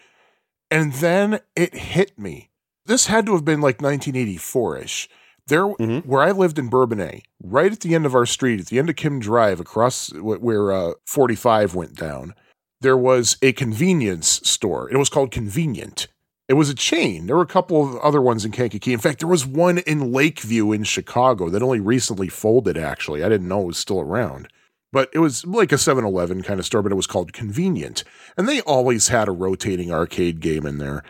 And 0.71 0.93
then 0.95 1.41
it 1.57 1.75
hit 1.75 2.19
me. 2.19 2.51
This 2.87 3.07
had 3.07 3.27
to 3.27 3.33
have 3.33 3.45
been 3.45 3.61
like 3.61 3.81
1984 3.83 4.79
ish. 4.79 5.09
There, 5.47 5.67
where 5.67 6.23
I 6.23 6.31
lived 6.33 6.59
in 6.59 6.69
Bourbonnais, 6.69 7.23
right 7.43 7.73
at 7.73 7.81
the 7.81 7.95
end 7.95 8.05
of 8.05 8.15
our 8.15 8.27
street, 8.27 8.61
at 8.61 8.67
the 8.67 8.79
end 8.79 8.91
of 8.91 8.97
Kim 8.97 9.19
Drive, 9.19 9.61
across 9.61 10.13
where 10.13 10.73
uh, 10.73 10.93
45 11.07 11.75
went 11.75 11.95
down, 11.95 12.35
there 12.83 12.99
was 12.99 13.39
a 13.41 13.53
convenience 13.53 14.43
store. 14.45 14.91
It 14.91 14.99
was 14.99 15.09
called 15.09 15.31
Convenient. 15.31 16.09
It 16.49 16.55
was 16.55 16.69
a 16.69 16.75
chain. 16.75 17.27
There 17.27 17.37
were 17.37 17.43
a 17.43 17.47
couple 17.47 17.83
of 17.83 17.97
other 18.01 18.21
ones 18.21 18.45
in 18.45 18.53
Kankakee. 18.53 18.93
In 18.93 18.99
fact, 18.99 19.21
there 19.21 19.29
was 19.29 19.47
one 19.47 19.79
in 19.79 20.13
Lakeview 20.13 20.73
in 20.73 20.85
Chicago 20.85 21.49
that 21.49 21.63
only 21.63 21.81
recently 21.81 22.29
folded, 22.29 22.77
actually. 22.77 23.25
I 23.25 23.29
didn't 23.29 23.49
know 23.49 23.63
it 23.63 23.67
was 23.67 23.79
still 23.79 24.01
around. 24.01 24.49
But 24.91 25.11
it 25.13 25.19
was 25.19 25.45
like 25.45 25.73
a 25.73 25.79
7 25.79 26.05
Eleven 26.05 26.43
kind 26.43 26.59
of 26.59 26.67
store, 26.67 26.83
but 26.83 26.93
it 26.93 26.97
was 26.97 27.07
called 27.07 27.33
Convenient. 27.33 28.05
And 28.37 28.49
they 28.49 28.61
always 28.63 29.09
had 29.09 29.29
a 29.29 29.33
rotating 29.33 29.93
arcade 29.93 30.41
game 30.41 30.65
in 30.65 30.79
there. 30.79 31.03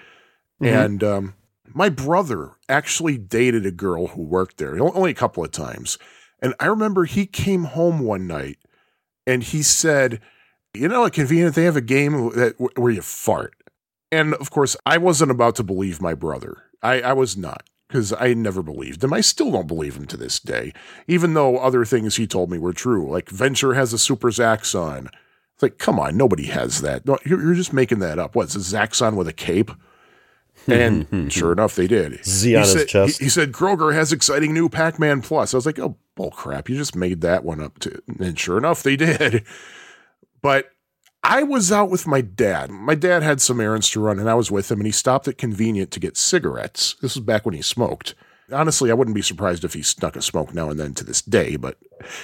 And 0.61 1.05
um, 1.05 1.35
my 1.73 1.89
brother 1.89 2.57
actually 2.69 3.19
dated 3.19 3.65
a 3.65 3.71
girl 3.71 4.09
who 4.09 4.23
worked 4.23 4.57
there, 4.57 4.81
only 4.81 5.13
a 5.13 5.15
couple 5.15 5.45
of 5.45 5.53
times. 5.53 5.99
And 6.41 6.55
I 6.59 6.67
remember 6.67 7.05
he 7.05 7.27
came 7.27 7.65
home 7.65 8.01
one 8.01 8.27
night 8.27 8.59
and 9.27 9.43
he 9.43 9.63
said, 9.63 10.21
You 10.75 10.89
know, 10.89 11.05
at 11.05 11.13
Convenient, 11.13 11.55
they 11.55 11.65
have 11.65 11.77
a 11.77 11.81
game 11.81 12.31
that, 12.31 12.55
where 12.59 12.93
you 12.93 13.03
fart. 13.03 13.55
And 14.11 14.35
of 14.35 14.51
course, 14.51 14.77
I 14.87 14.99
wasn't 14.99 15.31
about 15.31 15.57
to 15.57 15.63
believe 15.63 16.01
my 16.01 16.15
brother. 16.15 16.65
I, 16.83 17.01
I 17.01 17.13
was 17.13 17.37
not, 17.37 17.63
because 17.89 18.13
I 18.13 18.35
never 18.35 18.63
believed 18.63 19.03
him. 19.03 19.13
I 19.13 19.21
still 19.23 19.51
don't 19.51 19.67
believe 19.67 19.97
him 19.97 20.07
to 20.07 20.17
this 20.17 20.39
day, 20.39 20.73
even 21.07 21.35
though 21.35 21.57
other 21.59 21.85
things 21.85 22.17
he 22.17 22.27
told 22.27 22.51
me 22.51 22.59
were 22.59 22.73
true. 22.75 23.11
Like 23.11 23.29
Venture 23.31 23.75
has 23.75 23.93
a 23.93 23.99
Super 23.99 24.29
Zaxxon. 24.29 25.07
It's 25.55 25.63
like, 25.63 25.79
come 25.79 25.99
on, 25.99 26.17
nobody 26.17 26.45
has 26.47 26.83
that. 26.83 27.05
No, 27.07 27.19
you're, 27.25 27.43
you're 27.43 27.55
just 27.55 27.73
making 27.73 27.99
that 28.01 28.19
up. 28.19 28.35
What's 28.37 28.55
a 28.55 28.59
Zaxxon 28.59 29.17
with 29.17 29.27
a 29.27 29.33
cape? 29.33 29.71
And 30.67 31.33
sure 31.33 31.51
enough, 31.53 31.75
they 31.77 31.87
did. 31.87 32.25
Z 32.25 32.51
He 32.51 32.57
on 32.57 32.63
his 32.63 32.73
said- 32.73 32.89
chest. 32.89 33.19
He, 33.19 33.25
he 33.25 33.29
said 33.31 33.53
Kroger 33.53 33.95
has 33.95 34.13
exciting 34.13 34.53
new 34.53 34.69
Pac-Man 34.69 35.23
Plus. 35.23 35.55
I 35.55 35.57
was 35.57 35.67
like, 35.67 35.79
oh, 35.79 35.97
bull 36.15 36.31
crap! 36.31 36.69
You 36.69 36.77
just 36.77 36.95
made 36.95 37.23
that 37.23 37.43
one 37.45 37.61
up 37.61 37.79
too. 37.79 38.01
And 38.21 38.39
sure 38.39 38.59
enough, 38.59 38.83
they 38.83 38.97
did. 38.97 39.45
But 40.43 40.71
I 41.29 41.43
was 41.43 41.71
out 41.71 41.91
with 41.91 42.07
my 42.07 42.23
dad. 42.23 42.71
My 42.71 42.95
dad 42.95 43.23
had 43.23 43.43
some 43.43 43.61
errands 43.61 43.91
to 43.91 44.01
run, 44.01 44.19
and 44.19 44.31
I 44.31 44.35
was 44.35 44.51
with 44.51 44.71
him. 44.71 44.79
And 44.79 44.87
he 44.87 44.93
stopped 44.93 45.29
at 45.29 45.37
Convenient 45.37 45.91
to 45.91 46.01
get 46.01 46.17
cigarettes. 46.17 46.97
This 47.03 47.17
was 47.17 47.25
back 47.25 47.45
when 47.45 47.55
he 47.55 47.61
smoked. 47.61 48.15
Honestly, 48.51 48.91
I 48.91 48.95
wouldn't 48.95 49.15
be 49.15 49.21
surprised 49.21 49.63
if 49.63 49.75
he 49.75 49.83
snuck 49.83 50.17
a 50.17 50.23
smoke 50.23 50.55
now 50.55 50.71
and 50.71 50.81
then 50.81 50.95
to 50.95 51.05
this 51.05 51.21
day. 51.21 51.57
But 51.57 51.77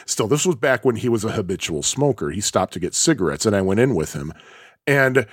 still, 0.06 0.26
this 0.26 0.46
was 0.46 0.56
back 0.56 0.86
when 0.86 0.96
he 0.96 1.10
was 1.10 1.22
a 1.22 1.32
habitual 1.32 1.82
smoker. 1.82 2.30
He 2.30 2.40
stopped 2.40 2.72
to 2.72 2.80
get 2.80 2.94
cigarettes, 2.94 3.44
and 3.44 3.54
I 3.54 3.60
went 3.60 3.78
in 3.78 3.94
with 3.94 4.14
him. 4.14 4.32
And 4.86 5.26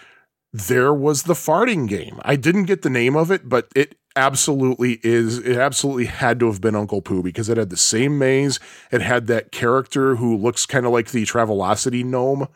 there 0.51 0.93
was 0.93 1.23
the 1.23 1.33
farting 1.33 1.87
game. 1.87 2.19
I 2.23 2.35
didn't 2.35 2.65
get 2.65 2.81
the 2.81 2.89
name 2.89 3.15
of 3.15 3.31
it, 3.31 3.47
but 3.47 3.69
it 3.73 3.95
absolutely 4.17 4.99
is. 5.01 5.37
It 5.37 5.55
absolutely 5.55 6.07
had 6.07 6.41
to 6.41 6.47
have 6.47 6.59
been 6.59 6.75
Uncle 6.75 7.01
Poo 7.01 7.23
because 7.23 7.47
it 7.47 7.55
had 7.55 7.69
the 7.69 7.77
same 7.77 8.19
maze. 8.19 8.59
It 8.91 9.01
had 9.01 9.27
that 9.27 9.53
character 9.53 10.17
who 10.17 10.35
looks 10.35 10.65
kind 10.65 10.85
of 10.85 10.91
like 10.91 11.11
the 11.11 11.23
Travelocity 11.23 12.03
gnome. 12.03 12.49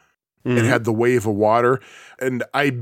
It 0.45 0.49
mm-hmm. 0.49 0.67
had 0.67 0.83
the 0.83 0.93
wave 0.93 1.25
of 1.25 1.35
water. 1.35 1.81
And 2.19 2.43
I 2.53 2.77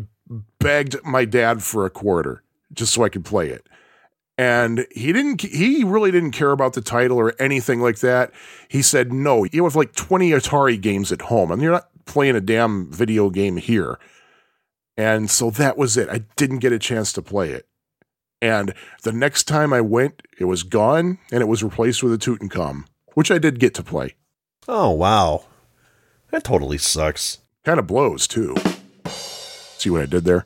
begged 0.60 0.98
my 1.04 1.26
dad 1.26 1.64
for 1.64 1.86
a 1.86 1.90
quarter 1.90 2.44
just 2.74 2.94
so 2.94 3.04
I 3.04 3.10
could 3.10 3.26
play 3.26 3.50
it. 3.50 3.68
And 4.38 4.86
he 4.92 5.14
didn't, 5.14 5.42
he 5.42 5.84
really 5.84 6.12
didn't 6.12 6.32
care 6.32 6.52
about 6.52 6.74
the 6.74 6.82
title 6.82 7.18
or 7.18 7.34
anything 7.40 7.80
like 7.82 8.00
that. 8.00 8.32
He 8.68 8.82
said, 8.82 9.14
no, 9.14 9.46
you 9.46 9.64
have 9.64 9.76
like 9.76 9.94
20 9.94 10.32
Atari 10.32 10.82
games 10.82 11.12
at 11.12 11.22
home 11.22 11.52
and 11.52 11.62
you're 11.62 11.72
not 11.72 11.90
playing 12.06 12.36
a 12.36 12.42
damn 12.42 12.92
video 12.92 13.30
game 13.30 13.58
here. 13.58 14.00
And 14.98 15.30
so 15.30 15.50
that 15.52 15.78
was 15.78 15.98
it. 15.98 16.10
I 16.10 16.26
didn't 16.36 16.60
get 16.60 16.74
a 16.74 16.80
chance 16.80 17.14
to 17.14 17.22
play 17.22 17.52
it. 17.52 17.68
And 18.42 18.74
the 19.04 19.14
next 19.14 19.46
time 19.46 19.72
I 19.72 19.82
went, 19.82 20.22
it 20.38 20.46
was 20.46 20.64
gone 20.64 21.20
and 21.32 21.42
it 21.42 21.48
was 21.48 21.64
replaced 21.64 22.04
with 22.04 22.14
a 22.14 22.18
Tutankhamun, 22.18 22.86
which 23.14 23.32
I 23.32 23.38
did 23.38 23.60
get 23.60 23.74
to 23.76 23.84
play. 23.84 24.16
Oh, 24.68 24.92
wow. 24.92 25.46
That 26.32 26.44
totally 26.44 26.78
sucks. 26.78 27.40
Kind 27.64 27.80
of 27.80 27.88
blows 27.88 28.28
too. 28.28 28.56
See 29.06 29.90
what 29.90 30.02
I 30.02 30.06
did 30.06 30.26
there? 30.26 30.46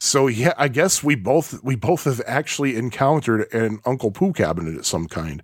So 0.00 0.28
yeah, 0.28 0.54
I 0.56 0.68
guess 0.68 1.02
we 1.02 1.14
both 1.14 1.62
we 1.64 1.74
both 1.74 2.04
have 2.04 2.22
actually 2.26 2.76
encountered 2.76 3.52
an 3.52 3.80
Uncle 3.84 4.10
Poo 4.10 4.32
cabinet 4.32 4.76
of 4.76 4.86
some 4.86 5.08
kind. 5.08 5.42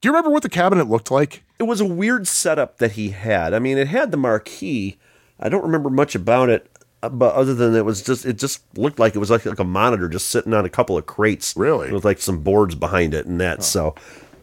Do 0.00 0.08
you 0.08 0.12
remember 0.12 0.30
what 0.30 0.44
the 0.44 0.48
cabinet 0.48 0.88
looked 0.88 1.10
like? 1.10 1.42
It 1.58 1.64
was 1.64 1.80
a 1.80 1.84
weird 1.84 2.28
setup 2.28 2.78
that 2.78 2.92
he 2.92 3.10
had. 3.10 3.52
I 3.52 3.58
mean, 3.58 3.78
it 3.78 3.88
had 3.88 4.12
the 4.12 4.16
marquee. 4.16 4.96
I 5.40 5.48
don't 5.48 5.64
remember 5.64 5.90
much 5.90 6.14
about 6.14 6.48
it, 6.48 6.70
uh, 7.02 7.08
but 7.08 7.34
other 7.34 7.52
than 7.52 7.74
it 7.74 7.84
was 7.84 8.02
just, 8.02 8.24
it 8.24 8.38
just 8.38 8.62
looked 8.78 9.00
like 9.00 9.16
it 9.16 9.18
was 9.18 9.30
like, 9.30 9.44
like 9.44 9.58
a 9.58 9.64
monitor 9.64 10.08
just 10.08 10.30
sitting 10.30 10.54
on 10.54 10.64
a 10.64 10.68
couple 10.68 10.96
of 10.96 11.06
crates. 11.06 11.56
Really? 11.56 11.92
With 11.92 12.04
like 12.04 12.20
some 12.20 12.42
boards 12.42 12.76
behind 12.76 13.12
it 13.12 13.26
and 13.26 13.40
that. 13.40 13.64
So, 13.64 13.96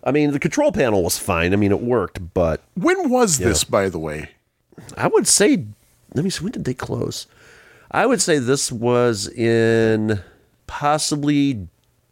I 0.04 0.12
mean, 0.12 0.32
the 0.32 0.40
control 0.40 0.74
panel 0.74 1.04
was 1.04 1.18
fine. 1.18 1.54
I 1.54 1.56
mean, 1.56 1.72
it 1.72 1.82
worked, 1.82 2.34
but 2.34 2.62
When 2.74 3.10
was 3.10 3.38
this, 3.38 3.64
by 3.64 3.88
the 3.88 4.00
way? 4.00 4.32
I 4.98 5.08
would 5.08 5.28
say, 5.28 5.66
let 6.16 6.24
me 6.24 6.30
see, 6.30 6.44
when 6.44 6.54
did 6.54 6.66
they 6.66 6.74
close? 6.74 7.28
I 7.92 8.06
would 8.06 8.22
say 8.22 8.40
this 8.40 8.72
was 8.72 9.28
in 9.28 10.22
possibly 10.66 11.68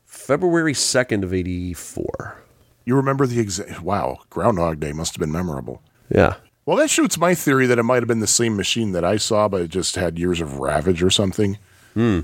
February 0.06 0.74
2nd 0.74 1.24
of 1.24 1.34
84. 1.34 2.44
You 2.86 2.96
remember 2.96 3.26
the 3.26 3.40
exact? 3.40 3.82
Wow, 3.82 4.20
Groundhog 4.30 4.80
Day 4.80 4.92
must 4.92 5.14
have 5.14 5.20
been 5.20 5.32
memorable. 5.32 5.82
Yeah. 6.10 6.36
Well, 6.66 6.78
that 6.78 6.90
shoots 6.90 7.18
my 7.18 7.34
theory 7.36 7.66
that 7.68 7.80
it 7.80 7.84
might 7.84 8.02
have 8.02 8.08
been 8.08 8.20
the 8.20 8.28
same 8.28 8.56
machine 8.56 8.92
that 8.92 9.04
I 9.04 9.18
saw, 9.18 9.48
but 9.48 9.62
it 9.62 9.70
just 9.70 9.96
had 9.96 10.20
years 10.20 10.40
of 10.40 10.60
ravage 10.60 11.02
or 11.02 11.10
something. 11.10 11.58
Hmm. 11.94 12.22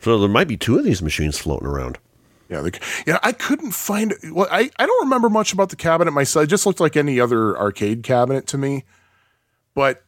So 0.00 0.18
there 0.18 0.28
might 0.28 0.48
be 0.48 0.56
two 0.56 0.78
of 0.78 0.84
these 0.84 1.02
machines 1.02 1.38
floating 1.38 1.66
around. 1.66 1.98
Yeah, 2.48 2.68
yeah. 3.06 3.18
I 3.22 3.32
couldn't 3.32 3.70
find. 3.72 4.14
Well, 4.32 4.48
I 4.50 4.70
I 4.78 4.86
don't 4.86 5.04
remember 5.04 5.30
much 5.30 5.52
about 5.52 5.68
the 5.68 5.76
cabinet 5.76 6.10
myself. 6.10 6.44
It 6.44 6.48
just 6.48 6.66
looked 6.66 6.80
like 6.80 6.96
any 6.96 7.20
other 7.20 7.56
arcade 7.56 8.02
cabinet 8.02 8.46
to 8.48 8.58
me. 8.58 8.84
But 9.74 10.02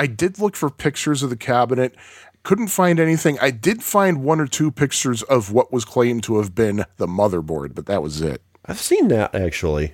I 0.00 0.06
did 0.06 0.38
look 0.38 0.56
for 0.56 0.70
pictures 0.70 1.22
of 1.22 1.28
the 1.28 1.36
cabinet. 1.36 1.94
Couldn't 2.42 2.68
find 2.68 2.98
anything. 2.98 3.38
I 3.38 3.50
did 3.50 3.82
find 3.82 4.24
one 4.24 4.40
or 4.40 4.46
two 4.46 4.70
pictures 4.70 5.22
of 5.24 5.52
what 5.52 5.74
was 5.74 5.84
claimed 5.84 6.22
to 6.22 6.38
have 6.38 6.54
been 6.54 6.86
the 6.96 7.06
motherboard, 7.06 7.74
but 7.74 7.84
that 7.84 8.02
was 8.02 8.22
it. 8.22 8.40
I've 8.64 8.80
seen 8.80 9.08
that 9.08 9.34
actually. 9.34 9.92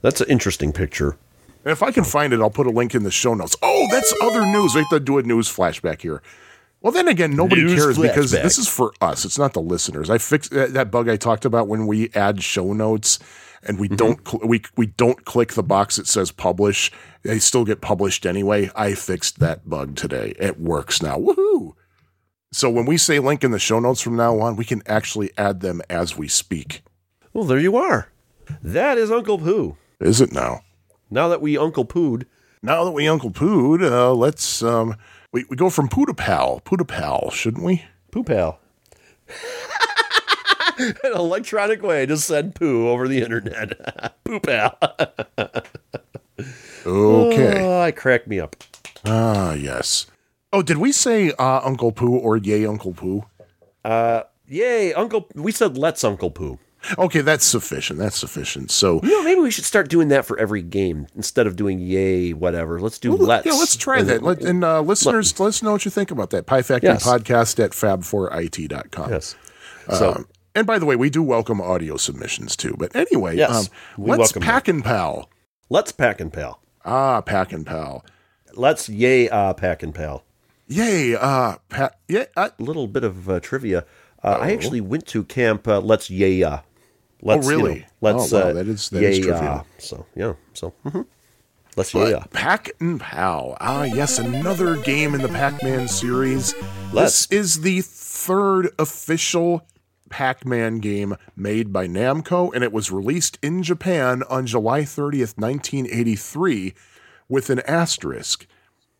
That's 0.00 0.20
an 0.20 0.28
interesting 0.28 0.72
picture. 0.72 1.18
And 1.64 1.72
if 1.72 1.82
I 1.82 1.90
can 1.90 2.04
find 2.04 2.32
it, 2.32 2.40
I'll 2.40 2.50
put 2.50 2.68
a 2.68 2.70
link 2.70 2.94
in 2.94 3.02
the 3.02 3.10
show 3.10 3.34
notes. 3.34 3.56
Oh, 3.62 3.88
that's 3.90 4.14
other 4.22 4.46
news. 4.46 4.76
We 4.76 4.82
have 4.82 4.90
to 4.90 5.00
do 5.00 5.18
a 5.18 5.24
news 5.24 5.48
flashback 5.48 6.02
here. 6.02 6.22
Well, 6.80 6.92
then 6.92 7.08
again, 7.08 7.34
nobody 7.34 7.62
News 7.62 7.74
cares 7.74 7.98
because 7.98 8.30
this 8.30 8.58
is 8.58 8.68
for 8.68 8.92
us. 9.00 9.24
It's 9.24 9.38
not 9.38 9.54
the 9.54 9.62
listeners. 9.62 10.08
I 10.08 10.18
fixed 10.18 10.52
that, 10.52 10.90
bug 10.92 11.08
I 11.08 11.16
talked 11.16 11.44
about 11.44 11.66
when 11.66 11.88
we 11.88 12.10
add 12.14 12.42
show 12.44 12.72
notes 12.72 13.18
and 13.62 13.78
we 13.78 13.88
mm-hmm. 13.88 13.96
don't 13.96 14.28
cl- 14.28 14.46
we 14.46 14.62
we 14.76 14.86
don't 14.86 15.24
click 15.24 15.52
the 15.52 15.62
box 15.62 15.96
that 15.96 16.06
says 16.06 16.32
publish. 16.32 16.90
They 17.22 17.38
still 17.38 17.64
get 17.64 17.80
published 17.80 18.26
anyway. 18.26 18.70
I 18.74 18.94
fixed 18.94 19.38
that 19.38 19.68
bug 19.68 19.96
today. 19.96 20.34
It 20.38 20.60
works 20.60 21.00
now. 21.02 21.18
Woohoo! 21.18 21.74
So 22.52 22.68
when 22.68 22.84
we 22.84 22.98
say 22.98 23.18
link 23.18 23.44
in 23.44 23.50
the 23.50 23.58
show 23.58 23.80
notes 23.80 24.00
from 24.00 24.16
now 24.16 24.38
on, 24.40 24.56
we 24.56 24.64
can 24.64 24.82
actually 24.86 25.30
add 25.38 25.60
them 25.60 25.80
as 25.88 26.18
we 26.18 26.28
speak. 26.28 26.82
Well, 27.32 27.44
there 27.44 27.58
you 27.58 27.76
are. 27.76 28.08
That 28.62 28.98
is 28.98 29.10
Uncle 29.10 29.38
Poo. 29.38 29.76
Is 30.00 30.20
it 30.20 30.32
now? 30.32 30.60
Now 31.10 31.28
that 31.28 31.40
we 31.40 31.56
Uncle 31.56 31.84
Pooed, 31.84 32.24
Now 32.62 32.84
that 32.84 32.90
we 32.90 33.08
Uncle 33.08 33.30
Pooed, 33.30 33.82
uh, 33.82 34.12
let's 34.12 34.62
um, 34.62 34.96
we, 35.32 35.44
we 35.48 35.56
go 35.56 35.70
from 35.70 35.88
Poo 35.88 36.06
to 36.06 36.14
Pal. 36.14 36.60
Poo 36.60 36.76
to 36.76 36.84
Pal, 36.84 37.30
shouldn't 37.30 37.64
we? 37.64 37.84
Poo 38.10 38.24
Pal. 38.24 38.58
An 40.78 41.12
electronic 41.14 41.82
way 41.82 42.06
to 42.06 42.16
send 42.16 42.54
poo 42.54 42.88
over 42.88 43.06
the 43.06 43.22
internet. 43.22 44.14
poo 44.24 44.40
Pal. 44.40 44.76
Okay. 46.86 47.62
Oh, 47.64 47.80
I 47.80 47.90
cracked 47.92 48.26
me 48.26 48.40
up. 48.40 48.56
Ah, 49.04 49.52
yes. 49.54 50.06
Oh, 50.52 50.62
did 50.62 50.78
we 50.78 50.92
say 50.92 51.32
uh, 51.38 51.60
Uncle 51.64 51.92
Poo 51.92 52.16
or 52.16 52.36
Yay 52.36 52.66
Uncle 52.66 52.92
Poo? 52.92 53.24
Uh, 53.84 54.22
yay, 54.46 54.92
Uncle. 54.94 55.28
We 55.34 55.50
said 55.52 55.76
let's 55.78 56.04
Uncle 56.04 56.30
Poo. 56.30 56.58
Okay, 56.98 57.20
that's 57.20 57.44
sufficient. 57.44 57.98
That's 58.00 58.16
sufficient. 58.18 58.70
So 58.72 59.00
You 59.04 59.10
know, 59.10 59.22
maybe 59.22 59.40
we 59.40 59.50
should 59.52 59.64
start 59.64 59.88
doing 59.88 60.08
that 60.08 60.24
for 60.24 60.36
every 60.38 60.62
game 60.62 61.06
instead 61.14 61.46
of 61.46 61.54
doing 61.56 61.78
yay, 61.78 62.32
whatever. 62.32 62.80
Let's 62.80 62.98
do 62.98 63.12
let's. 63.16 63.46
yeah, 63.46 63.52
let's 63.52 63.76
try 63.76 64.00
And- 64.00 64.08
that. 64.08 64.22
Let, 64.22 64.42
and 64.42 64.64
uh, 64.64 64.80
listeners, 64.80 65.38
let 65.38 65.46
us 65.48 65.62
know 65.62 65.72
what 65.72 65.84
you 65.84 65.90
think 65.92 66.10
about 66.10 66.30
that. 66.30 66.46
Pie 66.46 66.62
Factory 66.62 66.90
Yes. 66.90 67.06
Podcast 67.06 67.62
at 67.62 67.70
fab4it.com. 67.70 69.10
Yes. 69.10 69.36
So 69.96 70.12
Um, 70.12 70.28
and 70.54 70.66
by 70.66 70.78
the 70.78 70.86
way, 70.86 70.96
we 70.96 71.08
do 71.08 71.22
welcome 71.22 71.60
audio 71.60 71.96
submissions 71.96 72.56
too. 72.56 72.74
But 72.78 72.94
anyway, 72.96 73.36
Yes, 73.36 73.68
um, 73.68 74.04
we 74.04 74.10
let's 74.10 74.32
pack 74.32 74.66
and 74.68 74.84
pal. 74.84 75.30
let's 75.70 75.92
pack 75.92 76.20
and 76.20 76.32
pal. 76.32 76.60
Ah, 76.84 77.20
pack 77.20 77.52
and 77.52 77.66
pal. 77.66 78.04
Let's 78.54 78.88
yay, 78.88 79.28
uh, 79.28 79.54
pack 79.54 79.82
and 79.82 79.94
pal. 79.94 80.24
Yay. 80.66 81.14
Uh, 81.14 81.56
pa- 81.68 81.90
yeah. 82.08 82.24
A 82.36 82.50
little 82.58 82.86
bit 82.86 83.04
of 83.04 83.28
uh, 83.28 83.40
trivia. 83.40 83.84
Uh, 84.22 84.38
I 84.40 84.52
actually 84.52 84.80
went 84.80 85.06
to 85.08 85.24
camp 85.24 85.66
uh, 85.68 85.80
Let's 85.80 86.10
Yeah. 86.10 86.60
Let's, 87.24 87.46
you 87.48 87.52
know, 87.58 87.62
Oh. 87.62 87.66
really? 87.68 87.86
let's 88.00 88.32
Oh, 88.32 88.38
wow, 88.40 88.48
uh, 88.48 88.52
that 88.54 88.66
is- 88.68 88.90
that 88.90 89.02
is 89.02 89.18
yeah. 89.18 89.24
trivial. 89.24 89.66
So 89.78 90.06
yeah, 90.16 90.32
so 90.54 90.72
mhm. 90.84 91.06
Let's 91.76 91.92
But 91.92 92.10
yeah. 92.10 92.24
Pac 92.32 92.70
and 92.80 93.00
Pal. 93.00 93.56
Ah, 93.60 93.84
yes, 93.84 94.18
another 94.18 94.76
game 94.76 95.14
in 95.14 95.22
the 95.22 95.28
Pac 95.28 95.62
Man 95.62 95.88
series. 95.88 96.54
Let's. 96.92 97.26
This 97.26 97.38
is 97.40 97.60
the 97.62 97.80
third 97.82 98.68
official 98.78 99.66
Pac 100.12 100.44
Man 100.44 100.78
game 100.78 101.16
made 101.34 101.72
by 101.72 101.88
Namco, 101.88 102.54
and 102.54 102.62
it 102.62 102.70
was 102.70 102.92
released 102.92 103.38
in 103.42 103.62
Japan 103.62 104.22
on 104.28 104.46
July 104.46 104.82
30th, 104.82 105.38
1983, 105.38 106.74
with 107.30 107.48
an 107.48 107.60
asterisk. 107.60 108.46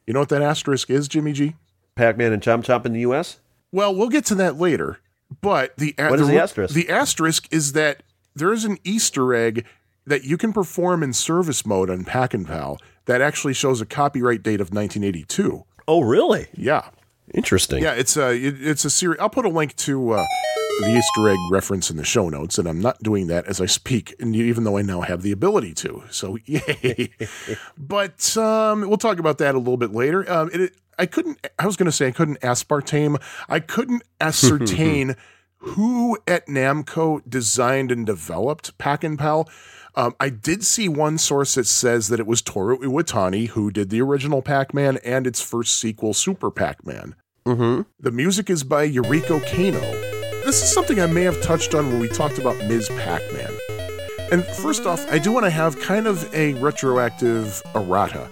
You 0.06 0.14
know 0.14 0.20
what 0.20 0.30
that 0.30 0.40
asterisk 0.40 0.88
is, 0.88 1.06
Jimmy 1.08 1.34
G? 1.34 1.54
Pac-Man 1.94 2.32
and 2.32 2.42
Chomp 2.42 2.64
Chomp 2.64 2.86
in 2.86 2.94
the 2.94 3.00
U.S. 3.00 3.38
Well, 3.70 3.94
we'll 3.94 4.08
get 4.08 4.24
to 4.26 4.34
that 4.36 4.56
later. 4.56 5.00
But 5.42 5.76
the 5.76 5.94
What 5.98 6.18
is 6.18 6.28
the 6.28 6.40
asterisk? 6.40 6.74
The 6.74 6.88
asterisk 6.88 7.46
is 7.52 7.72
that 7.74 8.02
there 8.34 8.52
is 8.52 8.64
an 8.64 8.78
Easter 8.82 9.34
egg 9.34 9.66
that 10.06 10.24
you 10.24 10.38
can 10.38 10.52
perform 10.52 11.02
in 11.02 11.12
service 11.12 11.66
mode 11.66 11.90
on 11.90 12.04
Pac 12.04 12.32
and 12.32 12.46
Pal 12.46 12.78
that 13.04 13.20
actually 13.20 13.52
shows 13.52 13.80
a 13.82 13.86
copyright 13.86 14.42
date 14.42 14.60
of 14.60 14.72
1982. 14.72 15.64
Oh, 15.86 16.00
really? 16.00 16.48
Yeah, 16.54 16.88
Interesting. 17.34 17.82
yeah, 17.82 17.92
it's 17.92 18.16
a 18.16 18.32
it, 18.32 18.56
it's 18.60 18.84
a 18.84 18.90
series. 18.90 19.18
I'll 19.20 19.30
put 19.30 19.46
a 19.46 19.50
link 19.50 19.74
to 19.76 20.12
uh, 20.12 20.24
the 20.80 20.96
Easter 20.96 21.28
egg 21.28 21.38
reference 21.50 21.90
in 21.90 21.96
the 21.96 22.04
show 22.04 22.28
notes, 22.28 22.58
and 22.58 22.68
I'm 22.68 22.80
not 22.80 23.02
doing 23.02 23.28
that 23.28 23.46
as 23.46 23.60
I 23.60 23.66
speak, 23.66 24.14
and 24.20 24.34
even 24.36 24.64
though 24.64 24.76
I 24.76 24.82
now 24.82 25.00
have 25.00 25.22
the 25.22 25.32
ability 25.32 25.74
to. 25.74 26.04
So 26.10 26.38
yay! 26.44 27.10
but 27.78 28.36
um, 28.36 28.82
we'll 28.82 28.98
talk 28.98 29.18
about 29.18 29.38
that 29.38 29.54
a 29.54 29.58
little 29.58 29.76
bit 29.76 29.92
later. 29.92 30.30
Um, 30.30 30.50
it, 30.52 30.74
I 30.98 31.06
couldn't. 31.06 31.46
I 31.58 31.66
was 31.66 31.76
going 31.76 31.86
to 31.86 31.92
say 31.92 32.06
I 32.06 32.12
couldn't 32.12 32.40
aspartame. 32.40 33.20
I 33.48 33.60
couldn't 33.60 34.02
ascertain 34.20 35.16
who 35.56 36.18
at 36.26 36.46
Namco 36.46 37.22
designed 37.28 37.90
and 37.90 38.04
developed 38.04 38.76
Pac 38.78 39.04
and 39.04 39.18
Pal. 39.18 39.48
Um, 39.94 40.14
I 40.18 40.30
did 40.30 40.64
see 40.64 40.88
one 40.88 41.18
source 41.18 41.54
that 41.54 41.66
says 41.66 42.08
that 42.08 42.18
it 42.18 42.26
was 42.26 42.40
Toru 42.40 42.78
Iwatani 42.78 43.48
who 43.48 43.70
did 43.70 43.90
the 43.90 44.00
original 44.00 44.40
Pac-Man 44.40 44.98
and 45.04 45.26
its 45.26 45.42
first 45.42 45.78
sequel, 45.78 46.14
Super 46.14 46.50
Pac-Man. 46.50 47.14
Mm-hmm. 47.46 47.82
The 47.98 48.10
music 48.12 48.50
is 48.50 48.62
by 48.62 48.88
Yuriko 48.88 49.40
Keino. 49.40 49.80
This 50.44 50.62
is 50.62 50.72
something 50.72 51.00
I 51.00 51.06
may 51.06 51.22
have 51.22 51.42
touched 51.42 51.74
on 51.74 51.88
when 51.88 51.98
we 51.98 52.08
talked 52.08 52.38
about 52.38 52.56
Ms. 52.68 52.88
Pac-Man. 52.90 53.52
And 54.30 54.44
first 54.44 54.86
off, 54.86 55.04
I 55.10 55.18
do 55.18 55.32
want 55.32 55.44
to 55.46 55.50
have 55.50 55.80
kind 55.80 56.06
of 56.06 56.32
a 56.34 56.54
retroactive 56.54 57.60
errata. 57.74 58.30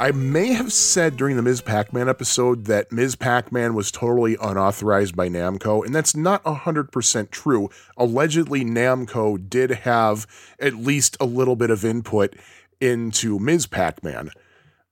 I 0.00 0.10
may 0.12 0.52
have 0.54 0.72
said 0.72 1.16
during 1.16 1.36
the 1.36 1.42
Ms. 1.42 1.60
Pac 1.60 1.92
Man 1.92 2.08
episode 2.08 2.64
that 2.64 2.90
Ms. 2.90 3.14
Pac 3.14 3.52
Man 3.52 3.74
was 3.74 3.92
totally 3.92 4.36
unauthorized 4.40 5.14
by 5.14 5.28
Namco, 5.28 5.84
and 5.84 5.94
that's 5.94 6.16
not 6.16 6.42
100% 6.42 7.30
true. 7.30 7.70
Allegedly, 7.96 8.64
Namco 8.64 9.48
did 9.48 9.70
have 9.70 10.26
at 10.58 10.74
least 10.74 11.16
a 11.20 11.24
little 11.24 11.54
bit 11.54 11.70
of 11.70 11.84
input 11.84 12.34
into 12.80 13.38
Ms. 13.38 13.66
Pac 13.66 14.02
Man. 14.02 14.30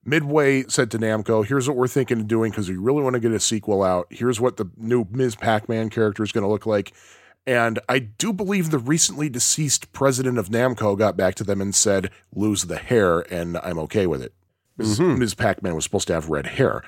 Midway 0.05 0.63
said 0.63 0.91
to 0.91 0.99
Namco, 0.99 1.45
here's 1.45 1.67
what 1.67 1.77
we're 1.77 1.87
thinking 1.87 2.21
of 2.21 2.27
doing 2.27 2.51
because 2.51 2.69
we 2.69 2.77
really 2.77 3.03
want 3.03 3.15
to 3.15 3.19
get 3.19 3.31
a 3.31 3.39
sequel 3.39 3.83
out. 3.83 4.07
Here's 4.09 4.39
what 4.39 4.57
the 4.57 4.65
new 4.77 5.05
Ms. 5.11 5.35
Pac 5.35 5.67
Man 5.67 5.89
character 5.89 6.23
is 6.23 6.31
going 6.31 6.43
to 6.43 6.49
look 6.49 6.65
like. 6.65 6.93
And 7.45 7.79
I 7.89 7.99
do 7.99 8.31
believe 8.31 8.69
the 8.69 8.77
recently 8.77 9.29
deceased 9.29 9.91
president 9.91 10.37
of 10.37 10.49
Namco 10.49 10.97
got 10.97 11.17
back 11.17 11.35
to 11.35 11.43
them 11.43 11.61
and 11.61 11.73
said, 11.73 12.11
lose 12.33 12.63
the 12.63 12.77
hair, 12.77 13.21
and 13.33 13.57
I'm 13.57 13.79
okay 13.79 14.07
with 14.07 14.21
it. 14.21 14.33
Ms. 14.77 14.99
Mm-hmm. 14.99 15.19
Ms. 15.19 15.33
Pac 15.33 15.63
Man 15.63 15.75
was 15.75 15.83
supposed 15.83 16.07
to 16.07 16.13
have 16.13 16.29
red 16.29 16.45
hair. 16.45 16.83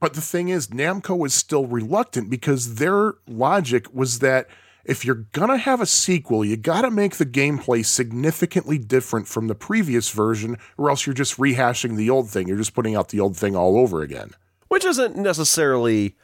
But 0.00 0.14
the 0.14 0.22
thing 0.22 0.48
is, 0.48 0.68
Namco 0.68 1.16
was 1.16 1.34
still 1.34 1.66
reluctant 1.66 2.30
because 2.30 2.76
their 2.76 3.14
logic 3.28 3.92
was 3.92 4.20
that 4.20 4.48
if 4.84 5.04
you're 5.04 5.26
gonna 5.32 5.58
have 5.58 5.80
a 5.80 5.86
sequel, 5.86 6.44
you 6.44 6.56
gotta 6.56 6.90
make 6.90 7.16
the 7.16 7.26
gameplay 7.26 7.84
significantly 7.84 8.78
different 8.78 9.28
from 9.28 9.48
the 9.48 9.54
previous 9.54 10.10
version, 10.10 10.56
or 10.76 10.90
else 10.90 11.06
you're 11.06 11.14
just 11.14 11.36
rehashing 11.38 11.96
the 11.96 12.10
old 12.10 12.30
thing. 12.30 12.48
You're 12.48 12.56
just 12.56 12.74
putting 12.74 12.94
out 12.94 13.08
the 13.08 13.20
old 13.20 13.36
thing 13.36 13.56
all 13.56 13.78
over 13.78 14.02
again. 14.02 14.30
Which 14.68 14.84
isn't 14.84 15.16
necessarily 15.16 16.16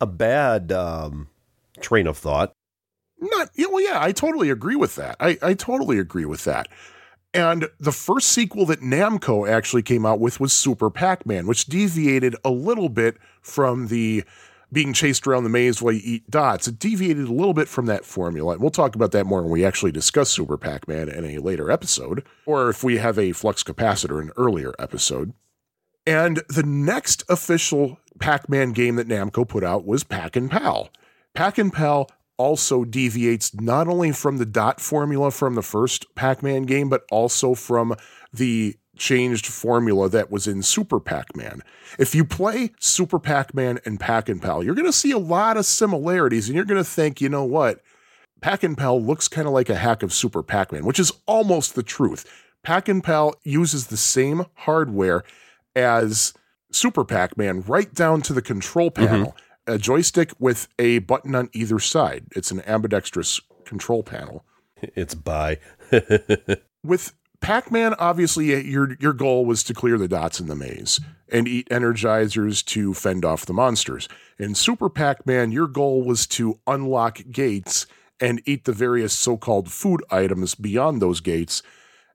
a 0.00 0.06
bad 0.06 0.72
um, 0.72 1.28
train 1.80 2.06
of 2.06 2.16
thought. 2.16 2.52
Not, 3.18 3.50
yeah, 3.54 3.66
well, 3.66 3.82
yeah, 3.82 3.98
I 4.00 4.12
totally 4.12 4.48
agree 4.48 4.76
with 4.76 4.94
that. 4.94 5.16
I, 5.20 5.36
I 5.42 5.54
totally 5.54 5.98
agree 5.98 6.24
with 6.24 6.44
that. 6.44 6.68
And 7.32 7.68
the 7.78 7.92
first 7.92 8.28
sequel 8.28 8.66
that 8.66 8.80
Namco 8.80 9.48
actually 9.48 9.82
came 9.82 10.04
out 10.04 10.18
with 10.18 10.40
was 10.40 10.52
Super 10.52 10.90
Pac 10.90 11.26
Man, 11.26 11.46
which 11.46 11.66
deviated 11.66 12.34
a 12.44 12.50
little 12.50 12.88
bit 12.88 13.18
from 13.40 13.86
the 13.86 14.24
being 14.72 14.92
chased 14.92 15.26
around 15.26 15.44
the 15.44 15.50
maze 15.50 15.82
while 15.82 15.94
you 15.94 16.00
eat 16.02 16.30
dots. 16.30 16.68
It 16.68 16.78
deviated 16.78 17.28
a 17.28 17.32
little 17.32 17.54
bit 17.54 17.68
from 17.68 17.86
that 17.86 18.04
formula. 18.04 18.52
And 18.52 18.60
we'll 18.60 18.70
talk 18.70 18.94
about 18.94 19.12
that 19.12 19.26
more 19.26 19.42
when 19.42 19.50
we 19.50 19.64
actually 19.64 19.92
discuss 19.92 20.30
Super 20.30 20.56
Pac 20.56 20.86
Man 20.86 21.08
in 21.08 21.24
a 21.24 21.38
later 21.38 21.70
episode, 21.70 22.24
or 22.46 22.70
if 22.70 22.84
we 22.84 22.98
have 22.98 23.18
a 23.18 23.32
flux 23.32 23.62
capacitor 23.62 24.20
in 24.20 24.28
an 24.28 24.32
earlier 24.36 24.72
episode. 24.78 25.32
And 26.06 26.42
the 26.48 26.62
next 26.62 27.24
official 27.28 27.98
Pac 28.18 28.48
Man 28.48 28.72
game 28.72 28.96
that 28.96 29.08
Namco 29.08 29.46
put 29.46 29.64
out 29.64 29.84
was 29.84 30.04
Pac 30.04 30.36
and 30.36 30.50
Pal. 30.50 30.90
Pac 31.34 31.58
and 31.58 31.72
Pal 31.72 32.10
also 32.36 32.84
deviates 32.84 33.54
not 33.54 33.86
only 33.86 34.12
from 34.12 34.38
the 34.38 34.46
dot 34.46 34.80
formula 34.80 35.30
from 35.30 35.54
the 35.54 35.62
first 35.62 36.06
Pac 36.14 36.42
Man 36.42 36.62
game, 36.62 36.88
but 36.88 37.04
also 37.10 37.54
from 37.54 37.94
the 38.32 38.76
changed 39.00 39.46
formula 39.46 40.08
that 40.10 40.30
was 40.30 40.46
in 40.46 40.62
Super 40.62 41.00
Pac 41.00 41.34
Man. 41.34 41.62
If 41.98 42.14
you 42.14 42.24
play 42.24 42.70
Super 42.78 43.18
Pac 43.18 43.54
Man 43.54 43.80
and 43.84 43.98
Pac 43.98 44.28
and 44.28 44.40
Pal, 44.40 44.62
you're 44.62 44.74
going 44.74 44.86
to 44.86 44.92
see 44.92 45.10
a 45.10 45.18
lot 45.18 45.56
of 45.56 45.66
similarities, 45.66 46.48
and 46.48 46.54
you're 46.54 46.66
going 46.66 46.78
to 46.78 46.88
think, 46.88 47.20
you 47.20 47.28
know 47.28 47.44
what? 47.44 47.80
Pac 48.42 48.62
and 48.62 48.76
Pal 48.76 49.02
looks 49.02 49.26
kind 49.26 49.48
of 49.48 49.54
like 49.54 49.70
a 49.70 49.74
hack 49.74 50.02
of 50.02 50.12
Super 50.12 50.42
Pac 50.42 50.70
Man, 50.70 50.84
which 50.84 51.00
is 51.00 51.12
almost 51.26 51.74
the 51.74 51.82
truth. 51.82 52.30
Pac 52.62 52.88
and 52.88 53.02
Pal 53.02 53.34
uses 53.42 53.86
the 53.86 53.96
same 53.96 54.44
hardware 54.54 55.24
as 55.74 56.34
Super 56.70 57.04
Pac 57.04 57.36
Man, 57.36 57.62
right 57.62 57.92
down 57.92 58.20
to 58.22 58.32
the 58.34 58.42
control 58.42 58.90
mm-hmm. 58.90 59.06
panel. 59.06 59.36
A 59.66 59.78
joystick 59.78 60.32
with 60.38 60.68
a 60.78 60.98
button 61.00 61.34
on 61.34 61.48
either 61.52 61.78
side. 61.78 62.26
It's 62.34 62.50
an 62.50 62.60
ambidextrous 62.66 63.40
control 63.64 64.02
panel. 64.02 64.44
It's 64.94 65.14
by. 65.14 65.58
With 66.82 67.12
Pac-Man, 67.40 67.94
obviously 67.98 68.52
eh, 68.52 68.58
your 68.58 68.96
your 69.00 69.12
goal 69.12 69.46
was 69.46 69.62
to 69.64 69.74
clear 69.74 69.98
the 69.98 70.08
dots 70.08 70.40
in 70.40 70.46
the 70.46 70.56
maze 70.56 71.00
and 71.32 71.48
eat 71.48 71.68
energizers 71.70 72.64
to 72.66 72.92
fend 72.92 73.24
off 73.24 73.46
the 73.46 73.52
monsters. 73.52 74.08
In 74.38 74.54
Super 74.54 74.90
Pac-Man, 74.90 75.52
your 75.52 75.66
goal 75.66 76.02
was 76.02 76.26
to 76.28 76.58
unlock 76.66 77.20
gates 77.30 77.86
and 78.20 78.42
eat 78.44 78.64
the 78.64 78.72
various 78.72 79.12
so-called 79.12 79.70
food 79.70 80.02
items 80.10 80.54
beyond 80.54 81.00
those 81.00 81.20
gates. 81.20 81.62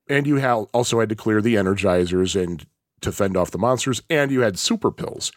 And 0.07 0.27
you 0.27 0.41
ha- 0.41 0.65
also 0.73 0.99
had 0.99 1.09
to 1.09 1.15
clear 1.15 1.41
the 1.41 1.55
energizers 1.55 2.39
and 2.39 2.65
to 3.01 3.11
fend 3.11 3.35
off 3.35 3.51
the 3.51 3.57
monsters, 3.57 4.01
and 4.09 4.31
you 4.31 4.41
had 4.41 4.59
super 4.59 4.91
pills. 4.91 5.31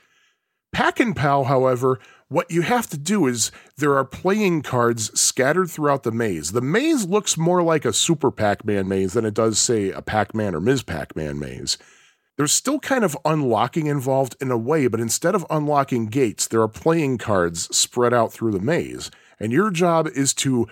Pac 0.73 1.01
and 1.01 1.17
Pal, 1.17 1.45
however, 1.45 1.99
what 2.29 2.51
you 2.51 2.63
have 2.63 2.87
to 2.91 2.99
do 2.99 3.27
is 3.27 3.51
there 3.77 3.97
are 3.97 4.05
playing 4.05 4.63
cards 4.63 5.19
scattered 5.19 5.71
throughout 5.71 6.03
the 6.03 6.13
maze. 6.13 6.53
The 6.53 6.61
maze 6.61 7.07
looks 7.07 7.39
more 7.39 7.63
like 7.63 7.85
a 7.85 7.93
Super 7.93 8.31
Pac 8.31 8.65
Man 8.65 8.87
maze 8.87 9.15
than 9.15 9.25
it 9.25 9.35
does, 9.35 9.59
say, 9.59 9.91
a 9.91 10.03
Pac 10.03 10.35
Man 10.35 10.55
or 10.55 10.61
Ms. 10.61 10.83
Pac 10.83 11.17
Man 11.17 11.39
maze. 11.39 11.79
There's 12.37 12.53
still 12.53 12.79
kind 12.79 13.03
of 13.03 13.17
unlocking 13.25 13.87
involved 13.87 14.37
in 14.41 14.51
a 14.51 14.59
way, 14.59 14.87
but 14.87 15.01
instead 15.01 15.35
of 15.35 15.47
unlocking 15.51 16.07
gates, 16.07 16.47
there 16.47 16.63
are 16.63 16.69
playing 16.69 17.19
cards 17.19 17.75
spread 17.77 18.15
out 18.15 18.33
through 18.33 18.53
the 18.53 18.61
maze. 18.61 19.11
And 19.41 19.51
your 19.51 19.71
job 19.71 20.07
is 20.07 20.35
to 20.35 20.69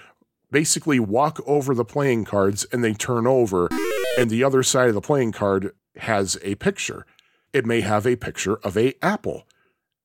basically 0.50 1.00
walk 1.00 1.40
over 1.46 1.74
the 1.74 1.84
playing 1.84 2.24
cards 2.24 2.66
and 2.70 2.84
they 2.84 2.92
turn 2.92 3.26
over, 3.26 3.68
and 4.16 4.30
the 4.30 4.44
other 4.44 4.62
side 4.62 4.88
of 4.88 4.94
the 4.94 5.00
playing 5.00 5.32
card 5.32 5.72
has 5.96 6.38
a 6.42 6.54
picture. 6.56 7.06
It 7.52 7.66
may 7.66 7.80
have 7.80 8.06
a 8.06 8.16
picture 8.16 8.56
of 8.56 8.76
a 8.76 8.94
apple. 9.02 9.46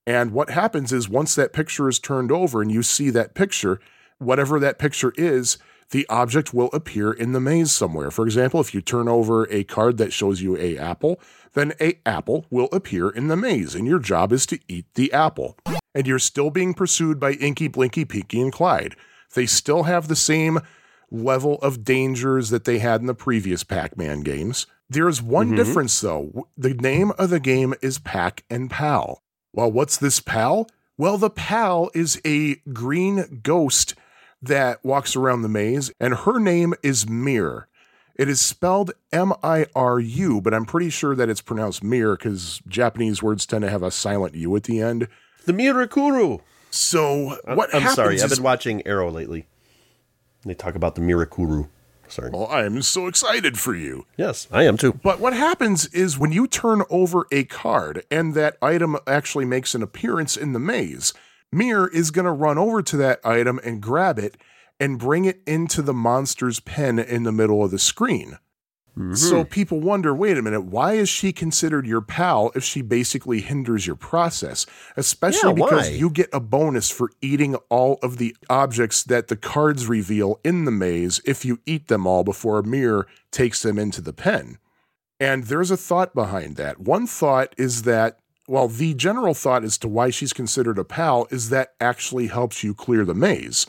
And 0.07 0.31
what 0.31 0.49
happens 0.49 0.91
is 0.91 1.07
once 1.07 1.35
that 1.35 1.53
picture 1.53 1.87
is 1.87 1.99
turned 1.99 2.31
over 2.31 2.61
and 2.61 2.71
you 2.71 2.83
see 2.83 3.09
that 3.11 3.35
picture, 3.35 3.79
whatever 4.17 4.59
that 4.59 4.79
picture 4.79 5.13
is, 5.15 5.57
the 5.91 6.07
object 6.09 6.53
will 6.53 6.69
appear 6.73 7.11
in 7.11 7.33
the 7.33 7.39
maze 7.39 7.71
somewhere. 7.71 8.11
For 8.11 8.25
example, 8.25 8.61
if 8.61 8.73
you 8.73 8.81
turn 8.81 9.07
over 9.07 9.47
a 9.51 9.63
card 9.65 9.97
that 9.97 10.13
shows 10.13 10.41
you 10.41 10.57
a 10.57 10.77
apple, 10.77 11.19
then 11.53 11.73
a 11.79 11.99
apple 12.05 12.45
will 12.49 12.69
appear 12.71 13.09
in 13.09 13.27
the 13.27 13.35
maze 13.35 13.75
and 13.75 13.85
your 13.85 13.99
job 13.99 14.31
is 14.31 14.45
to 14.47 14.59
eat 14.67 14.85
the 14.95 15.11
apple. 15.11 15.57
And 15.93 16.07
you're 16.07 16.19
still 16.19 16.49
being 16.49 16.73
pursued 16.73 17.19
by 17.19 17.33
Inky, 17.33 17.67
Blinky, 17.67 18.05
Pinky, 18.05 18.41
and 18.41 18.53
Clyde. 18.53 18.95
They 19.33 19.45
still 19.45 19.83
have 19.83 20.07
the 20.07 20.15
same 20.15 20.59
level 21.11 21.55
of 21.55 21.83
dangers 21.83 22.49
that 22.49 22.63
they 22.63 22.79
had 22.79 23.01
in 23.01 23.07
the 23.07 23.13
previous 23.13 23.65
Pac-Man 23.65 24.21
games. 24.21 24.65
There's 24.89 25.21
one 25.21 25.47
mm-hmm. 25.47 25.55
difference 25.57 25.99
though. 25.99 26.47
The 26.57 26.73
name 26.73 27.11
of 27.17 27.29
the 27.29 27.39
game 27.39 27.73
is 27.81 27.99
Pac 27.99 28.45
and 28.49 28.69
Pal. 28.69 29.21
Well, 29.53 29.71
what's 29.71 29.97
this 29.97 30.19
pal? 30.19 30.69
Well, 30.97 31.17
the 31.17 31.29
pal 31.29 31.89
is 31.93 32.21
a 32.25 32.55
green 32.73 33.41
ghost 33.43 33.95
that 34.41 34.83
walks 34.83 35.15
around 35.15 35.41
the 35.41 35.49
maze, 35.49 35.91
and 35.99 36.13
her 36.13 36.39
name 36.39 36.73
is 36.83 37.07
Mir. 37.09 37.67
It 38.15 38.29
is 38.29 38.39
spelled 38.39 38.91
M 39.11 39.33
I 39.43 39.65
R 39.75 39.99
U, 39.99 40.41
but 40.41 40.53
I'm 40.53 40.65
pretty 40.65 40.89
sure 40.89 41.15
that 41.15 41.29
it's 41.29 41.41
pronounced 41.41 41.83
Mir 41.83 42.15
because 42.15 42.61
Japanese 42.67 43.23
words 43.23 43.45
tend 43.45 43.63
to 43.63 43.69
have 43.69 43.83
a 43.83 43.91
silent 43.91 44.35
U 44.35 44.55
at 44.55 44.63
the 44.63 44.79
end. 44.79 45.07
The 45.45 45.53
Mirakuru. 45.53 46.41
So 46.69 47.37
what 47.45 47.73
I'm 47.73 47.81
happens 47.81 47.95
sorry, 47.95 48.21
I've 48.21 48.29
been 48.29 48.43
watching 48.43 48.85
Arrow 48.85 49.09
lately. 49.09 49.47
They 50.43 50.53
talk 50.53 50.75
about 50.75 50.95
the 50.95 51.01
Mirakuru. 51.01 51.67
Sorry. 52.11 52.29
Oh, 52.33 52.39
well, 52.39 52.47
I'm 52.51 52.81
so 52.81 53.07
excited 53.07 53.57
for 53.57 53.73
you. 53.73 54.05
Yes, 54.17 54.47
I 54.51 54.63
am 54.63 54.77
too. 54.77 54.93
But 55.01 55.19
what 55.19 55.33
happens 55.33 55.87
is 55.87 56.19
when 56.19 56.31
you 56.31 56.47
turn 56.47 56.83
over 56.89 57.25
a 57.31 57.45
card 57.45 58.03
and 58.11 58.33
that 58.33 58.57
item 58.61 58.97
actually 59.07 59.45
makes 59.45 59.73
an 59.73 59.81
appearance 59.81 60.35
in 60.35 60.53
the 60.53 60.59
maze, 60.59 61.13
Mir 61.51 61.87
is 61.87 62.11
going 62.11 62.25
to 62.25 62.31
run 62.31 62.57
over 62.57 62.81
to 62.81 62.97
that 62.97 63.19
item 63.25 63.59
and 63.63 63.81
grab 63.81 64.19
it 64.19 64.37
and 64.79 64.99
bring 64.99 65.25
it 65.25 65.41
into 65.45 65.81
the 65.81 65.93
monster's 65.93 66.59
pen 66.59 66.97
in 66.99 67.23
the 67.23 67.31
middle 67.31 67.63
of 67.63 67.71
the 67.71 67.79
screen. 67.79 68.37
So 68.97 69.03
mm-hmm. 69.03 69.49
people 69.49 69.79
wonder 69.79 70.13
wait 70.13 70.37
a 70.37 70.41
minute, 70.41 70.65
why 70.65 70.93
is 70.93 71.07
she 71.07 71.31
considered 71.31 71.87
your 71.87 72.01
pal 72.01 72.51
if 72.55 72.63
she 72.63 72.81
basically 72.81 73.39
hinders 73.39 73.87
your 73.87 73.95
process? 73.95 74.65
Especially 74.97 75.49
Yeah, 75.49 75.65
because 75.65 75.91
you 75.91 76.09
get 76.09 76.29
a 76.33 76.41
bonus 76.41 76.89
for 76.89 77.09
eating 77.21 77.55
all 77.69 77.99
of 78.03 78.17
the 78.17 78.35
objects 78.49 79.03
that 79.03 79.29
the 79.29 79.37
cards 79.37 79.87
reveal 79.87 80.41
in 80.43 80.65
the 80.65 80.71
maze 80.71 81.21
if 81.25 81.45
you 81.45 81.59
eat 81.65 81.87
them 81.87 82.05
all 82.05 82.25
before 82.25 82.61
Mir 82.63 83.07
takes 83.31 83.61
them 83.61 83.79
into 83.79 84.01
the 84.01 84.13
pen. 84.13 84.57
And 85.21 85.45
there's 85.45 85.71
a 85.71 85.77
thought 85.77 86.13
behind 86.13 86.57
that. 86.57 86.81
One 86.81 87.07
thought 87.07 87.53
is 87.57 87.83
that, 87.83 88.19
well, 88.47 88.67
the 88.67 88.93
general 88.93 89.33
thought 89.33 89.63
as 89.63 89.77
to 89.77 89.87
why 89.87 90.09
she's 90.09 90.33
considered 90.33 90.77
a 90.77 90.83
pal 90.83 91.27
is 91.31 91.49
that 91.49 91.75
actually 91.79 92.27
helps 92.27 92.61
you 92.61 92.73
clear 92.73 93.05
the 93.05 93.13
maze. 93.13 93.65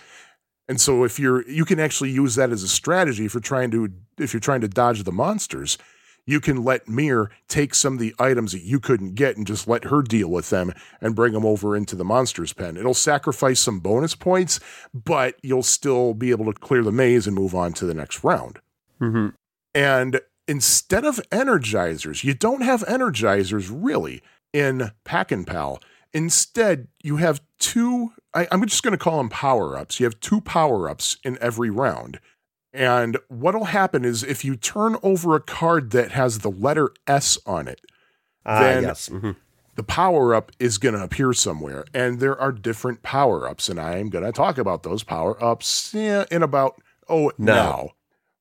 And 0.68 0.80
so 0.80 1.04
if 1.04 1.18
you're 1.18 1.48
you 1.48 1.64
can 1.64 1.80
actually 1.80 2.10
use 2.10 2.34
that 2.36 2.50
as 2.50 2.62
a 2.62 2.68
strategy 2.68 3.28
for 3.28 3.40
trying 3.40 3.70
to 3.72 3.92
if 4.18 4.32
you're 4.32 4.40
trying 4.40 4.60
to 4.62 4.68
dodge 4.68 5.02
the 5.02 5.12
monsters, 5.12 5.78
you 6.24 6.40
can 6.40 6.62
let 6.62 6.88
Mir 6.88 7.30
take 7.48 7.74
some 7.74 7.94
of 7.94 7.98
the 7.98 8.14
items 8.18 8.52
that 8.52 8.62
you 8.62 8.78
couldn't 8.78 9.14
get 9.14 9.36
and 9.36 9.46
just 9.46 9.66
let 9.66 9.84
her 9.84 10.02
deal 10.02 10.28
with 10.28 10.50
them 10.50 10.72
and 11.00 11.16
bring 11.16 11.32
them 11.32 11.44
over 11.44 11.76
into 11.76 11.96
the 11.96 12.04
monsters 12.04 12.52
pen. 12.52 12.76
It'll 12.76 12.94
sacrifice 12.94 13.60
some 13.60 13.80
bonus 13.80 14.14
points, 14.14 14.60
but 14.94 15.36
you'll 15.42 15.64
still 15.64 16.14
be 16.14 16.30
able 16.30 16.52
to 16.52 16.58
clear 16.58 16.82
the 16.82 16.92
maze 16.92 17.26
and 17.26 17.34
move 17.34 17.54
on 17.54 17.72
to 17.74 17.86
the 17.86 17.94
next 17.94 18.22
round. 18.22 18.60
Mm-hmm. 19.00 19.28
And 19.74 20.20
instead 20.46 21.04
of 21.04 21.20
energizers, 21.30 22.22
you 22.22 22.34
don't 22.34 22.62
have 22.62 22.82
energizers 22.82 23.70
really 23.72 24.22
in 24.52 24.92
Pac 25.04 25.32
and 25.32 25.46
Pal. 25.46 25.80
Instead, 26.12 26.88
you 27.02 27.16
have 27.16 27.40
two, 27.58 28.12
I, 28.34 28.46
I'm 28.50 28.64
just 28.66 28.82
going 28.82 28.92
to 28.92 28.98
call 28.98 29.18
them 29.18 29.28
power 29.28 29.76
ups. 29.76 30.00
You 30.00 30.04
have 30.06 30.18
two 30.20 30.40
power 30.40 30.88
ups 30.88 31.18
in 31.24 31.36
every 31.40 31.70
round. 31.70 32.18
And 32.72 33.18
what'll 33.28 33.66
happen 33.66 34.04
is 34.04 34.22
if 34.22 34.44
you 34.44 34.56
turn 34.56 34.96
over 35.02 35.34
a 35.36 35.40
card 35.40 35.90
that 35.90 36.12
has 36.12 36.38
the 36.38 36.50
letter 36.50 36.90
S 37.06 37.38
on 37.44 37.68
it, 37.68 37.80
Ah, 38.46 38.60
Then- 38.60 38.82
yes. 38.84 39.08
mhm. 39.10 39.36
the 39.76 39.82
power 39.82 40.34
up 40.34 40.50
is 40.58 40.78
going 40.78 40.94
to 40.94 41.02
appear 41.02 41.32
somewhere. 41.32 41.84
And 41.94 42.18
there 42.20 42.38
are 42.40 42.50
different 42.52 43.02
power 43.02 43.48
ups. 43.48 43.68
And 43.68 43.78
I 43.78 43.98
am 43.98 44.08
going 44.08 44.24
to 44.24 44.32
talk 44.32 44.56
about 44.58 44.82
those 44.82 45.02
power 45.04 45.42
ups 45.42 45.94
in 45.94 46.42
about, 46.42 46.80
oh, 47.08 47.30
Now. 47.38 47.54
now. 47.54 47.88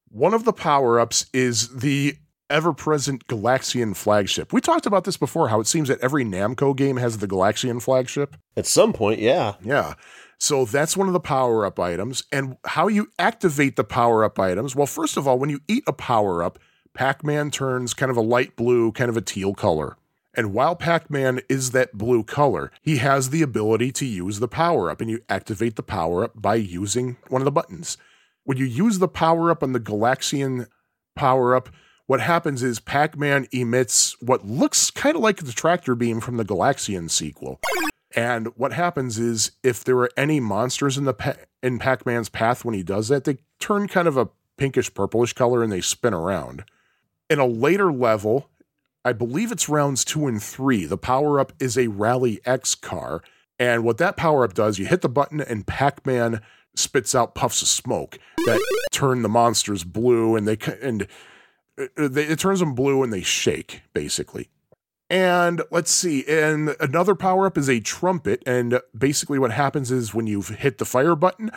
One 0.10 0.34
of 0.34 0.44
the 0.46 0.54
power 0.54 1.00
ups 1.00 1.26
is 1.34 1.70
the 1.80 2.16
ever 2.52 2.74
present 2.74 3.26
Galaxian 3.28 3.96
flagship. 3.96 4.54
We 4.54 4.62
talked 4.62 4.86
about 4.86 5.06
this 5.06 5.18
before 5.18 5.50
how 5.50 5.60
it 5.60 5.68
seems 5.68 5.88
that 5.88 6.00
every 6.02 6.24
Namco 6.24 6.76
game 6.76 6.98
has 6.98 7.18
the 7.18 7.28
Galaxian 7.28 7.82
flagship. 7.82 8.36
At 8.56 8.68
some 8.68 8.94
point, 8.94 9.20
yeah. 9.20 9.56
Yeah. 9.64 9.96
So 10.38 10.66
that's 10.66 10.98
one 10.98 11.08
of 11.08 11.14
the 11.14 11.20
power 11.20 11.66
up 11.66 11.80
items. 11.80 12.24
And 12.32 12.58
how 12.66 12.88
you 12.88 13.10
activate 13.18 13.76
the 13.76 13.84
power 13.84 14.24
up 14.24 14.40
items. 14.40 14.76
Well, 14.76 14.88
first 14.88 15.18
of 15.18 15.28
all, 15.28 15.40
when 15.40 15.50
you 15.50 15.62
eat 15.68 15.84
a 15.88 15.94
power 15.94 16.44
up, 16.44 16.60
Pac 16.94 17.24
Man 17.24 17.52
turns 17.52 17.94
kind 17.94 18.10
of 18.10 18.18
a 18.18 18.22
light 18.22 18.56
blue, 18.56 18.92
kind 18.92 19.10
of 19.10 19.18
a 19.18 19.22
teal 19.22 19.54
color. 19.54 19.98
And 20.34 20.54
while 20.54 20.76
Pac 20.76 21.10
Man 21.10 21.42
is 21.48 21.72
that 21.72 21.94
blue 21.94 22.24
color, 22.24 22.72
he 22.82 22.98
has 22.98 23.30
the 23.30 23.42
ability 23.42 23.92
to 23.94 24.06
use 24.06 24.40
the 24.40 24.48
power 24.48 24.90
up. 24.90 25.00
And 25.00 25.10
you 25.10 25.22
activate 25.30 25.76
the 25.76 25.84
power 25.84 26.24
up 26.24 26.32
by 26.36 26.56
using 26.56 27.18
one 27.30 27.42
of 27.42 27.46
the 27.46 27.52
buttons. 27.52 27.98
When 28.44 28.58
you 28.58 28.66
use 28.66 29.00
the 29.00 29.08
power 29.08 29.52
up 29.52 29.62
on 29.62 29.74
the 29.74 29.80
Galaxian 29.80 30.68
power 31.16 31.56
up, 31.56 31.70
what 32.12 32.20
happens 32.20 32.62
is 32.62 32.82
Pac 32.82 33.18
Man 33.18 33.48
emits 33.54 34.22
what 34.22 34.46
looks 34.46 34.92
kind 34.92 35.16
of 35.16 35.22
like 35.22 35.38
the 35.38 35.54
tractor 35.54 35.96
beam 35.96 36.20
from 36.20 36.36
the 36.36 36.44
Galaxian 36.44 37.10
sequel. 37.10 37.62
And 38.14 38.48
what 38.58 38.74
happens 38.74 39.18
is 39.18 39.52
if 39.64 39.86
there 39.86 39.98
are 40.00 40.12
any 40.18 40.42
monsters 40.42 40.98
in 40.98 41.06
the 41.06 41.14
pa- 41.14 41.38
in 41.64 41.80
Pac-Man's 41.80 42.28
path 42.28 42.66
when 42.66 42.76
he 42.76 42.84
does 42.84 43.08
that, 43.08 43.24
they 43.24 43.38
turn 43.62 43.88
kind 43.88 44.10
of 44.10 44.18
a 44.18 44.28
pinkish 44.58 44.94
purplish 44.94 45.32
color 45.32 45.64
and 45.64 45.72
they 45.72 45.80
spin 45.80 46.14
around. 46.14 46.66
In 47.30 47.40
a 47.40 47.46
later 47.46 47.94
level, 47.94 48.50
I 49.06 49.14
believe 49.14 49.50
it's 49.54 49.70
rounds 49.70 50.04
2 50.04 50.28
and 50.28 50.44
3, 50.44 50.84
the 50.84 50.98
power-up 50.98 51.54
is 51.62 51.78
a 51.78 51.88
Rally 51.88 52.42
X 52.44 52.76
car, 52.76 53.22
and 53.58 53.86
what 53.86 54.00
that 54.00 54.18
power-up 54.18 54.54
does, 54.54 54.78
you 54.78 54.86
hit 54.86 55.00
the 55.00 55.08
button 55.08 55.40
and 55.40 55.66
Pac-Man 55.66 56.42
spits 56.76 57.16
out 57.16 57.36
puffs 57.36 57.62
of 57.62 57.70
smoke 57.70 58.20
that 58.46 58.62
turn 58.92 59.22
the 59.22 59.30
monsters 59.30 59.86
blue 59.86 60.36
and 60.36 60.46
they 60.46 60.58
and 60.82 61.08
Uh, 61.98 62.08
they, 62.08 62.24
it 62.24 62.40
turns 62.40 62.60
them 62.60 62.74
blue 62.74 63.04
and 63.04 63.12
they 63.12 63.22
shake 63.22 63.82
basically. 63.94 64.50
And 65.10 65.62
let's 65.72 65.92
see, 65.92 66.26
and 66.26 66.74
another 66.80 67.16
power 67.16 67.46
up 67.46 67.58
is 67.58 67.70
a 67.70 67.82
trumpet. 67.82 68.42
And 68.46 68.80
basically, 68.98 69.40
what 69.40 69.52
happens 69.52 69.92
is 69.92 70.14
when 70.14 70.26
you've 70.26 70.48
hit 70.48 70.78
the 70.78 70.86
fire 70.86 71.18
button, 71.18 71.52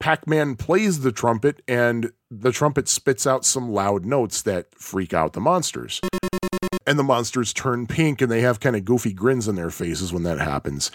Pac 0.00 0.26
Man 0.26 0.56
plays 0.56 1.00
the 1.00 1.12
trumpet, 1.12 1.62
and 1.68 2.10
the 2.32 2.50
trumpet 2.50 2.88
spits 2.88 3.24
out 3.24 3.44
some 3.44 3.70
loud 3.70 4.04
notes 4.04 4.42
that 4.42 4.74
freak 4.74 5.14
out 5.14 5.34
the 5.34 5.40
monsters. 5.40 6.00
And 6.84 6.98
the 6.98 7.04
monsters 7.04 7.52
turn 7.52 7.86
pink 7.86 8.20
and 8.20 8.30
they 8.30 8.40
have 8.40 8.58
kind 8.58 8.74
of 8.74 8.84
goofy 8.84 9.12
grins 9.12 9.46
on 9.46 9.54
their 9.54 9.70
faces 9.70 10.12
when 10.12 10.24
that 10.24 10.38
happens. 10.40 10.90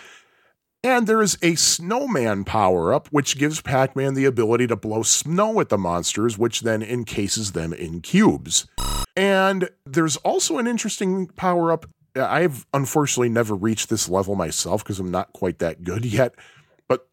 And 0.84 1.06
there 1.06 1.22
is 1.22 1.38
a 1.44 1.56
snowman 1.56 2.44
power 2.44 2.91
up, 2.91 3.08
which 3.10 3.38
gives 3.38 3.62
Pac 3.62 3.95
Man 3.95 4.16
the 4.16 4.26
ability 4.26 4.66
to 4.68 4.76
blow 4.76 5.03
snow 5.03 5.60
at 5.60 5.70
the 5.70 5.78
monsters, 5.78 6.40
which 6.40 6.62
then 6.62 6.82
encases 6.82 7.52
them 7.52 7.72
in 7.72 8.02
cubes. 8.02 8.66
And 9.16 9.70
there's 9.86 10.18
also 10.18 10.58
an 10.58 10.66
interesting 10.66 11.28
power 11.28 11.72
up. 11.72 11.86
I've 12.16 12.66
unfortunately 12.74 13.30
never 13.30 13.53
reached 13.53 13.90
this 13.90 14.10
level 14.10 14.36
myself 14.36 14.84
because 14.84 14.99
I'm 14.99 15.12
not 15.12 15.34
quite 15.34 15.60
that 15.60 15.84
good 15.84 16.03
yet. 16.12 16.34
But 16.88 17.08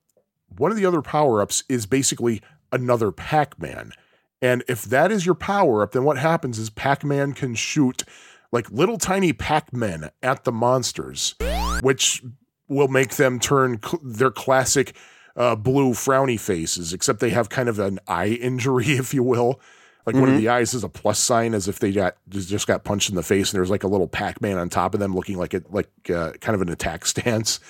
one 0.56 0.70
of 0.70 0.78
the 0.78 0.86
other 0.86 1.02
power 1.02 1.42
ups 1.42 1.62
is 1.68 1.84
basically 1.84 2.40
another 2.72 3.12
Pac 3.12 3.60
Man. 3.60 3.92
And 4.40 4.64
if 4.66 4.84
that 4.84 5.12
is 5.12 5.26
your 5.26 5.34
power 5.34 5.82
up, 5.82 5.92
then 5.92 6.04
what 6.04 6.16
happens 6.16 6.58
is 6.58 6.70
Pac 6.70 7.04
Man 7.04 7.34
can 7.34 7.54
shoot 7.54 8.04
like 8.50 8.70
little 8.70 8.96
tiny 8.96 9.34
Pac 9.34 9.74
Men 9.74 10.08
at 10.22 10.44
the 10.44 10.52
monsters, 10.52 11.34
which 11.82 12.22
will 12.68 12.88
make 12.88 13.16
them 13.16 13.40
turn 13.40 13.80
cl- 13.82 14.00
their 14.02 14.30
classic 14.30 14.94
uh, 15.36 15.56
blue 15.56 15.92
frowny 15.92 16.38
faces, 16.38 16.92
except 16.92 17.20
they 17.20 17.30
have 17.30 17.48
kind 17.48 17.68
of 17.68 17.78
an 17.78 17.98
eye 18.06 18.28
injury, 18.28 18.86
if 18.88 19.14
you 19.14 19.22
will. 19.22 19.60
Like 20.06 20.16
one 20.16 20.30
of 20.30 20.38
the 20.38 20.48
eyes 20.48 20.72
is 20.72 20.84
a 20.84 20.88
plus 20.88 21.18
sign, 21.18 21.52
as 21.52 21.68
if 21.68 21.80
they 21.80 21.92
got 21.92 22.16
just 22.30 22.66
got 22.66 22.82
punched 22.82 23.10
in 23.10 23.14
the 23.14 23.22
face, 23.22 23.52
and 23.52 23.58
there's 23.58 23.68
like 23.68 23.84
a 23.84 23.88
little 23.88 24.08
Pac-Man 24.08 24.56
on 24.56 24.70
top 24.70 24.94
of 24.94 25.00
them, 25.00 25.14
looking 25.14 25.36
like 25.36 25.52
it 25.52 25.70
like 25.70 25.90
uh, 26.08 26.32
kind 26.40 26.54
of 26.54 26.62
an 26.62 26.70
attack 26.70 27.04
stance. 27.06 27.60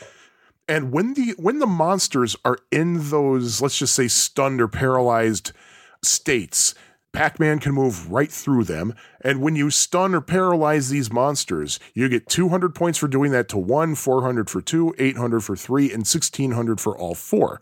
And 0.68 0.92
when 0.92 1.14
the 1.14 1.34
when 1.36 1.58
the 1.58 1.66
monsters 1.66 2.36
are 2.44 2.58
in 2.70 3.10
those, 3.10 3.60
let's 3.60 3.76
just 3.76 3.92
say 3.92 4.06
stunned 4.06 4.60
or 4.60 4.68
paralyzed 4.68 5.50
states, 6.04 6.76
Pac-Man 7.12 7.58
can 7.58 7.72
move 7.72 8.10
right 8.10 8.30
through 8.30 8.64
them. 8.64 8.94
And 9.20 9.40
when 9.40 9.56
you 9.56 9.70
stun 9.70 10.14
or 10.14 10.20
paralyze 10.20 10.88
these 10.88 11.10
monsters, 11.10 11.80
you 11.94 12.08
get 12.08 12.28
200 12.28 12.74
points 12.74 12.98
for 12.98 13.08
doing 13.08 13.32
that 13.32 13.48
to 13.50 13.58
one, 13.58 13.94
400 13.94 14.50
for 14.50 14.60
two, 14.60 14.94
800 14.98 15.40
for 15.40 15.56
three, 15.56 15.86
and 15.86 16.00
1600 16.00 16.80
for 16.80 16.96
all 16.96 17.14
four. 17.14 17.60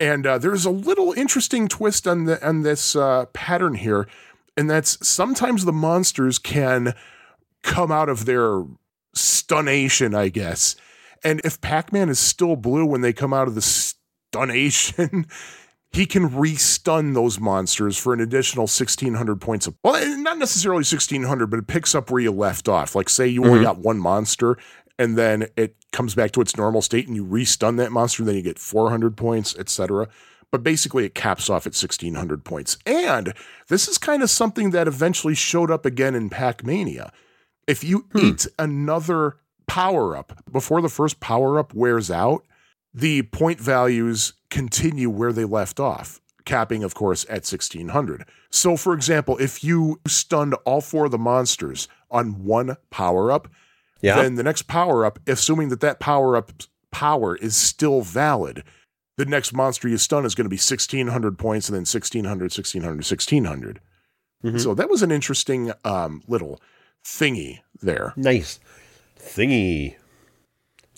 And 0.00 0.26
uh, 0.26 0.38
there's 0.38 0.64
a 0.64 0.70
little 0.70 1.12
interesting 1.12 1.68
twist 1.68 2.08
on 2.08 2.24
the 2.24 2.44
on 2.44 2.62
this 2.62 2.96
uh, 2.96 3.26
pattern 3.26 3.74
here, 3.74 4.08
and 4.56 4.68
that's 4.68 5.06
sometimes 5.06 5.64
the 5.64 5.72
monsters 5.72 6.40
can 6.40 6.94
come 7.62 7.92
out 7.92 8.08
of 8.08 8.24
their 8.24 8.64
stunnation, 9.14 10.14
I 10.14 10.28
guess. 10.28 10.74
And 11.22 11.40
if 11.44 11.60
Pac-Man 11.60 12.08
is 12.08 12.18
still 12.18 12.56
blue 12.56 12.84
when 12.84 13.00
they 13.00 13.12
come 13.12 13.32
out 13.32 13.46
of 13.46 13.54
the 13.54 13.60
stunnation, 13.60 15.30
he 15.92 16.06
can 16.06 16.34
re-stun 16.34 17.12
those 17.12 17.38
monsters 17.38 17.98
for 17.98 18.14
an 18.14 18.20
additional 18.20 18.62
1600 18.62 19.40
points 19.40 19.66
of 19.66 19.74
well 19.84 19.96
eh, 19.96 20.16
not 20.16 20.38
necessarily 20.38 20.78
1600 20.78 21.46
but 21.48 21.58
it 21.58 21.66
picks 21.66 21.94
up 21.94 22.10
where 22.10 22.20
you 22.20 22.30
left 22.30 22.68
off. 22.68 22.94
Like 22.94 23.08
say 23.08 23.26
you 23.26 23.44
only 23.44 23.62
got 23.62 23.78
one 23.78 23.98
monster 23.98 24.56
and 24.98 25.16
then 25.16 25.48
it 25.56 25.76
comes 25.92 26.14
back 26.14 26.32
to 26.32 26.40
its 26.40 26.56
normal 26.56 26.82
state 26.82 27.06
and 27.06 27.16
you 27.16 27.24
re-stun 27.24 27.76
that 27.76 27.92
monster 27.92 28.24
then 28.24 28.34
you 28.34 28.42
get 28.42 28.58
400 28.58 29.16
points 29.16 29.56
etc 29.58 30.08
but 30.52 30.62
basically 30.62 31.04
it 31.04 31.14
caps 31.14 31.48
off 31.48 31.66
at 31.66 31.74
1600 31.74 32.44
points. 32.44 32.76
And 32.84 33.32
this 33.68 33.88
is 33.88 33.98
kind 33.98 34.22
of 34.22 34.30
something 34.30 34.70
that 34.70 34.86
eventually 34.86 35.34
showed 35.34 35.70
up 35.70 35.86
again 35.86 36.14
in 36.14 36.28
pac-mania. 36.28 37.10
If 37.66 37.82
you 37.82 38.06
eat 38.14 38.46
another 38.58 39.38
power 39.66 40.14
up 40.14 40.44
before 40.52 40.82
the 40.82 40.90
first 40.90 41.20
power 41.20 41.58
up 41.58 41.72
wears 41.72 42.10
out 42.10 42.44
the 42.94 43.22
point 43.22 43.60
values 43.60 44.34
continue 44.50 45.08
where 45.10 45.32
they 45.32 45.44
left 45.44 45.80
off, 45.80 46.20
capping, 46.44 46.82
of 46.84 46.94
course, 46.94 47.24
at 47.24 47.44
1600. 47.46 48.24
So, 48.50 48.76
for 48.76 48.92
example, 48.94 49.38
if 49.38 49.64
you 49.64 50.00
stunned 50.06 50.54
all 50.66 50.80
four 50.80 51.06
of 51.06 51.10
the 51.10 51.18
monsters 51.18 51.88
on 52.10 52.44
one 52.44 52.76
power 52.90 53.32
up, 53.32 53.48
Yeah. 54.02 54.20
then 54.20 54.34
the 54.34 54.42
next 54.42 54.62
power 54.62 55.04
up, 55.06 55.18
assuming 55.26 55.68
that 55.70 55.80
that 55.80 56.00
power 56.00 56.36
up 56.36 56.52
power 56.90 57.36
is 57.36 57.56
still 57.56 58.02
valid. 58.02 58.62
The 59.16 59.24
next 59.24 59.52
monster 59.54 59.88
you 59.88 59.96
stun 59.96 60.26
is 60.26 60.34
going 60.34 60.44
to 60.44 60.50
be 60.50 60.58
1600 60.58 61.38
points 61.38 61.68
and 61.68 61.76
then 61.76 61.86
1600, 61.86 62.52
1600, 62.52 63.04
1600. 63.04 63.80
Mhm. 64.44 64.60
So 64.60 64.74
that 64.74 64.90
was 64.90 65.02
an 65.02 65.10
interesting 65.12 65.72
um, 65.84 66.22
little 66.26 66.60
thingy 67.04 67.60
there. 67.80 68.12
Nice. 68.16 68.58
Thingy. 69.18 69.96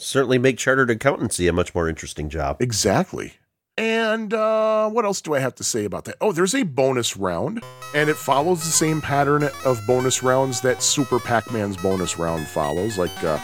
Certainly 0.05 0.37
make 0.37 0.59
chartered 0.59 0.91
accountancy 0.91 1.49
a 1.49 1.53
much 1.53 1.75
more 1.75 1.89
interesting 1.89 2.29
job. 2.29 2.61
Exactly. 2.61 3.35
And 3.79 4.35
uh, 4.35 4.91
what 4.91 5.07
else 5.07 5.23
do 5.23 5.35
I 5.35 5.39
have 5.39 5.55
to 5.57 5.65
say 5.65 5.87
about 5.87 6.05
that? 6.05 6.17
Oh, 6.21 6.31
there's 6.31 6.55
a 6.55 6.63
bonus 6.63 7.17
round, 7.17 7.63
and 7.95 8.11
it 8.11 8.17
follows 8.17 8.63
the 8.63 8.71
same 8.71 9.01
pattern 9.01 9.49
of 9.65 9.81
bonus 9.87 10.23
rounds 10.23 10.61
that 10.61 10.83
Super 10.83 11.19
Pac 11.19 11.51
Man's 11.51 11.79
bonus 11.79 12.19
round 12.19 12.47
follows. 12.47 12.99
Like, 12.99 13.25
uh, 13.25 13.41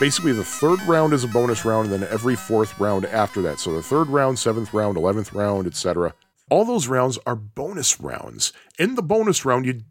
basically, 0.00 0.32
the 0.32 0.42
third 0.42 0.80
round 0.88 1.12
is 1.12 1.24
a 1.24 1.28
bonus 1.28 1.66
round, 1.66 1.92
and 1.92 2.02
then 2.02 2.10
every 2.10 2.36
fourth 2.36 2.80
round 2.80 3.04
after 3.04 3.42
that. 3.42 3.60
So 3.60 3.74
the 3.74 3.82
third 3.82 4.08
round, 4.08 4.38
seventh 4.38 4.72
round, 4.72 4.96
eleventh 4.96 5.34
round, 5.34 5.66
etc. 5.66 6.14
All 6.48 6.64
those 6.64 6.88
rounds 6.88 7.18
are 7.26 7.36
bonus 7.36 8.00
rounds. 8.00 8.54
In 8.78 8.94
the 8.94 9.02
bonus 9.02 9.44
round, 9.44 9.66
you 9.66 9.82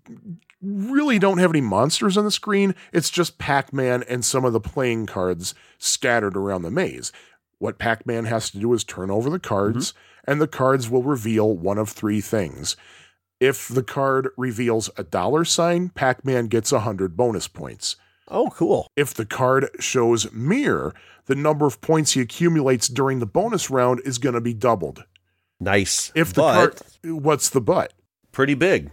really 0.62 1.20
don't 1.20 1.38
have 1.38 1.52
any 1.52 1.62
monsters 1.62 2.18
on 2.18 2.26
the 2.26 2.32
screen. 2.32 2.76
It's 2.92 3.10
just 3.10 3.38
Pac 3.38 3.74
Man 3.74 4.04
and 4.10 4.24
some 4.24 4.46
of 4.46 4.54
the 4.54 4.60
playing 4.60 5.06
cards 5.06 5.54
scattered 5.78 6.36
around 6.36 6.64
the 6.64 6.72
maze. 6.72 7.12
What 7.60 7.80
Pac 7.80 8.06
Man 8.06 8.26
has 8.26 8.52
to 8.52 8.60
do 8.60 8.74
is 8.74 8.84
turn 8.84 9.10
over 9.10 9.30
the 9.30 9.40
cards, 9.40 9.92
mm-hmm. 9.92 10.32
and 10.32 10.42
the 10.42 10.48
cards 10.48 10.90
will 10.90 11.04
reveal 11.04 11.56
one 11.56 11.78
of 11.78 11.90
three 11.90 12.22
things. 12.22 12.76
If 13.40 13.68
the 13.68 13.84
card 13.84 14.30
reveals 14.38 14.90
a 14.98 15.04
dollar 15.04 15.46
sign, 15.46 15.90
Pac 15.90 16.26
Man 16.26 16.48
gets 16.48 16.72
100 16.72 17.16
bonus 17.16 17.48
points. 17.48 17.96
Oh, 18.28 18.50
cool. 18.50 18.88
If 18.96 19.14
the 19.14 19.26
card 19.26 19.70
shows 19.80 20.32
mirror, 20.32 20.94
the 21.28 21.36
number 21.36 21.66
of 21.66 21.82
points 21.82 22.12
he 22.12 22.22
accumulates 22.22 22.88
during 22.88 23.20
the 23.20 23.26
bonus 23.26 23.70
round 23.70 24.02
is 24.06 24.18
going 24.18 24.36
to 24.36 24.42
be 24.42 24.54
doubled. 24.54 25.06
Nice. 25.60 26.12
If 26.14 26.34
the 26.34 26.42
but 26.42 26.54
card. 26.54 26.82
What's 27.24 27.50
the 27.50 27.62
but? 27.62 27.94
pretty 28.38 28.54
big. 28.54 28.92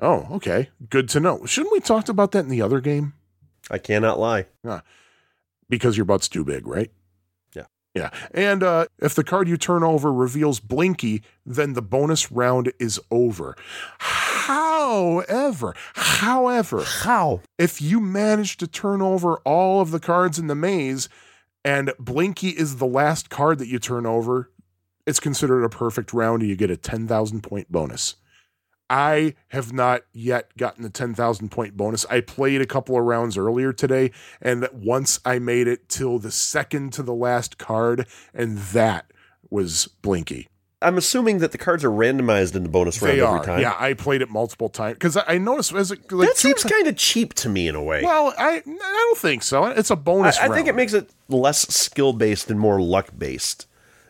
Oh, 0.00 0.26
okay. 0.32 0.68
Good 0.90 1.08
to 1.10 1.20
know. 1.20 1.44
Shouldn't 1.46 1.72
we 1.72 1.80
talked 1.80 2.08
about 2.08 2.32
that 2.32 2.40
in 2.44 2.48
the 2.50 2.62
other 2.62 2.80
game? 2.80 3.14
I 3.70 3.78
cannot 3.78 4.18
lie. 4.18 4.46
Because 5.68 5.96
your 5.96 6.04
butt's 6.06 6.28
too 6.28 6.44
big, 6.44 6.66
right? 6.66 6.90
Yeah. 7.54 7.64
Yeah. 7.94 8.10
And 8.32 8.62
uh, 8.62 8.86
if 8.98 9.14
the 9.14 9.24
card 9.24 9.48
you 9.48 9.56
turn 9.56 9.82
over 9.82 10.12
reveals 10.12 10.60
Blinky, 10.60 11.22
then 11.44 11.72
the 11.72 11.82
bonus 11.82 12.30
round 12.30 12.72
is 12.78 13.00
over. 13.10 13.56
However, 13.98 15.74
however, 15.94 16.82
How? 16.84 17.40
if 17.58 17.82
you 17.82 17.98
manage 17.98 18.58
to 18.58 18.66
turn 18.68 19.02
over 19.02 19.38
all 19.38 19.80
of 19.80 19.90
the 19.90 19.98
cards 19.98 20.38
in 20.38 20.46
the 20.46 20.54
maze 20.54 21.08
and 21.64 21.92
Blinky 21.98 22.50
is 22.50 22.76
the 22.76 22.86
last 22.86 23.28
card 23.30 23.58
that 23.58 23.66
you 23.66 23.80
turn 23.80 24.06
over, 24.06 24.50
it's 25.04 25.18
considered 25.18 25.64
a 25.64 25.68
perfect 25.68 26.12
round 26.12 26.42
and 26.42 26.48
you 26.50 26.54
get 26.56 26.70
a 26.70 26.76
10,000 26.76 27.40
point 27.42 27.72
bonus. 27.72 28.14
I 28.88 29.34
have 29.48 29.72
not 29.72 30.02
yet 30.12 30.56
gotten 30.56 30.82
the 30.82 30.90
10,000 30.90 31.50
point 31.50 31.76
bonus. 31.76 32.04
I 32.06 32.20
played 32.20 32.60
a 32.60 32.66
couple 32.66 32.96
of 32.98 33.04
rounds 33.04 33.36
earlier 33.36 33.72
today, 33.72 34.12
and 34.40 34.68
once 34.72 35.18
I 35.24 35.38
made 35.38 35.66
it 35.66 35.88
till 35.88 36.18
the 36.18 36.30
second 36.30 36.92
to 36.94 37.02
the 37.02 37.14
last 37.14 37.58
card, 37.58 38.06
and 38.32 38.58
that 38.58 39.12
was 39.50 39.88
Blinky. 40.02 40.48
I'm 40.82 40.98
assuming 40.98 41.38
that 41.38 41.52
the 41.52 41.58
cards 41.58 41.84
are 41.84 41.90
randomized 41.90 42.54
in 42.54 42.62
the 42.62 42.68
bonus 42.68 43.00
round 43.00 43.18
They 43.18 43.22
every 43.22 43.38
are. 43.38 43.44
time. 43.44 43.60
Yeah, 43.60 43.74
I 43.78 43.94
played 43.94 44.20
it 44.20 44.28
multiple 44.28 44.68
times 44.68 44.94
because 44.94 45.16
I, 45.16 45.24
I 45.26 45.38
noticed 45.38 45.72
as 45.72 45.90
it 45.90 46.12
like 46.12 46.28
that 46.28 46.36
seems 46.36 46.62
kind 46.64 46.86
of 46.86 46.96
cheap 46.96 47.32
to 47.34 47.48
me 47.48 47.66
in 47.66 47.74
a 47.74 47.82
way. 47.82 48.02
Well, 48.04 48.34
I 48.36 48.56
I 48.58 48.60
don't 48.64 49.18
think 49.18 49.42
so. 49.42 49.64
It's 49.64 49.90
a 49.90 49.96
bonus. 49.96 50.38
I 50.38 50.48
think 50.48 50.68
it 50.68 50.74
makes 50.74 50.92
it 50.92 51.10
less 51.28 51.62
skill 51.74 52.12
based 52.12 52.50
and 52.50 52.60
more 52.60 52.80
luck 52.80 53.08
based. 53.16 53.65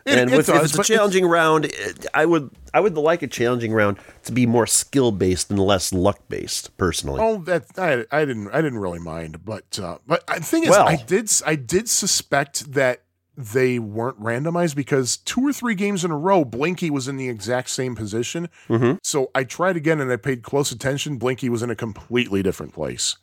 And 0.19 0.31
it 0.31 0.37
with, 0.37 0.49
if 0.49 0.55
it's 0.63 0.73
a 0.73 0.77
but 0.77 0.85
it's- 0.85 0.87
challenging 0.87 1.25
round, 1.25 1.71
I 2.13 2.25
would 2.25 2.49
I 2.73 2.79
would 2.79 2.95
like 2.97 3.21
a 3.23 3.27
challenging 3.27 3.73
round 3.73 3.97
to 4.23 4.31
be 4.31 4.45
more 4.45 4.67
skill 4.67 5.11
based 5.11 5.49
and 5.49 5.59
less 5.59 5.91
luck 5.93 6.19
based. 6.29 6.75
Personally, 6.77 7.19
Oh, 7.21 7.37
that 7.43 7.65
I, 7.77 8.05
I 8.15 8.25
didn't 8.25 8.49
I 8.51 8.61
didn't 8.61 8.79
really 8.79 8.99
mind, 8.99 9.43
but 9.45 9.79
uh, 9.81 9.97
but 10.07 10.25
the 10.27 10.41
thing 10.41 10.63
is, 10.63 10.69
Well- 10.69 10.87
I 10.87 10.95
did 10.95 11.29
I 11.45 11.55
did 11.55 11.89
suspect 11.89 12.73
that 12.73 13.03
they 13.39 13.77
weren't 13.77 14.19
randomized 14.19 14.75
because 14.75 15.17
two 15.17 15.45
or 15.47 15.53
three 15.53 15.75
games 15.75 16.03
in 16.03 16.09
a 16.09 16.17
row, 16.17 16.43
Blinky 16.43 16.89
was 16.89 17.07
in 17.07 17.17
the 17.17 17.29
exact 17.29 17.69
same 17.69 17.93
position. 17.95 18.49
Mhm. 18.67 18.97
So 19.03 19.29
I 19.35 19.43
tried 19.43 19.77
again 19.77 20.01
and 20.01 20.11
I 20.11 20.15
paid 20.15 20.41
close 20.41 20.71
attention. 20.71 21.17
Blinky 21.17 21.47
was 21.47 21.61
in 21.61 21.69
a 21.69 21.75
completely 21.75 22.41
different 22.41 22.73
place. 22.73 23.15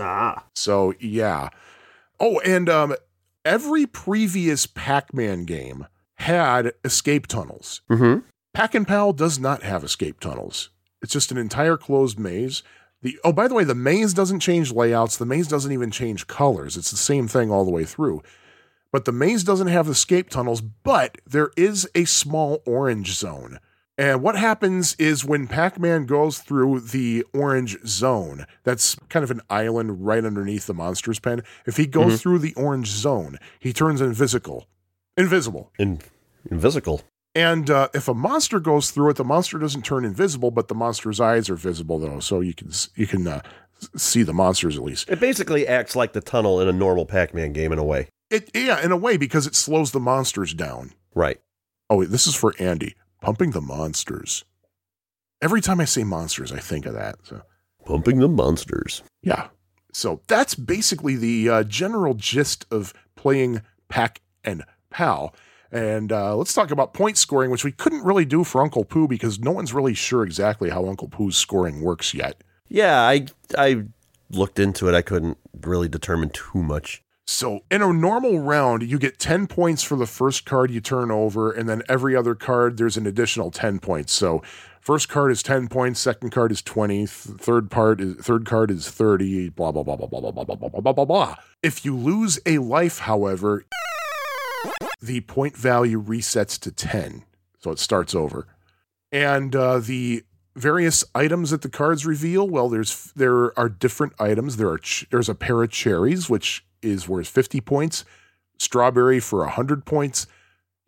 ah, 0.00 0.44
So 0.54 0.94
yeah. 1.00 1.50
Oh, 2.18 2.40
and 2.40 2.68
um, 2.70 2.94
every 3.44 3.84
previous 3.84 4.66
Pac-Man 4.66 5.44
game 5.44 5.86
had 6.18 6.72
escape 6.84 7.26
tunnels. 7.26 7.82
mm-hmm. 7.90 8.20
Pack 8.54 8.74
and 8.74 8.88
Pal 8.88 9.12
does 9.12 9.38
not 9.38 9.62
have 9.62 9.84
escape 9.84 10.20
tunnels. 10.20 10.70
It's 11.00 11.12
just 11.12 11.30
an 11.30 11.38
entire 11.38 11.76
closed 11.76 12.18
maze. 12.18 12.62
The 13.02 13.18
oh, 13.22 13.32
by 13.32 13.46
the 13.46 13.54
way, 13.54 13.62
the 13.62 13.74
maze 13.74 14.14
doesn't 14.14 14.40
change 14.40 14.72
layouts. 14.72 15.16
The 15.16 15.26
maze 15.26 15.46
doesn't 15.46 15.70
even 15.70 15.90
change 15.90 16.26
colors. 16.26 16.76
It's 16.76 16.90
the 16.90 16.96
same 16.96 17.28
thing 17.28 17.50
all 17.50 17.64
the 17.64 17.70
way 17.70 17.84
through. 17.84 18.22
But 18.90 19.04
the 19.04 19.12
maze 19.12 19.44
doesn't 19.44 19.68
have 19.68 19.88
escape 19.88 20.30
tunnels, 20.30 20.60
but 20.60 21.18
there 21.26 21.50
is 21.56 21.88
a 21.94 22.04
small 22.04 22.62
orange 22.66 23.14
zone. 23.14 23.60
And 23.96 24.22
what 24.22 24.36
happens 24.36 24.94
is 24.98 25.24
when 25.24 25.46
Pac 25.46 25.78
Man 25.78 26.06
goes 26.06 26.38
through 26.38 26.80
the 26.80 27.24
orange 27.34 27.76
zone, 27.86 28.46
that's 28.64 28.96
kind 29.08 29.22
of 29.22 29.30
an 29.30 29.42
island 29.50 30.06
right 30.06 30.24
underneath 30.24 30.66
the 30.66 30.74
monster's 30.74 31.18
pen. 31.18 31.42
If 31.66 31.76
he 31.76 31.86
goes 31.86 32.22
through 32.22 32.38
the 32.38 32.54
orange 32.54 32.88
zone, 32.88 33.38
he 33.58 33.72
turns 33.72 34.00
invisible. 34.00 34.68
Invisible. 35.18 35.70
in 35.78 36.00
invisible. 36.50 37.02
And 37.34 37.68
uh, 37.68 37.88
if 37.92 38.08
a 38.08 38.14
monster 38.14 38.58
goes 38.58 38.90
through 38.90 39.10
it, 39.10 39.16
the 39.16 39.24
monster 39.24 39.58
doesn't 39.58 39.84
turn 39.84 40.04
invisible, 40.04 40.50
but 40.50 40.68
the 40.68 40.74
monster's 40.74 41.20
eyes 41.20 41.50
are 41.50 41.56
visible 41.56 41.98
though, 41.98 42.20
so 42.20 42.40
you 42.40 42.54
can 42.54 42.70
you 42.94 43.06
can 43.06 43.26
uh, 43.28 43.42
see 43.96 44.22
the 44.22 44.32
monsters 44.32 44.76
at 44.76 44.82
least. 44.82 45.10
It 45.10 45.20
basically 45.20 45.66
acts 45.66 45.94
like 45.94 46.12
the 46.14 46.20
tunnel 46.20 46.60
in 46.60 46.68
a 46.68 46.72
normal 46.72 47.04
Pac-Man 47.04 47.52
game 47.52 47.72
in 47.72 47.78
a 47.78 47.84
way. 47.84 48.08
It 48.30 48.50
yeah, 48.54 48.82
in 48.82 48.92
a 48.92 48.96
way 48.96 49.16
because 49.16 49.46
it 49.46 49.54
slows 49.54 49.92
the 49.92 50.00
monsters 50.00 50.54
down. 50.54 50.92
Right. 51.14 51.38
Oh, 51.90 51.96
wait, 51.96 52.10
this 52.10 52.26
is 52.26 52.34
for 52.34 52.54
Andy. 52.58 52.94
Pumping 53.20 53.50
the 53.50 53.60
monsters. 53.60 54.44
Every 55.40 55.60
time 55.60 55.80
I 55.80 55.84
say 55.84 56.04
monsters, 56.04 56.52
I 56.52 56.58
think 56.58 56.86
of 56.86 56.94
that. 56.94 57.16
So 57.24 57.42
Pumping 57.84 58.18
the 58.18 58.28
monsters. 58.28 59.02
yeah, 59.22 59.48
so 59.92 60.20
that's 60.28 60.54
basically 60.54 61.16
the 61.16 61.48
uh, 61.48 61.62
general 61.64 62.14
gist 62.14 62.66
of 62.70 62.92
playing 63.16 63.62
Pack 63.88 64.20
and 64.44 64.64
Pal. 64.90 65.34
And 65.70 66.10
uh, 66.12 66.34
let's 66.36 66.54
talk 66.54 66.70
about 66.70 66.94
point 66.94 67.18
scoring, 67.18 67.50
which 67.50 67.64
we 67.64 67.72
couldn't 67.72 68.04
really 68.04 68.24
do 68.24 68.42
for 68.42 68.62
Uncle 68.62 68.84
Poo 68.84 69.06
because 69.06 69.38
no 69.38 69.52
one's 69.52 69.74
really 69.74 69.94
sure 69.94 70.22
exactly 70.22 70.70
how 70.70 70.86
Uncle 70.86 71.08
Poo's 71.08 71.36
scoring 71.36 71.82
works 71.82 72.14
yet. 72.14 72.42
Yeah, 72.68 73.00
I 73.00 73.26
I 73.56 73.84
looked 74.30 74.58
into 74.58 74.88
it. 74.88 74.94
I 74.94 75.02
couldn't 75.02 75.38
really 75.60 75.88
determine 75.88 76.30
too 76.30 76.62
much. 76.62 77.02
So 77.26 77.60
in 77.70 77.82
a 77.82 77.92
normal 77.92 78.40
round, 78.40 78.82
you 78.82 78.98
get 78.98 79.18
10 79.18 79.48
points 79.48 79.82
for 79.82 79.96
the 79.96 80.06
first 80.06 80.46
card 80.46 80.70
you 80.70 80.80
turn 80.80 81.10
over, 81.10 81.52
and 81.52 81.68
then 81.68 81.82
every 81.86 82.16
other 82.16 82.34
card, 82.34 82.78
there's 82.78 82.96
an 82.96 83.06
additional 83.06 83.50
10 83.50 83.80
points. 83.80 84.14
So 84.14 84.42
first 84.80 85.10
card 85.10 85.30
is 85.30 85.42
10 85.42 85.68
points, 85.68 86.00
second 86.00 86.30
card 86.30 86.52
is 86.52 86.62
20, 86.62 86.96
th- 87.00 87.10
third 87.10 87.70
part 87.70 88.00
is 88.00 88.16
third 88.16 88.46
card 88.46 88.70
is 88.70 88.88
30, 88.88 89.50
blah 89.50 89.72
blah 89.72 89.82
blah 89.82 89.96
blah 89.96 90.06
blah 90.06 90.20
blah 90.20 90.32
blah 90.32 90.44
blah 90.44 90.56
blah 90.56 90.68
blah 90.70 90.80
blah 90.80 90.92
blah 90.92 91.04
blah. 91.04 91.34
If 91.62 91.84
you 91.84 91.94
lose 91.94 92.40
a 92.46 92.58
life, 92.58 93.00
however, 93.00 93.66
the 95.00 95.20
point 95.22 95.56
value 95.56 96.02
resets 96.02 96.58
to 96.60 96.72
10. 96.72 97.24
So 97.60 97.70
it 97.70 97.78
starts 97.78 98.14
over. 98.14 98.46
And 99.10 99.54
uh, 99.54 99.78
the 99.78 100.24
various 100.54 101.04
items 101.14 101.50
that 101.50 101.62
the 101.62 101.68
cards 101.68 102.04
reveal, 102.04 102.48
well, 102.48 102.68
there's 102.68 103.12
there 103.14 103.58
are 103.58 103.68
different 103.68 104.12
items. 104.18 104.56
There 104.56 104.68
are 104.68 104.78
ch- 104.78 105.06
there's 105.10 105.28
a 105.28 105.34
pair 105.34 105.62
of 105.62 105.70
cherries, 105.70 106.28
which 106.28 106.66
is 106.82 107.08
worth 107.08 107.28
50 107.28 107.60
points. 107.60 108.04
Strawberry 108.58 109.20
for 109.20 109.40
100 109.40 109.84
points. 109.84 110.26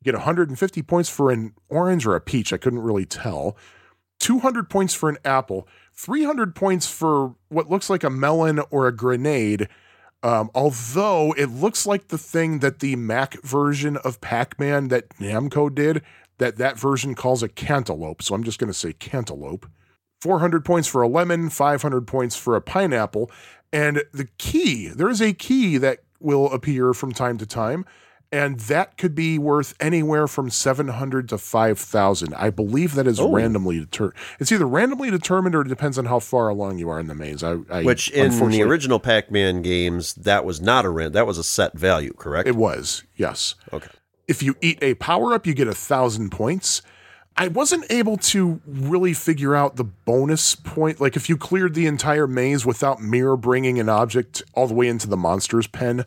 You 0.01 0.05
get 0.05 0.15
150 0.15 0.83
points 0.83 1.09
for 1.09 1.31
an 1.31 1.55
orange 1.69 2.07
or 2.07 2.17
a 2.17 2.21
peach. 2.21 2.53
I 2.53 2.57
couldn't 2.57 2.81
really 2.81 3.07
tell. 3.07 3.57
200 4.21 4.69
points 4.69 4.93
for 4.93 5.09
an 5.09 5.19
apple. 5.25 5.67
300 5.95 6.55
points 6.55 6.87
for 6.87 7.37
what 7.49 7.71
looks 7.71 7.89
like 7.89 8.05
a 8.05 8.11
melon 8.11 8.61
or 8.71 8.87
a 8.87 8.95
grenade. 8.95 9.69
Um, 10.23 10.51
although 10.55 11.33
it 11.37 11.47
looks 11.47 11.87
like 11.87 12.09
the 12.09 12.19
thing 12.19 12.59
that 12.59 12.81
the 12.81 12.97
Mac 12.97 13.43
version 13.43 13.97
of 13.99 14.21
Pac-Man 14.21 14.89
that 14.89 15.09
Namco 15.19 15.75
did, 15.75 16.03
that 16.39 16.57
that 16.59 16.79
version 16.79 17.15
calls 17.15 17.43
a 17.43 17.49
cantaloupe. 17.49 18.23
So 18.23 18.35
I'm 18.35 18.45
just 18.45 18.59
going 18.59 18.73
to 18.73 18.79
say 18.79 18.93
cantaloupe. 18.93 19.67
400 20.21 20.65
points 20.65 20.89
for 20.89 21.01
a 21.03 21.09
lemon, 21.09 21.49
500 21.49 22.07
points 22.07 22.37
for 22.37 22.55
a 22.55 22.61
pineapple. 22.61 23.31
And 23.73 24.03
the 24.13 24.29
key, 24.39 24.89
there 24.89 25.09
is 25.09 25.23
a 25.23 25.33
key 25.33 25.79
that 25.79 26.01
will 26.19 26.53
appear 26.53 26.93
from 26.93 27.13
time 27.13 27.39
to 27.39 27.47
time. 27.47 27.87
And 28.33 28.61
that 28.61 28.97
could 28.97 29.15
be 29.15 29.39
worth 29.39 29.75
anywhere 29.81 30.29
from 30.29 30.51
700 30.51 31.29
to 31.31 31.39
5000 31.39 32.35
i 32.35 32.49
believe 32.51 32.95
that 32.95 33.07
is 33.07 33.19
Oh. 33.19 33.31
randomly 33.33 33.81
determined 33.81 34.15
it's 34.39 34.53
either 34.53 34.67
randomly 34.67 35.11
determined 35.11 35.55
or 35.55 35.63
it 35.63 35.69
depends 35.69 35.99
on 35.99 36.05
how 36.05 36.19
far 36.21 36.49
along 36.49 36.79
you 36.79 36.89
are 36.89 37.01
in 37.01 37.07
the 37.09 37.15
maze 37.15 37.43
I, 37.43 37.57
I 37.71 37.83
Which 37.83 38.09
in 38.11 38.31
the 38.51 38.63
original 38.63 39.01
Pac-Man 39.01 39.63
games, 39.63 40.15
that 40.15 40.45
was 40.45 40.61
not 40.61 40.85
a 40.85 40.91
rent. 40.91 41.13
That 41.13 41.27
was 41.27 41.39
a 41.39 41.45
set 41.45 41.73
value, 41.77 42.13
correct? 42.13 42.49
it 42.49 42.55
was 42.57 43.03
yes 43.17 43.55
okay. 43.73 43.89
if 44.29 44.43
you 44.43 44.55
eat 44.61 44.79
a 44.83 44.95
power 44.95 45.35
up, 45.35 45.47
you 45.47 45.55
get 45.55 45.67
a 45.69 45.75
thousand 45.75 46.31
points. 46.31 46.83
I 47.37 47.49
wasn't 47.49 47.87
able 47.91 48.17
to 48.19 48.61
really 48.67 49.15
figure 49.15 49.57
out 49.57 49.77
the 49.77 49.85
bonus 49.85 50.55
point. 50.55 51.01
Like 51.01 51.17
if 51.17 51.29
you 51.29 51.37
cleared 51.37 51.75
the 51.75 51.87
entire 51.87 52.27
maze 52.27 52.67
without 52.67 53.01
mirror 53.01 53.37
bringing 53.37 53.79
an 53.81 53.89
object 53.89 54.43
all 54.55 54.67
the 54.67 54.75
way 54.75 54.89
into 54.89 55.09
the 55.09 55.17
monster's 55.17 55.67
pen, 55.67 56.05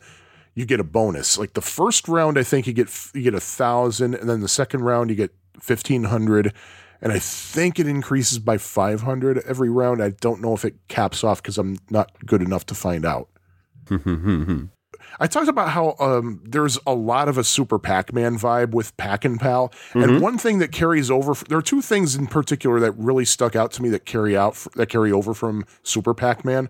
you 0.55 0.65
get 0.65 0.79
a 0.79 0.83
bonus. 0.83 1.37
Like 1.37 1.53
the 1.53 1.61
first 1.61 2.07
round, 2.07 2.37
I 2.37 2.43
think 2.43 2.67
you 2.67 2.73
get 2.73 2.89
you 3.13 3.23
get 3.23 3.33
a 3.33 3.39
thousand, 3.39 4.15
and 4.15 4.29
then 4.29 4.41
the 4.41 4.47
second 4.47 4.81
round 4.81 5.09
you 5.09 5.15
get 5.15 5.33
fifteen 5.59 6.05
hundred, 6.05 6.53
and 7.01 7.11
I 7.11 7.19
think 7.19 7.79
it 7.79 7.87
increases 7.87 8.39
by 8.39 8.57
five 8.57 9.01
hundred 9.01 9.39
every 9.45 9.69
round. 9.69 10.01
I 10.01 10.09
don't 10.09 10.41
know 10.41 10.53
if 10.53 10.65
it 10.65 10.75
caps 10.87 11.23
off 11.23 11.41
because 11.41 11.57
I'm 11.57 11.77
not 11.89 12.11
good 12.25 12.41
enough 12.41 12.65
to 12.67 12.75
find 12.75 13.05
out. 13.05 13.29
I 15.19 15.27
talked 15.27 15.47
about 15.49 15.69
how 15.69 15.95
um, 15.99 16.41
there's 16.43 16.79
a 16.87 16.93
lot 16.93 17.27
of 17.27 17.37
a 17.37 17.43
Super 17.43 17.77
Pac-Man 17.77 18.37
vibe 18.37 18.71
with 18.71 18.95
Pac 18.97 19.25
and 19.25 19.39
Pal, 19.39 19.71
and 19.93 20.21
one 20.21 20.37
thing 20.37 20.59
that 20.59 20.71
carries 20.71 21.11
over. 21.11 21.33
There 21.47 21.57
are 21.57 21.63
two 21.63 21.81
things 21.81 22.15
in 22.15 22.27
particular 22.27 22.79
that 22.79 22.93
really 22.93 23.25
stuck 23.25 23.55
out 23.55 23.71
to 23.73 23.83
me 23.83 23.89
that 23.89 24.05
carry 24.05 24.35
out 24.35 24.55
that 24.75 24.87
carry 24.87 25.11
over 25.11 25.33
from 25.33 25.65
Super 25.83 26.13
Pac-Man. 26.13 26.69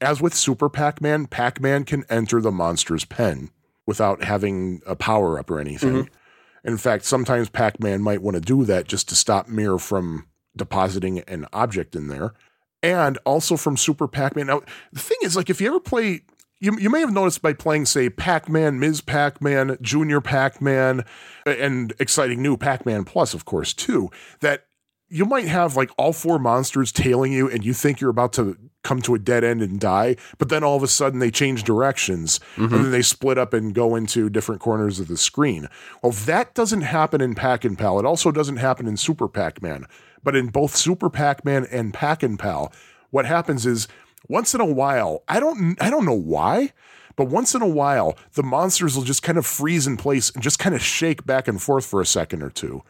As 0.00 0.20
with 0.20 0.34
Super 0.34 0.68
Pac-Man, 0.68 1.26
Pac-Man 1.26 1.84
can 1.84 2.04
enter 2.08 2.40
the 2.40 2.50
monster's 2.50 3.04
pen 3.04 3.50
without 3.86 4.22
having 4.24 4.80
a 4.86 4.96
power 4.96 5.38
up 5.38 5.50
or 5.50 5.60
anything. 5.60 6.04
Mm-hmm. 6.04 6.68
In 6.68 6.76
fact, 6.78 7.04
sometimes 7.04 7.48
Pac-Man 7.48 8.02
might 8.02 8.22
want 8.22 8.34
to 8.34 8.40
do 8.40 8.64
that 8.64 8.86
just 8.86 9.08
to 9.10 9.14
stop 9.14 9.48
Mirror 9.48 9.78
from 9.78 10.26
depositing 10.56 11.20
an 11.20 11.46
object 11.52 11.94
in 11.94 12.08
there. 12.08 12.34
And 12.82 13.18
also 13.26 13.56
from 13.58 13.76
Super 13.76 14.08
Pac-Man. 14.08 14.46
Now, 14.46 14.62
the 14.90 15.00
thing 15.00 15.18
is, 15.22 15.36
like, 15.36 15.50
if 15.50 15.60
you 15.60 15.68
ever 15.68 15.80
play, 15.80 16.22
you, 16.60 16.78
you 16.78 16.88
may 16.88 17.00
have 17.00 17.12
noticed 17.12 17.42
by 17.42 17.52
playing, 17.52 17.86
say, 17.86 18.08
Pac-Man, 18.08 18.78
Ms. 18.78 19.02
Pac-Man, 19.02 19.76
Junior 19.82 20.22
Pac-Man, 20.22 21.04
and 21.44 21.92
exciting 21.98 22.40
new 22.40 22.56
Pac-Man 22.56 23.04
Plus, 23.04 23.34
of 23.34 23.44
course, 23.44 23.74
too, 23.74 24.10
that 24.40 24.66
you 25.10 25.24
might 25.24 25.46
have 25.46 25.76
like 25.76 25.90
all 25.98 26.12
four 26.12 26.38
monsters 26.38 26.92
tailing 26.92 27.32
you 27.32 27.50
and 27.50 27.64
you 27.64 27.74
think 27.74 28.00
you're 28.00 28.10
about 28.10 28.32
to 28.34 28.56
come 28.82 29.02
to 29.02 29.14
a 29.14 29.18
dead 29.18 29.44
end 29.44 29.60
and 29.60 29.78
die, 29.78 30.16
but 30.38 30.48
then 30.48 30.64
all 30.64 30.76
of 30.76 30.82
a 30.82 30.88
sudden 30.88 31.18
they 31.18 31.30
change 31.30 31.64
directions 31.64 32.40
and 32.56 32.70
mm-hmm. 32.70 32.82
then 32.82 32.90
they 32.92 33.02
split 33.02 33.36
up 33.36 33.52
and 33.52 33.74
go 33.74 33.96
into 33.96 34.30
different 34.30 34.60
corners 34.60 35.00
of 35.00 35.08
the 35.08 35.16
screen. 35.16 35.68
Well, 36.02 36.12
that 36.12 36.54
doesn't 36.54 36.82
happen 36.82 37.20
in 37.20 37.34
Pac 37.34 37.64
and 37.64 37.76
Pal. 37.76 37.98
It 37.98 38.06
also 38.06 38.30
doesn't 38.30 38.56
happen 38.56 38.86
in 38.86 38.96
Super 38.96 39.28
Pac-Man. 39.28 39.86
But 40.22 40.36
in 40.36 40.48
both 40.48 40.76
Super 40.76 41.10
Pac-Man 41.10 41.66
and 41.70 41.92
Pac 41.92 42.22
and 42.22 42.38
Pal, 42.38 42.72
what 43.10 43.26
happens 43.26 43.66
is 43.66 43.88
once 44.28 44.54
in 44.54 44.60
a 44.60 44.66
while, 44.66 45.24
I 45.28 45.40
don't 45.40 45.76
I 45.80 45.90
don't 45.90 46.04
know 46.04 46.12
why, 46.12 46.72
but 47.16 47.26
once 47.26 47.54
in 47.54 47.62
a 47.62 47.68
while, 47.68 48.16
the 48.34 48.42
monsters 48.42 48.96
will 48.96 49.02
just 49.02 49.22
kind 49.22 49.38
of 49.38 49.46
freeze 49.46 49.86
in 49.86 49.96
place 49.96 50.30
and 50.30 50.42
just 50.42 50.58
kind 50.58 50.74
of 50.74 50.82
shake 50.82 51.26
back 51.26 51.48
and 51.48 51.60
forth 51.60 51.86
for 51.86 52.00
a 52.00 52.06
second 52.06 52.42
or 52.42 52.50
two. 52.50 52.82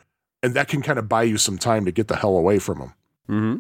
And 0.42 0.54
that 0.54 0.68
can 0.68 0.80
kind 0.82 0.98
of 0.98 1.08
buy 1.08 1.24
you 1.24 1.36
some 1.36 1.58
time 1.58 1.84
to 1.84 1.92
get 1.92 2.08
the 2.08 2.16
hell 2.16 2.36
away 2.36 2.58
from 2.58 2.78
them. 2.78 2.94
Mm-hmm. 3.28 3.56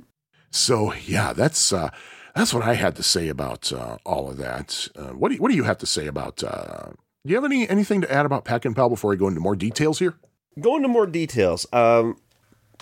So 0.50 0.94
yeah, 0.94 1.32
that's 1.32 1.72
uh, 1.72 1.90
that's 2.34 2.54
what 2.54 2.62
I 2.62 2.74
had 2.74 2.96
to 2.96 3.02
say 3.02 3.28
about 3.28 3.72
uh, 3.72 3.98
all 4.04 4.30
of 4.30 4.36
that. 4.38 4.88
Uh, 4.96 5.10
what 5.10 5.28
do 5.28 5.34
you, 5.34 5.42
what 5.42 5.50
do 5.50 5.56
you 5.56 5.64
have 5.64 5.78
to 5.78 5.86
say 5.86 6.06
about? 6.06 6.42
Uh, 6.42 6.90
do 7.24 7.30
you 7.30 7.36
have 7.36 7.44
any 7.44 7.68
anything 7.68 8.00
to 8.00 8.10
add 8.12 8.26
about 8.26 8.44
Pac 8.44 8.64
and 8.64 8.74
Pal 8.74 8.88
before 8.88 9.12
I 9.12 9.16
go 9.16 9.28
into 9.28 9.40
more 9.40 9.56
details 9.56 9.98
here? 9.98 10.14
Go 10.58 10.76
into 10.76 10.88
more 10.88 11.06
details. 11.06 11.66
Um, 11.72 12.16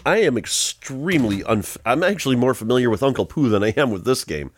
I 0.06 0.18
am 0.18 0.38
extremely 0.38 1.40
unf- 1.40 1.76
I'm 1.84 2.02
actually 2.02 2.36
more 2.36 2.54
familiar 2.54 2.88
with 2.88 3.02
Uncle 3.02 3.26
Poo 3.26 3.48
than 3.48 3.64
I 3.64 3.70
am 3.70 3.90
with 3.90 4.04
this 4.04 4.24
game, 4.24 4.52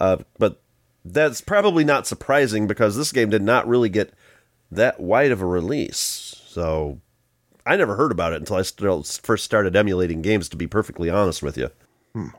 uh, 0.00 0.18
but 0.38 0.62
that's 1.04 1.40
probably 1.40 1.84
not 1.84 2.06
surprising 2.06 2.66
because 2.66 2.96
this 2.96 3.12
game 3.12 3.28
did 3.28 3.42
not 3.42 3.66
really 3.66 3.88
get 3.88 4.14
that 4.70 5.00
wide 5.00 5.32
of 5.32 5.42
a 5.42 5.46
release. 5.46 6.40
So 6.46 7.00
I 7.66 7.76
never 7.76 7.96
heard 7.96 8.12
about 8.12 8.32
it 8.32 8.40
until 8.40 8.56
I 8.56 8.62
st- 8.62 9.06
first 9.22 9.44
started 9.44 9.74
emulating 9.74 10.22
games. 10.22 10.48
To 10.50 10.56
be 10.56 10.66
perfectly 10.66 11.08
honest 11.10 11.42
with 11.42 11.56
you. 11.56 11.70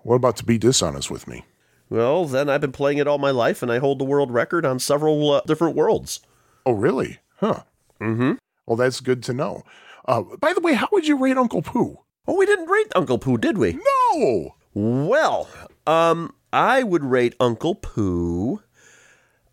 What 0.03 0.15
about 0.15 0.37
to 0.37 0.45
be 0.45 0.57
dishonest 0.57 1.11
with 1.11 1.27
me? 1.27 1.43
Well, 1.89 2.25
then 2.25 2.49
I've 2.49 2.61
been 2.61 2.71
playing 2.71 2.97
it 2.97 3.07
all 3.07 3.17
my 3.17 3.31
life, 3.31 3.61
and 3.61 3.71
I 3.71 3.79
hold 3.79 3.99
the 3.99 4.05
world 4.05 4.31
record 4.31 4.65
on 4.65 4.79
several 4.79 5.31
uh, 5.31 5.41
different 5.45 5.75
worlds. 5.75 6.21
Oh, 6.65 6.71
really? 6.71 7.19
Huh. 7.37 7.63
Mm-hmm. 8.01 8.33
Well, 8.65 8.77
that's 8.77 9.01
good 9.01 9.21
to 9.23 9.33
know. 9.33 9.63
Uh, 10.07 10.21
by 10.39 10.53
the 10.53 10.61
way, 10.61 10.73
how 10.73 10.87
would 10.91 11.07
you 11.07 11.17
rate 11.17 11.37
Uncle 11.37 11.61
Poo? 11.61 11.99
Oh, 12.27 12.35
we 12.35 12.45
didn't 12.45 12.69
rate 12.69 12.91
Uncle 12.95 13.17
Poo, 13.19 13.37
did 13.37 13.57
we? 13.57 13.77
No. 14.13 14.55
Well, 14.73 15.49
um, 15.85 16.33
I 16.53 16.81
would 16.83 17.03
rate 17.03 17.35
Uncle 17.39 17.75
Poo. 17.75 18.61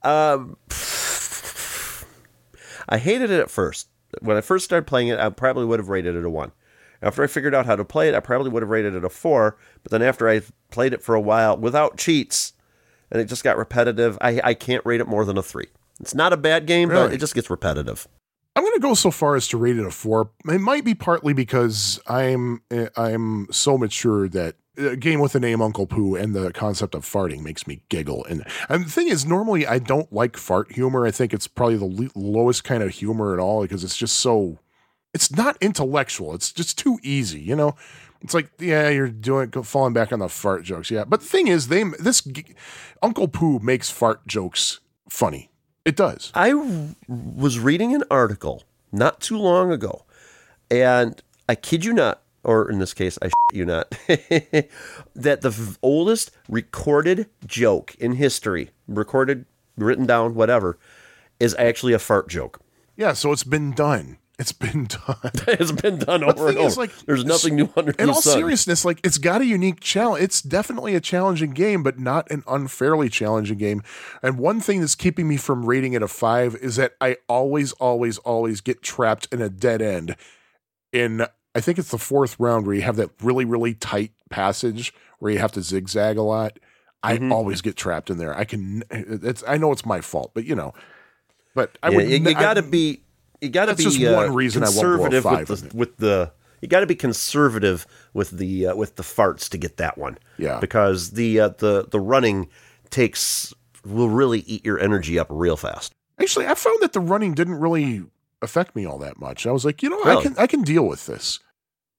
Um, 0.02 0.56
I 2.88 2.98
hated 2.98 3.30
it 3.30 3.40
at 3.40 3.50
first. 3.50 3.88
When 4.20 4.36
I 4.36 4.40
first 4.40 4.64
started 4.64 4.86
playing 4.86 5.08
it, 5.08 5.18
I 5.18 5.30
probably 5.30 5.64
would 5.64 5.78
have 5.78 5.88
rated 5.88 6.16
it 6.16 6.24
a 6.24 6.30
one. 6.30 6.52
After 7.00 7.24
I 7.24 7.26
figured 7.26 7.54
out 7.54 7.66
how 7.66 7.76
to 7.76 7.84
play 7.84 8.08
it, 8.08 8.14
I 8.14 8.20
probably 8.20 8.50
would 8.50 8.62
have 8.62 8.70
rated 8.70 8.94
it 8.94 9.04
a 9.04 9.08
four. 9.08 9.56
But 9.82 9.90
then 9.90 10.02
after 10.02 10.28
I 10.28 10.42
played 10.70 10.92
it 10.92 11.02
for 11.02 11.14
a 11.14 11.20
while 11.20 11.56
without 11.56 11.96
cheats, 11.96 12.52
and 13.10 13.20
it 13.20 13.24
just 13.26 13.42
got 13.42 13.56
repetitive, 13.56 14.16
I, 14.20 14.40
I 14.42 14.54
can't 14.54 14.84
rate 14.86 15.00
it 15.00 15.08
more 15.08 15.24
than 15.24 15.36
a 15.36 15.42
three. 15.42 15.66
It's 16.00 16.14
not 16.14 16.32
a 16.32 16.36
bad 16.36 16.66
game, 16.66 16.88
but 16.88 17.12
it 17.12 17.18
just 17.18 17.34
gets 17.34 17.50
repetitive. 17.50 18.06
I'm 18.54 18.64
going 18.64 18.74
to 18.74 18.80
go 18.80 18.94
so 18.94 19.10
far 19.10 19.34
as 19.34 19.48
to 19.48 19.56
rate 19.56 19.78
it 19.78 19.86
a 19.86 19.90
four. 19.90 20.30
It 20.46 20.60
might 20.60 20.84
be 20.84 20.94
partly 20.94 21.32
because 21.32 22.00
I'm 22.06 22.62
eh, 22.70 22.88
I'm 22.96 23.46
so 23.50 23.78
mature 23.78 24.28
that 24.28 24.56
a 24.76 24.96
game 24.96 25.20
with 25.20 25.32
the 25.32 25.40
name 25.40 25.60
Uncle 25.60 25.86
Poo 25.86 26.14
and 26.14 26.34
the 26.34 26.52
concept 26.52 26.94
of 26.94 27.04
farting 27.04 27.42
makes 27.42 27.66
me 27.66 27.82
giggle. 27.88 28.24
And, 28.24 28.44
and 28.68 28.86
the 28.86 28.90
thing 28.90 29.08
is, 29.08 29.26
normally 29.26 29.66
I 29.66 29.78
don't 29.78 30.12
like 30.12 30.36
fart 30.36 30.72
humor. 30.72 31.06
I 31.06 31.10
think 31.10 31.34
it's 31.34 31.46
probably 31.46 31.76
the 31.76 31.84
le- 31.84 32.10
lowest 32.14 32.64
kind 32.64 32.82
of 32.82 32.90
humor 32.90 33.34
at 33.34 33.40
all 33.40 33.62
because 33.62 33.84
it's 33.84 33.96
just 33.96 34.18
so. 34.18 34.58
It's 35.14 35.30
not 35.30 35.58
intellectual. 35.60 36.34
It's 36.34 36.52
just 36.52 36.78
too 36.78 36.98
easy, 37.02 37.40
you 37.40 37.54
know. 37.54 37.76
It's 38.22 38.34
like, 38.34 38.50
yeah, 38.58 38.88
you're 38.88 39.08
doing 39.08 39.50
falling 39.50 39.92
back 39.92 40.12
on 40.12 40.20
the 40.20 40.28
fart 40.28 40.62
jokes, 40.62 40.90
yeah. 40.90 41.04
But 41.04 41.20
the 41.20 41.26
thing 41.26 41.48
is, 41.48 41.68
they 41.68 41.84
this 41.98 42.26
Uncle 43.02 43.28
Poo 43.28 43.58
makes 43.58 43.90
fart 43.90 44.26
jokes 44.26 44.80
funny. 45.08 45.50
It 45.84 45.96
does. 45.96 46.30
I 46.34 46.54
was 47.08 47.58
reading 47.58 47.94
an 47.94 48.04
article 48.10 48.62
not 48.92 49.20
too 49.20 49.36
long 49.36 49.72
ago, 49.72 50.04
and 50.70 51.20
I 51.48 51.56
kid 51.56 51.84
you 51.84 51.92
not, 51.92 52.21
or 52.44 52.70
in 52.70 52.78
this 52.78 52.94
case, 52.94 53.18
I 53.22 53.26
shit 53.26 53.34
you 53.52 53.64
not, 53.64 53.90
that 55.14 55.40
the 55.42 55.50
v- 55.50 55.76
oldest 55.82 56.30
recorded 56.48 57.28
joke 57.46 57.94
in 57.96 58.12
history, 58.12 58.70
recorded, 58.88 59.46
written 59.76 60.06
down, 60.06 60.34
whatever, 60.34 60.78
is 61.38 61.54
actually 61.58 61.92
a 61.92 61.98
fart 61.98 62.28
joke. 62.28 62.60
Yeah, 62.96 63.12
so 63.12 63.32
it's 63.32 63.44
been 63.44 63.72
done. 63.72 64.18
It's 64.38 64.52
been 64.52 64.86
done. 64.86 65.16
it's 65.46 65.72
been 65.72 65.98
done 65.98 66.24
over 66.24 66.48
and 66.48 66.58
over. 66.58 66.66
is, 66.66 66.76
like, 66.76 66.90
There's 67.06 67.24
nothing 67.24 67.54
new 67.54 67.68
under 67.76 67.92
the 67.92 68.00
In 68.00 68.08
the 68.08 68.14
all 68.14 68.22
seriousness, 68.22 68.84
like 68.84 68.98
it's 69.04 69.18
got 69.18 69.40
a 69.40 69.44
unique 69.44 69.80
challenge. 69.80 70.24
It's 70.24 70.42
definitely 70.42 70.96
a 70.96 71.00
challenging 71.00 71.50
game, 71.52 71.82
but 71.82 71.98
not 71.98 72.28
an 72.30 72.42
unfairly 72.48 73.08
challenging 73.08 73.58
game. 73.58 73.82
And 74.22 74.38
one 74.38 74.60
thing 74.60 74.80
that's 74.80 74.96
keeping 74.96 75.28
me 75.28 75.36
from 75.36 75.64
rating 75.64 75.92
it 75.92 76.02
a 76.02 76.08
five 76.08 76.56
is 76.56 76.76
that 76.76 76.94
I 77.00 77.18
always, 77.28 77.72
always, 77.74 78.18
always 78.18 78.60
get 78.60 78.82
trapped 78.82 79.28
in 79.30 79.40
a 79.40 79.48
dead 79.48 79.80
end. 79.80 80.16
In 80.92 81.26
I 81.54 81.60
think 81.60 81.78
it's 81.78 81.90
the 81.90 81.98
fourth 81.98 82.38
round 82.40 82.66
where 82.66 82.74
you 82.74 82.82
have 82.82 82.96
that 82.96 83.10
really, 83.22 83.44
really 83.44 83.74
tight 83.74 84.12
passage 84.30 84.92
where 85.18 85.30
you 85.32 85.38
have 85.38 85.52
to 85.52 85.62
zigzag 85.62 86.16
a 86.16 86.22
lot. 86.22 86.58
I 87.02 87.16
Mm-hmm. 87.16 87.32
always 87.32 87.60
get 87.60 87.76
trapped 87.76 88.10
in 88.10 88.18
there. 88.18 88.36
I 88.36 88.44
can. 88.44 88.84
It's. 88.90 89.42
I 89.46 89.56
know 89.56 89.72
it's 89.72 89.84
my 89.84 90.00
fault, 90.00 90.30
but 90.34 90.44
you 90.44 90.54
know. 90.54 90.72
But 91.54 91.76
I 91.82 91.90
Yeah, 91.90 91.96
would. 91.96 92.08
you, 92.08 92.16
you 92.18 92.34
got 92.34 92.54
to 92.54 92.62
be 92.62 93.02
you 93.40 93.48
got 93.50 93.66
to 93.66 93.74
be 93.74 93.82
just 93.84 94.00
uh, 94.00 94.14
one 94.14 94.34
reason 94.34 94.62
I 94.62 94.66
won't 94.66 94.74
go 94.74 94.80
a 94.80 94.82
conservative 95.10 95.22
five 95.24 95.48
with 95.50 95.70
the 95.70 95.76
with 95.76 95.96
the 95.98 96.32
you 96.60 96.68
got 96.68 96.80
to 96.80 96.86
be 96.86 96.94
conservative 96.94 97.86
with 98.14 98.30
the 98.30 98.68
uh, 98.68 98.76
with 98.76 98.94
the 98.94 99.02
farts 99.02 99.48
to 99.50 99.58
get 99.58 99.78
that 99.78 99.98
one. 99.98 100.16
Yeah. 100.38 100.60
because 100.60 101.10
the 101.10 101.40
uh, 101.40 101.48
the 101.58 101.86
the 101.90 101.98
running 102.00 102.48
takes 102.90 103.52
will 103.84 104.08
really 104.08 104.40
eat 104.40 104.64
your 104.64 104.78
energy 104.78 105.18
up 105.18 105.26
real 105.28 105.56
fast. 105.56 105.92
Actually, 106.20 106.46
I 106.46 106.54
found 106.54 106.78
that 106.82 106.92
the 106.92 107.00
running 107.00 107.34
didn't 107.34 107.56
really 107.58 108.04
affect 108.42 108.76
me 108.76 108.84
all 108.84 108.98
that 108.98 109.18
much. 109.18 109.46
I 109.46 109.52
was 109.52 109.64
like, 109.64 109.82
you 109.82 109.88
know, 109.88 110.02
I 110.04 110.22
can 110.22 110.34
I 110.38 110.46
can 110.46 110.62
deal 110.62 110.86
with 110.86 111.06
this. 111.06 111.38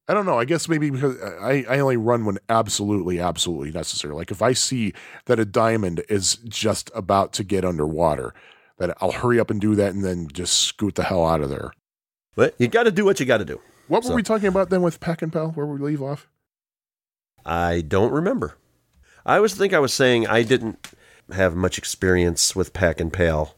I 0.07 0.14
don't 0.14 0.26
know. 0.26 0.38
I 0.38 0.45
guess 0.45 0.68
maybe 0.68 0.90
because 0.90 1.15
I, 1.41 1.65
I 1.70 1.80
only 1.80 1.95
run 1.95 2.26
when 2.26 2.38
absolutely, 2.49 3.20
absolutely 3.20 3.72
necessary. 3.72 4.14
Like 4.14 4.32
if 4.32 4.41
I 4.41 4.52
see 4.52 4.94
that 5.26 5.40
a 5.40 5.45
diamond 5.45 6.03
is 6.10 6.36
just 6.36 6.91
about 6.94 7.32
to 7.34 7.44
get 7.44 7.64
underwater, 7.64 8.34
that 8.80 8.98
I'll 9.02 9.14
hurry 9.14 9.40
up 9.40 9.49
and 9.49 9.61
do 9.61 9.76
that 9.76 9.94
and 9.94 10.03
then 10.03 10.28
just 10.32 10.60
scoot 10.60 10.95
the 10.95 11.03
hell 11.03 11.26
out 11.26 11.41
of 11.41 11.49
there. 11.49 11.72
But 12.36 12.56
you 12.57 12.68
got 12.68 12.84
to 12.84 12.91
do 12.91 13.06
what 13.06 13.20
you 13.20 13.26
got 13.26 13.38
to 13.38 13.45
do. 13.45 13.61
What 13.88 14.03
were 14.03 14.15
we 14.15 14.24
talking 14.24 14.48
about 14.48 14.70
then 14.70 14.82
with 14.82 14.99
Pac 14.99 15.22
and 15.22 15.32
Pal? 15.32 15.52
Where 15.52 15.65
we 15.65 15.80
leave 15.80 16.02
off? 16.02 16.28
I 17.45 17.82
don't 17.82 18.11
remember. 18.11 18.57
I 19.26 19.38
always 19.38 19.53
think 19.53 19.74
I 19.74 19.80
was 19.80 19.94
saying 19.94 20.28
I 20.28 20.44
didn't 20.44 20.91
have 21.32 21.56
much 21.56 21.78
experience 21.78 22.56
with 22.56 22.74
Pac 22.74 22.99
and 22.99 23.11
Pal. 23.11 23.56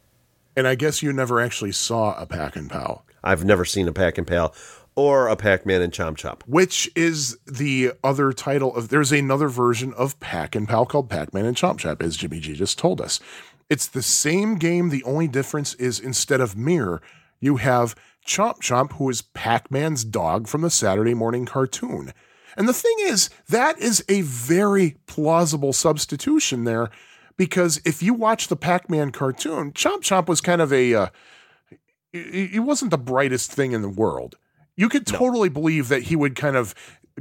And 0.55 0.67
I 0.67 0.75
guess 0.75 1.03
you 1.03 1.11
never 1.11 1.39
actually 1.39 1.73
saw 1.73 2.19
a 2.19 2.25
Pac 2.25 2.55
and 2.55 2.69
Pal, 2.69 3.05
I've 3.23 3.43
never 3.43 3.65
seen 3.65 3.87
a 3.87 3.93
Pac 3.93 4.17
and 4.17 4.27
Pal 4.27 4.53
or 4.95 5.27
a 5.27 5.35
Pac 5.35 5.65
Man 5.65 5.81
and 5.81 5.91
Chomp 5.91 6.15
Chomp. 6.15 6.41
which 6.45 6.89
is 6.95 7.37
the 7.45 7.91
other 8.03 8.31
title 8.31 8.73
of. 8.75 8.89
There's 8.89 9.11
another 9.11 9.49
version 9.49 9.93
of 9.93 10.19
Pac 10.19 10.55
and 10.55 10.67
Pal 10.67 10.85
called 10.85 11.09
Pac 11.09 11.33
Man 11.33 11.45
and 11.45 11.57
Chomp 11.57 11.77
Chomp, 11.77 12.01
as 12.01 12.15
Jimmy 12.15 12.39
G 12.39 12.53
just 12.53 12.77
told 12.77 13.01
us. 13.01 13.19
It's 13.69 13.87
the 13.87 14.01
same 14.01 14.55
game. 14.55 14.89
The 14.89 15.03
only 15.03 15.27
difference 15.27 15.73
is 15.73 15.99
instead 15.99 16.39
of 16.39 16.55
Mirror, 16.55 17.01
you 17.39 17.57
have 17.57 17.95
Chomp 18.25 18.59
Chomp, 18.59 18.93
who 18.93 19.09
is 19.09 19.21
Pac 19.21 19.69
Man's 19.69 20.05
dog 20.05 20.47
from 20.47 20.61
the 20.61 20.69
Saturday 20.69 21.13
morning 21.13 21.45
cartoon. 21.45 22.13
And 22.55 22.69
the 22.69 22.73
thing 22.73 22.95
is, 22.99 23.29
that 23.49 23.77
is 23.79 24.05
a 24.07 24.21
very 24.21 24.95
plausible 25.07 25.73
substitution 25.73 26.63
there 26.63 26.89
because 27.37 27.81
if 27.85 28.01
you 28.01 28.13
watch 28.13 28.47
the 28.47 28.55
Pac 28.55 28.89
Man 28.89 29.11
cartoon, 29.11 29.71
Chomp 29.73 30.01
Chomp 30.01 30.27
was 30.27 30.41
kind 30.41 30.61
of 30.61 30.71
a. 30.71 30.93
Uh, 30.93 31.07
he 32.11 32.59
wasn't 32.59 32.91
the 32.91 32.97
brightest 32.97 33.51
thing 33.51 33.73
in 33.73 33.81
the 33.81 33.89
world. 33.89 34.37
You 34.77 34.87
could 34.89 35.05
totally 35.05 35.49
believe 35.49 35.89
that 35.89 36.03
he 36.03 36.15
would 36.15 36.35
kind 36.35 36.55
of 36.55 36.73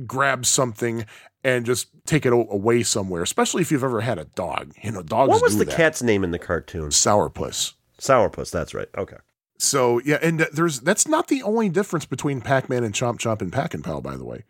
grab 0.06 0.46
something 0.46 1.04
and 1.42 1.66
just 1.66 1.88
take 2.06 2.24
it 2.24 2.32
away 2.32 2.82
somewhere, 2.82 3.22
especially 3.22 3.62
if 3.62 3.70
you've 3.70 3.84
ever 3.84 4.00
had 4.00 4.18
a 4.18 4.24
dog. 4.24 4.72
You 4.82 4.92
know, 4.92 5.02
dogs 5.02 5.28
What 5.30 5.42
was 5.42 5.58
the 5.58 5.64
that. 5.64 5.76
cat's 5.76 6.02
name 6.02 6.24
in 6.24 6.30
the 6.30 6.38
cartoon? 6.38 6.88
Sourpuss. 6.90 7.74
Sourpuss, 8.00 8.50
that's 8.50 8.72
right. 8.74 8.88
Okay. 8.96 9.16
So 9.58 10.00
yeah, 10.04 10.18
and 10.20 10.42
uh, 10.42 10.46
there's 10.52 10.80
that's 10.80 11.06
not 11.06 11.28
the 11.28 11.42
only 11.42 11.68
difference 11.68 12.06
between 12.06 12.40
Pac-Man 12.40 12.82
and 12.84 12.94
Chomp 12.94 13.18
Chomp 13.18 13.40
and 13.40 13.52
Pac 13.52 13.74
and 13.74 13.84
Pal, 13.84 14.00
by 14.00 14.16
the 14.16 14.24
way. 14.24 14.44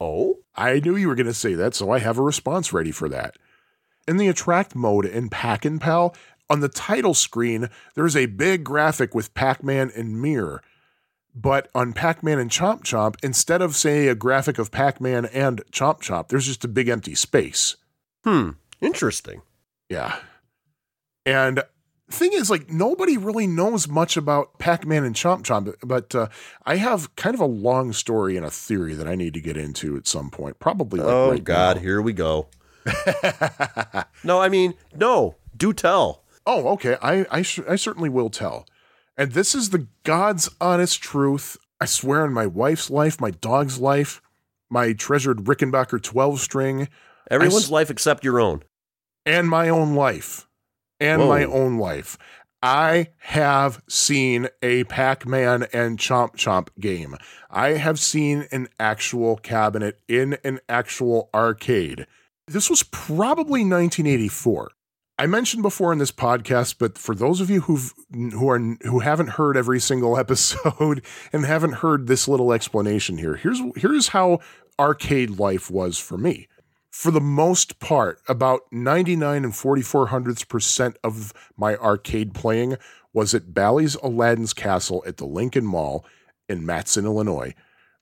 Oh? 0.00 0.38
I 0.54 0.80
knew 0.80 0.96
you 0.96 1.08
were 1.08 1.14
going 1.14 1.26
to 1.26 1.34
say 1.34 1.54
that, 1.54 1.74
so 1.74 1.90
I 1.90 1.98
have 2.00 2.18
a 2.18 2.22
response 2.22 2.72
ready 2.72 2.92
for 2.92 3.08
that. 3.08 3.36
In 4.08 4.16
the 4.16 4.28
attract 4.28 4.74
mode 4.74 5.06
in 5.06 5.28
Pac 5.28 5.64
and 5.64 5.80
Pal, 5.80 6.14
on 6.50 6.60
the 6.60 6.68
title 6.68 7.14
screen, 7.14 7.70
there's 7.94 8.16
a 8.16 8.26
big 8.26 8.64
graphic 8.64 9.14
with 9.14 9.32
Pac-Man 9.34 9.90
and 9.94 10.20
Mirror. 10.20 10.62
But 11.34 11.68
on 11.74 11.94
Pac-Man 11.94 12.38
and 12.38 12.50
Chomp 12.50 12.82
Chomp, 12.82 13.16
instead 13.22 13.62
of 13.62 13.74
say 13.74 14.08
a 14.08 14.14
graphic 14.14 14.58
of 14.58 14.70
Pac-Man 14.70 15.24
and 15.26 15.64
Chomp 15.72 16.00
Chomp, 16.00 16.28
there's 16.28 16.46
just 16.46 16.64
a 16.64 16.68
big 16.68 16.88
empty 16.88 17.14
space. 17.14 17.76
Hmm. 18.24 18.50
Interesting. 18.80 19.40
Yeah. 19.88 20.16
And 21.24 21.62
thing 22.10 22.32
is, 22.34 22.50
like, 22.50 22.70
nobody 22.70 23.16
really 23.16 23.46
knows 23.46 23.88
much 23.88 24.16
about 24.16 24.58
Pac 24.58 24.86
Man 24.86 25.04
and 25.04 25.14
Chomp 25.14 25.42
Chomp, 25.42 25.74
but 25.82 26.14
uh, 26.14 26.28
I 26.64 26.76
have 26.76 27.14
kind 27.16 27.34
of 27.34 27.40
a 27.40 27.46
long 27.46 27.92
story 27.92 28.36
and 28.36 28.44
a 28.44 28.50
theory 28.50 28.94
that 28.94 29.08
I 29.08 29.14
need 29.14 29.34
to 29.34 29.40
get 29.40 29.56
into 29.56 29.96
at 29.96 30.06
some 30.06 30.30
point. 30.30 30.58
Probably. 30.58 31.00
Like 31.00 31.08
oh, 31.08 31.30
right 31.30 31.44
God. 31.44 31.76
now. 31.76 31.82
Here 31.82 32.02
we 32.02 32.12
go. 32.12 32.48
no, 34.24 34.40
I 34.40 34.48
mean, 34.48 34.74
no. 34.94 35.36
Do 35.56 35.72
tell. 35.72 36.22
Oh, 36.46 36.68
okay. 36.74 36.96
I 37.02 37.26
I, 37.30 37.42
sh- 37.42 37.60
I 37.68 37.76
certainly 37.76 38.08
will 38.08 38.30
tell. 38.30 38.66
And 39.16 39.32
this 39.32 39.54
is 39.54 39.70
the 39.70 39.86
God's 40.04 40.48
honest 40.60 41.02
truth. 41.02 41.56
I 41.80 41.84
swear 41.84 42.22
on 42.24 42.32
my 42.32 42.46
wife's 42.46 42.90
life, 42.90 43.20
my 43.20 43.30
dog's 43.30 43.78
life, 43.78 44.22
my 44.70 44.92
treasured 44.92 45.44
Rickenbacker 45.44 46.02
12 46.02 46.40
string, 46.40 46.88
Everyone's 47.30 47.64
s- 47.64 47.70
life 47.70 47.90
except 47.90 48.24
your 48.24 48.40
own. 48.40 48.62
and 49.26 49.48
my 49.48 49.68
own 49.68 49.94
life. 49.94 50.48
And 50.98 51.22
Whoa. 51.22 51.28
my 51.28 51.44
own 51.44 51.78
life. 51.78 52.16
I 52.64 53.08
have 53.18 53.82
seen 53.88 54.46
a 54.62 54.84
Pac 54.84 55.26
Man 55.26 55.66
and 55.72 55.98
Chomp 55.98 56.36
Chomp 56.36 56.68
game. 56.78 57.16
I 57.50 57.70
have 57.70 57.98
seen 57.98 58.46
an 58.52 58.68
actual 58.78 59.36
cabinet 59.36 59.98
in 60.06 60.38
an 60.44 60.60
actual 60.68 61.28
arcade. 61.34 62.06
This 62.46 62.68
was 62.68 62.82
probably 62.82 63.60
1984. 63.60 64.70
I 65.18 65.26
mentioned 65.26 65.62
before 65.62 65.92
in 65.92 65.98
this 65.98 66.10
podcast, 66.10 66.76
but 66.78 66.98
for 66.98 67.14
those 67.14 67.40
of 67.40 67.50
you 67.50 67.62
who've 67.62 67.92
who 68.12 68.48
are 68.48 68.58
who 68.58 69.00
haven't 69.00 69.30
heard 69.30 69.56
every 69.56 69.78
single 69.78 70.18
episode 70.24 71.04
and 71.32 71.46
haven't 71.46 71.74
heard 71.74 72.06
this 72.06 72.26
little 72.26 72.52
explanation 72.52 73.18
here, 73.18 73.36
here's 73.36 73.60
here's 73.76 74.08
how 74.08 74.40
arcade 74.78 75.38
life 75.38 75.70
was 75.70 75.98
for 75.98 76.16
me 76.16 76.48
for 76.92 77.10
the 77.10 77.20
most 77.20 77.80
part, 77.80 78.20
about 78.28 78.60
99 78.70 79.44
and 79.44 79.56
44 79.56 80.08
hundredths 80.08 80.44
percent 80.44 80.98
of 81.02 81.32
my 81.56 81.74
arcade 81.76 82.34
playing 82.34 82.76
was 83.14 83.34
at 83.34 83.54
Bally's 83.54 83.94
Aladdin's 83.96 84.52
Castle 84.52 85.02
at 85.06 85.16
the 85.16 85.26
Lincoln 85.26 85.64
Mall 85.64 86.04
in 86.48 86.64
Matteson, 86.64 87.04
Illinois. 87.04 87.54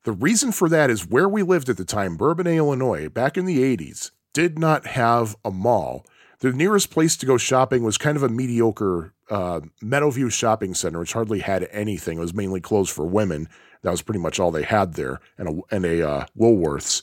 The 0.04 0.12
reason 0.12 0.50
for 0.50 0.68
that 0.68 0.90
is 0.90 1.06
where 1.06 1.28
we 1.28 1.42
lived 1.42 1.68
at 1.68 1.76
the 1.76 1.84
time, 1.84 2.16
Bourbonnais, 2.16 2.56
Illinois, 2.56 3.08
back 3.08 3.36
in 3.36 3.44
the 3.44 3.58
80s, 3.76 4.10
did 4.32 4.58
not 4.58 4.86
have 4.86 5.36
a 5.44 5.50
mall. 5.50 6.04
The 6.40 6.52
nearest 6.52 6.90
place 6.90 7.16
to 7.18 7.26
go 7.26 7.36
shopping 7.36 7.82
was 7.82 7.98
kind 7.98 8.16
of 8.16 8.22
a 8.22 8.28
mediocre 8.28 9.12
uh, 9.28 9.60
Meadowview 9.82 10.32
shopping 10.32 10.74
center, 10.74 10.98
which 10.98 11.12
hardly 11.12 11.40
had 11.40 11.68
anything. 11.70 12.18
It 12.18 12.22
was 12.22 12.34
mainly 12.34 12.60
clothes 12.60 12.90
for 12.90 13.06
women. 13.06 13.48
That 13.82 13.90
was 13.90 14.02
pretty 14.02 14.20
much 14.20 14.40
all 14.40 14.50
they 14.50 14.62
had 14.62 14.94
there, 14.94 15.20
and 15.38 15.48
a, 15.48 15.74
and 15.74 15.84
a 15.84 16.08
uh, 16.08 16.26
Woolworths. 16.38 17.02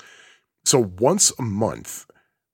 So 0.65 0.91
once 0.99 1.31
a 1.39 1.41
month, 1.41 2.05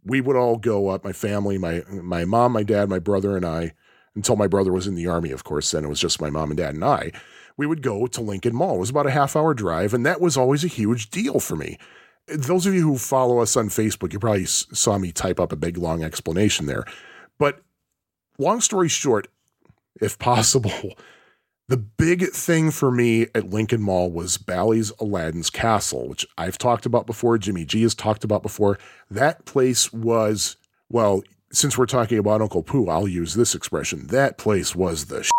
we 0.06 0.22
would 0.22 0.36
all 0.36 0.58
go 0.58 0.90
up, 0.90 1.04
my 1.04 1.14
family, 1.14 1.58
my 1.58 1.84
my 1.90 2.26
mom, 2.26 2.52
my 2.52 2.64
dad, 2.64 2.90
my 2.90 3.00
brother, 3.00 3.36
and 3.36 3.46
I, 3.46 3.74
until 4.16 4.36
my 4.36 4.48
brother 4.48 4.72
was 4.72 4.88
in 4.88 4.96
the 4.96 5.08
army, 5.08 5.32
of 5.32 5.44
course, 5.44 5.72
then 5.72 5.84
it 5.84 5.90
was 5.90 6.00
just 6.00 6.22
my 6.22 6.30
mom 6.30 6.52
and 6.52 6.58
dad 6.58 6.76
and 6.76 6.86
I. 6.86 7.12
We 7.58 7.66
would 7.66 7.82
go 7.82 8.08
to 8.08 8.22
Lincoln 8.22 8.56
Mall. 8.56 8.76
It 8.76 8.80
was 8.80 8.90
about 8.90 9.08
a 9.08 9.12
half 9.12 9.36
hour 9.36 9.54
drive, 9.54 9.94
and 9.94 10.06
that 10.06 10.22
was 10.22 10.38
always 10.38 10.64
a 10.64 10.68
huge 10.68 11.10
deal 11.10 11.40
for 11.40 11.56
me. 11.56 11.78
Those 12.28 12.66
of 12.66 12.74
you 12.74 12.82
who 12.82 12.98
follow 12.98 13.40
us 13.40 13.58
on 13.58 13.70
Facebook, 13.70 14.14
you 14.14 14.20
probably 14.20 14.46
saw 14.46 14.98
me 14.98 15.12
type 15.12 15.40
up 15.40 15.52
a 15.52 15.58
big 15.58 15.78
long 15.78 16.04
explanation 16.04 16.66
there. 16.66 16.86
But 17.38 17.62
long 18.38 18.62
story 18.62 18.90
short, 18.90 19.28
if 20.02 20.18
possible, 20.20 20.96
the 21.68 21.78
big 21.78 22.30
thing 22.30 22.72
for 22.72 22.92
me 22.92 23.28
at 23.36 23.50
Lincoln 23.50 23.82
Mall 23.82 24.12
was 24.12 24.38
Bally's 24.38 24.92
Aladdin's 25.00 25.50
Castle, 25.50 26.10
which 26.10 26.26
I've 26.38 26.58
talked 26.58 26.86
about 26.86 27.06
before. 27.08 27.38
Jimmy 27.38 27.66
G 27.66 27.82
has 27.84 27.96
talked 27.96 28.24
about 28.24 28.44
before. 28.44 28.78
That 29.10 29.46
place 29.46 29.92
was, 29.92 30.58
well, 30.90 31.24
since 31.52 31.78
we're 31.78 31.86
talking 31.86 32.18
about 32.18 32.42
Uncle 32.42 32.64
Poo, 32.64 32.90
I'll 32.90 33.08
use 33.08 33.34
this 33.34 33.56
expression. 33.56 34.08
That 34.08 34.38
place 34.38 34.76
was 34.76 35.06
the 35.06 35.30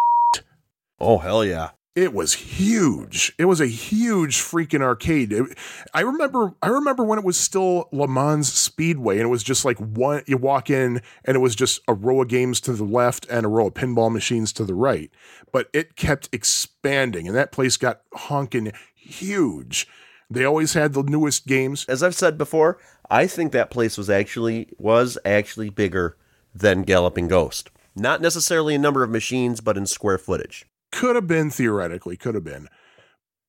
Oh, 1.01 1.19
hell 1.19 1.44
yeah. 1.44 1.70
It 1.94 2.12
was 2.12 2.32
huge. 2.34 3.32
It 3.38 3.44
was 3.44 3.60
a 3.60 3.66
huge 3.66 4.38
freaking 4.38 4.82
arcade. 4.82 5.32
It- 5.32 5.56
I 5.92 6.00
remember 6.00 6.54
I 6.60 6.68
remember 6.68 7.04
when 7.04 7.18
it 7.18 7.24
was 7.24 7.36
still 7.36 7.88
Le 7.92 8.08
Mans 8.08 8.52
Speedway 8.52 9.16
and 9.16 9.24
it 9.26 9.30
was 9.30 9.44
just 9.44 9.64
like 9.64 9.78
one 9.78 10.22
you 10.26 10.36
walk 10.36 10.70
in 10.70 11.00
and 11.24 11.36
it 11.36 11.40
was 11.40 11.54
just 11.54 11.80
a 11.86 11.94
row 11.94 12.22
of 12.22 12.28
games 12.28 12.60
to 12.62 12.72
the 12.72 12.84
left 12.84 13.26
and 13.30 13.46
a 13.46 13.48
row 13.48 13.68
of 13.68 13.74
pinball 13.74 14.12
machines 14.12 14.52
to 14.54 14.64
the 14.64 14.74
right. 14.74 15.10
But 15.52 15.68
it 15.72 15.94
kept 15.94 16.28
expanding 16.32 17.28
and 17.28 17.36
that 17.36 17.52
place 17.52 17.76
got 17.76 18.00
honking 18.12 18.72
huge. 18.94 19.86
They 20.28 20.44
always 20.44 20.72
had 20.72 20.94
the 20.94 21.02
newest 21.02 21.46
games. 21.46 21.84
As 21.88 22.02
I've 22.02 22.14
said 22.14 22.36
before, 22.36 22.78
I 23.08 23.26
think 23.26 23.52
that 23.52 23.70
place 23.70 23.96
was 23.96 24.10
actually 24.10 24.68
was 24.78 25.16
actually 25.24 25.70
bigger 25.70 26.16
than 26.52 26.82
Galloping 26.82 27.28
Ghost. 27.28 27.70
Not 27.94 28.20
necessarily 28.20 28.74
in 28.74 28.82
number 28.82 29.04
of 29.04 29.10
machines, 29.10 29.60
but 29.60 29.76
in 29.76 29.86
square 29.86 30.18
footage. 30.18 30.66
Could 30.94 31.16
have 31.16 31.26
been 31.26 31.50
theoretically, 31.50 32.16
could 32.16 32.36
have 32.36 32.44
been. 32.44 32.68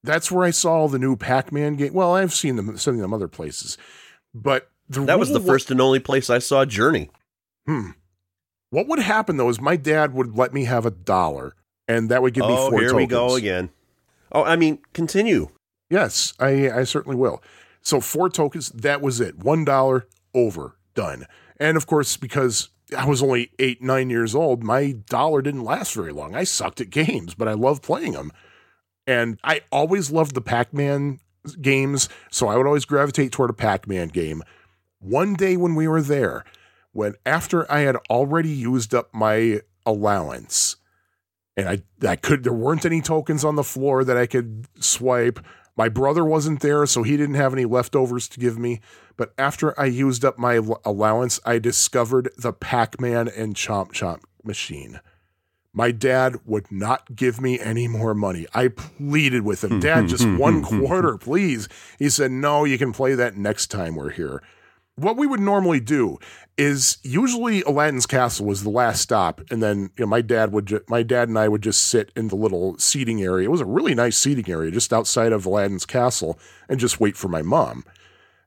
That's 0.03 0.31
where 0.31 0.45
I 0.45 0.49
saw 0.51 0.87
the 0.87 0.99
new 0.99 1.15
Pac-Man 1.15 1.75
game. 1.75 1.93
Well, 1.93 2.13
I've 2.15 2.33
seen 2.33 2.55
them 2.55 2.75
seen 2.77 2.97
them 2.97 3.13
other 3.13 3.27
places. 3.27 3.77
But 4.33 4.69
the 4.89 5.01
That 5.01 5.19
was 5.19 5.29
the 5.29 5.35
rule 5.39 5.47
wa- 5.47 5.53
first 5.53 5.71
and 5.71 5.79
only 5.79 5.99
place 5.99 6.29
I 6.29 6.39
saw 6.39 6.65
Journey. 6.65 7.09
Hmm. 7.67 7.91
What 8.71 8.87
would 8.87 8.99
happen 8.99 9.37
though 9.37 9.49
is 9.49 9.61
my 9.61 9.75
dad 9.75 10.13
would 10.13 10.35
let 10.35 10.53
me 10.53 10.65
have 10.65 10.85
a 10.85 10.91
dollar, 10.91 11.55
and 11.87 12.09
that 12.09 12.21
would 12.21 12.33
give 12.33 12.45
me 12.45 12.53
oh, 12.53 12.69
four 12.71 12.79
here 12.79 12.89
tokens. 12.89 13.07
we 13.07 13.07
go 13.07 13.35
again. 13.35 13.69
Oh, 14.31 14.43
I 14.43 14.55
mean, 14.55 14.79
continue. 14.93 15.49
Yes, 15.89 16.33
I 16.39 16.69
I 16.71 16.83
certainly 16.83 17.15
will. 17.15 17.43
So 17.81 18.01
four 18.01 18.29
tokens. 18.29 18.69
That 18.69 19.01
was 19.01 19.21
it. 19.21 19.37
One 19.37 19.65
dollar 19.65 20.07
over 20.33 20.77
done. 20.95 21.25
And 21.59 21.77
of 21.77 21.85
course, 21.85 22.17
because 22.17 22.69
I 22.95 23.05
was 23.05 23.23
only 23.23 23.51
eight 23.59 23.81
nine 23.81 24.09
years 24.09 24.35
old, 24.35 24.63
my 24.63 24.91
dollar 24.91 25.41
didn't 25.41 25.63
last 25.63 25.93
very 25.93 26.11
long. 26.11 26.35
I 26.35 26.43
sucked 26.43 26.81
at 26.81 26.89
games, 26.89 27.33
but 27.33 27.47
I 27.47 27.53
loved 27.53 27.83
playing 27.83 28.13
them. 28.13 28.31
And 29.07 29.39
I 29.43 29.61
always 29.71 30.11
loved 30.11 30.33
the 30.33 30.41
Pac-Man 30.41 31.19
games, 31.61 32.09
so 32.31 32.47
I 32.47 32.57
would 32.57 32.65
always 32.65 32.85
gravitate 32.85 33.31
toward 33.31 33.51
a 33.51 33.53
Pac-Man 33.53 34.09
game. 34.09 34.41
One 34.99 35.35
day 35.35 35.57
when 35.57 35.75
we 35.75 35.87
were 35.87 36.01
there, 36.01 36.43
when 36.91 37.13
after 37.25 37.71
I 37.71 37.81
had 37.81 37.97
already 38.09 38.49
used 38.49 38.95
up 38.95 39.09
my 39.13 39.61
allowance, 39.85 40.77
and 41.57 41.69
I 41.69 41.83
I 42.07 42.15
could 42.15 42.43
there 42.43 42.53
weren't 42.53 42.85
any 42.85 43.01
tokens 43.01 43.45
on 43.45 43.55
the 43.55 43.63
floor 43.63 44.03
that 44.03 44.17
I 44.17 44.25
could 44.25 44.67
swipe. 44.79 45.39
My 45.77 45.89
brother 45.89 46.23
wasn't 46.23 46.61
there, 46.61 46.85
so 46.85 47.03
he 47.03 47.17
didn't 47.17 47.35
have 47.35 47.53
any 47.53 47.65
leftovers 47.65 48.27
to 48.29 48.39
give 48.39 48.57
me. 48.57 48.79
But 49.17 49.33
after 49.37 49.77
I 49.79 49.85
used 49.85 50.23
up 50.23 50.37
my 50.37 50.61
allowance, 50.85 51.39
I 51.45 51.59
discovered 51.59 52.29
the 52.37 52.53
Pac-Man 52.53 53.27
and 53.27 53.55
Chomp 53.55 53.91
Chomp 53.91 54.21
machine. 54.43 55.01
My 55.73 55.91
dad 55.91 56.39
would 56.45 56.71
not 56.71 57.15
give 57.15 57.41
me 57.41 57.59
any 57.59 57.89
more 57.89 58.13
money. 58.13 58.47
I 58.53 58.69
pleaded 58.69 59.41
with 59.43 59.61
him, 59.61 59.71
hmm, 59.71 59.79
Dad, 59.81 60.01
hmm, 60.01 60.07
just 60.07 60.23
hmm, 60.23 60.37
one 60.37 60.63
quarter, 60.63 61.17
please. 61.17 61.67
He 61.99 62.09
said, 62.09 62.31
No, 62.31 62.63
you 62.63 62.77
can 62.77 62.93
play 62.93 63.13
that 63.15 63.35
next 63.35 63.67
time 63.67 63.95
we're 63.95 64.11
here. 64.11 64.41
What 64.95 65.17
we 65.17 65.27
would 65.27 65.39
normally 65.39 65.79
do 65.79 66.17
is 66.57 66.97
usually 67.03 67.61
Aladdin's 67.63 68.05
castle 68.05 68.45
was 68.45 68.63
the 68.63 68.69
last 68.69 69.01
stop, 69.01 69.41
and 69.51 69.61
then 69.61 69.89
you 69.97 70.05
know 70.05 70.07
my 70.07 70.21
dad 70.21 70.53
would 70.53 70.67
ju- 70.67 70.83
my 70.87 71.03
dad 71.03 71.27
and 71.27 71.37
I 71.37 71.49
would 71.49 71.61
just 71.61 71.83
sit 71.83 72.11
in 72.15 72.29
the 72.29 72.35
little 72.35 72.77
seating 72.77 73.21
area. 73.21 73.47
It 73.47 73.51
was 73.51 73.61
a 73.61 73.65
really 73.65 73.93
nice 73.93 74.17
seating 74.17 74.49
area 74.49 74.71
just 74.71 74.93
outside 74.93 75.33
of 75.33 75.45
Aladdin's 75.45 75.85
castle, 75.85 76.39
and 76.69 76.79
just 76.79 76.99
wait 76.99 77.17
for 77.17 77.27
my 77.27 77.41
mom. 77.41 77.83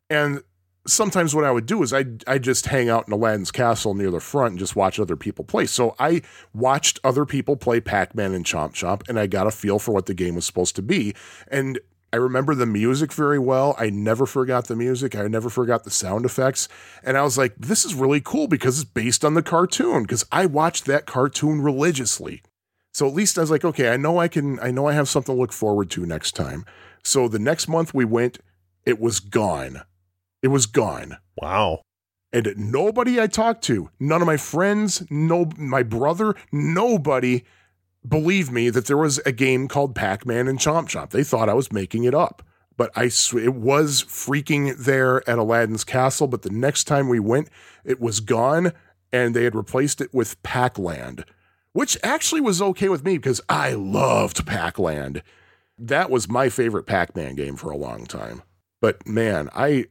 And 0.09 0.43
sometimes 0.87 1.35
what 1.35 1.45
I 1.45 1.51
would 1.51 1.67
do 1.67 1.83
is 1.83 1.93
I 1.93 2.07
I 2.27 2.39
just 2.39 2.67
hang 2.67 2.89
out 2.89 3.07
in 3.07 3.13
Aladdin's 3.13 3.51
castle 3.51 3.93
near 3.93 4.11
the 4.11 4.21
front 4.21 4.53
and 4.53 4.59
just 4.59 4.75
watch 4.75 4.99
other 4.99 5.17
people 5.17 5.45
play. 5.45 5.67
So 5.67 5.95
I 5.99 6.23
watched 6.55 6.99
other 7.05 7.27
people 7.27 7.57
play 7.57 7.81
Pac-Man 7.81 8.33
and 8.33 8.47
Chomp 8.47 8.73
Chomp, 8.73 9.07
and 9.07 9.19
I 9.19 9.27
got 9.27 9.47
a 9.47 9.51
feel 9.51 9.79
for 9.79 9.93
what 9.93 10.07
the 10.07 10.15
game 10.15 10.35
was 10.35 10.47
supposed 10.47 10.77
to 10.77 10.83
be. 10.83 11.15
And 11.49 11.79
I 12.13 12.17
remember 12.17 12.55
the 12.55 12.67
music 12.67 13.13
very 13.13 13.39
well. 13.39 13.75
I 13.79 13.91
never 13.91 14.25
forgot 14.25 14.67
the 14.67 14.77
music. 14.77 15.15
I 15.15 15.27
never 15.29 15.51
forgot 15.51 15.85
the 15.85 15.91
sound 15.91 16.25
effects. 16.25 16.69
And 17.03 17.19
I 17.19 17.23
was 17.23 17.37
like, 17.37 17.55
this 17.59 17.85
is 17.85 17.95
really 17.95 18.21
cool 18.21 18.49
because 18.49 18.81
it's 18.81 18.91
based 18.91 19.25
on 19.25 19.35
the 19.35 19.43
cartoon 19.43 20.03
because 20.03 20.25
I 20.33 20.47
watched 20.47 20.87
that 20.87 21.07
cartoon 21.07 21.61
religiously. 21.61 22.43
So 22.95 23.07
at 23.07 23.15
least 23.15 23.37
I 23.37 23.43
was 23.43 23.51
like, 23.51 23.65
okay, 23.65 23.91
I 23.93 23.97
know 23.99 24.19
I 24.19 24.29
can, 24.29 24.59
I 24.61 24.71
know 24.71 24.87
I 24.87 24.95
have 24.95 25.09
something 25.09 25.35
to 25.35 25.41
look 25.41 25.53
forward 25.53 25.91
to 25.91 26.07
next 26.07 26.33
time. 26.33 26.65
So 27.05 27.29
the 27.29 27.39
next 27.39 27.69
month 27.69 27.93
we 27.93 28.07
went, 28.07 28.39
it 28.87 28.99
was 28.99 29.21
gone. 29.21 29.83
It 30.43 30.49
was 30.49 30.67
gone. 30.67 31.19
Wow. 31.37 31.83
And 32.33 32.55
nobody 32.57 33.21
I 33.21 33.27
talked 33.27 33.63
to, 33.65 33.91
none 34.01 34.21
of 34.21 34.27
my 34.27 34.37
friends, 34.37 35.03
no, 35.11 35.51
my 35.57 35.83
brother, 35.83 36.35
nobody 36.53 37.45
believed 38.07 38.51
me 38.51 38.71
that 38.71 38.87
there 38.87 38.97
was 38.97 39.19
a 39.19 39.33
game 39.33 39.69
called 39.69 39.95
Pac-Man 39.95 40.49
and 40.49 40.59
Chomp 40.59 40.89
Chomp. 40.89 41.11
They 41.11 41.25
thought 41.25 41.49
I 41.49 41.55
was 41.55 41.73
making 41.73 42.05
it 42.05 42.15
up. 42.15 42.43
But 42.77 42.91
I 42.95 43.09
sw- 43.09 43.35
it 43.35 43.55
was 43.55 44.05
freaking 44.05 44.77
there 44.79 45.29
at 45.29 45.39
Aladdin's 45.39 45.83
castle. 45.83 46.29
But 46.29 46.43
the 46.43 46.51
next 46.51 46.85
time 46.85 47.09
we 47.09 47.19
went, 47.19 47.49
it 47.85 48.01
was 48.01 48.21
gone, 48.21 48.73
and 49.13 49.35
they 49.35 49.45
had 49.45 49.57
replaced 49.57 50.01
it 50.01 50.15
with 50.15 50.41
Pac-Land, 50.45 51.25
which 51.73 51.99
actually 52.05 52.41
was 52.41 52.63
okay 52.63 52.89
with 52.89 53.05
me 53.05 53.19
because 53.19 53.41
I 53.49 53.73
loved 53.73 54.47
Pac-Land. 54.47 55.23
That 55.77 56.09
was 56.09 56.29
my 56.29 56.49
favorite 56.49 56.87
Pac-Man 56.87 57.35
game 57.35 57.57
for 57.57 57.71
a 57.71 57.77
long 57.77 58.07
time. 58.07 58.43
But 58.81 59.07
man, 59.09 59.49
I 59.55 59.87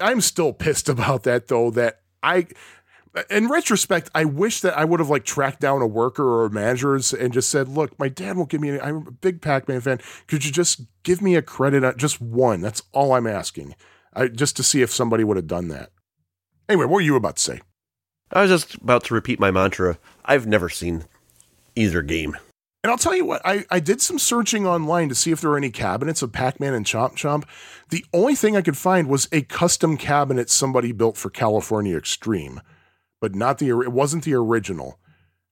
I'm 0.00 0.20
still 0.20 0.52
pissed 0.52 0.88
about 0.88 1.24
that 1.24 1.48
though. 1.48 1.70
That 1.70 2.00
I, 2.22 2.46
in 3.30 3.48
retrospect, 3.48 4.10
I 4.14 4.24
wish 4.24 4.60
that 4.60 4.76
I 4.76 4.84
would 4.84 5.00
have 5.00 5.10
like 5.10 5.24
tracked 5.24 5.60
down 5.60 5.82
a 5.82 5.86
worker 5.86 6.24
or 6.24 6.46
a 6.46 6.50
manager 6.50 6.94
and 6.94 7.32
just 7.32 7.50
said, 7.50 7.68
"Look, 7.68 7.98
my 7.98 8.08
dad 8.08 8.36
won't 8.36 8.50
give 8.50 8.60
me. 8.60 8.70
Any, 8.70 8.80
I'm 8.80 9.06
a 9.06 9.10
big 9.10 9.40
Pac-Man 9.40 9.80
fan. 9.80 10.00
Could 10.26 10.44
you 10.44 10.52
just 10.52 10.82
give 11.02 11.22
me 11.22 11.34
a 11.34 11.42
credit? 11.42 11.84
On, 11.84 11.96
just 11.96 12.20
one. 12.20 12.60
That's 12.60 12.82
all 12.92 13.12
I'm 13.12 13.26
asking. 13.26 13.74
I, 14.14 14.28
just 14.28 14.56
to 14.56 14.62
see 14.62 14.82
if 14.82 14.92
somebody 14.92 15.24
would 15.24 15.36
have 15.36 15.46
done 15.46 15.68
that." 15.68 15.90
Anyway, 16.68 16.84
what 16.84 16.94
were 16.94 17.00
you 17.00 17.16
about 17.16 17.36
to 17.36 17.42
say? 17.42 17.60
I 18.32 18.42
was 18.42 18.50
just 18.50 18.74
about 18.76 19.04
to 19.04 19.14
repeat 19.14 19.40
my 19.40 19.50
mantra. 19.50 19.98
I've 20.24 20.46
never 20.46 20.68
seen 20.68 21.04
either 21.74 22.02
game. 22.02 22.36
And 22.84 22.92
I'll 22.92 22.98
tell 22.98 23.16
you 23.16 23.24
what, 23.24 23.42
I, 23.44 23.64
I 23.70 23.80
did 23.80 24.00
some 24.00 24.18
searching 24.18 24.66
online 24.66 25.08
to 25.08 25.14
see 25.14 25.32
if 25.32 25.40
there 25.40 25.50
were 25.50 25.56
any 25.56 25.70
cabinets 25.70 26.22
of 26.22 26.32
Pac 26.32 26.60
Man 26.60 26.74
and 26.74 26.86
Chomp 26.86 27.14
Chomp. 27.14 27.44
The 27.88 28.04
only 28.12 28.36
thing 28.36 28.56
I 28.56 28.62
could 28.62 28.76
find 28.76 29.08
was 29.08 29.28
a 29.32 29.42
custom 29.42 29.96
cabinet 29.96 30.48
somebody 30.48 30.92
built 30.92 31.16
for 31.16 31.28
California 31.28 31.96
Extreme, 31.96 32.60
but 33.20 33.34
not 33.34 33.58
the 33.58 33.68
it 33.70 33.92
wasn't 33.92 34.24
the 34.24 34.34
original. 34.34 34.98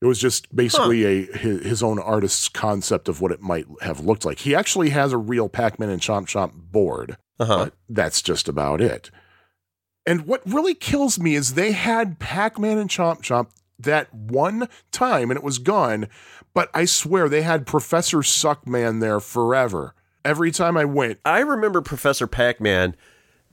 It 0.02 0.06
was 0.06 0.18
just 0.20 0.54
basically 0.54 1.04
a 1.04 1.22
his, 1.36 1.64
his 1.64 1.82
own 1.82 1.98
artist's 1.98 2.48
concept 2.48 3.08
of 3.08 3.20
what 3.20 3.32
it 3.32 3.40
might 3.40 3.66
have 3.80 4.00
looked 4.00 4.24
like. 4.24 4.40
He 4.40 4.54
actually 4.54 4.90
has 4.90 5.12
a 5.12 5.18
real 5.18 5.48
Pac 5.48 5.78
Man 5.78 5.88
and 5.88 6.00
Chomp 6.02 6.26
Chomp 6.26 6.52
board, 6.54 7.16
Uh-huh. 7.40 7.64
but 7.66 7.74
that's 7.88 8.20
just 8.22 8.48
about 8.48 8.80
it. 8.80 9.10
And 10.04 10.26
what 10.26 10.42
really 10.46 10.74
kills 10.74 11.18
me 11.18 11.34
is 11.34 11.54
they 11.54 11.72
had 11.72 12.18
Pac 12.18 12.58
Man 12.58 12.78
and 12.78 12.90
Chomp 12.90 13.22
Chomp 13.22 13.48
that 13.78 14.12
one 14.14 14.68
time 14.92 15.30
and 15.30 15.38
it 15.38 15.44
was 15.44 15.58
gone. 15.58 16.08
But 16.54 16.70
I 16.72 16.84
swear 16.84 17.28
they 17.28 17.42
had 17.42 17.66
Professor 17.66 18.18
Suckman 18.18 19.00
there 19.00 19.20
forever. 19.20 19.94
Every 20.24 20.50
time 20.50 20.76
I 20.76 20.84
went, 20.84 21.18
I 21.24 21.40
remember 21.40 21.80
Professor 21.82 22.26
Pac-Man 22.26 22.96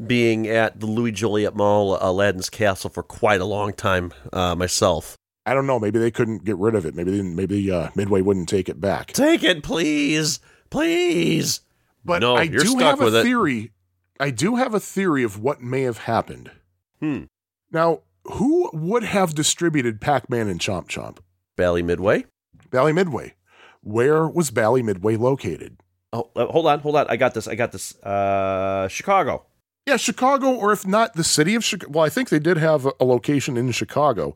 being 0.06 0.48
at 0.48 0.80
the 0.80 0.86
Louis 0.86 1.11
Joliet 1.11 1.56
Mall, 1.56 1.98
Aladdin's 2.02 2.49
Castle, 2.49 2.90
for 2.90 3.03
quite 3.03 3.41
a 3.41 3.45
long 3.45 3.74
time 3.74 4.14
uh, 4.32 4.56
myself. 4.56 5.18
I 5.45 5.53
don't 5.53 5.68
know, 5.68 5.80
maybe 5.80 5.99
they 5.99 6.11
couldn't 6.11 6.45
get 6.45 6.57
rid 6.57 6.74
of 6.76 6.86
it. 6.86 6.95
Maybe 6.95 7.11
they 7.11 7.18
didn't- 7.18 7.36
maybe 7.36 7.70
uh, 7.72 7.90
Midway 7.95 8.22
wouldn't 8.22 8.48
take 8.49 8.70
it 8.70 8.80
back. 8.80 9.11
Take 9.14 9.44
it, 9.44 9.61
please, 9.64 10.40
please. 10.70 11.61
But 12.06 12.20
No, 12.22 12.36
I 12.36 12.48
do 12.48 12.78
have 12.80 13.02
a 13.02 13.07
it. 13.20 13.24
theory. 13.24 13.72
I 14.20 14.30
do 14.30 14.56
have 14.56 14.74
a 14.74 14.80
theory 14.80 15.24
of 15.24 15.40
what 15.41 15.61
may 15.61 15.82
have 15.82 15.99
happened. 15.99 16.52
Hmm. 16.99 17.24
Now, 17.72 18.02
who 18.26 18.70
would 18.74 19.03
have 19.03 19.36
distributed 19.36 19.99
Pac-Man 19.99 20.48
and 20.48 20.60
Chomp 20.60 20.88
Chomp? 20.88 21.18
Bally 21.57 21.82
Midway. 21.84 22.26
Bally 22.72 22.94
Midway. 22.94 23.34
Where 23.82 24.28
was 24.28 24.49
Bally 24.49 24.82
Midway 24.82 25.18
located? 25.18 25.78
Oh, 26.14 26.30
uh, 26.36 26.45
hold 26.45 26.68
on, 26.68 26.80
hold 26.80 26.95
on. 26.95 27.07
I 27.10 27.18
got 27.18 27.34
this. 27.34 27.48
I 27.48 27.56
got 27.56 27.72
this. 27.72 27.98
Uh, 28.02 28.88
Chicago. 28.88 29.45
Yeah, 29.85 29.97
Chicago, 29.97 30.53
or 30.53 30.72
if 30.72 30.88
not 30.88 31.14
the 31.14 31.23
city 31.23 31.55
of 31.55 31.64
Chicago. 31.64 31.91
Well, 31.91 32.05
I 32.05 32.10
think 32.10 32.30
they 32.30 32.39
did 32.39 32.57
have 32.57 32.85
a, 32.85 33.03
location 33.03 33.57
in 33.57 33.72
Chicago, 33.72 34.34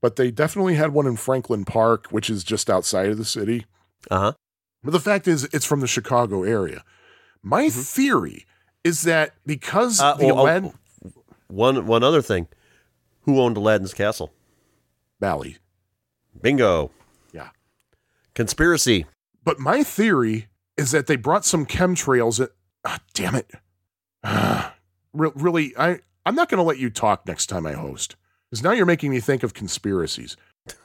but 0.00 0.14
they 0.16 0.30
definitely 0.30 0.76
had 0.76 0.92
one 0.92 1.06
in 1.06 1.16
Franklin 1.16 1.64
Park, 1.64 2.06
which 2.10 2.30
is 2.30 2.44
just 2.44 2.70
outside 2.70 3.10
of 3.10 3.18
the 3.18 3.24
city. 3.24 3.66
Uh 4.10 4.18
huh. 4.20 4.32
But 4.84 4.92
the 4.92 5.00
fact 5.00 5.26
is, 5.26 5.44
it's 5.52 5.64
from 5.66 5.80
the 5.80 5.88
Chicago 5.88 6.44
area. 6.44 6.84
My 7.42 7.68
theory 7.68 8.46
is 8.84 9.02
that 9.02 9.34
because 9.44 10.00
Uh, 10.00 10.14
the 10.14 10.26
oh, 10.26 10.38
oh, 10.38 10.42
Aladdin 10.42 10.72
One 11.48 11.86
one 11.86 12.04
other 12.04 12.22
thing. 12.22 12.46
Who 13.22 13.40
owned 13.40 13.56
Aladdin's 13.56 13.92
castle? 13.94 14.32
Bally, 15.18 15.56
Bingo. 16.40 16.92
yeah. 17.32 17.48
Conspiracy. 18.34 19.06
But 19.42 19.58
my 19.58 19.82
theory 19.82 20.46
is 20.76 20.92
that 20.92 21.08
they 21.08 21.16
brought 21.16 21.44
some 21.44 21.66
chemtrails. 21.66 22.38
In, 22.38 22.48
ah, 22.84 23.00
damn 23.14 23.34
it! 23.34 23.50
Re- 25.16 25.32
really, 25.34 25.74
I 25.78 26.00
I'm 26.24 26.34
not 26.34 26.48
going 26.48 26.58
to 26.58 26.64
let 26.64 26.78
you 26.78 26.90
talk 26.90 27.26
next 27.26 27.46
time 27.46 27.66
I 27.66 27.72
host 27.72 28.16
because 28.50 28.62
now 28.62 28.72
you're 28.72 28.86
making 28.86 29.10
me 29.10 29.20
think 29.20 29.42
of 29.42 29.54
conspiracies. 29.54 30.36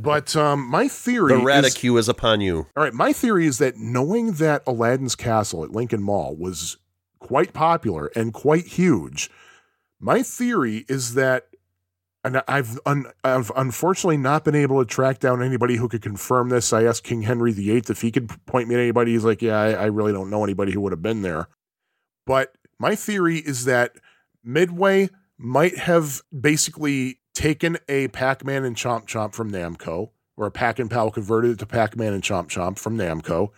but 0.00 0.34
um, 0.34 0.68
my 0.68 0.88
theory 0.88 1.32
The 1.32 1.38
is, 1.64 1.84
is 1.84 2.08
upon 2.08 2.40
you. 2.40 2.66
all 2.76 2.82
right. 2.82 2.92
My 2.92 3.12
theory 3.12 3.46
is 3.46 3.58
that 3.58 3.76
knowing 3.76 4.32
that 4.32 4.62
Aladdin's 4.66 5.14
castle 5.14 5.62
at 5.64 5.70
Lincoln 5.70 6.02
Mall 6.02 6.34
was 6.34 6.76
quite 7.20 7.52
popular 7.52 8.10
and 8.16 8.32
quite 8.32 8.66
huge, 8.66 9.30
my 10.00 10.22
theory 10.22 10.84
is 10.88 11.14
that, 11.14 11.46
and 12.24 12.42
I've 12.48 12.80
un, 12.84 13.06
I've 13.22 13.52
unfortunately 13.56 14.16
not 14.16 14.44
been 14.44 14.56
able 14.56 14.84
to 14.84 14.84
track 14.84 15.20
down 15.20 15.42
anybody 15.42 15.76
who 15.76 15.88
could 15.88 16.02
confirm 16.02 16.48
this. 16.48 16.72
I 16.72 16.82
asked 16.84 17.04
King 17.04 17.22
Henry 17.22 17.52
VIII 17.52 17.84
if 17.88 18.00
he 18.00 18.10
could 18.10 18.28
point 18.46 18.68
me 18.68 18.74
to 18.74 18.80
anybody. 18.80 19.12
He's 19.12 19.24
like, 19.24 19.42
yeah, 19.42 19.60
I, 19.60 19.70
I 19.72 19.84
really 19.86 20.12
don't 20.12 20.28
know 20.30 20.42
anybody 20.42 20.72
who 20.72 20.80
would 20.80 20.92
have 20.92 21.02
been 21.02 21.22
there. 21.22 21.46
But 22.26 22.52
my 22.78 22.94
theory 22.94 23.38
is 23.38 23.64
that 23.64 23.96
Midway 24.44 25.10
might 25.38 25.76
have 25.76 26.22
basically 26.38 27.18
taken 27.34 27.76
a 27.88 28.08
Pac-Man 28.08 28.64
and 28.64 28.76
Chomp 28.76 29.06
Chomp 29.06 29.34
from 29.34 29.50
Namco, 29.50 30.10
or 30.36 30.46
a 30.46 30.50
Pac 30.50 30.78
and 30.78 30.90
Pal 30.90 31.10
converted 31.10 31.52
it 31.52 31.58
to 31.58 31.66
Pac-Man 31.66 32.12
and 32.12 32.22
Chomp 32.22 32.48
Chomp 32.48 32.78
from 32.78 32.96
Namco, 32.96 33.50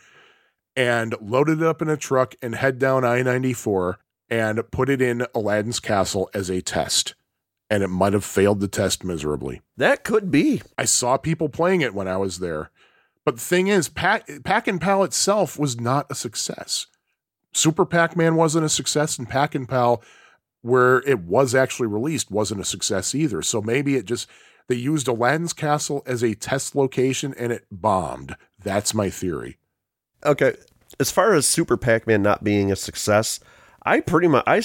and 0.75 1.15
loaded 1.21 1.61
it 1.61 1.67
up 1.67 1.83
in 1.83 1.89
a 1.89 1.97
truck 1.97 2.35
and 2.43 2.55
head 2.55 2.79
down 2.79 3.05
I-94 3.05 3.97
and 4.31 4.61
put 4.71 4.89
it 4.89 5.01
in 5.01 5.27
Aladdin's 5.35 5.81
castle 5.81 6.31
as 6.35 6.51
a 6.51 6.61
test. 6.61 7.15
And 7.71 7.83
it 7.83 7.89
might 7.89 8.15
have 8.15 8.25
failed 8.25 8.61
the 8.61 8.69
test 8.69 9.05
miserably. 9.05 9.61
That 9.77 10.05
could 10.05 10.31
be. 10.31 10.63
I 10.77 10.85
saw 10.85 11.17
people 11.17 11.49
playing 11.49 11.83
it 11.83 11.95
when 11.95 12.09
I 12.09 12.17
was 12.17 12.39
there. 12.39 12.71
But 13.25 13.37
the 13.37 13.43
thing 13.43 13.67
is, 13.69 13.89
Pac, 13.89 14.29
Pac 14.45 14.67
and 14.69 14.81
Pal 14.81 15.05
itself 15.05 15.59
was 15.59 15.79
not 15.79 16.07
a 16.11 16.15
success. 16.15 16.87
Super 17.59 17.85
Pac 17.85 18.17
Man 18.17 18.37
wasn't 18.37 18.65
a 18.65 18.69
success, 18.69 19.19
and 19.19 19.29
Pac 19.29 19.55
and 19.55 19.69
Pal, 19.69 20.03
where 20.63 20.99
it 21.01 21.21
was 21.21 21.55
actually 21.55 21.89
released, 21.89 22.31
wasn't 22.31 22.61
a 22.61 22.65
success 22.65 23.15
either. 23.15 23.43
So 23.43 23.61
maybe 23.61 23.97
it 23.97 24.05
just, 24.05 24.29
they 24.69 24.77
used 24.77 25.09
Aladdin's 25.09 25.53
Castle 25.53 26.03
as 26.07 26.23
a 26.23 26.35
test 26.35 26.75
location 26.75 27.35
and 27.39 27.53
it 27.53 27.67
bombed. 27.71 28.37
That's 28.63 28.95
my 28.95 29.11
theory. 29.11 29.59
Okay. 30.25 30.57
As 31.01 31.11
far 31.11 31.35
as 31.35 31.47
Super 31.47 31.77
Pac-Man 31.77 32.23
not 32.23 32.43
being 32.43 32.73
a 32.73 32.77
success, 32.77 33.41
I 33.85 34.01
pretty 34.01 34.29
much 34.29 34.45
I, 34.47 34.63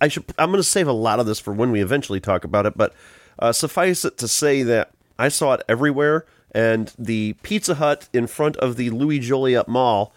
I 0.00 0.08
should 0.08 0.24
I'm 0.38 0.50
going 0.50 0.58
to 0.58 0.62
save 0.62 0.88
a 0.88 0.92
lot 0.92 1.20
of 1.20 1.26
this 1.26 1.40
for 1.40 1.52
when 1.52 1.70
we 1.70 1.80
eventually 1.80 2.20
talk 2.20 2.44
about 2.44 2.66
it, 2.66 2.76
but 2.76 2.94
uh, 3.38 3.52
suffice 3.52 4.04
it 4.04 4.18
to 4.18 4.28
say 4.28 4.62
that 4.64 4.90
I 5.18 5.28
saw 5.28 5.54
it 5.54 5.62
everywhere 5.68 6.26
and 6.50 6.92
the 6.98 7.34
Pizza 7.42 7.76
Hut 7.76 8.08
in 8.12 8.26
front 8.26 8.56
of 8.58 8.76
the 8.76 8.90
Louis 8.90 9.18
Joliet 9.18 9.66
Mall 9.66 10.12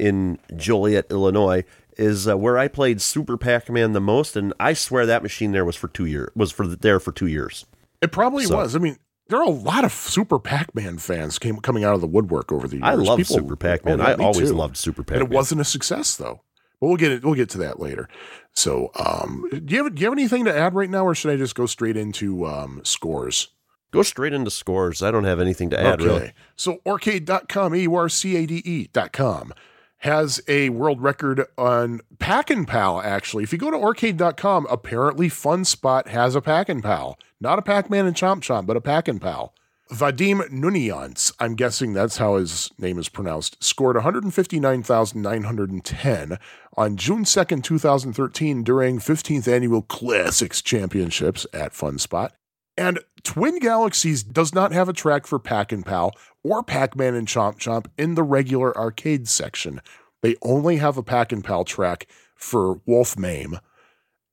in 0.00 0.38
Joliet, 0.56 1.06
Illinois 1.10 1.64
is 1.96 2.26
uh, 2.26 2.36
where 2.36 2.56
I 2.58 2.68
played 2.68 3.00
Super 3.02 3.36
Pac-Man 3.36 3.92
the 3.92 4.00
most 4.00 4.36
and 4.36 4.54
I 4.58 4.72
swear 4.72 5.04
that 5.06 5.22
machine 5.22 5.52
there 5.52 5.64
was 5.64 5.76
for 5.76 5.88
2 5.88 6.06
years 6.06 6.30
was 6.34 6.50
for 6.50 6.66
there 6.66 6.98
for 6.98 7.12
2 7.12 7.26
years. 7.26 7.66
It 8.00 8.10
probably 8.12 8.44
So- 8.44 8.56
was. 8.56 8.74
I 8.74 8.78
mean, 8.78 8.96
there 9.28 9.38
are 9.38 9.44
a 9.46 9.50
lot 9.50 9.84
of 9.84 9.92
Super 9.92 10.38
Pac 10.38 10.74
Man 10.74 10.98
fans 10.98 11.38
came 11.38 11.58
coming 11.58 11.84
out 11.84 11.94
of 11.94 12.00
the 12.00 12.06
woodwork 12.06 12.50
over 12.50 12.66
the 12.66 12.76
years. 12.76 12.84
I 12.84 12.94
love 12.94 13.18
People- 13.18 13.36
Super 13.36 13.56
Pac-Man. 13.56 14.00
Oh, 14.00 14.04
I 14.04 14.14
always 14.14 14.48
too. 14.50 14.56
loved 14.56 14.76
Super 14.76 15.02
Pac-Man. 15.04 15.22
it 15.26 15.30
wasn't 15.30 15.60
a 15.60 15.64
success 15.64 16.16
though. 16.16 16.40
But 16.80 16.86
we'll 16.86 16.96
get 16.96 17.12
it. 17.12 17.22
We'll 17.24 17.34
get 17.34 17.50
to 17.50 17.58
that 17.58 17.78
later. 17.78 18.08
So, 18.54 18.90
um, 18.98 19.44
do 19.50 19.74
you 19.74 19.84
have 19.84 19.94
do 19.94 20.00
you 20.00 20.06
have 20.06 20.14
anything 20.18 20.46
to 20.46 20.56
add 20.56 20.74
right 20.74 20.88
now, 20.88 21.04
or 21.04 21.14
should 21.14 21.30
I 21.30 21.36
just 21.36 21.54
go 21.54 21.66
straight 21.66 21.96
into 21.98 22.46
um, 22.46 22.80
scores? 22.84 23.48
Go 23.92 24.02
straight 24.02 24.32
into 24.32 24.50
scores. 24.50 25.02
I 25.02 25.10
don't 25.10 25.24
have 25.24 25.40
anything 25.40 25.68
to 25.70 25.78
add, 25.80 26.00
really. 26.00 26.32
So 26.56 26.78
aurcade.com, 26.86 27.74
E-U-R-C-A-D-E.com 27.74 29.52
has 30.00 30.40
a 30.48 30.70
world 30.70 31.00
record 31.02 31.46
on 31.58 32.00
Pac 32.18 32.50
and 32.50 32.66
Pal, 32.66 33.00
actually. 33.00 33.44
If 33.44 33.52
you 33.52 33.58
go 33.58 33.70
to 33.70 33.76
aurcade.com, 33.76 34.66
apparently 34.70 35.28
Fun 35.28 35.64
Spot 35.64 36.08
has 36.08 36.34
a 36.34 36.40
Pac 36.40 36.70
and 36.70 36.82
Pal. 36.82 37.18
Not 37.40 37.58
a 37.58 37.62
Pac-Man 37.62 38.06
and 38.06 38.16
Chomp 38.16 38.40
Chomp, 38.40 38.66
but 38.66 38.76
a 38.76 38.80
Pac 38.80 39.08
and 39.08 39.20
Pal. 39.20 39.54
Vadim 39.92 40.48
Nunians, 40.50 41.32
I'm 41.40 41.54
guessing 41.54 41.92
that's 41.92 42.16
how 42.18 42.36
his 42.36 42.70
name 42.78 42.96
is 42.98 43.08
pronounced, 43.08 43.62
scored 43.62 43.96
159,910 43.96 46.38
on 46.76 46.96
June 46.96 47.24
2nd, 47.24 47.64
2013 47.64 48.62
during 48.62 49.00
15th 49.00 49.48
Annual 49.48 49.82
Classics 49.82 50.62
Championships 50.62 51.44
at 51.52 51.74
Fun 51.74 51.98
Spot. 51.98 52.32
And 52.76 53.00
Twin 53.24 53.58
Galaxies 53.58 54.22
does 54.22 54.54
not 54.54 54.70
have 54.72 54.88
a 54.88 54.94
track 54.94 55.26
for 55.26 55.40
Pac 55.40 55.72
and 55.72 55.84
Pal 55.84 56.14
or 56.42 56.62
Pac-Man 56.62 57.14
and 57.14 57.26
Chomp 57.26 57.58
Chomp 57.58 57.86
in 57.98 58.14
the 58.14 58.22
regular 58.22 58.76
arcade 58.76 59.28
section. 59.28 59.80
They 60.22 60.36
only 60.42 60.76
have 60.76 60.96
a 60.96 61.02
Pac 61.02 61.32
and 61.32 61.44
Pal 61.44 61.64
track 61.64 62.06
for 62.34 62.80
Wolf 62.86 63.18
Mame. 63.18 63.58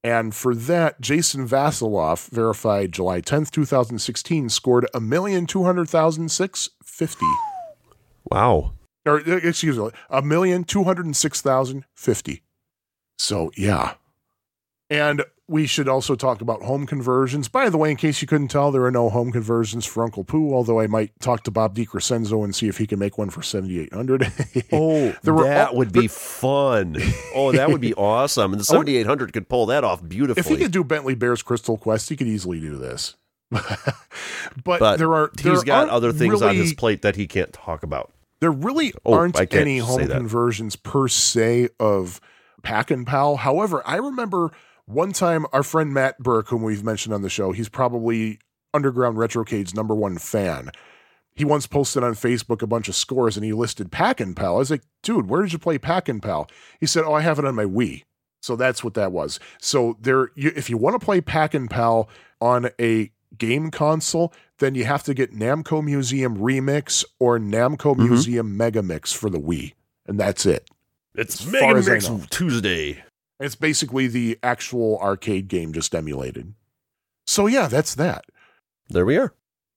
And 0.03 0.33
for 0.33 0.55
that, 0.55 1.01
Jason 1.01 1.47
Vasiloff, 1.47 2.29
verified 2.29 2.93
July 2.93 3.19
10th, 3.19 3.51
2016, 3.51 4.49
scored 4.49 4.87
a 4.93 5.01
million 5.01 5.45
two 5.45 5.63
hundred 5.63 5.89
thousand 5.89 6.29
six 6.29 6.69
fifty. 6.83 7.25
Wow. 8.29 8.73
Or 9.05 9.19
uh, 9.19 9.39
excuse 9.43 9.77
me, 9.77 9.89
a 10.09 10.21
million 10.21 10.63
two 10.63 10.83
hundred 10.83 11.13
six 11.15 11.41
thousand 11.41 11.85
fifty. 11.95 12.43
So 13.17 13.51
yeah. 13.57 13.95
And 14.89 15.23
we 15.49 15.65
should 15.65 15.87
also 15.87 16.15
talk 16.15 16.41
about 16.41 16.61
home 16.63 16.85
conversions. 16.85 17.47
By 17.47 17.69
the 17.69 17.77
way, 17.77 17.89
in 17.91 17.95
case 17.97 18.21
you 18.21 18.27
couldn't 18.27 18.49
tell, 18.49 18.71
there 18.71 18.83
are 18.83 18.91
no 18.91 19.09
home 19.09 19.31
conversions 19.31 19.85
for 19.85 20.03
Uncle 20.03 20.23
Poo, 20.25 20.53
although 20.53 20.79
I 20.81 20.87
might 20.87 21.17
talk 21.21 21.43
to 21.43 21.51
Bob 21.51 21.73
DeCrescenzo 21.75 22.43
and 22.43 22.53
see 22.53 22.67
if 22.67 22.77
he 22.77 22.85
can 22.85 22.99
make 22.99 23.17
one 23.17 23.29
for 23.29 23.41
7800. 23.41 24.23
oh, 24.73 25.15
There 25.23 25.33
that 25.35 25.69
all- 25.69 25.77
would 25.77 25.93
be 25.93 26.07
fun. 26.07 26.97
Oh, 27.33 27.51
that 27.53 27.69
would 27.69 27.79
be 27.81 27.93
awesome. 27.95 28.51
And 28.51 28.59
the 28.59 28.65
7800 28.65 29.31
could 29.31 29.47
pull 29.47 29.65
that 29.67 29.83
off 29.85 30.05
beautifully. 30.07 30.39
if 30.41 30.47
he 30.47 30.57
could 30.61 30.71
do 30.73 30.83
Bentley 30.83 31.15
Bears 31.15 31.41
Crystal 31.41 31.77
Quest, 31.77 32.09
he 32.09 32.15
could 32.17 32.27
easily 32.27 32.59
do 32.59 32.75
this. 32.77 33.15
but, 33.49 34.79
but 34.79 34.97
there 34.97 35.13
are 35.13 35.31
he's 35.37 35.43
there 35.45 35.63
got 35.63 35.79
aren't 35.79 35.91
other 35.91 36.11
things 36.11 36.41
on 36.41 36.55
his 36.55 36.73
plate 36.73 37.01
that 37.03 37.15
he 37.15 37.27
can't 37.27 37.53
talk 37.53 37.83
about. 37.83 38.11
There 38.41 38.51
really 38.51 38.93
Oh, 39.05 39.13
aren't 39.13 39.39
any 39.53 39.77
home 39.79 40.07
conversions 40.07 40.75
per 40.75 41.07
se 41.07 41.69
of 41.79 42.19
Pac 42.61 42.91
and 42.91 43.07
Pal. 43.07 43.37
However, 43.37 43.81
I 43.85 43.95
remember 43.95 44.51
one 44.87 45.11
time 45.11 45.45
our 45.53 45.63
friend 45.63 45.93
Matt 45.93 46.17
Burke, 46.17 46.47
whom 46.49 46.63
we've 46.63 46.83
mentioned 46.83 47.13
on 47.13 47.21
the 47.21 47.29
show, 47.29 47.51
he's 47.51 47.69
probably 47.69 48.39
Underground 48.73 49.17
Retrocade's 49.17 49.75
number 49.75 49.93
one 49.93 50.17
fan. 50.17 50.71
He 51.35 51.45
once 51.45 51.67
posted 51.67 52.03
on 52.03 52.13
Facebook 52.15 52.63
a 52.63 52.67
bunch 52.67 52.87
of 52.89 52.95
scores 52.95 53.37
and 53.37 53.45
he 53.45 53.53
listed 53.53 53.91
Pac 53.91 54.19
and 54.19 54.35
Pal. 54.35 54.55
I 54.55 54.57
was 54.57 54.71
like, 54.71 54.81
dude, 55.03 55.29
where 55.29 55.43
did 55.43 55.53
you 55.53 55.59
play 55.59 55.77
Pac 55.77 56.09
and 56.09 56.21
Pal? 56.23 56.49
He 56.79 56.87
said, 56.87 57.03
oh, 57.05 57.13
I 57.13 57.21
have 57.21 57.37
it 57.37 57.45
on 57.45 57.53
my 57.53 57.65
Wii. 57.65 58.03
So 58.41 58.55
that's 58.55 58.83
what 58.83 58.95
that 58.95 59.11
was. 59.11 59.39
So 59.61 59.97
there, 60.01 60.31
you, 60.35 60.51
if 60.55 60.69
you 60.69 60.77
want 60.77 60.99
to 60.99 61.05
play 61.05 61.21
Pac 61.21 61.53
and 61.53 61.69
Pal 61.69 62.09
on 62.41 62.69
a 62.79 63.11
game 63.37 63.69
console, 63.69 64.33
then 64.59 64.73
you 64.73 64.85
have 64.85 65.03
to 65.03 65.13
get 65.13 65.31
Namco 65.35 65.83
Museum 65.83 66.37
Remix 66.37 67.03
or 67.19 67.37
Namco 67.39 67.95
Mhm. 67.95 68.09
Museum 68.09 68.57
Mega 68.57 68.81
Mix 68.81 69.11
for 69.13 69.29
the 69.29 69.39
Wii, 69.39 69.73
and 70.07 70.19
that's 70.19 70.45
it. 70.45 70.67
It's 71.13 71.41
As 71.45 71.51
Mega 71.51 71.81
Mix. 71.83 72.09
Tuesday. 72.29 73.03
It's 73.39 73.55
basically 73.55 74.07
the 74.07 74.39
actual 74.41 74.97
arcade 74.99 75.47
game 75.47 75.73
just 75.73 75.93
emulated. 75.93 76.53
So 77.25 77.47
yeah, 77.47 77.67
that's 77.67 77.95
that. 77.95 78.25
There 78.89 79.05
we 79.05 79.17
are. 79.17 79.33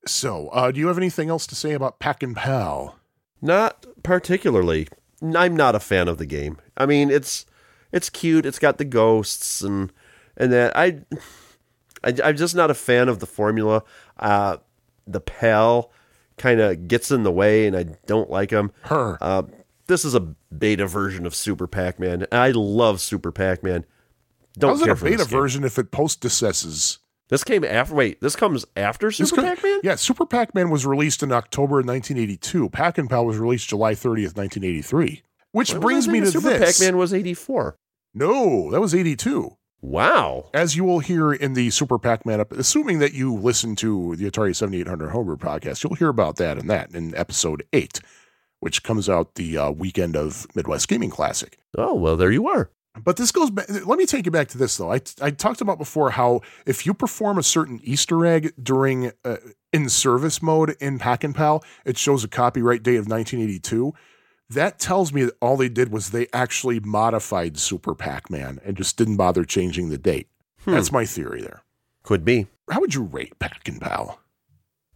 So, 0.07 0.49
uh, 0.49 0.71
do 0.71 0.81
you 0.81 0.87
have 0.87 0.97
anything 0.97 1.29
else 1.29 1.47
to 1.49 1.55
say 1.55 1.73
about 1.73 1.99
Pac 1.99 2.23
and 2.23 2.35
Pal? 2.35 2.97
Not 3.43 3.85
particularly. 4.03 4.89
I'm 5.23 5.55
not 5.55 5.75
a 5.75 5.81
fan 5.81 6.09
of 6.09 6.17
the 6.19 6.27
game. 6.27 6.59
I 6.77 6.87
mean, 6.87 7.11
it's 7.11 7.45
it's 7.93 8.09
cute. 8.09 8.47
It's 8.47 8.59
got 8.59 8.79
the 8.79 8.85
ghosts 8.85 9.61
and 9.61 9.93
and 10.37 10.53
that. 10.53 10.77
I, 10.77 11.01
I 12.03 12.15
I'm 12.25 12.37
just 12.37 12.55
not 12.55 12.71
a 12.71 12.75
fan 12.75 13.09
of 13.09 13.19
the 13.19 13.27
formula. 13.27 13.83
Uh, 14.19 14.59
the 15.07 15.21
pal 15.21 15.93
kind 16.39 16.61
of 16.61 16.89
gets 16.89 17.11
in 17.11 17.23
the 17.23 17.33
way, 17.33 17.67
and 17.67 17.77
I 17.77 17.85
don't 18.07 18.31
like 18.31 18.51
him. 18.51 18.73
Her. 18.85 19.19
Uh, 19.21 19.43
this 19.91 20.05
is 20.05 20.15
a 20.15 20.21
beta 20.21 20.87
version 20.87 21.27
of 21.27 21.35
Super 21.35 21.67
Pac-Man. 21.67 22.27
I 22.31 22.53
love 22.53 23.01
Super 23.01 23.33
Pac-Man. 23.33 23.85
Don't 24.57 24.71
How's 24.71 24.83
it 24.83 24.85
care 24.85 24.93
a 24.95 24.97
for 24.97 25.05
this 25.05 25.17
beta 25.19 25.29
version 25.29 25.65
if 25.65 25.79
it 25.79 25.91
post 25.91 26.21
decesses? 26.21 26.99
This 27.29 27.45
came 27.45 27.65
after. 27.65 27.95
Wait, 27.95 28.21
this 28.21 28.37
comes 28.37 28.65
after 28.77 29.11
Super 29.11 29.43
Pac-Man. 29.43 29.81
Yeah, 29.83 29.97
Super 29.97 30.27
Pac-Man 30.27 30.71
was 30.71 30.87
released 30.87 31.23
in 31.23 31.33
October 31.33 31.81
of 31.81 31.87
1982. 31.87 32.71
Pac 32.71 32.99
and 32.99 33.11
Pal 33.11 33.27
was 33.27 33.39
released 33.39 33.69
July 33.69 33.95
30th, 33.95 34.37
1983. 34.37 35.23
Which 35.53 35.75
brings 35.79 36.07
me 36.07 36.21
to 36.21 36.31
Super 36.31 36.51
this. 36.51 36.79
Pac-Man 36.79 36.97
was 36.97 37.13
84. 37.13 37.77
No, 38.15 38.71
that 38.71 38.81
was 38.81 38.95
82. 38.95 39.57
Wow. 39.83 40.51
As 40.53 40.77
you 40.77 40.85
will 40.85 40.99
hear 40.99 41.33
in 41.33 41.55
the 41.55 41.71
Super 41.71 41.99
Pac-Man, 41.99 42.41
ep- 42.41 42.53
assuming 42.53 42.99
that 42.99 43.15
you 43.15 43.35
listen 43.35 43.75
to 43.77 44.15
the 44.17 44.31
Atari 44.31 44.55
7800 44.55 45.11
Homebrew 45.11 45.37
podcast, 45.37 45.83
you'll 45.83 45.95
hear 45.95 46.09
about 46.09 46.37
that 46.37 46.59
and 46.59 46.69
that 46.69 46.95
in 46.95 47.15
episode 47.17 47.65
8, 47.73 48.01
which 48.61 48.83
comes 48.83 49.09
out 49.09 49.35
the 49.35 49.59
uh, 49.59 49.71
weekend 49.71 50.17
of 50.17 50.47
Midwest 50.55 50.89
Gaming 50.89 51.11
Classic. 51.11 51.59
Oh 51.77 51.95
well, 51.95 52.17
there 52.17 52.33
you 52.33 52.47
are. 52.49 52.71
But 53.03 53.17
this 53.17 53.31
goes 53.31 53.51
back. 53.51 53.67
Let 53.69 53.99
me 53.99 54.07
take 54.07 54.27
you 54.27 54.33
back 54.33 54.49
to 54.49 54.59
this, 54.59 54.77
though. 54.77 54.93
I, 54.93 55.01
I 55.21 55.31
talked 55.31 55.61
about 55.61 55.79
before 55.79 56.11
how 56.11 56.41
if 56.67 56.85
you 56.85 56.93
perform 56.93 57.39
a 57.39 57.43
certain 57.43 57.81
Easter 57.85 58.27
egg 58.27 58.53
during 58.61 59.13
uh, 59.25 59.37
in 59.73 59.89
service 59.89 60.43
mode 60.43 60.77
in 60.81 60.99
Pac 60.99 61.23
and 61.23 61.35
Pal, 61.35 61.65
it 61.85 61.97
shows 61.97 62.25
a 62.25 62.29
copyright 62.29 62.83
date 62.83 62.97
of 62.97 63.07
1982. 63.07 63.95
That 64.51 64.81
tells 64.81 65.13
me 65.13 65.23
that 65.25 65.37
all 65.41 65.57
they 65.57 65.69
did 65.69 65.93
was 65.93 66.11
they 66.11 66.27
actually 66.33 66.81
modified 66.81 67.59
Super 67.59 67.95
Pac 67.95 68.29
Man 68.29 68.59
and 68.65 68.77
just 68.77 68.97
didn't 68.97 69.17
bother 69.17 69.45
changing 69.45 69.91
the 69.91 69.99
date. 69.99 70.29
Hmm. 70.65 70.73
That's 70.73 70.91
my 70.91 71.05
theory 71.05 71.41
there. 71.41 71.63
Could 72.03 72.25
be. 72.25 72.49
How 72.69 72.81
would 72.81 72.95
you 72.95 73.03
rate 73.05 73.39
Pac 73.39 73.69
and 73.69 73.81
Pal? 73.81 74.21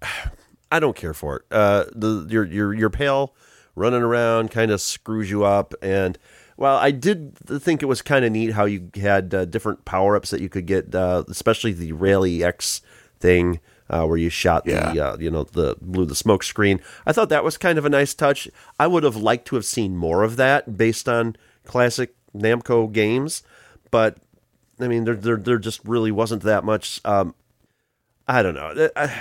I 0.72 0.80
don't 0.80 0.96
care 0.96 1.14
for 1.14 1.36
it. 1.36 1.42
Uh, 1.52 1.84
the 1.94 2.26
your 2.28 2.44
your 2.44 2.74
your 2.74 2.90
pale 2.90 3.36
running 3.74 4.02
around 4.02 4.50
kind 4.50 4.70
of 4.70 4.80
screws 4.80 5.30
you 5.30 5.44
up, 5.44 5.74
and 5.82 6.18
well, 6.56 6.76
I 6.76 6.90
did 6.92 7.36
think 7.38 7.82
it 7.82 7.86
was 7.86 8.00
kind 8.02 8.24
of 8.24 8.32
neat 8.32 8.52
how 8.52 8.64
you 8.64 8.90
had 8.94 9.34
uh, 9.34 9.44
different 9.44 9.84
power 9.84 10.14
ups 10.16 10.30
that 10.30 10.40
you 10.40 10.48
could 10.48 10.66
get, 10.66 10.94
uh, 10.94 11.24
especially 11.28 11.72
the 11.72 11.92
Rally 11.92 12.42
X 12.44 12.80
thing. 13.18 13.60
Uh, 13.90 14.06
where 14.06 14.16
you 14.16 14.30
shot 14.30 14.64
the, 14.64 14.70
Yeah. 14.72 15.08
uh, 15.08 15.16
you 15.20 15.30
know, 15.30 15.44
the 15.44 15.76
blew 15.78 16.06
the 16.06 16.14
smoke 16.14 16.42
screen. 16.42 16.80
I 17.04 17.12
thought 17.12 17.28
that 17.28 17.44
was 17.44 17.58
kind 17.58 17.76
of 17.78 17.84
a 17.84 17.90
nice 17.90 18.14
touch. 18.14 18.48
I 18.80 18.86
would 18.86 19.02
have 19.02 19.14
liked 19.14 19.46
to 19.48 19.56
have 19.56 19.66
seen 19.66 19.94
more 19.94 20.22
of 20.22 20.36
that 20.36 20.78
based 20.78 21.06
on 21.06 21.36
classic 21.66 22.14
Namco 22.34 22.90
games, 22.90 23.42
but 23.90 24.16
I 24.80 24.88
mean, 24.88 25.04
there 25.04 25.14
there 25.14 25.36
there 25.36 25.58
just 25.58 25.84
really 25.84 26.10
wasn't 26.10 26.42
that 26.44 26.64
much. 26.64 26.98
Um, 27.04 27.34
I 28.26 28.42
don't 28.42 28.54
know. 28.54 28.88
I, 28.96 29.14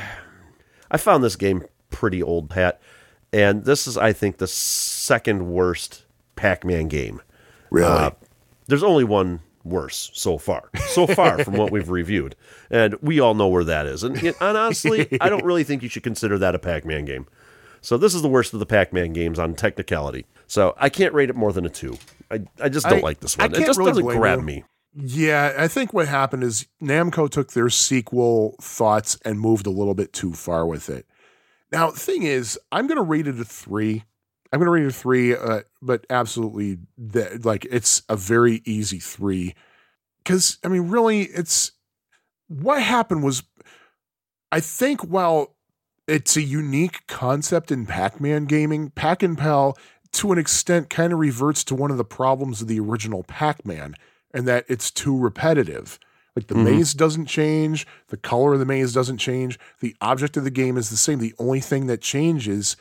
I 0.90 0.96
found 0.96 1.26
this 1.26 1.36
game 1.36 1.66
pretty 1.90 2.24
old 2.24 2.54
hat, 2.54 2.80
and 3.34 3.66
this 3.66 3.88
is, 3.88 3.98
I 3.98 4.14
think, 4.14 4.38
the 4.38 4.48
second 4.48 5.48
worst 5.52 6.06
Pac-Man 6.36 6.88
game. 6.88 7.22
Really? 7.70 7.88
Uh, 7.88 8.12
there's 8.68 8.84
only 8.84 9.04
one 9.04 9.42
worse 9.66 10.12
so 10.14 10.38
far, 10.38 10.70
so 10.90 11.08
far 11.08 11.44
from 11.44 11.56
what 11.56 11.72
we've 11.72 11.90
reviewed, 11.90 12.36
and 12.70 12.96
we 13.02 13.20
all 13.20 13.34
know 13.34 13.48
where 13.48 13.64
that 13.64 13.86
is. 13.86 14.04
And, 14.04 14.22
and 14.22 14.36
honestly, 14.58 15.08
I 15.20 15.30
don't 15.30 15.44
really 15.44 15.64
think 15.64 15.84
you 15.84 15.90
should 15.90 16.04
consider 16.04 16.38
that 16.38 16.56
a 16.56 16.60
Pac-Man 16.60 17.06
game. 17.06 17.26
So 17.82 17.98
this 17.98 18.14
is 18.14 18.22
the 18.22 18.30
worst 18.30 18.54
of 18.54 18.60
the 18.60 18.66
Pac-Man 18.66 19.12
games 19.12 19.40
on 19.40 19.56
technicality. 19.56 20.26
So 20.48 20.74
I 20.78 20.90
can't 20.90 21.14
rate 21.14 21.30
it 21.30 21.36
more 21.36 21.52
than 21.52 21.66
a 21.66 21.70
two. 21.70 21.98
I, 22.32 22.42
I 22.62 22.70
just 22.70 22.88
don't 22.88 23.00
I- 23.00 23.02
like 23.02 23.20
this 23.20 23.38
one. 23.38 23.52
It 23.52 23.56
can't 23.56 23.66
just 23.66 23.80
really 23.80 23.92
doesn't 23.92 24.06
grab 24.06 24.40
you. 24.40 24.46
me. 24.46 24.64
Yeah, 24.96 25.56
I 25.58 25.68
think 25.68 25.92
what 25.92 26.08
happened 26.08 26.44
is 26.44 26.68
Namco 26.82 27.28
took 27.30 27.54
their 27.54 27.70
sequel 27.70 28.56
thoughts 28.62 29.18
and 29.26 29.40
moved 29.40 29.66
a 29.66 29.72
little 29.72 29.96
bit 29.96 30.14
too 30.14 30.34
far 30.34 30.68
with 30.68 30.88
it. 30.90 31.08
Now, 31.74 31.90
the 31.90 32.00
thing 32.00 32.22
is, 32.22 32.60
I'm 32.72 32.86
going 32.86 32.98
to 32.98 33.04
rate 33.04 33.28
it 33.28 33.40
a 33.40 33.44
three. 33.44 34.04
I'm 34.52 34.60
going 34.60 34.68
to 34.68 34.72
rate 34.72 34.84
it 34.84 34.90
a 34.90 34.92
three, 34.92 35.36
uh, 35.36 35.62
but 35.82 36.06
absolutely, 36.10 36.78
that, 37.00 37.44
like 37.44 37.66
it's 37.72 38.04
a 38.08 38.16
very 38.16 38.62
easy 38.64 39.00
three. 39.00 39.56
Because 40.20 40.60
I 40.64 40.68
mean, 40.68 40.90
really, 40.90 41.24
it's 41.24 41.72
what 42.48 42.82
happened 42.82 43.24
was, 43.24 43.42
I 44.52 44.60
think 44.60 45.02
while 45.02 45.56
it's 46.08 46.38
a 46.38 46.44
unique 46.44 47.08
concept 47.08 47.72
in 47.72 47.88
Pac-Man 47.88 48.46
gaming, 48.46 48.92
Pac 48.92 49.24
and 49.24 49.36
Pal 49.36 49.76
to 50.12 50.32
an 50.32 50.38
extent 50.38 50.92
kind 50.92 51.12
of 51.12 51.18
reverts 51.18 51.64
to 51.64 51.76
one 51.76 51.90
of 51.90 51.98
the 51.98 52.06
problems 52.06 52.62
of 52.62 52.68
the 52.68 52.80
original 52.80 53.24
Pac-Man 53.24 53.96
and 54.32 54.48
that 54.48 54.66
it's 54.68 54.92
too 54.92 55.18
repetitive. 55.18 55.98
Like 56.36 56.48
the 56.48 56.56
Mhm. 56.56 56.64
maze 56.64 56.94
doesn't 56.96 57.28
change, 57.28 57.86
the 58.08 58.18
color 58.18 58.54
of 58.54 58.60
the 58.60 58.66
maze 58.66 58.92
doesn't 58.94 59.18
change, 59.20 59.60
the 59.82 59.96
object 60.02 60.36
of 60.36 60.44
the 60.44 60.50
game 60.50 60.78
is 60.78 60.90
the 60.90 60.98
same. 60.98 61.20
The 61.20 61.36
only 61.38 61.60
thing 61.60 61.86
that 61.88 62.02
changes 62.02 62.76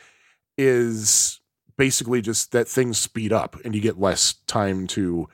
is 0.58 1.40
basically 1.76 2.20
just 2.20 2.52
that 2.52 2.68
things 2.68 2.98
speed 2.98 3.32
up 3.32 3.56
and 3.64 3.74
you 3.74 3.80
get 3.80 3.98
less 4.00 4.34
time 4.46 4.86
to 4.88 5.28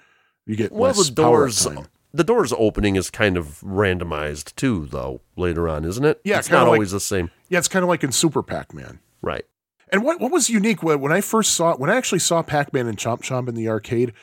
You 0.47 0.57
get 0.57 0.73
Well, 0.73 0.93
less 0.95 1.11
the 1.11 1.15
power 1.23 1.41
doors, 1.41 1.63
time. 1.63 1.89
the 2.15 2.25
doors 2.25 2.55
opening 2.57 2.97
is 2.97 3.11
kind 3.11 3.37
of 3.37 3.61
randomized 3.61 4.57
too, 4.57 4.89
though. 4.91 5.21
Later 5.37 5.69
on, 5.69 5.85
isn't 5.85 6.05
it? 6.07 6.23
Yeah, 6.25 6.39
it's 6.39 6.49
not 6.49 6.63
like- 6.63 6.73
always 6.73 6.91
the 6.91 7.01
same. 7.01 7.31
Yeah, 7.51 7.59
it's 7.59 7.69
kind 7.69 7.83
of 7.83 7.89
like 7.91 8.03
in 8.03 8.13
Super 8.13 8.43
Pac-Man. 8.43 8.99
Right. 9.21 9.45
And 9.93 10.03
what 10.03 10.19
what 10.21 10.33
was 10.33 10.49
unique 10.49 10.83
when 10.83 11.01
when 11.03 11.13
I 11.13 11.21
first 11.21 11.53
saw 11.53 11.77
when 11.77 11.91
I 11.91 11.97
actually 11.97 12.21
saw 12.21 12.41
Pac-Man 12.43 12.87
and 12.87 12.97
Chomp 12.97 13.21
Chomp 13.21 13.47
in 13.47 13.55
the 13.57 13.69
arcade, 13.69 14.15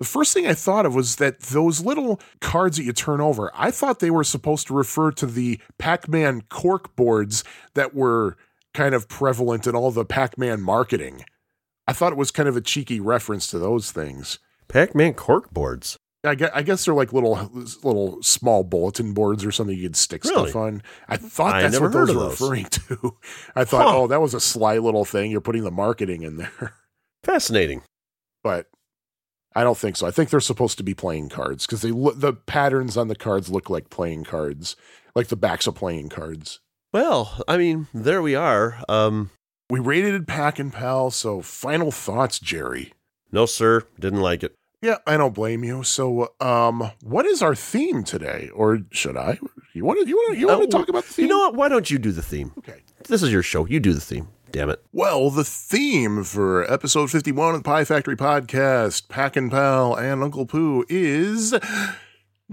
the 0.00 0.04
first 0.06 0.34
thing 0.34 0.46
I 0.48 0.54
thought 0.54 0.84
of 0.86 0.94
was 0.94 1.16
that 1.16 1.38
those 1.40 1.84
little 1.84 2.20
cards 2.40 2.78
that 2.78 2.84
you 2.84 2.92
turn 2.92 3.20
over, 3.20 3.52
I 3.54 3.70
thought 3.70 4.00
they 4.00 4.10
were 4.10 4.24
supposed 4.24 4.66
to 4.66 4.74
refer 4.74 5.12
to 5.12 5.26
the 5.26 5.60
Pac-Man 5.78 6.40
cork 6.48 6.96
boards 6.96 7.44
that 7.74 7.94
were 7.94 8.36
kind 8.74 8.94
of 8.94 9.08
prevalent 9.08 9.66
in 9.68 9.76
all 9.76 9.90
the 9.92 10.04
Pac-Man 10.04 10.60
marketing. 10.62 11.24
I 11.86 11.92
thought 11.92 12.12
it 12.12 12.18
was 12.18 12.30
kind 12.30 12.48
of 12.48 12.56
a 12.56 12.60
cheeky 12.60 12.98
reference 12.98 13.46
to 13.48 13.58
those 13.58 13.90
things. 13.92 14.38
Pac-Man 14.68 15.14
cork 15.14 15.50
boards. 15.52 15.96
I 16.22 16.34
guess, 16.34 16.50
I 16.54 16.62
guess 16.62 16.84
they're 16.84 16.94
like 16.94 17.12
little 17.14 17.50
little 17.82 18.22
small 18.22 18.62
bulletin 18.62 19.14
boards 19.14 19.42
or 19.44 19.50
something 19.50 19.74
you 19.76 19.84
could 19.88 19.96
stick 19.96 20.22
Really? 20.24 20.50
stuff 20.50 20.56
on. 20.56 20.82
I 21.08 21.16
thought 21.16 21.54
I 21.56 21.62
that's 21.62 21.80
what 21.80 21.92
those 21.92 22.08
were 22.08 22.14
those. 22.14 22.40
referring 22.40 22.64
to. 22.70 23.16
I 23.56 23.64
thought, 23.64 23.86
Huh. 23.86 23.96
oh, 24.00 24.06
that 24.08 24.20
was 24.20 24.34
a 24.34 24.40
sly 24.40 24.76
little 24.78 25.06
thing. 25.06 25.30
You're 25.30 25.40
putting 25.40 25.64
the 25.64 25.70
marketing 25.70 26.22
in 26.22 26.36
there. 26.36 26.74
Fascinating. 27.24 27.82
but 28.44 28.66
I 29.54 29.64
don't 29.64 29.76
think 29.78 29.96
so. 29.96 30.06
I 30.06 30.10
think 30.10 30.30
they're 30.30 30.40
supposed 30.40 30.78
to 30.78 30.84
be 30.84 30.94
playing 30.94 31.28
cards 31.28 31.66
because 31.66 31.82
they 31.82 31.90
look 31.90 32.20
the 32.20 32.32
patterns 32.32 32.96
on 32.96 33.08
the 33.08 33.16
cards 33.16 33.50
look 33.50 33.68
like 33.68 33.90
playing 33.90 34.24
cards, 34.24 34.76
like 35.14 35.26
the 35.28 35.36
backs 35.36 35.66
of 35.66 35.74
playing 35.74 36.08
cards. 36.08 36.60
Well, 36.92 37.42
I 37.48 37.56
mean, 37.56 37.88
there 37.94 38.22
we 38.22 38.34
are. 38.34 38.82
Um, 38.88 39.30
We 39.68 39.80
rated 39.80 40.26
Pac 40.28 40.58
and 40.58 40.72
Pal, 40.72 41.10
so 41.10 41.40
final 41.42 41.90
thoughts, 41.92 42.38
Jerry. 42.38 42.92
no, 43.32 43.46
sir, 43.46 43.84
didn't 43.98 44.20
like 44.20 44.42
it. 44.42 44.54
Yeah, 44.82 44.96
I 45.06 45.16
don't 45.18 45.34
blame 45.34 45.62
you. 45.62 45.82
So, 45.84 46.32
um, 46.40 46.90
what 47.02 47.26
is 47.26 47.42
our 47.42 47.54
theme 47.54 48.02
today, 48.02 48.48
or 48.54 48.80
should 48.92 49.16
I? 49.16 49.38
You 49.74 49.84
want 49.84 50.00
to? 50.00 50.08
You 50.08 50.16
want 50.16 50.32
to? 50.34 50.40
You 50.40 50.46
want 50.48 50.62
Uh, 50.62 50.66
to 50.66 50.70
talk 50.70 50.88
about 50.88 51.04
the 51.04 51.12
theme? 51.12 51.24
You 51.26 51.28
know 51.28 51.38
what? 51.38 51.54
Why 51.54 51.68
don't 51.68 51.90
you 51.90 51.98
do 51.98 52.10
the 52.12 52.22
theme? 52.22 52.52
Okay. 52.58 52.80
This 53.06 53.22
is 53.22 53.30
your 53.30 53.42
show. 53.42 53.66
You 53.66 53.78
do 53.78 53.92
the 53.92 54.00
theme. 54.00 54.28
Damn 54.52 54.70
it. 54.70 54.82
Well, 54.92 55.30
the 55.30 55.44
theme 55.44 56.24
for 56.24 56.70
episode 56.70 57.10
51 57.10 57.54
of 57.54 57.62
the 57.62 57.64
Pie 57.64 57.84
Factory 57.84 58.16
podcast, 58.16 59.08
Pac 59.08 59.36
and 59.36 59.50
Pal 59.50 59.94
and 59.94 60.24
Uncle 60.24 60.44
Poo, 60.44 60.84
is 60.88 61.54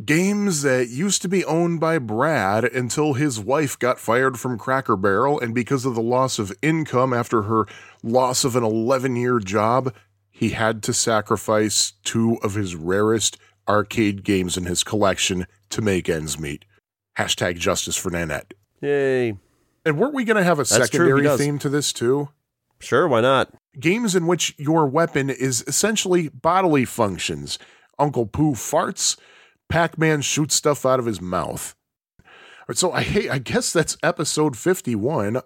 games 0.06 0.62
that 0.62 0.90
used 0.90 1.24
to 1.24 1.28
be 1.28 1.44
owned 1.46 1.80
by 1.80 1.98
Brad 1.98 2.66
until 2.66 3.14
his 3.14 3.40
wife 3.40 3.80
got 3.80 4.00
fired 4.00 4.40
from 4.40 4.60
Cracker 4.60 4.96
Barrel. 4.96 5.40
And 5.40 5.56
because 5.56 5.86
of 5.86 5.96
the 5.96 6.02
loss 6.02 6.38
of 6.38 6.54
income 6.62 7.14
after 7.14 7.44
her 7.44 7.66
loss 8.04 8.44
of 8.44 8.56
an 8.56 8.64
11 8.64 9.16
year 9.16 9.40
job, 9.40 9.94
he 10.30 10.50
had 10.50 10.84
to 10.84 10.94
sacrifice 10.94 11.94
two 12.04 12.38
of 12.44 12.54
his 12.54 12.76
rarest 12.76 13.38
arcade 13.68 14.24
games 14.24 14.56
in 14.56 14.66
his 14.66 14.84
collection 14.84 15.48
to 15.72 15.82
make 15.82 16.08
ends 16.08 16.40
meet. 16.40 16.64
Hashtag 17.18 17.58
justice 17.58 17.98
for 17.98 18.12
Nanette. 18.12 18.54
Yay. 18.82 19.36
And 19.88 19.98
weren't 19.98 20.14
we 20.14 20.26
going 20.26 20.38
to 20.38 20.44
have 20.44 20.60
a 20.60 20.64
he 20.64 20.68
secondary 20.68 21.28
theme 21.38 21.60
to 21.60 21.70
this 21.70 21.94
too? 21.94 22.30
Sure, 22.80 23.08
why 23.08 23.22
not? 23.22 23.50
games 23.80 24.16
in 24.16 24.28
which 24.28 24.56
your 24.58 24.88
weapon 24.88 25.30
is 25.30 25.64
essentially 25.68 26.30
bodily 26.30 26.86
functions. 26.86 27.60
Uncle 28.00 28.26
Poo 28.26 28.54
farts, 28.54 29.18
Pac 29.70 29.98
Man 29.98 30.22
shoots 30.22 30.56
stuff 30.56 30.86
out 30.86 31.00
of 31.00 31.06
his 31.06 31.22
mouth. 31.22 31.76
So 32.74 32.92
I 32.92 33.04
hey, 33.04 33.30
I 33.30 33.38
guess 33.38 33.72
that's 33.72 33.98
episode 34.04 34.58
51. 34.58 35.42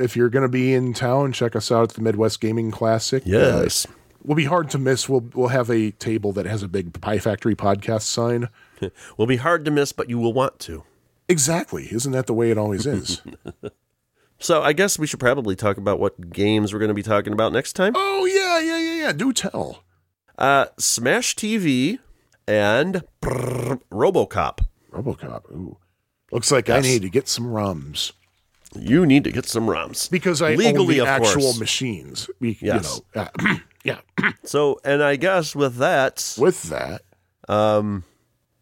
If 0.00 0.16
you're 0.16 0.28
going 0.28 0.42
to 0.42 0.48
be 0.48 0.74
in 0.74 0.92
town, 0.92 1.32
check 1.32 1.54
us 1.54 1.70
out 1.70 1.90
at 1.90 1.90
the 1.90 2.02
Midwest 2.02 2.40
Gaming 2.40 2.72
Classic. 2.72 3.22
Yes. 3.24 3.86
Uh, 3.86 3.92
will 4.24 4.34
be 4.34 4.46
hard 4.46 4.70
to 4.70 4.78
miss. 4.78 5.08
We'll 5.08 5.28
we'll 5.34 5.48
have 5.48 5.70
a 5.70 5.92
table 5.92 6.32
that 6.32 6.46
has 6.46 6.62
a 6.62 6.68
big 6.68 7.00
Pie 7.00 7.18
Factory 7.18 7.54
podcast 7.54 8.02
sign. 8.02 8.48
Will 9.16 9.26
be 9.26 9.36
hard 9.36 9.64
to 9.64 9.70
miss, 9.70 9.92
but 9.92 10.10
you 10.10 10.18
will 10.18 10.32
want 10.32 10.58
to. 10.58 10.82
Exactly. 11.28 11.88
Isn't 11.90 12.12
that 12.12 12.26
the 12.26 12.34
way 12.34 12.50
it 12.50 12.58
always 12.58 12.86
is? 12.86 13.22
So 14.44 14.60
I 14.62 14.74
guess 14.74 14.98
we 14.98 15.06
should 15.06 15.20
probably 15.20 15.56
talk 15.56 15.78
about 15.78 15.98
what 15.98 16.30
games 16.30 16.74
we're 16.74 16.78
going 16.78 16.90
to 16.90 16.94
be 16.94 17.02
talking 17.02 17.32
about 17.32 17.50
next 17.54 17.72
time. 17.72 17.94
oh 17.96 18.26
yeah, 18.26 18.58
yeah, 18.60 18.78
yeah, 18.78 19.06
yeah. 19.06 19.12
Do 19.12 19.32
tell. 19.32 19.82
Uh, 20.36 20.66
Smash 20.78 21.34
TV 21.34 21.98
and 22.46 23.04
brrr, 23.22 23.80
RoboCop. 23.90 24.58
RoboCop. 24.92 25.50
Ooh. 25.50 25.78
Looks 26.30 26.52
like 26.52 26.68
I 26.68 26.80
need 26.80 27.00
to 27.00 27.08
get 27.08 27.26
some 27.26 27.46
ROMs. 27.46 28.12
You 28.78 29.06
need 29.06 29.24
to 29.24 29.32
get 29.32 29.46
some 29.46 29.66
ROMs 29.66 30.10
because 30.10 30.42
I 30.42 30.56
legally, 30.56 31.00
own 31.00 31.06
the 31.06 31.10
actual 31.10 31.40
course. 31.40 31.58
machines. 31.58 32.28
We, 32.38 32.58
Yes. 32.60 33.00
You 33.14 33.22
know, 33.22 33.28
uh, 33.38 33.56
yeah. 33.82 34.00
So, 34.44 34.78
and 34.84 35.02
I 35.02 35.16
guess 35.16 35.56
with 35.56 35.76
that, 35.76 36.34
With 36.38 36.64
that, 36.64 37.00
um, 37.48 38.04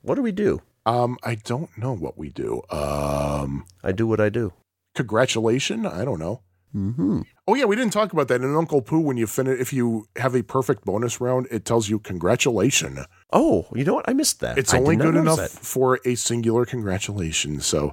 what 0.03 0.15
do 0.15 0.23
we 0.23 0.31
do? 0.31 0.63
um, 0.87 1.19
I 1.25 1.35
don't 1.35 1.77
know 1.77 1.93
what 1.93 2.17
we 2.17 2.29
do. 2.31 2.63
Um, 2.71 3.67
I 3.83 3.91
do 3.91 4.07
what 4.07 4.21
I 4.21 4.29
do. 4.29 4.53
Congratulation. 4.95 5.87
I 5.87 6.05
don't 6.05 6.19
know. 6.19 6.43
Mm-hmm. 6.75 7.21
Oh 7.47 7.55
yeah, 7.55 7.67
we 7.67 7.77
didn't 7.77 7.93
talk 7.93 8.13
about 8.13 8.29
that 8.29 8.41
in 8.41 8.55
Uncle 8.57 8.81
Poo. 8.81 9.01
When 9.01 9.17
you 9.19 9.27
finish, 9.27 9.61
if 9.61 9.73
you 9.73 10.07
have 10.17 10.35
a 10.35 10.43
perfect 10.43 10.85
bonus 10.85 11.21
round, 11.21 11.47
it 11.51 11.65
tells 11.65 11.91
you 11.91 11.99
congratulation. 11.99 13.05
Oh, 13.33 13.67
you 13.75 13.85
know 13.85 13.95
what? 13.95 14.09
I 14.09 14.15
missed 14.15 14.41
that. 14.41 14.57
It's 14.57 14.73
I 14.73 14.79
only 14.79 14.97
good 14.97 15.15
enough 15.15 15.37
that. 15.37 15.51
for 15.51 16.01
a 16.07 16.15
singular 16.15 16.65
congratulation. 16.65 17.61
So 17.61 17.93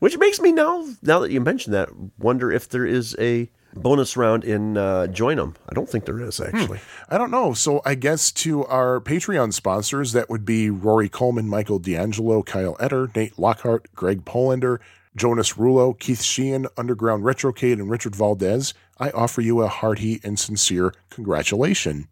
Which 0.00 0.18
makes 0.18 0.40
me 0.40 0.52
now, 0.52 0.86
now 1.02 1.20
that 1.20 1.30
you 1.30 1.40
mentioned 1.40 1.74
that, 1.74 1.88
wonder 2.18 2.50
if 2.52 2.68
there 2.68 2.84
is 2.84 3.16
a 3.18 3.48
bonus 3.74 4.16
round 4.16 4.42
in 4.44 4.76
uh, 4.76 5.06
Join 5.06 5.38
'em. 5.38 5.54
I 5.68 5.74
don't 5.74 5.88
think 5.88 6.04
there 6.06 6.20
is 6.20 6.40
actually. 6.40 6.80
I 7.08 7.18
don't 7.18 7.30
know. 7.30 7.52
So 7.52 7.80
I 7.84 7.94
guess 7.94 8.32
to 8.32 8.64
our 8.66 9.00
Patreon 9.00 9.52
sponsors, 9.52 10.12
that 10.12 10.28
would 10.28 10.44
be 10.44 10.68
Rory 10.70 11.08
Coleman, 11.08 11.48
Michael 11.48 11.78
D'Angelo, 11.78 12.42
Kyle 12.42 12.76
Etter, 12.76 13.14
Nate 13.14 13.38
Lockhart, 13.38 13.94
Greg 13.94 14.24
Polander, 14.24 14.80
Jonas 15.16 15.54
Rulo, 15.54 15.98
Keith 15.98 16.22
Sheehan, 16.22 16.66
Underground 16.76 17.24
Retrocade, 17.24 17.74
and 17.74 17.90
Richard 17.90 18.14
Valdez. 18.14 18.74
I 18.98 19.10
offer 19.10 19.40
you 19.40 19.62
a 19.62 19.68
hearty 19.68 20.20
and 20.22 20.38
sincere 20.38 20.94
congratulation. 21.10 22.08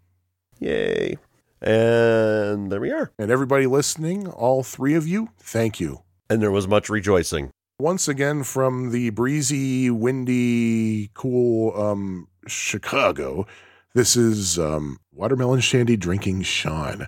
Yay! 0.58 1.18
And 1.60 2.70
there 2.72 2.80
we 2.80 2.90
are. 2.90 3.12
And 3.18 3.30
everybody 3.30 3.66
listening, 3.66 4.26
all 4.28 4.62
three 4.62 4.94
of 4.94 5.06
you, 5.06 5.30
thank 5.38 5.80
you. 5.80 6.02
And 6.28 6.42
there 6.42 6.50
was 6.50 6.66
much 6.66 6.88
rejoicing. 6.88 7.50
Once 7.78 8.08
again 8.08 8.42
from 8.42 8.90
the 8.90 9.10
breezy, 9.10 9.90
windy, 9.90 11.10
cool 11.14 11.78
um, 11.80 12.28
Chicago, 12.46 13.46
this 13.94 14.16
is 14.16 14.58
um, 14.58 14.98
Watermelon 15.12 15.60
Shandy 15.60 15.96
Drinking 15.96 16.42
Sean. 16.42 17.06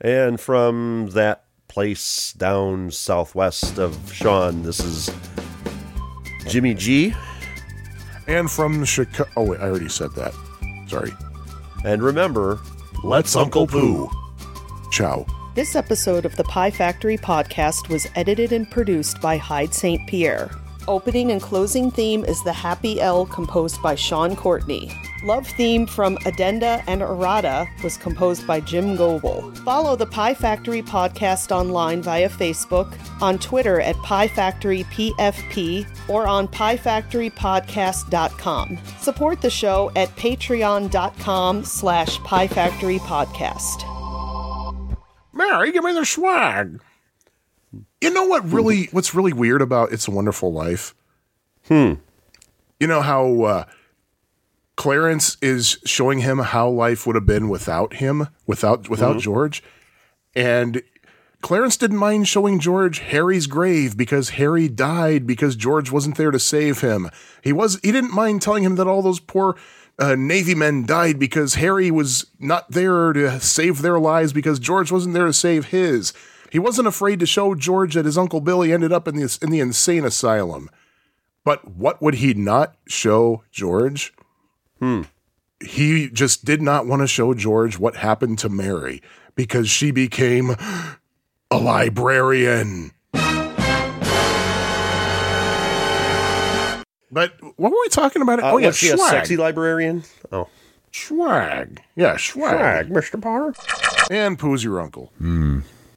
And 0.00 0.40
from 0.40 1.10
that 1.10 1.44
place 1.72 2.34
down 2.34 2.90
southwest 2.90 3.78
of 3.78 3.96
Sean, 4.12 4.62
this 4.62 4.78
is 4.80 5.10
Jimmy 6.46 6.74
G. 6.74 7.14
And 8.28 8.50
from 8.50 8.84
Chicago. 8.84 9.30
Oh, 9.38 9.44
wait, 9.44 9.60
I 9.60 9.64
already 9.64 9.88
said 9.88 10.10
that. 10.12 10.34
Sorry. 10.86 11.12
And 11.86 12.02
remember, 12.02 12.60
let's 13.02 13.34
Uncle 13.36 13.66
Poo. 13.66 14.10
Ciao. 14.90 15.24
This 15.54 15.74
episode 15.74 16.26
of 16.26 16.36
the 16.36 16.44
Pie 16.44 16.70
Factory 16.70 17.16
podcast 17.16 17.88
was 17.88 18.06
edited 18.16 18.52
and 18.52 18.70
produced 18.70 19.22
by 19.22 19.38
Hyde 19.38 19.72
St. 19.72 20.06
Pierre. 20.06 20.50
Opening 20.88 21.30
and 21.30 21.40
closing 21.40 21.92
theme 21.92 22.24
is 22.24 22.42
The 22.42 22.52
Happy 22.52 23.00
L, 23.00 23.24
composed 23.26 23.80
by 23.82 23.94
Sean 23.94 24.34
Courtney. 24.34 24.90
Love 25.22 25.46
theme 25.46 25.86
from 25.86 26.18
Addenda 26.26 26.82
and 26.88 27.02
Errata 27.02 27.68
was 27.84 27.96
composed 27.96 28.44
by 28.48 28.58
Jim 28.58 28.96
Goebel. 28.96 29.56
Follow 29.64 29.94
the 29.94 30.06
Pie 30.06 30.34
Factory 30.34 30.82
podcast 30.82 31.52
online 31.52 32.02
via 32.02 32.28
Facebook, 32.28 32.92
on 33.22 33.38
Twitter 33.38 33.80
at 33.80 33.94
Pie 33.98 34.26
Factory 34.26 34.82
PFP, 34.84 35.86
or 36.08 36.26
on 36.26 36.48
piefactorypodcast.com. 36.48 38.78
Support 39.00 39.40
the 39.40 39.50
show 39.50 39.92
at 39.94 40.08
patreon.com 40.16 41.64
slash 41.64 42.18
Pie 42.18 42.48
Factory 42.48 42.98
Podcast. 42.98 43.88
Mary, 45.32 45.70
give 45.70 45.84
me 45.84 45.92
the 45.92 46.04
swag. 46.04 46.80
You 48.02 48.10
know 48.10 48.24
what 48.24 48.50
really 48.50 48.88
what's 48.90 49.14
really 49.14 49.32
weird 49.32 49.62
about 49.62 49.92
It's 49.92 50.08
a 50.08 50.10
Wonderful 50.10 50.52
Life? 50.52 50.92
Hmm. 51.68 51.94
You 52.80 52.88
know 52.88 53.00
how 53.00 53.42
uh, 53.42 53.64
Clarence 54.74 55.36
is 55.40 55.78
showing 55.84 56.18
him 56.18 56.38
how 56.38 56.68
life 56.68 57.06
would 57.06 57.14
have 57.14 57.26
been 57.26 57.48
without 57.48 57.94
him, 57.94 58.26
without 58.44 58.88
without 58.88 59.20
George, 59.20 59.62
and 60.34 60.82
Clarence 61.42 61.76
didn't 61.76 61.98
mind 61.98 62.26
showing 62.26 62.58
George 62.58 62.98
Harry's 62.98 63.46
grave 63.46 63.96
because 63.96 64.30
Harry 64.30 64.68
died 64.68 65.24
because 65.24 65.54
George 65.54 65.92
wasn't 65.92 66.16
there 66.16 66.32
to 66.32 66.40
save 66.40 66.80
him. 66.80 67.08
He 67.40 67.52
was 67.52 67.78
he 67.84 67.92
didn't 67.92 68.12
mind 68.12 68.42
telling 68.42 68.64
him 68.64 68.74
that 68.74 68.88
all 68.88 69.02
those 69.02 69.20
poor 69.20 69.56
uh, 70.00 70.16
Navy 70.16 70.56
men 70.56 70.86
died 70.86 71.20
because 71.20 71.54
Harry 71.54 71.92
was 71.92 72.26
not 72.40 72.68
there 72.68 73.12
to 73.12 73.38
save 73.38 73.80
their 73.80 74.00
lives 74.00 74.32
because 74.32 74.58
George 74.58 74.90
wasn't 74.90 75.14
there 75.14 75.26
to 75.26 75.32
save 75.32 75.66
his. 75.66 76.12
He 76.52 76.58
wasn't 76.58 76.86
afraid 76.86 77.18
to 77.20 77.24
show 77.24 77.54
George 77.54 77.94
that 77.94 78.04
his 78.04 78.18
uncle 78.18 78.42
Billy 78.42 78.74
ended 78.74 78.92
up 78.92 79.08
in 79.08 79.16
the 79.16 79.38
in 79.40 79.48
the 79.50 79.58
insane 79.60 80.04
asylum. 80.04 80.68
But 81.46 81.66
what 81.66 82.02
would 82.02 82.16
he 82.16 82.34
not 82.34 82.74
show 82.86 83.42
George? 83.50 84.12
He 85.64 86.10
just 86.10 86.44
did 86.44 86.60
not 86.60 86.86
want 86.86 87.00
to 87.00 87.06
show 87.06 87.32
George 87.32 87.78
what 87.78 87.96
happened 87.96 88.38
to 88.40 88.50
Mary 88.50 89.00
because 89.34 89.70
she 89.70 89.92
became 89.92 90.50
a 91.50 91.56
librarian. 91.56 92.90
But 97.10 97.32
what 97.56 97.70
were 97.72 97.78
we 97.80 97.88
talking 97.88 98.20
about? 98.20 98.40
Uh, 98.42 98.50
oh 98.52 98.58
yeah, 98.58 98.66
was 98.66 98.76
she 98.76 98.90
a 98.90 98.98
sexy 98.98 99.38
librarian? 99.38 100.02
Oh, 100.30 100.48
swag. 100.90 101.80
Yeah, 101.96 102.18
swag. 102.18 102.90
Mr. 102.90 103.18
Potter. 103.22 103.54
And 104.10 104.38
Pooh's 104.38 104.62
your 104.62 104.82
uncle. 104.82 105.12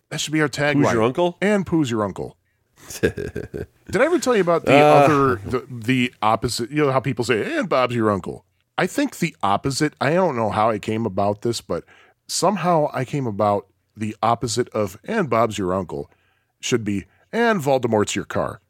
That 0.09 0.19
should 0.19 0.33
be 0.33 0.41
our 0.41 0.49
tagline. 0.49 0.83
Who's 0.83 0.93
your 0.93 1.03
uncle? 1.03 1.37
And 1.41 1.65
Pooh's 1.65 1.89
your 1.89 2.03
uncle. 2.03 2.37
Did 3.01 3.67
I 3.95 4.05
ever 4.05 4.19
tell 4.19 4.35
you 4.35 4.41
about 4.41 4.65
the 4.65 4.79
ah. 4.79 5.03
other, 5.03 5.35
the, 5.37 5.65
the 5.69 6.13
opposite? 6.21 6.69
You 6.69 6.85
know 6.85 6.91
how 6.91 6.99
people 6.99 7.25
say, 7.25 7.57
and 7.57 7.67
Bob's 7.67 7.95
your 7.95 8.11
uncle? 8.11 8.45
I 8.77 8.87
think 8.87 9.17
the 9.17 9.35
opposite. 9.41 9.93
I 9.99 10.13
don't 10.13 10.35
know 10.35 10.49
how 10.49 10.69
I 10.69 10.79
came 10.79 11.05
about 11.05 11.41
this, 11.41 11.61
but 11.61 11.83
somehow 12.27 12.89
I 12.93 13.05
came 13.05 13.25
about 13.25 13.67
the 13.95 14.15
opposite 14.21 14.69
of, 14.69 14.99
and 15.05 15.29
Bob's 15.29 15.57
your 15.57 15.73
uncle 15.73 16.11
should 16.59 16.83
be, 16.83 17.05
and 17.31 17.61
Voldemort's 17.61 18.15
your 18.15 18.25
car. 18.25 18.61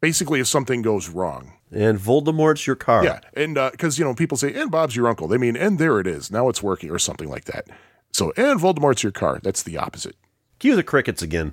Basically, 0.00 0.40
if 0.40 0.46
something 0.46 0.82
goes 0.82 1.08
wrong. 1.08 1.54
And 1.70 1.98
Voldemort's 1.98 2.66
your 2.66 2.76
car. 2.76 3.04
Yeah. 3.04 3.20
And 3.34 3.58
uh, 3.58 3.70
because, 3.72 3.98
you 3.98 4.04
know, 4.04 4.14
people 4.14 4.36
say, 4.36 4.54
and 4.54 4.70
Bob's 4.70 4.94
your 4.94 5.08
uncle. 5.08 5.26
They 5.26 5.38
mean, 5.38 5.56
and 5.56 5.78
there 5.78 5.98
it 5.98 6.06
is. 6.06 6.30
Now 6.30 6.48
it's 6.48 6.62
working 6.62 6.90
or 6.90 6.98
something 6.98 7.28
like 7.28 7.46
that. 7.46 7.66
So, 8.12 8.32
and 8.36 8.60
Voldemort's 8.60 9.02
your 9.02 9.12
car. 9.12 9.40
That's 9.42 9.62
the 9.62 9.76
opposite. 9.76 10.16
Cue 10.64 10.74
the 10.74 10.82
crickets 10.82 11.20
again. 11.20 11.52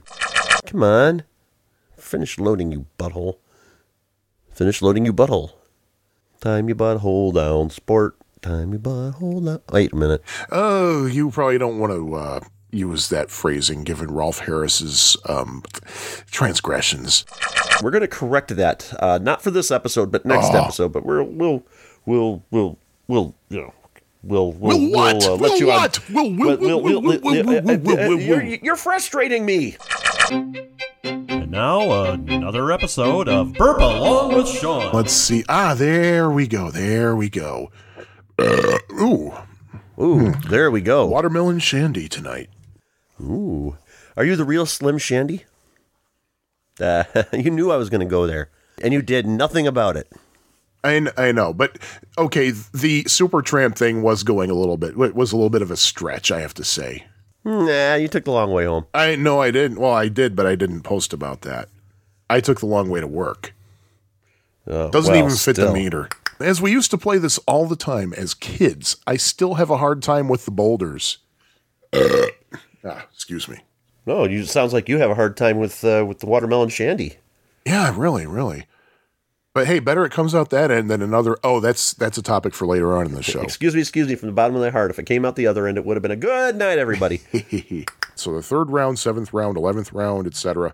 Come 0.65 0.83
on. 0.83 1.23
Finish 1.97 2.39
loading, 2.39 2.71
you 2.71 2.85
butthole. 2.97 3.39
Finish 4.53 4.81
loading, 4.81 5.05
you 5.05 5.11
butthole. 5.11 5.51
Time 6.39 6.69
your 6.69 6.77
butthole 6.77 7.33
down, 7.33 7.71
sport. 7.71 8.15
Time 8.41 8.71
your 8.71 8.79
butthole 8.79 9.45
down. 9.45 9.59
Wait 9.69 9.91
a 9.91 9.97
minute. 9.97 10.23
Oh, 10.49 11.07
you 11.07 11.29
probably 11.29 11.57
don't 11.57 11.77
want 11.77 11.91
to 11.91 12.13
uh, 12.15 12.39
use 12.71 13.09
that 13.09 13.29
phrasing 13.29 13.83
given 13.83 14.09
Rolf 14.09 14.39
Harris's 14.39 15.17
um, 15.27 15.61
transgressions. 16.31 17.25
We're 17.83 17.91
going 17.91 17.99
to 18.03 18.07
correct 18.07 18.55
that. 18.55 18.93
Uh, 18.97 19.19
not 19.21 19.41
for 19.41 19.51
this 19.51 19.71
episode, 19.71 20.09
but 20.09 20.25
next 20.25 20.51
Oh. 20.53 20.63
episode. 20.63 20.93
But 20.93 21.05
we'll, 21.05 21.25
we'll, 21.25 21.63
we'll, 22.05 22.43
we'll, 22.49 22.77
we'll, 23.09 23.35
you 23.49 23.59
know. 23.59 23.73
We'll, 24.23 24.51
we'll, 24.51 24.77
We'll 24.79 24.91
what? 24.91 25.15
uh, 25.15 25.29
We'll 25.29 25.37
let 25.37 25.59
you 25.59 25.67
what? 25.67 25.99
on. 26.09 26.13
We'll- 26.15 26.31
we'll- 26.35 26.49
But 26.49 26.59
we'll- 26.59 26.81
we'll- 26.81 27.01
we'll- 27.01 27.21
we'll- 27.21 27.39
uh, 27.39 27.43
we'll- 27.43 27.57
uh, 27.57 27.61
we'll- 27.63 27.99
uh, 27.99 28.07
we'll- 28.07 28.19
You're 28.19 28.43
we'll- 28.43 28.57
you're 28.61 28.75
frustrating 28.75 29.45
me. 29.45 29.77
And 31.03 31.49
now, 31.51 32.03
another 32.13 32.71
episode 32.71 33.27
of 33.27 33.53
Burp 33.53 33.79
Along 33.79 34.35
with 34.35 34.47
Sean. 34.47 34.91
Let's 34.93 35.11
see. 35.11 35.43
Ah, 35.49 35.73
there 35.73 36.29
we 36.29 36.47
go. 36.47 36.69
There 36.71 37.15
we 37.15 37.29
go. 37.29 37.71
Uh, 38.39 38.77
ooh, 38.93 39.33
Ooh, 39.99 40.31
there 40.49 40.69
we 40.71 40.81
go. 40.81 41.05
watermelon 41.07 41.59
shandy 41.59 42.07
tonight. 42.07 42.49
Ooh. 43.19 43.77
Are 44.17 44.23
you 44.25 44.35
the 44.35 44.45
real 44.45 44.65
Slim 44.65 44.97
Shandy? 44.97 45.45
Uh, 46.79 47.03
you 47.33 47.49
knew 47.51 47.71
I 47.71 47.77
was 47.77 47.89
going 47.89 47.99
to 48.01 48.05
go 48.05 48.25
there, 48.27 48.49
and 48.81 48.93
you 48.93 49.01
did 49.01 49.25
nothing 49.27 49.67
about 49.67 49.97
it. 49.97 50.11
I, 50.83 51.07
I 51.17 51.31
know, 51.31 51.53
but 51.53 51.77
okay, 52.17 52.49
the 52.49 53.03
Supertramp 53.03 53.75
thing 53.75 54.01
was 54.01 54.23
going 54.23 54.49
a 54.49 54.55
little 54.55 54.77
bit, 54.77 54.97
it 54.97 55.15
was 55.15 55.31
a 55.31 55.35
little 55.35 55.49
bit 55.49 55.61
of 55.61 55.69
a 55.69 55.77
stretch, 55.77 56.31
I 56.31 56.41
have 56.41 56.55
to 56.55 56.63
say. 56.63 57.05
Nah, 57.43 57.95
you 57.95 58.07
took 58.07 58.25
the 58.25 58.31
long 58.31 58.51
way 58.51 58.65
home. 58.65 58.85
I 58.93 59.15
no, 59.15 59.41
I 59.41 59.51
didn't. 59.51 59.79
Well, 59.79 59.93
I 59.93 60.09
did, 60.09 60.35
but 60.35 60.45
I 60.45 60.55
didn't 60.55 60.81
post 60.81 61.11
about 61.11 61.41
that. 61.41 61.69
I 62.29 62.39
took 62.39 62.59
the 62.59 62.67
long 62.67 62.89
way 62.89 62.99
to 63.01 63.07
work. 63.07 63.53
Oh, 64.67 64.91
Doesn't 64.91 65.11
well, 65.11 65.23
even 65.23 65.35
fit 65.35 65.55
still. 65.55 65.67
the 65.67 65.73
meter. 65.73 66.07
As 66.39 66.61
we 66.61 66.71
used 66.71 66.91
to 66.91 66.97
play 66.97 67.17
this 67.17 67.39
all 67.39 67.67
the 67.67 67.75
time 67.75 68.13
as 68.13 68.33
kids, 68.33 68.97
I 69.07 69.17
still 69.17 69.55
have 69.55 69.69
a 69.69 69.77
hard 69.77 70.01
time 70.01 70.27
with 70.27 70.45
the 70.45 70.51
boulders. 70.51 71.17
ah, 71.93 73.05
excuse 73.11 73.47
me. 73.47 73.57
No, 74.05 74.25
you 74.25 74.45
sounds 74.45 74.73
like 74.73 74.87
you 74.89 74.99
have 74.99 75.11
a 75.11 75.15
hard 75.15 75.35
time 75.35 75.57
with 75.57 75.83
uh, 75.83 76.05
with 76.07 76.19
the 76.19 76.25
watermelon 76.27 76.69
shandy. 76.69 77.17
Yeah, 77.65 77.93
really, 77.95 78.25
really. 78.25 78.65
But 79.53 79.67
hey, 79.67 79.79
better 79.79 80.05
it 80.05 80.11
comes 80.11 80.33
out 80.33 80.49
that 80.51 80.71
end 80.71 80.89
than 80.89 81.01
another. 81.01 81.37
Oh, 81.43 81.59
that's 81.59 81.93
that's 81.93 82.17
a 82.17 82.21
topic 82.21 82.53
for 82.53 82.65
later 82.65 82.95
on 82.95 83.07
in 83.07 83.13
the 83.13 83.23
show. 83.23 83.41
Excuse 83.41 83.75
me, 83.75 83.81
excuse 83.81 84.07
me, 84.07 84.15
from 84.15 84.27
the 84.27 84.33
bottom 84.33 84.55
of 84.55 84.61
my 84.61 84.69
heart. 84.69 84.91
If 84.91 84.99
it 84.99 85.05
came 85.05 85.25
out 85.25 85.35
the 85.35 85.47
other 85.47 85.67
end, 85.67 85.77
it 85.77 85.85
would 85.85 85.97
have 85.97 86.01
been 86.01 86.11
a 86.11 86.15
good 86.15 86.55
night, 86.55 86.77
everybody. 86.77 87.17
so 88.15 88.33
the 88.33 88.41
third 88.41 88.69
round, 88.69 88.97
seventh 88.97 89.33
round, 89.33 89.57
eleventh 89.57 89.91
round, 89.91 90.25
etc. 90.25 90.73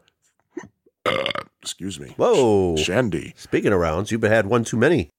Uh, 1.05 1.31
excuse 1.61 1.99
me. 1.99 2.13
Whoa. 2.17 2.75
Shandy. 2.75 3.33
Speaking 3.35 3.73
of 3.73 3.79
rounds, 3.79 4.11
you've 4.11 4.21
had 4.21 4.45
one 4.45 4.63
too 4.63 4.77
many. 4.77 5.09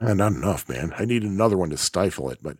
Eh, 0.00 0.14
not 0.14 0.32
enough, 0.32 0.68
man. 0.68 0.92
I 0.98 1.04
need 1.04 1.22
another 1.22 1.56
one 1.56 1.70
to 1.70 1.76
stifle 1.76 2.30
it. 2.30 2.40
But 2.42 2.56